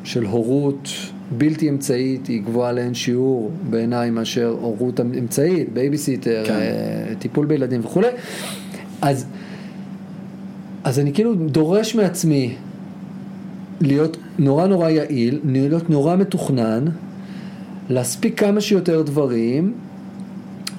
של 0.03 0.25
הורות 0.25 0.89
בלתי 1.37 1.69
אמצעית 1.69 2.27
היא 2.27 2.41
גבוהה 2.41 2.71
לאין 2.71 2.93
שיעור 2.93 3.51
בעיניי 3.69 4.09
מאשר 4.09 4.55
הורות 4.61 4.99
אמצעית, 4.99 5.73
בייביסיטר, 5.73 6.43
כן. 6.45 6.53
אה, 6.53 7.15
טיפול 7.19 7.45
בילדים 7.45 7.81
וכולי. 7.83 8.07
אז, 9.01 9.25
אז 10.83 10.99
אני 10.99 11.13
כאילו 11.13 11.35
דורש 11.35 11.95
מעצמי 11.95 12.55
להיות 13.81 14.17
נורא 14.39 14.67
נורא 14.67 14.89
יעיל, 14.89 15.39
להיות 15.45 15.89
נורא 15.89 16.15
מתוכנן, 16.15 16.85
להספיק 17.89 18.39
כמה 18.39 18.61
שיותר 18.61 19.01
דברים, 19.01 19.73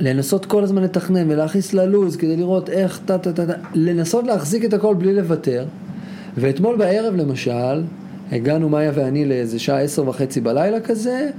לנסות 0.01 0.47
כל 0.47 0.65
הזמן 0.65 0.83
לתכנן 0.83 1.31
ולהכניס 1.31 1.75
ללוז 1.75 2.17
כדי 2.17 2.37
לראות 2.37 2.71
איך 2.71 3.01
טה 3.07 3.19
טה 3.19 3.33
טה 3.33 3.47
טה, 3.47 3.53
לנסות 3.75 4.27
להחזיק 4.27 4.65
את 4.65 4.73
הכל 4.73 4.95
בלי 4.95 5.15
לוותר. 5.15 5.65
ואתמול 6.37 6.77
בערב 6.77 7.15
למשל, 7.17 7.83
הגענו 8.33 8.69
מאיה 8.69 8.93
ואני 8.95 9.25
לאיזה 9.25 9.59
שעה 9.59 9.81
עשר 9.81 10.09
וחצי 10.09 10.41
בלילה 10.41 10.81
כזה, 10.81 11.31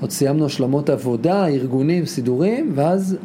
עוד 0.00 0.10
סיימנו 0.10 0.46
השלמות 0.46 0.90
עבודה, 0.90 1.46
ארגונים, 1.46 2.06
סידורים, 2.06 2.72
ואז 2.74 3.16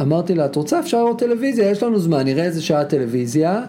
אמרתי 0.00 0.34
לה, 0.34 0.44
את 0.44 0.56
רוצה 0.56 0.80
אפשר 0.80 1.04
לראות 1.04 1.18
טלוויזיה, 1.18 1.70
יש 1.70 1.82
לנו 1.82 1.98
זמן, 1.98 2.24
נראה 2.24 2.44
איזה 2.44 2.62
שעה 2.62 2.84
טלוויזיה. 2.84 3.64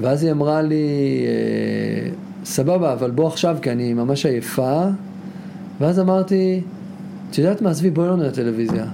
ואז 0.00 0.24
היא 0.24 0.32
אמרה 0.32 0.62
לי, 0.62 0.86
אה, 1.26 2.10
סבבה, 2.44 2.92
אבל 2.92 3.10
בוא 3.10 3.26
עכשיו 3.26 3.56
כי 3.62 3.70
אני 3.70 3.94
ממש 3.94 4.26
עייפה. 4.26 4.82
ואז 5.80 6.00
אמרתי, 6.00 6.60
את 7.30 7.38
יודעת 7.38 7.62
מה, 7.62 7.70
עזבי, 7.70 7.90
בואי 7.90 8.08
לא 8.08 8.16
נראה 8.16 8.30
טלוויזיה. 8.30 8.84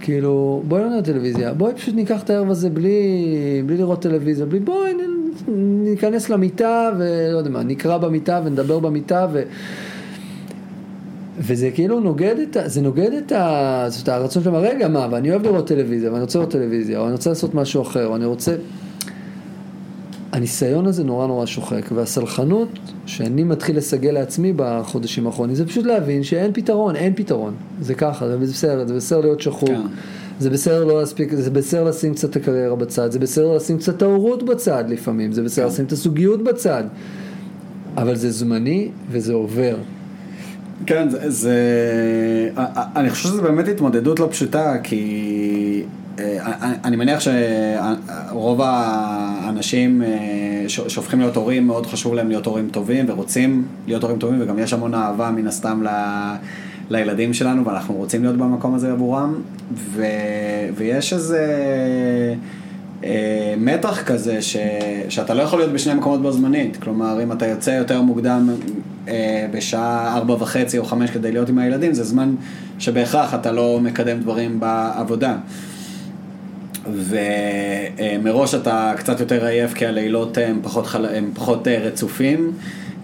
כאילו, 0.00 0.62
בואי 0.68 0.82
לא 0.82 0.88
נראה 0.88 1.02
טלוויזיה, 1.02 1.54
בואי 1.54 1.74
פשוט 1.74 1.94
ניקח 1.94 2.22
את 2.22 2.30
הערב 2.30 2.50
הזה 2.50 2.70
בלי, 2.70 3.62
בלי 3.66 3.76
לראות 3.76 4.02
טלוויזיה, 4.02 4.46
בלי, 4.46 4.60
בואי 4.60 4.92
ניכנס 5.48 6.30
למיטה 6.30 6.90
ולא 6.98 7.38
יודע 7.38 7.50
מה, 7.50 7.62
נקרא 7.62 7.98
במיטה 7.98 8.40
ונדבר 8.44 8.78
במיטה 8.78 9.26
ו... 9.32 9.42
וזה 11.38 11.70
כאילו 11.70 12.00
נוגד 12.00 12.34
את, 12.38 12.56
זה 12.64 12.80
נוגד 12.80 13.10
את, 13.12 13.32
ה, 13.32 13.84
זאת 13.88 14.08
הרצון 14.08 14.42
שלהם, 14.42 14.54
רגע 14.54 14.88
מה, 14.88 15.08
ואני 15.10 15.30
אוהב 15.30 15.42
לראות 15.42 15.66
טלוויזיה, 15.66 16.10
ואני 16.12 16.22
רוצה 16.22 16.38
לראות 16.38 16.52
טלוויזיה, 16.52 16.98
או 16.98 17.04
אני 17.04 17.12
רוצה 17.12 17.30
לעשות 17.30 17.54
משהו 17.54 17.82
אחר, 17.82 18.06
או 18.06 18.16
אני 18.16 18.24
רוצה... 18.24 18.54
הניסיון 20.32 20.86
הזה 20.86 21.04
נורא 21.04 21.26
נורא 21.26 21.46
שוחק, 21.46 21.92
והסלחנות 21.94 22.68
שאני 23.06 23.44
מתחיל 23.44 23.76
לסגל 23.76 24.10
לעצמי 24.10 24.52
בחודשים 24.56 25.26
האחרונים, 25.26 25.54
זה 25.54 25.66
פשוט 25.66 25.86
להבין 25.86 26.22
שאין 26.22 26.52
פתרון, 26.52 26.96
אין 26.96 27.14
פתרון. 27.16 27.54
זה 27.80 27.94
ככה, 27.94 28.28
זה 28.28 28.36
בסדר, 28.38 28.86
זה 28.86 28.94
בסדר 28.94 29.20
להיות 29.20 29.40
שחור. 29.40 29.68
כן. 29.68 29.80
זה 30.40 30.50
בסדר 30.50 30.84
לא 30.84 31.00
להספיק, 31.00 31.34
זה 31.34 31.50
בסדר 31.50 31.84
לשים 31.84 32.14
קצת 32.14 32.30
את 32.30 32.36
הקריירה 32.36 32.76
בצד, 32.76 33.12
זה 33.12 33.18
בסדר 33.18 33.56
לשים 33.56 33.78
קצת 33.78 33.96
את 33.96 34.02
ההורות 34.02 34.42
בצד 34.42 34.84
לפעמים, 34.88 35.32
זה 35.32 35.42
בסדר 35.42 35.64
כן. 35.64 35.72
לשים 35.72 35.84
את 35.84 35.92
הזוגיות 35.92 36.44
בצד. 36.44 36.84
אבל 37.96 38.16
זה 38.16 38.30
זמני 38.30 38.88
וזה 39.10 39.32
עובר. 39.32 39.76
כן, 40.86 41.08
זה, 41.08 41.30
זה... 41.30 41.54
אני 42.96 43.10
חושב 43.10 43.28
שזו 43.28 43.42
באמת 43.42 43.68
התמודדות 43.68 44.20
לא 44.20 44.28
פשוטה, 44.30 44.76
כי 44.82 45.82
אה, 45.84 46.07
אני- 46.18 46.74
אני 46.84 46.96
מניח 46.96 47.20
שרוב 47.20 48.60
האנשים 48.64 50.02
אה, 50.02 50.08
שהופכים 50.68 51.20
להיות 51.20 51.36
הורים, 51.36 51.66
מאוד 51.66 51.86
חשוב 51.86 52.14
להם 52.14 52.28
להיות 52.28 52.46
הורים 52.46 52.68
טובים, 52.72 53.04
ורוצים 53.08 53.64
להיות 53.86 54.02
הורים 54.02 54.18
טובים, 54.18 54.42
וגם 54.42 54.58
יש 54.58 54.72
המון 54.72 54.94
אהבה 54.94 55.30
מן 55.30 55.46
הסתם. 55.46 55.82
לילדים 56.90 57.34
שלנו, 57.34 57.64
ואנחנו 57.64 57.94
רוצים 57.94 58.22
להיות 58.22 58.36
במקום 58.36 58.74
הזה 58.74 58.92
עבורם, 58.92 59.34
ו... 59.74 60.04
ויש 60.76 61.12
איזה 61.12 61.46
אה, 63.04 63.54
מתח 63.58 64.02
כזה 64.06 64.42
ש... 64.42 64.56
שאתה 65.08 65.34
לא 65.34 65.42
יכול 65.42 65.58
להיות 65.58 65.72
בשני 65.72 65.94
מקומות 65.94 66.22
בו 66.22 66.32
זמנית, 66.32 66.76
כלומר 66.76 67.22
אם 67.22 67.32
אתה 67.32 67.46
יוצא 67.46 67.70
יותר 67.70 68.02
מוקדם 68.02 68.48
אה, 69.08 69.46
בשעה 69.52 70.16
ארבע 70.16 70.34
וחצי 70.34 70.78
או 70.78 70.84
חמש 70.84 71.10
כדי 71.10 71.32
להיות 71.32 71.48
עם 71.48 71.58
הילדים, 71.58 71.94
זה 71.94 72.04
זמן 72.04 72.34
שבהכרח 72.78 73.34
אתה 73.34 73.52
לא 73.52 73.80
מקדם 73.82 74.20
דברים 74.20 74.60
בעבודה. 74.60 75.36
ומראש 76.94 78.54
אתה 78.54 78.92
קצת 78.96 79.20
יותר 79.20 79.46
עייף 79.46 79.74
כי 79.74 79.86
הלילות 79.86 80.38
הם 80.38 80.60
פחות, 80.62 80.86
חל... 80.86 81.06
הם 81.06 81.30
פחות 81.34 81.68
אה, 81.68 81.78
רצופים. 81.78 82.52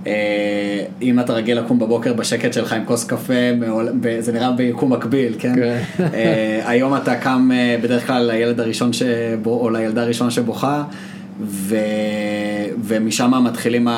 אה, 0.07 0.85
אם 1.03 1.21
אתה 1.21 1.33
רגיל 1.33 1.59
לקום 1.59 1.79
בבוקר 1.79 2.13
בשקט 2.13 2.53
שלך 2.53 2.73
עם 2.73 2.85
כוס 2.85 3.05
קפה, 3.05 3.35
זה 4.21 4.33
נראה 4.33 4.53
ביקום 4.53 4.93
מקביל, 4.93 5.35
כן? 5.39 5.55
כן. 5.55 5.79
אה, 6.15 6.61
היום 6.65 6.97
אתה 6.97 7.17
קם 7.17 7.51
אה, 7.53 7.77
בדרך 7.83 8.07
כלל 8.07 8.31
לילד 8.33 8.61
הראשון 8.61 8.93
שבו, 8.93 9.61
או 9.61 9.71
לילדה 9.71 10.03
הראשונה 10.03 10.31
שבוכה, 10.31 10.85
ו... 11.41 11.77
ומשם 12.83 13.33
מתחילים 13.45 13.89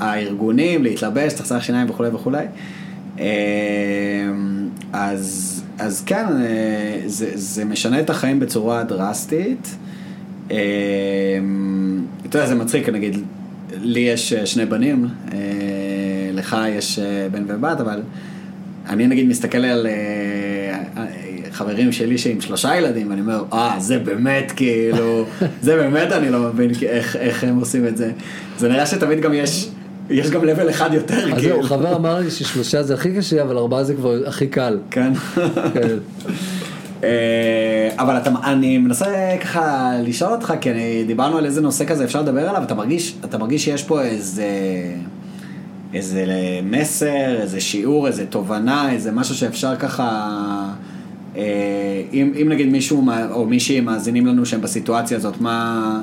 הארגונים 0.00 0.82
להתלבש, 0.82 1.32
צחצח 1.32 1.62
שיניים 1.62 1.90
וכולי 1.90 2.08
וכולי. 2.08 2.44
אה, 3.20 3.26
אז, 4.92 5.53
אז 5.78 6.02
כן, 6.06 6.26
אה, 6.40 7.00
זה, 7.06 7.30
זה 7.34 7.64
משנה 7.64 8.00
את 8.00 8.10
החיים 8.10 8.40
בצורה 8.40 8.84
דרסטית. 8.84 9.76
אה, 10.50 10.56
אתה 12.26 12.38
יודע, 12.38 12.48
זה 12.48 12.54
מצחיק, 12.54 12.88
נגיד, 12.88 13.16
לי 13.80 14.00
יש 14.00 14.32
אה, 14.32 14.46
שני 14.46 14.66
בנים, 14.66 15.08
לך 16.32 16.56
יש 16.68 16.98
בן 17.30 17.44
ובת, 17.46 17.80
אבל 17.80 18.02
אני 18.88 19.06
נגיד 19.06 19.28
מסתכל 19.28 19.58
על 19.58 19.86
חברים 21.54 21.92
שלי 21.92 22.18
שעם 22.18 22.40
שלושה 22.40 22.76
ילדים, 22.76 23.10
ואני 23.10 23.20
אומר, 23.20 23.44
אה, 23.52 23.74
זה 23.78 23.98
באמת 23.98 24.52
כאילו, 24.56 25.26
זה 25.62 25.76
באמת 25.76 26.12
אני 26.12 26.30
לא 26.30 26.38
מבין 26.38 26.70
איך, 26.82 27.16
איך 27.16 27.44
הם 27.44 27.56
עושים 27.56 27.86
את 27.86 27.96
זה. 27.96 28.10
זה 28.58 28.68
נראה 28.68 28.86
שתמיד 28.86 29.20
גם 29.20 29.34
יש, 29.34 29.68
יש 30.10 30.30
גם 30.30 30.44
לבל 30.44 30.70
אחד 30.70 30.94
יותר, 30.94 31.32
אז 31.32 31.38
כאילו. 31.38 31.40
זהו, 31.40 31.62
חבר 31.62 31.96
אמר 31.96 32.20
לי 32.20 32.30
ששלושה 32.30 32.82
זה 32.82 32.94
הכי 32.94 33.16
קשה, 33.16 33.42
אבל 33.42 33.58
ארבעה 33.58 33.84
זה 33.84 33.94
כבר 33.94 34.22
הכי 34.26 34.46
קל. 34.46 34.78
כן. 34.90 35.12
כן. 35.74 35.88
אה, 37.04 37.90
אבל 37.98 38.16
אתה, 38.16 38.30
אני 38.44 38.78
מנסה 38.78 39.36
ככה 39.40 39.92
לשאול 40.02 40.32
אותך, 40.32 40.54
כי 40.60 40.70
אני, 40.70 41.04
דיברנו 41.06 41.38
על 41.38 41.44
איזה 41.44 41.60
נושא 41.60 41.84
כזה 41.84 42.04
אפשר 42.04 42.22
לדבר 42.22 42.48
עליו, 42.48 42.62
אתה 42.62 42.74
מרגיש, 42.74 43.14
אתה 43.24 43.38
מרגיש 43.38 43.64
שיש 43.64 43.82
פה 43.82 44.02
איזה, 44.02 44.48
איזה 45.94 46.24
מסר, 46.62 47.40
איזה 47.40 47.60
שיעור, 47.60 48.06
איזה 48.06 48.26
תובנה, 48.26 48.92
איזה 48.92 49.12
משהו 49.12 49.34
שאפשר 49.34 49.76
ככה, 49.76 50.30
אה, 51.36 51.42
אם, 52.12 52.32
אם 52.42 52.48
נגיד 52.48 52.68
מישהו 52.68 53.08
או 53.30 53.46
מישהי 53.46 53.80
מאזינים 53.80 54.26
לנו 54.26 54.46
שהם 54.46 54.60
בסיטואציה 54.60 55.16
הזאת, 55.16 55.40
מה, 55.40 56.00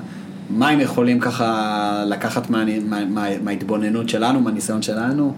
מה 0.52 0.70
הם 0.70 0.80
יכולים 0.80 1.20
ככה 1.20 2.04
לקחת 2.08 2.50
מה, 2.50 2.66
מה, 2.90 3.06
מה, 3.06 3.28
מההתבוננות 3.44 4.10
שלנו, 4.10 4.40
מהניסיון 4.40 4.82
שלנו? 4.82 5.34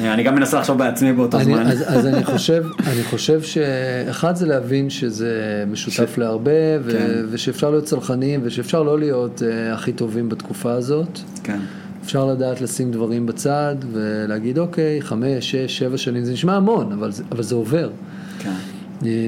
אני 0.00 0.22
גם 0.22 0.34
מנסה 0.34 0.58
לחשוב 0.58 0.78
בעצמי 0.78 1.12
באותו 1.12 1.44
זמן. 1.44 1.66
אז, 1.66 1.84
אז 1.86 2.06
אני 2.06 2.24
חושב, 2.24 2.64
אני 2.86 3.02
חושב 3.02 3.42
שאחד 3.42 4.36
זה 4.36 4.46
להבין 4.46 4.90
שזה 4.90 5.64
משותף 5.70 6.14
ש- 6.14 6.18
להרבה, 6.18 6.50
ו, 6.82 6.90
כן. 6.90 7.24
ושאפשר 7.30 7.70
להיות 7.70 7.84
צלחניים, 7.84 8.40
ושאפשר 8.42 8.82
לא 8.82 8.98
להיות 8.98 9.42
uh, 9.42 9.74
הכי 9.74 9.92
טובים 9.92 10.28
בתקופה 10.28 10.72
הזאת. 10.72 11.18
כן. 11.42 11.58
אפשר 12.04 12.26
לדעת 12.26 12.60
לשים 12.60 12.90
דברים 12.90 13.26
בצד, 13.26 13.76
ולהגיד, 13.92 14.58
אוקיי, 14.58 15.02
חמש, 15.02 15.50
שש, 15.50 15.78
שבע 15.78 15.96
שנים, 15.96 16.24
זה 16.24 16.32
נשמע 16.32 16.56
המון, 16.56 16.92
אבל 16.92 17.12
זה, 17.12 17.22
אבל 17.32 17.42
זה 17.42 17.54
עובר. 17.54 17.90
כן. 18.38 18.52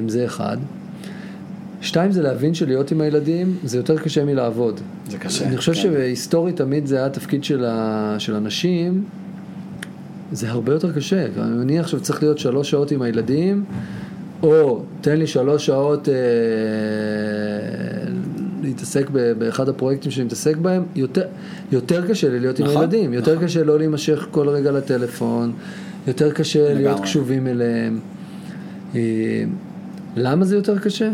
זה 0.09 0.25
אחד. 0.25 0.57
שתיים 1.81 2.13
זה 2.13 2.23
להבין 2.23 2.55
שלהיות 2.55 2.93
עם 2.93 3.01
הילדים 3.01 3.57
זה 3.65 3.77
יותר 3.77 3.99
קשה 3.99 4.25
מלעבוד. 4.25 4.81
זה 5.11 5.19
קשה. 5.19 5.47
אני 5.47 5.57
חושב 5.57 5.73
כן. 5.73 5.81
שהיסטורית 5.81 6.57
תמיד 6.57 6.87
זה 6.87 6.97
היה 6.97 7.07
התפקיד 7.07 7.45
של, 7.45 7.65
ה... 7.65 8.15
של 8.19 8.35
אנשים, 8.35 9.05
זה 10.33 10.51
הרבה 10.51 10.73
יותר 10.73 10.93
קשה. 10.93 11.27
אני 11.63 11.79
עכשיו 11.79 12.01
צריך 12.01 12.23
להיות 12.23 12.39
שלוש 12.39 12.71
שעות 12.71 12.91
עם 12.91 13.03
הילדים, 13.03 13.65
או 14.43 14.83
תן 15.01 15.17
לי 15.17 15.27
שלוש 15.27 15.67
שעות 15.67 16.09
אה, 16.09 16.15
להתעסק 18.63 19.11
ב... 19.13 19.33
באחד 19.33 19.69
הפרויקטים 19.69 20.11
שאני 20.11 20.25
מתעסק 20.25 20.57
בהם, 20.57 20.85
יותר, 20.97 21.27
יותר 21.73 22.07
קשה 22.09 22.29
לי 22.29 22.41
להיות 22.41 22.59
עם 22.59 22.67
נכון, 22.67 22.77
הילדים, 22.77 23.13
יותר 23.13 23.35
נכון. 23.35 23.45
קשה 23.45 23.65
לא 23.65 23.79
להימשך 23.79 24.27
כל 24.31 24.49
רגע 24.49 24.73
לטלפון, 24.73 25.53
יותר 26.07 26.33
קשה 26.33 26.75
להיות 26.75 26.81
לגמרי. 26.81 27.03
קשובים 27.03 27.47
אליהם. 27.47 28.01
אה, 28.95 29.45
למה 30.17 30.45
זה 30.45 30.57
יותר 30.57 30.79
קשה? 30.79 31.11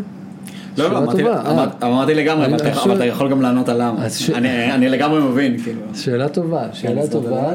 לא, 0.79 0.85
לא, 0.85 1.13
שאלה 1.13 1.41
אמרתי, 1.51 1.83
אה. 1.83 1.89
אמרתי 1.89 2.15
לגמרי, 2.15 2.47
אבל 2.47 2.57
אתה, 2.97 3.05
יכול 3.05 3.31
גם 3.31 3.43
לענות 3.43 3.69
על 3.69 3.83
למה. 3.83 4.07
אני, 4.35 4.73
אני 4.73 4.89
לגמרי 4.89 5.21
מבין, 5.21 5.59
כאילו. 5.59 5.81
שאלה 5.95 6.29
טובה, 6.29 6.67
שאלה 6.73 7.01
אז 7.01 7.11
טובה. 7.11 7.55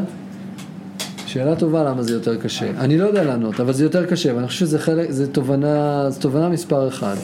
שאלה 1.25 1.55
טובה 1.55 1.83
למה 1.83 2.03
זה 2.03 2.13
יותר 2.13 2.37
קשה. 2.37 2.69
אני 2.79 2.97
לא 2.97 3.05
יודע 3.05 3.23
לענות, 3.23 3.59
אבל 3.59 3.73
זה 3.73 3.83
יותר 3.83 4.05
קשה, 4.05 4.35
ואני 4.35 4.47
חושב 4.47 4.59
שזה 4.59 4.79
חלק, 4.79 5.11
זה 5.11 5.31
תובנה, 5.31 6.05
זו 6.09 6.21
תובנה 6.21 6.49
מספר 6.49 6.87
אחד. 6.87 7.15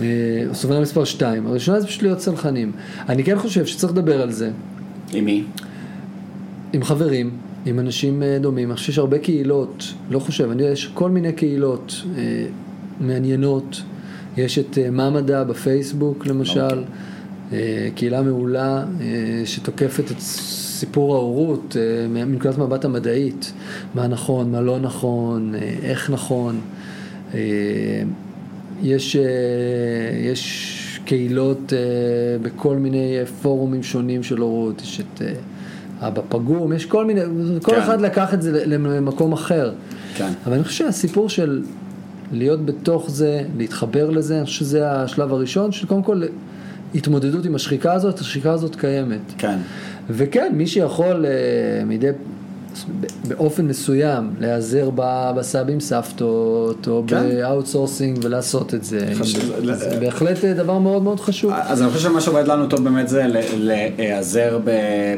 אה, 0.00 0.06
או 0.48 0.54
תובנה 0.62 0.80
מספר 0.80 1.04
שתיים. 1.04 1.46
הראשונה 1.46 1.80
זה 1.80 1.86
פשוט 1.86 2.02
להיות 2.02 2.18
צלחנים. 2.18 2.72
אני 3.08 3.24
כן 3.24 3.38
חושב 3.38 3.66
שצריך 3.66 3.92
לדבר 3.92 4.22
על 4.22 4.32
זה 4.32 4.50
עם 5.12 5.24
מי? 5.24 5.44
עם 6.72 6.84
חברים, 6.84 7.30
עם 7.66 7.78
אנשים 7.78 8.22
אה, 8.22 8.38
דומים. 8.40 8.68
אני 8.68 8.76
חושב 8.76 8.86
שיש 8.86 8.98
הרבה 8.98 9.18
קהילות, 9.18 9.84
לא 10.10 10.18
חושב, 10.18 10.50
אני 10.50 10.62
יודע, 10.62 10.72
יש 10.72 10.90
כל 10.94 11.10
מיני 11.10 11.32
קהילות 11.32 12.02
אה, 12.16 12.22
מעניינות. 13.00 13.82
יש 14.36 14.58
את 14.58 14.78
אה, 14.78 14.90
מה 14.90 15.10
מדע 15.10 15.44
בפייסבוק 15.44 16.26
למשל, 16.26 16.60
אוקיי. 16.60 16.84
אה, 17.52 17.88
קהילה 17.94 18.22
מעולה 18.22 18.84
אה, 19.00 19.42
שתוקפת 19.44 20.10
את 20.10 20.20
סיפור 20.20 21.14
ההורות 21.14 21.76
אה, 21.80 22.08
מנקודת 22.08 22.58
מבט 22.58 22.84
המדעית, 22.84 23.52
מה 23.94 24.06
נכון, 24.06 24.52
מה 24.52 24.60
לא 24.60 24.78
נכון, 24.78 25.54
אה, 25.54 25.74
איך 25.82 26.10
נכון. 26.10 26.60
אה, 27.34 27.40
יש, 28.82 29.16
אה, 29.16 29.22
יש 30.32 30.78
קהילות 31.04 31.72
אה, 31.72 31.78
בכל 32.42 32.76
מיני 32.76 33.18
אה, 33.18 33.26
פורומים 33.26 33.82
שונים 33.82 34.22
של 34.22 34.38
הורות, 34.38 34.82
יש 34.82 35.00
את 35.00 35.22
אה, 35.22 36.08
אבא 36.08 36.22
פגום, 36.28 36.72
יש 36.72 36.86
כל 36.86 37.04
מיני, 37.04 37.20
כל 37.62 37.72
כן. 37.72 37.80
אחד 37.80 38.00
לקח 38.00 38.34
את 38.34 38.42
זה 38.42 38.66
למקום 38.66 39.32
אחר. 39.32 39.72
כן. 40.14 40.32
אבל 40.46 40.54
אני 40.54 40.64
חושב 40.64 40.84
שהסיפור 40.84 41.28
של 41.28 41.62
להיות 42.32 42.66
בתוך 42.66 43.10
זה, 43.10 43.42
להתחבר 43.56 44.10
לזה, 44.10 44.36
אני 44.36 44.44
חושב 44.44 44.58
שזה 44.58 44.90
השלב 44.90 45.32
הראשון 45.32 45.72
של 45.72 45.86
קודם 45.86 46.02
כל 46.02 46.22
התמודדות 46.94 47.44
עם 47.44 47.54
השחיקה 47.54 47.92
הזאת, 47.92 48.18
השחיקה 48.18 48.52
הזאת 48.52 48.76
קיימת. 48.76 49.20
כן. 49.38 49.56
וכן, 50.10 50.52
מי 50.54 50.66
שיכול 50.66 51.26
אה, 51.26 51.84
מדי, 51.84 52.08
באופן 53.28 53.66
מסוים 53.66 54.30
להיעזר 54.40 54.90
בסבים 55.36 55.80
סבתות, 55.80 56.88
או 56.88 57.04
כן. 57.06 57.28
ב 57.28 57.36
outsourcing 57.36 58.18
ולעשות 58.22 58.74
את 58.74 58.84
זה, 58.84 59.08
חשוב. 59.14 59.42
זה 59.72 59.96
בהחלט 60.00 60.44
אה, 60.44 60.54
דבר 60.54 60.78
מאוד 60.78 61.02
מאוד 61.02 61.20
חשוב. 61.20 61.52
אז 61.52 61.82
אני 61.82 61.90
חושב 61.90 62.08
שמה 62.08 62.20
שעובד 62.20 62.46
לנו 62.48 62.66
טוב 62.66 62.84
באמת 62.84 63.08
זה 63.08 63.26
להיעזר 63.56 64.58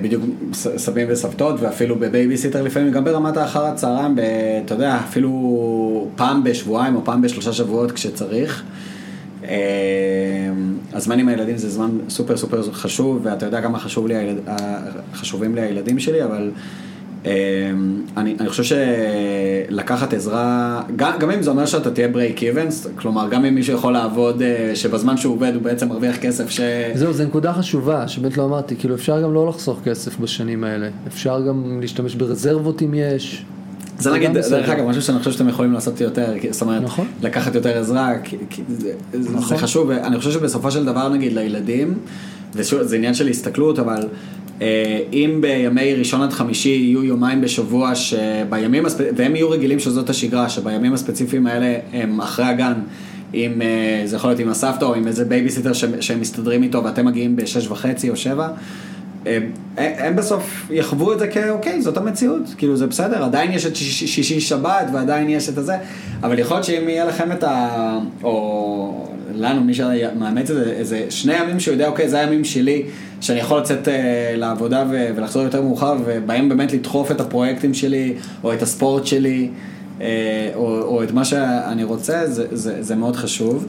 בדיוק 0.02 0.24
סבים 0.52 1.06
וסבתות 1.10 1.60
ואפילו 1.60 1.96
בבייביסיטר 1.96 2.62
לפעמים, 2.62 2.92
גם 2.92 3.04
ברמת 3.04 3.36
האחר 3.36 3.64
הצהריים, 3.64 4.16
אתה 4.64 4.74
יודע, 4.74 4.98
אפילו 5.08 6.08
פעם 6.16 6.44
בשבועיים 6.44 6.96
או 6.96 7.04
פעם 7.04 7.22
בשלושה 7.22 7.52
שבועות 7.52 7.92
כשצריך. 7.92 8.62
אה, 9.44 10.50
הזמן 10.92 11.18
עם 11.18 11.28
הילדים 11.28 11.56
זה 11.56 11.70
זמן 11.70 11.90
סופר 12.08 12.36
סופר 12.36 12.72
חשוב, 12.72 13.20
ואתה 13.22 13.46
יודע 13.46 13.62
כמה 13.62 13.78
חשוב 13.78 14.06
לי 14.06 14.14
חשובים 15.14 15.54
לי 15.54 15.60
הילדים 15.60 15.98
שלי, 15.98 16.24
אבל 16.24 16.50
אה, 16.56 16.60
אני, 18.16 18.34
אני 18.40 18.48
חושב 18.48 18.76
שלקחת 19.70 20.14
עזרה, 20.14 20.82
גם, 20.96 21.12
גם 21.20 21.30
אם 21.30 21.42
זה 21.42 21.50
אומר 21.50 21.66
שאתה 21.66 21.90
תהיה 21.90 22.08
break 22.14 22.38
even, 22.38 22.88
כלומר 22.98 23.28
גם 23.28 23.44
אם 23.44 23.54
מישהו 23.54 23.74
יכול 23.74 23.92
לעבוד, 23.92 24.42
אה, 24.42 24.70
שבזמן 24.74 25.16
שהוא 25.16 25.34
עובד 25.34 25.52
הוא 25.54 25.62
בעצם 25.62 25.88
מרוויח 25.88 26.16
כסף 26.16 26.50
ש... 26.50 26.60
זהו, 26.94 27.12
זו 27.12 27.24
נקודה 27.24 27.52
חשובה, 27.52 28.08
שבאמת 28.08 28.36
לא 28.36 28.44
אמרתי, 28.44 28.76
כאילו 28.76 28.94
אפשר 28.94 29.22
גם 29.22 29.34
לא 29.34 29.48
לחסוך 29.48 29.80
כסף 29.84 30.18
בשנים 30.18 30.64
האלה, 30.64 30.88
אפשר 31.06 31.40
גם 31.48 31.78
להשתמש 31.80 32.14
ברזרבות 32.14 32.82
אם 32.82 32.94
יש. 32.94 33.44
זה 33.98 34.12
נגיד. 34.12 34.30
דרך 34.38 34.68
אגב, 34.68 34.84
משהו 34.86 35.02
שאני 35.02 35.18
חושב 35.18 35.32
שאתם 35.32 35.48
יכולים 35.48 35.72
לעשות 35.72 36.00
יותר, 36.00 36.26
זאת 36.50 36.62
אומרת, 36.62 36.82
נכון. 36.82 37.06
לקחת 37.22 37.54
יותר 37.54 37.78
עזרה, 37.78 38.12
כי- 38.24 38.36
כי 38.50 38.62
זה- 38.68 38.92
זה 39.12 39.30
נכון. 39.36 39.56
חשוב, 39.56 39.88
ואני 39.88 40.18
חושב 40.18 40.30
שבסופו 40.30 40.70
של 40.70 40.84
דבר 40.84 41.08
נגיד 41.08 41.32
לילדים, 41.32 41.94
ושוב, 42.54 42.82
זה 42.82 42.96
עניין 42.96 43.14
של 43.14 43.28
הסתכלות, 43.28 43.78
אבל 43.78 44.02
אם 45.12 45.38
בימי 45.40 45.94
ראשון 45.94 46.22
עד 46.22 46.32
חמישי 46.32 46.68
יהיו 46.68 47.04
יומיים 47.04 47.40
בשבוע 47.40 47.92
שבימים, 47.94 48.86
הספ... 48.86 49.00
והם 49.16 49.36
יהיו 49.36 49.50
רגילים 49.50 49.78
שזאת 49.78 50.10
השגרה, 50.10 50.48
שבימים 50.48 50.92
הספציפיים 50.92 51.46
האלה 51.46 51.76
הם 51.92 52.20
אחרי 52.20 52.44
הגן, 52.44 52.74
עם, 53.32 53.62
אה, 53.62 54.02
זה 54.04 54.16
יכול 54.16 54.30
להיות 54.30 54.40
עם 54.40 54.48
הסבתא 54.48 54.84
או 54.84 54.94
עם 54.94 55.06
איזה 55.06 55.24
בייביסיטר 55.24 55.72
שהם 56.00 56.20
מסתדרים 56.20 56.62
איתו 56.62 56.84
ואתם 56.84 57.06
מגיעים 57.06 57.36
בשש 57.36 57.68
וחצי 57.68 58.10
או 58.10 58.16
שבע. 58.16 58.48
הם, 59.26 59.42
הם 59.76 60.16
בסוף 60.16 60.66
יחוו 60.70 61.12
את 61.12 61.18
זה 61.18 61.28
כאוקיי, 61.28 61.82
זאת 61.82 61.96
המציאות, 61.96 62.42
כאילו 62.58 62.76
זה 62.76 62.86
בסדר, 62.86 63.24
עדיין 63.24 63.52
יש 63.52 63.66
את 63.66 63.76
שיש- 63.76 64.04
שישי 64.04 64.40
שבת 64.40 64.86
ועדיין 64.92 65.28
יש 65.28 65.48
את 65.48 65.58
הזה, 65.58 65.74
אבל 66.22 66.38
יכול 66.38 66.56
להיות 66.56 66.64
שאם 66.64 66.88
יהיה 66.88 67.04
לכם 67.04 67.32
את 67.32 67.44
ה... 67.44 67.98
או 68.22 69.06
לנו, 69.34 69.60
מי 69.60 69.74
שמאמץ 69.74 70.50
את 70.50 70.56
זה, 70.56 70.72
איזה 70.72 71.06
שני 71.10 71.34
ימים 71.34 71.60
שהוא 71.60 71.72
יודע, 71.72 71.88
אוקיי, 71.88 72.08
זה 72.08 72.20
הימים 72.20 72.44
שלי, 72.44 72.82
שאני 73.24 73.40
יכול 73.40 73.58
לצאת 73.60 73.88
אה, 73.88 74.34
לעבודה 74.36 74.84
ו- 74.90 75.08
ולחזור 75.16 75.42
יותר 75.42 75.62
מאוחר, 75.62 75.94
ובהם 76.04 76.48
באמת 76.48 76.72
לדחוף 76.72 77.10
את 77.10 77.20
הפרויקטים 77.20 77.74
שלי, 77.74 78.14
או 78.44 78.52
את 78.52 78.62
הספורט 78.62 79.06
שלי, 79.06 79.50
אה, 80.00 80.50
או, 80.54 80.82
או 80.82 81.02
את 81.02 81.12
מה 81.12 81.24
שאני 81.24 81.84
רוצה, 81.84 82.26
זה, 82.26 82.46
זה, 82.52 82.82
זה 82.82 82.96
מאוד 82.96 83.16
חשוב. 83.16 83.66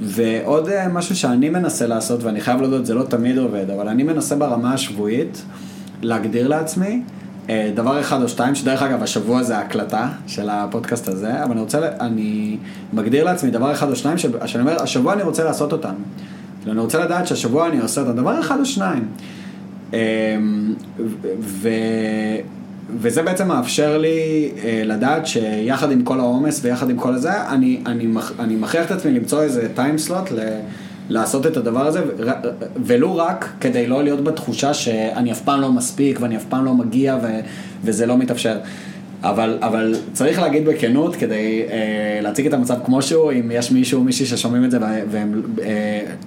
ועוד 0.00 0.68
אה, 0.68 0.88
משהו 0.88 1.16
שאני 1.16 1.48
מנסה 1.48 1.86
לעשות, 1.86 2.22
ואני 2.22 2.40
חייב 2.40 2.60
להודות, 2.60 2.86
זה 2.86 2.94
לא 2.94 3.02
תמיד 3.02 3.38
עובד, 3.38 3.70
אבל 3.70 3.88
אני 3.88 4.02
מנסה 4.02 4.36
ברמה 4.36 4.74
השבועית 4.74 5.42
להגדיר 6.02 6.48
לעצמי 6.48 7.02
אה, 7.50 7.70
דבר 7.74 8.00
אחד 8.00 8.22
או 8.22 8.28
שתיים, 8.28 8.54
שדרך 8.54 8.82
אגב, 8.82 9.02
השבוע 9.02 9.42
זה 9.42 9.58
ההקלטה 9.58 10.08
של 10.26 10.48
הפודקאסט 10.50 11.08
הזה, 11.08 11.44
אבל 11.44 11.52
אני 11.52 11.60
רוצה, 11.60 11.78
אני 12.00 12.56
מגדיר 12.92 13.24
לעצמי 13.24 13.50
דבר 13.50 13.72
אחד 13.72 13.90
או 13.90 13.96
שניים, 13.96 14.18
ש- 14.18 14.26
שאני 14.46 14.62
אומר, 14.62 14.82
השבוע 14.82 15.12
אני 15.12 15.22
רוצה 15.22 15.44
לעשות 15.44 15.72
אותם. 15.72 15.94
אני 16.70 16.80
רוצה 16.80 17.04
לדעת 17.04 17.26
שהשבוע 17.26 17.68
אני 17.68 17.80
עושה 17.80 18.00
אותם, 18.00 18.16
דבר 18.16 18.40
אחד 18.40 18.60
או 18.60 18.64
שניים. 18.64 19.04
אה, 19.94 20.36
ו- 21.40 21.68
וזה 23.00 23.22
בעצם 23.22 23.48
מאפשר 23.48 23.98
לי 23.98 24.50
אה, 24.64 24.82
לדעת 24.84 25.26
שיחד 25.26 25.92
עם 25.92 26.02
כל 26.02 26.20
העומס 26.20 26.60
ויחד 26.64 26.90
עם 26.90 26.96
כל 26.96 27.14
הזה, 27.14 27.48
אני, 27.48 27.80
אני, 27.86 28.06
מכ- 28.06 28.32
אני 28.40 28.56
מכריח 28.56 28.86
את 28.86 28.90
עצמי 28.90 29.12
למצוא 29.12 29.42
איזה 29.42 29.68
טיים 29.74 29.98
סלוט 29.98 30.30
ל... 30.32 30.38
לעשות 31.10 31.46
את 31.46 31.56
הדבר 31.56 31.86
הזה, 31.86 32.00
ו- 32.18 32.30
ולו 32.76 33.16
רק 33.16 33.48
כדי 33.60 33.86
לא 33.86 34.02
להיות 34.02 34.24
בתחושה 34.24 34.74
שאני 34.74 35.32
אף 35.32 35.40
פעם 35.40 35.60
לא 35.60 35.72
מספיק 35.72 36.18
ואני 36.20 36.36
אף 36.36 36.44
פעם 36.48 36.64
לא 36.64 36.74
מגיע 36.74 37.18
ו, 37.22 37.26
וזה 37.84 38.06
לא 38.06 38.18
מתאפשר. 38.18 38.58
אבל, 39.22 39.58
אבל 39.60 39.94
צריך 40.12 40.38
להגיד 40.38 40.64
בכנות 40.64 41.16
כדי 41.16 41.62
אה, 41.70 42.20
להציג 42.22 42.46
את 42.46 42.54
המצב 42.54 42.76
כמו 42.84 43.02
שהוא, 43.02 43.32
אם 43.32 43.50
יש 43.50 43.72
מישהו 43.72 43.98
או 43.98 44.04
מישהי 44.04 44.26
ששומעים 44.26 44.64
את 44.64 44.70
זה 44.70 44.78
והם 45.10 45.42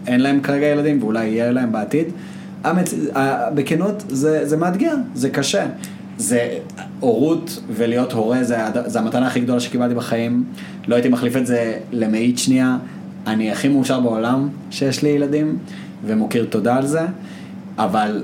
אה, 0.08 0.18
להם 0.18 0.42
כרגע 0.42 0.66
ילדים 0.66 1.04
ואולי 1.04 1.26
יהיה 1.26 1.52
להם 1.52 1.72
בעתיד, 1.72 2.08
המצ... 2.64 2.94
ה- 3.16 3.50
בכנות 3.50 4.04
זה, 4.10 4.48
זה 4.48 4.58
מאתגר, 4.58 4.96
זה 5.16 5.30
קשה. 5.30 5.66
זה 6.18 6.58
הורות 7.00 7.62
ולהיות 7.72 8.12
הורה 8.12 8.44
זה, 8.44 8.58
זה 8.86 9.00
המתנה 9.00 9.28
הכי 9.28 9.40
גדולה 9.40 9.60
שקיבלתי 9.60 9.96
בחיים, 9.96 10.44
לא 10.88 10.96
הייתי 10.96 11.10
מחליף 11.10 11.38
את 11.38 11.46
זה 11.46 11.78
למאית 11.92 12.38
שנייה, 12.38 12.78
אני 13.28 13.52
הכי 13.52 13.68
מאושר 13.68 14.00
בעולם 14.00 14.50
שיש 14.72 15.04
לי 15.04 15.10
ילדים 15.10 15.58
ומוקיר 16.06 16.46
תודה 16.50 16.76
על 16.76 16.86
זה, 16.86 17.02
אבל 17.78 18.24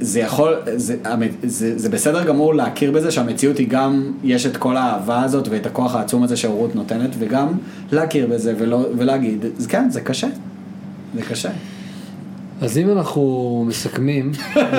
זה, 0.00 0.20
יכול, 0.20 0.54
זה, 0.76 0.96
זה, 1.42 1.78
זה 1.78 1.88
בסדר 1.88 2.24
גמור 2.24 2.54
להכיר 2.54 2.90
בזה 2.90 3.10
שהמציאות 3.10 3.58
היא 3.58 3.68
גם, 3.68 4.12
יש 4.24 4.46
את 4.46 4.56
כל 4.56 4.76
האהבה 4.76 5.22
הזאת 5.22 5.48
ואת 5.48 5.66
הכוח 5.66 5.94
העצום 5.94 6.22
הזה 6.22 6.36
שההורות 6.36 6.74
נותנת, 6.74 7.10
וגם 7.18 7.48
להכיר 7.92 8.26
בזה 8.26 8.54
ולא, 8.58 8.86
ולהגיד, 8.98 9.44
"אז 9.58 9.66
כן, 9.66 9.90
זה 9.90 10.00
קשה, 10.00 10.28
זה 11.14 11.22
קשה. 11.22 11.50
אז 12.62 12.78
אם 12.78 12.90
אנחנו 12.90 13.64
מסכמים. 13.68 14.32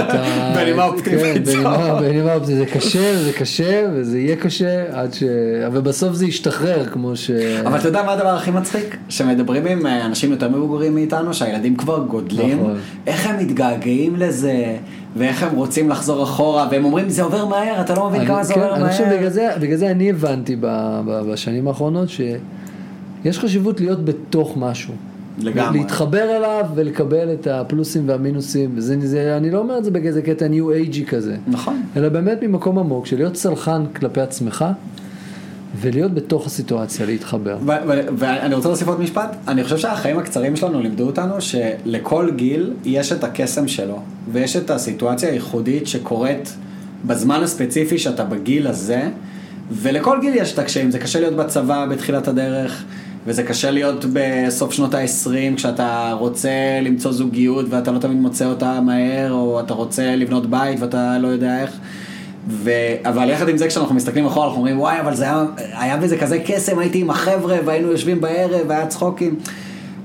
בנימה 0.55 0.85
אופטימית 0.85 1.23
כן, 1.23 1.43
בנימה- 1.43 1.77
זו. 1.77 1.99
בנימה 1.99 2.33
אופטימית, 2.33 2.59
זה 2.59 2.79
קשה, 2.79 3.23
זה 3.23 3.33
קשה, 3.33 3.85
וזה 3.93 4.19
יהיה 4.19 4.35
קשה, 4.35 4.85
עד 4.91 5.13
ש... 5.13 5.23
אבל 5.67 5.81
בסוף 5.81 6.13
זה 6.13 6.25
ישתחרר, 6.25 6.85
כמו 6.85 7.15
ש... 7.15 7.31
אבל 7.65 7.79
אתה 7.79 7.87
יודע 7.87 8.03
מה 8.03 8.11
הדבר 8.13 8.27
הכי 8.35 8.51
מצחיק? 8.51 8.97
שמדברים 9.09 9.65
עם 9.67 9.85
אה, 9.85 10.05
אנשים 10.05 10.31
יותר 10.31 10.49
מבוגרים 10.49 10.95
מאיתנו, 10.95 11.33
שהילדים 11.33 11.75
כבר 11.75 11.99
גודלים, 12.07 12.59
נכון. 12.59 12.77
איך 13.07 13.27
הם 13.27 13.37
מתגעגעים 13.39 14.15
לזה, 14.15 14.75
ואיך 15.15 15.43
הם 15.43 15.55
רוצים 15.55 15.89
לחזור 15.89 16.23
אחורה, 16.23 16.67
והם 16.71 16.85
אומרים 16.85 17.09
זה 17.09 17.23
עובר 17.23 17.45
מהר, 17.45 17.81
אתה 17.81 17.95
לא 17.95 18.09
מבין 18.09 18.25
כמה 18.25 18.43
זה 18.43 18.53
כן, 18.53 18.59
עובר 18.59 18.75
אני 18.75 18.89
חושב 18.89 19.05
מהר. 19.05 19.57
בגלל 19.61 19.77
זה, 19.77 19.91
אני 19.91 20.09
הבנתי 20.09 20.55
בשנים 21.27 21.67
האחרונות 21.67 22.09
שיש 22.09 23.39
חשיבות 23.39 23.79
להיות 23.81 24.05
בתוך 24.05 24.57
משהו. 24.57 24.93
לגמרי. 25.39 25.79
להתחבר 25.79 26.37
אליו 26.37 26.65
ולקבל 26.75 27.33
את 27.33 27.47
הפלוסים 27.47 28.09
והמינוסים, 28.09 28.71
וזה, 28.75 28.95
זה, 28.99 29.37
אני 29.37 29.51
לא 29.51 29.59
אומר 29.59 29.77
את 29.77 29.83
זה 29.83 29.91
באיזה 29.91 30.21
קטע 30.21 30.47
ניו 30.47 30.71
אייג'י 30.71 31.05
כזה, 31.05 31.35
נכון. 31.47 31.83
אלא 31.97 32.09
באמת 32.09 32.43
ממקום 32.43 32.79
עמוק 32.79 33.05
של 33.05 33.15
להיות 33.15 33.35
סלחן 33.35 33.85
כלפי 33.95 34.21
עצמך 34.21 34.65
ולהיות 35.81 36.13
בתוך 36.13 36.45
הסיטואציה, 36.45 37.05
להתחבר. 37.05 37.57
ואני 38.17 38.55
רוצה 38.55 38.67
להוסיף 38.67 38.87
עוד 38.87 38.99
משפט, 38.99 39.35
אני 39.47 39.63
חושב 39.63 39.77
שהחיים 39.77 40.19
הקצרים 40.19 40.55
שלנו 40.55 40.79
לימדו 40.79 41.05
אותנו 41.05 41.41
שלכל 41.41 42.29
גיל 42.35 42.73
יש 42.85 43.11
את 43.11 43.23
הקסם 43.23 43.67
שלו, 43.67 43.99
ויש 44.31 44.55
את 44.55 44.69
הסיטואציה 44.69 45.29
הייחודית 45.29 45.87
שקורית 45.87 46.55
בזמן 47.05 47.43
הספציפי 47.43 47.97
שאתה 47.97 48.23
בגיל 48.23 48.67
הזה, 48.67 49.01
ולכל 49.71 50.17
גיל 50.21 50.33
יש 50.35 50.53
את 50.53 50.59
הקשיים, 50.59 50.91
זה 50.91 50.99
קשה 50.99 51.19
להיות 51.19 51.35
בצבא 51.35 51.85
בתחילת 51.85 52.27
הדרך, 52.27 52.83
וזה 53.25 53.43
קשה 53.43 53.71
להיות 53.71 54.05
בסוף 54.13 54.73
שנות 54.73 54.93
ה-20 54.93 55.55
כשאתה 55.55 56.13
רוצה 56.19 56.49
למצוא 56.81 57.11
זוגיות 57.11 57.65
ואתה 57.69 57.91
לא 57.91 57.99
תמיד 57.99 58.17
מוצא 58.17 58.45
אותה 58.45 58.81
מהר, 58.81 59.31
או 59.31 59.59
אתה 59.59 59.73
רוצה 59.73 60.15
לבנות 60.15 60.45
בית 60.45 60.79
ואתה 60.79 61.17
לא 61.17 61.27
יודע 61.27 61.61
איך. 61.61 61.71
ו... 62.47 62.71
אבל 63.05 63.29
יחד 63.29 63.49
עם 63.49 63.57
זה 63.57 63.67
כשאנחנו 63.67 63.95
מסתכלים 63.95 64.25
אחורה 64.25 64.45
אנחנו 64.45 64.57
אומרים 64.57 64.79
וואי 64.79 64.99
אבל 64.99 65.15
זה 65.15 65.23
היה, 65.23 65.45
היה 65.57 65.97
בזה 65.97 66.17
כזה 66.17 66.39
קסם 66.45 66.79
הייתי 66.79 66.99
עם 66.99 67.09
החבר'ה 67.09 67.57
והיינו 67.65 67.91
יושבים 67.91 68.21
בערב 68.21 68.61
והיה 68.67 68.87
צחוקים 68.87 69.35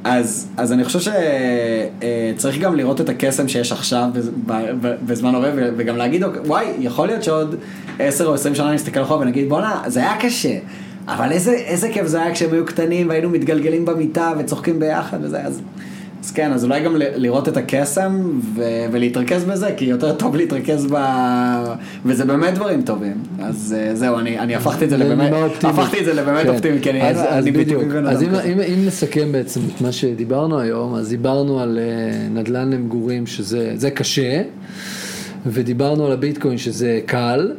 אז, 0.05 0.49
אז 0.57 0.73
אני 0.73 0.85
חושב 0.85 1.13
שצריך 2.37 2.59
גם 2.59 2.77
לראות 2.77 3.01
את 3.01 3.09
הקסם 3.09 3.49
שיש 3.49 3.73
עכשיו 3.73 4.09
בזמן 5.07 5.35
הווה 5.35 5.51
וגם 5.55 5.97
להגיד, 5.97 6.25
אוקיי, 6.25 6.41
וואי, 6.41 6.67
יכול 6.79 7.07
להיות 7.07 7.23
שעוד 7.23 7.55
10 7.99 8.27
או 8.27 8.35
20 8.35 8.55
שנה 8.55 8.73
נסתכל 8.73 9.03
אחורה 9.03 9.21
ונגיד, 9.21 9.49
בואנה, 9.49 9.83
זה 9.87 10.01
היה 10.01 10.17
קשה, 10.21 10.59
אבל 11.09 11.33
איזה, 11.33 11.53
איזה 11.53 11.89
כיף 11.93 12.07
זה 12.07 12.23
היה 12.23 12.35
כשהם 12.35 12.53
היו 12.53 12.67
קטנים 12.67 13.09
והיינו 13.09 13.31
מתגלגלים 13.31 13.85
במיטה 13.85 14.33
וצוחקים 14.39 14.81
ביחד 14.81 15.19
וזה, 15.23 15.43
אז, 15.43 15.61
אז 16.25 16.31
כן, 16.31 16.53
אז 16.53 16.65
אולי 16.65 16.81
גם 16.81 16.97
ל- 16.97 17.03
לראות 17.17 17.49
את 17.49 17.57
הקסם 17.57 18.41
ו- 18.55 18.63
ולהתרכז 18.93 19.45
בזה, 19.45 19.71
כי 19.77 19.85
יותר 19.85 20.15
טוב 20.15 20.37
להתרכז 20.37 20.87
ב... 20.91 20.97
וזה 22.05 22.25
באמת 22.25 22.55
דברים 22.55 22.83
טובים. 22.83 23.15
אז 23.43 23.77
אה, 23.79 23.95
זהו, 23.95 24.19
אני, 24.19 24.39
אני 24.39 24.55
הפכתי 24.55 24.85
את 24.85 24.91
זה 24.91 24.97
לבאמת. 24.97 25.33
הפכתי 25.65 26.01
את 26.01 26.05
זה 26.05 26.15
לבאמת 26.15 26.43
כן. 26.43 26.49
אופטימי, 26.49 26.81
כי 26.83 26.91
אני, 26.91 27.03
אז, 27.11 27.17
אז 27.29 27.45
אני 27.45 27.53
בדיוק, 27.53 27.83
בן 27.83 28.07
אז 28.07 28.23
אם. 28.23 28.35
אם, 28.35 28.61
אם 28.61 28.87
נסכם 28.87 29.33
בעצם 29.33 29.61
את 29.75 29.81
מה 29.81 29.93
שדיברנו 29.93 30.59
היום, 30.61 30.95
אז 30.95 31.09
דיברנו 31.09 31.61
על 31.61 31.79
אה, 31.79 32.29
נדל"ן 32.29 32.71
למגורים 32.73 33.27
שזה 33.27 33.73
זה 33.75 33.91
קשה, 33.91 34.43
ודיברנו 35.53 36.07
על 36.07 36.13
הביטקוין 36.13 36.59
שזה 36.59 37.01
קל, 37.07 37.53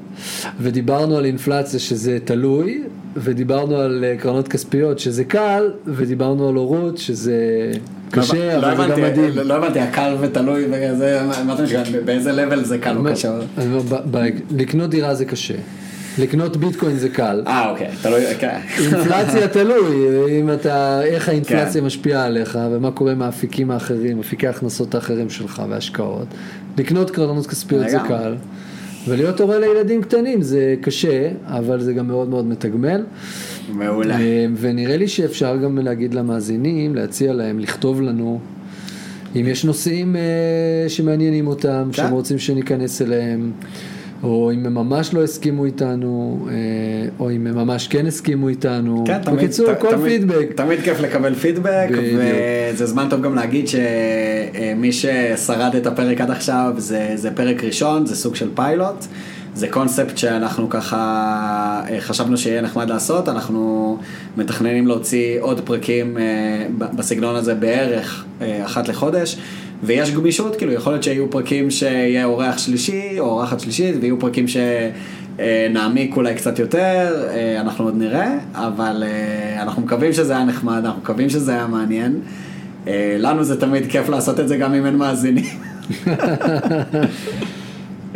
ודיברנו 0.62 1.18
על 1.18 1.26
אינפלציה 1.26 1.80
שזה 1.80 2.18
תלוי, 2.26 2.84
ודיברנו 3.16 3.76
על 3.76 4.06
אה, 4.08 4.18
קרנות 4.18 4.48
כספיות 4.48 5.00
שזה 5.00 5.24
קל, 5.24 5.72
ודיברנו 5.86 6.50
על 6.50 6.56
הורות 6.56 6.98
שזה 6.98 7.72
קשה, 8.12 8.58
לא 8.58 8.72
אבל 8.72 8.78
זה 8.78 8.84
גם 8.84 8.92
הבנתי, 8.92 9.02
מדהים. 9.02 9.36
לא, 9.36 9.44
לא 9.44 9.54
הבנתי, 9.54 9.80
הקל 9.80 10.16
ותלוי 10.20 10.66
באיזה 12.06 12.32
לבל 12.32 12.64
זה 12.64 12.78
קל 12.78 12.98
או 12.98 13.04
קשה? 13.12 13.40
לקנות 14.52 14.90
דירה 14.90 15.16
זה 15.16 15.26
קשה, 15.26 15.54
לקנות 16.20 16.58
ביטקוין 16.58 16.96
זה 16.96 17.10
קל. 17.10 17.44
אה, 17.48 17.70
אוקיי, 17.70 17.88
תלוי, 18.02 18.22
כן. 18.40 18.60
אינפלציה 18.80 19.48
תלוי, 19.58 20.08
אם 20.40 20.54
אתה, 20.54 21.04
איך 21.04 21.30
האינפלציה 21.30 21.82
כן. 21.82 21.88
משפיעה 21.88 22.26
עליך 22.26 22.60
ומה 22.72 22.92
קורה 22.92 23.12
עם 23.12 23.22
האפיקים 23.22 23.72
האחרים, 23.72 24.20
אפיקי 24.20 24.48
ההכנסות 24.48 24.96
האחרים 24.96 25.30
שלך 25.30 25.64
והשקעות. 25.70 26.28
לקנות 26.78 27.12
קרנות 27.12 27.48
כספיות 27.48 27.90
זה. 27.90 27.98
קל, 28.08 28.36
ולהיות 29.08 29.42
הורה 29.42 29.60
לילדים 29.60 30.02
קטנים 30.02 30.42
זה 30.42 30.76
קשה, 30.82 31.30
אבל 31.46 31.82
זה 31.82 31.94
גם 31.94 32.08
מאוד 32.08 32.30
מאוד 32.30 32.46
מתגמל. 32.46 33.04
מעולה. 33.74 34.20
אה, 34.20 34.46
ונראה 34.56 34.98
לי 34.98 35.08
שאפשר 35.08 35.58
גם 35.58 35.78
להגיד 35.78 36.14
למאזינים, 36.14 36.96
להציע 36.96 37.34
להם, 37.34 37.60
לכתוב 37.60 38.02
לנו. 38.02 38.40
אם 39.36 39.46
יש 39.48 39.66
נושאים 39.66 40.16
אה, 40.16 40.22
שמעניינים 40.90 41.48
אותם, 41.48 41.84
כן. 41.88 41.94
שהם 41.94 42.12
רוצים 42.12 42.40
שניכנס 42.40 43.02
אליהם, 43.02 43.52
או 44.24 44.52
אם 44.54 44.66
הם 44.66 44.74
ממש 44.74 45.14
לא 45.14 45.24
הסכימו 45.24 45.66
איתנו, 45.66 46.40
אה, 46.50 46.54
או 47.20 47.32
אם 47.32 47.48
הם 47.48 47.56
ממש 47.56 47.88
כן 47.88 48.06
הסכימו 48.06 48.50
איתנו. 48.50 49.04
כן, 49.08 49.20
תמיד, 49.24 49.38
בקיצור, 49.38 49.74
ת- 49.74 49.80
כל 49.82 49.92
תמיד, 49.92 50.04
פידבק. 50.22 50.48
תמיד 50.56 50.80
כיף 50.80 51.00
לקבל 51.00 51.36
פידבק, 51.36 51.88
בדיוק. 51.92 52.22
וזה 52.74 52.86
זמן 52.86 53.08
טוב 53.10 53.22
גם 53.22 53.36
להגיד 53.36 53.66
שמי 53.68 54.92
ששרד 54.92 55.76
את 55.76 55.88
הפרק 55.88 56.22
עד 56.22 56.32
עכשיו 56.32 56.74
זה, 56.78 57.12
זה 57.16 57.32
פרק 57.32 57.64
ראשון, 57.64 58.06
זה 58.06 58.16
סוג 58.16 58.36
של 58.36 58.50
פיילוט, 58.56 59.06
זה 59.56 59.68
קונספט 59.68 60.18
שאנחנו 60.18 60.70
ככה 60.70 60.98
אה, 61.90 62.02
חשבנו 62.02 62.38
שיהיה 62.38 62.62
נחמד 62.62 62.90
לעשות, 62.90 63.30
אנחנו 63.30 63.98
מתכננים 64.38 64.88
להוציא 64.88 65.38
עוד 65.42 65.62
פרקים 65.66 66.18
אה, 66.18 66.24
בסגנון 66.96 67.36
הזה 67.36 67.56
בערך 67.56 68.26
אה, 68.42 68.66
אחת 68.66 68.88
לחודש. 68.88 69.38
ויש 69.84 70.12
גמישות, 70.12 70.56
כאילו 70.56 70.74
יכול 70.74 70.94
להיות 70.94 71.04
שיהיו 71.04 71.30
פרקים 71.32 71.72
שיהיה 71.72 72.26
אורח 72.26 72.58
שלישי 72.58 73.20
או 73.20 73.26
אורחת 73.26 73.60
שלישית, 73.60 73.96
ויהיו 74.02 74.20
פרקים 74.20 74.46
שנעמיק 75.38 76.16
אולי 76.16 76.36
קצת 76.36 76.60
יותר, 76.60 77.28
אה, 77.30 77.62
אנחנו 77.62 77.86
עוד 77.86 77.98
נראה, 77.98 78.38
אבל 78.54 79.04
אה, 79.06 79.62
אנחנו 79.62 79.82
מקווים 79.82 80.14
שזה 80.14 80.36
היה 80.36 80.46
נחמד, 80.46 80.82
אנחנו 80.86 81.02
מקווים 81.02 81.30
שזה 81.30 81.52
היה 81.52 81.68
מעניין. 81.68 82.20
אה, 82.88 83.16
לנו 83.20 83.44
זה 83.44 83.62
תמיד 83.62 83.92
כיף 83.92 84.10
לעשות 84.10 84.40
את 84.40 84.48
זה 84.48 84.58
גם 84.58 84.74
אם 84.74 84.86
אין 84.86 84.96
מאזינים. 84.96 85.46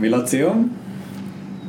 מילות 0.00 0.26
סיום? 0.26 0.68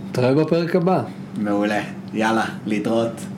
נתראה 0.09 0.33
בפרק 0.33 0.75
הבא. 0.75 1.03
מעולה, 1.37 1.81
יאללה, 2.13 2.45
להתראות. 2.65 3.34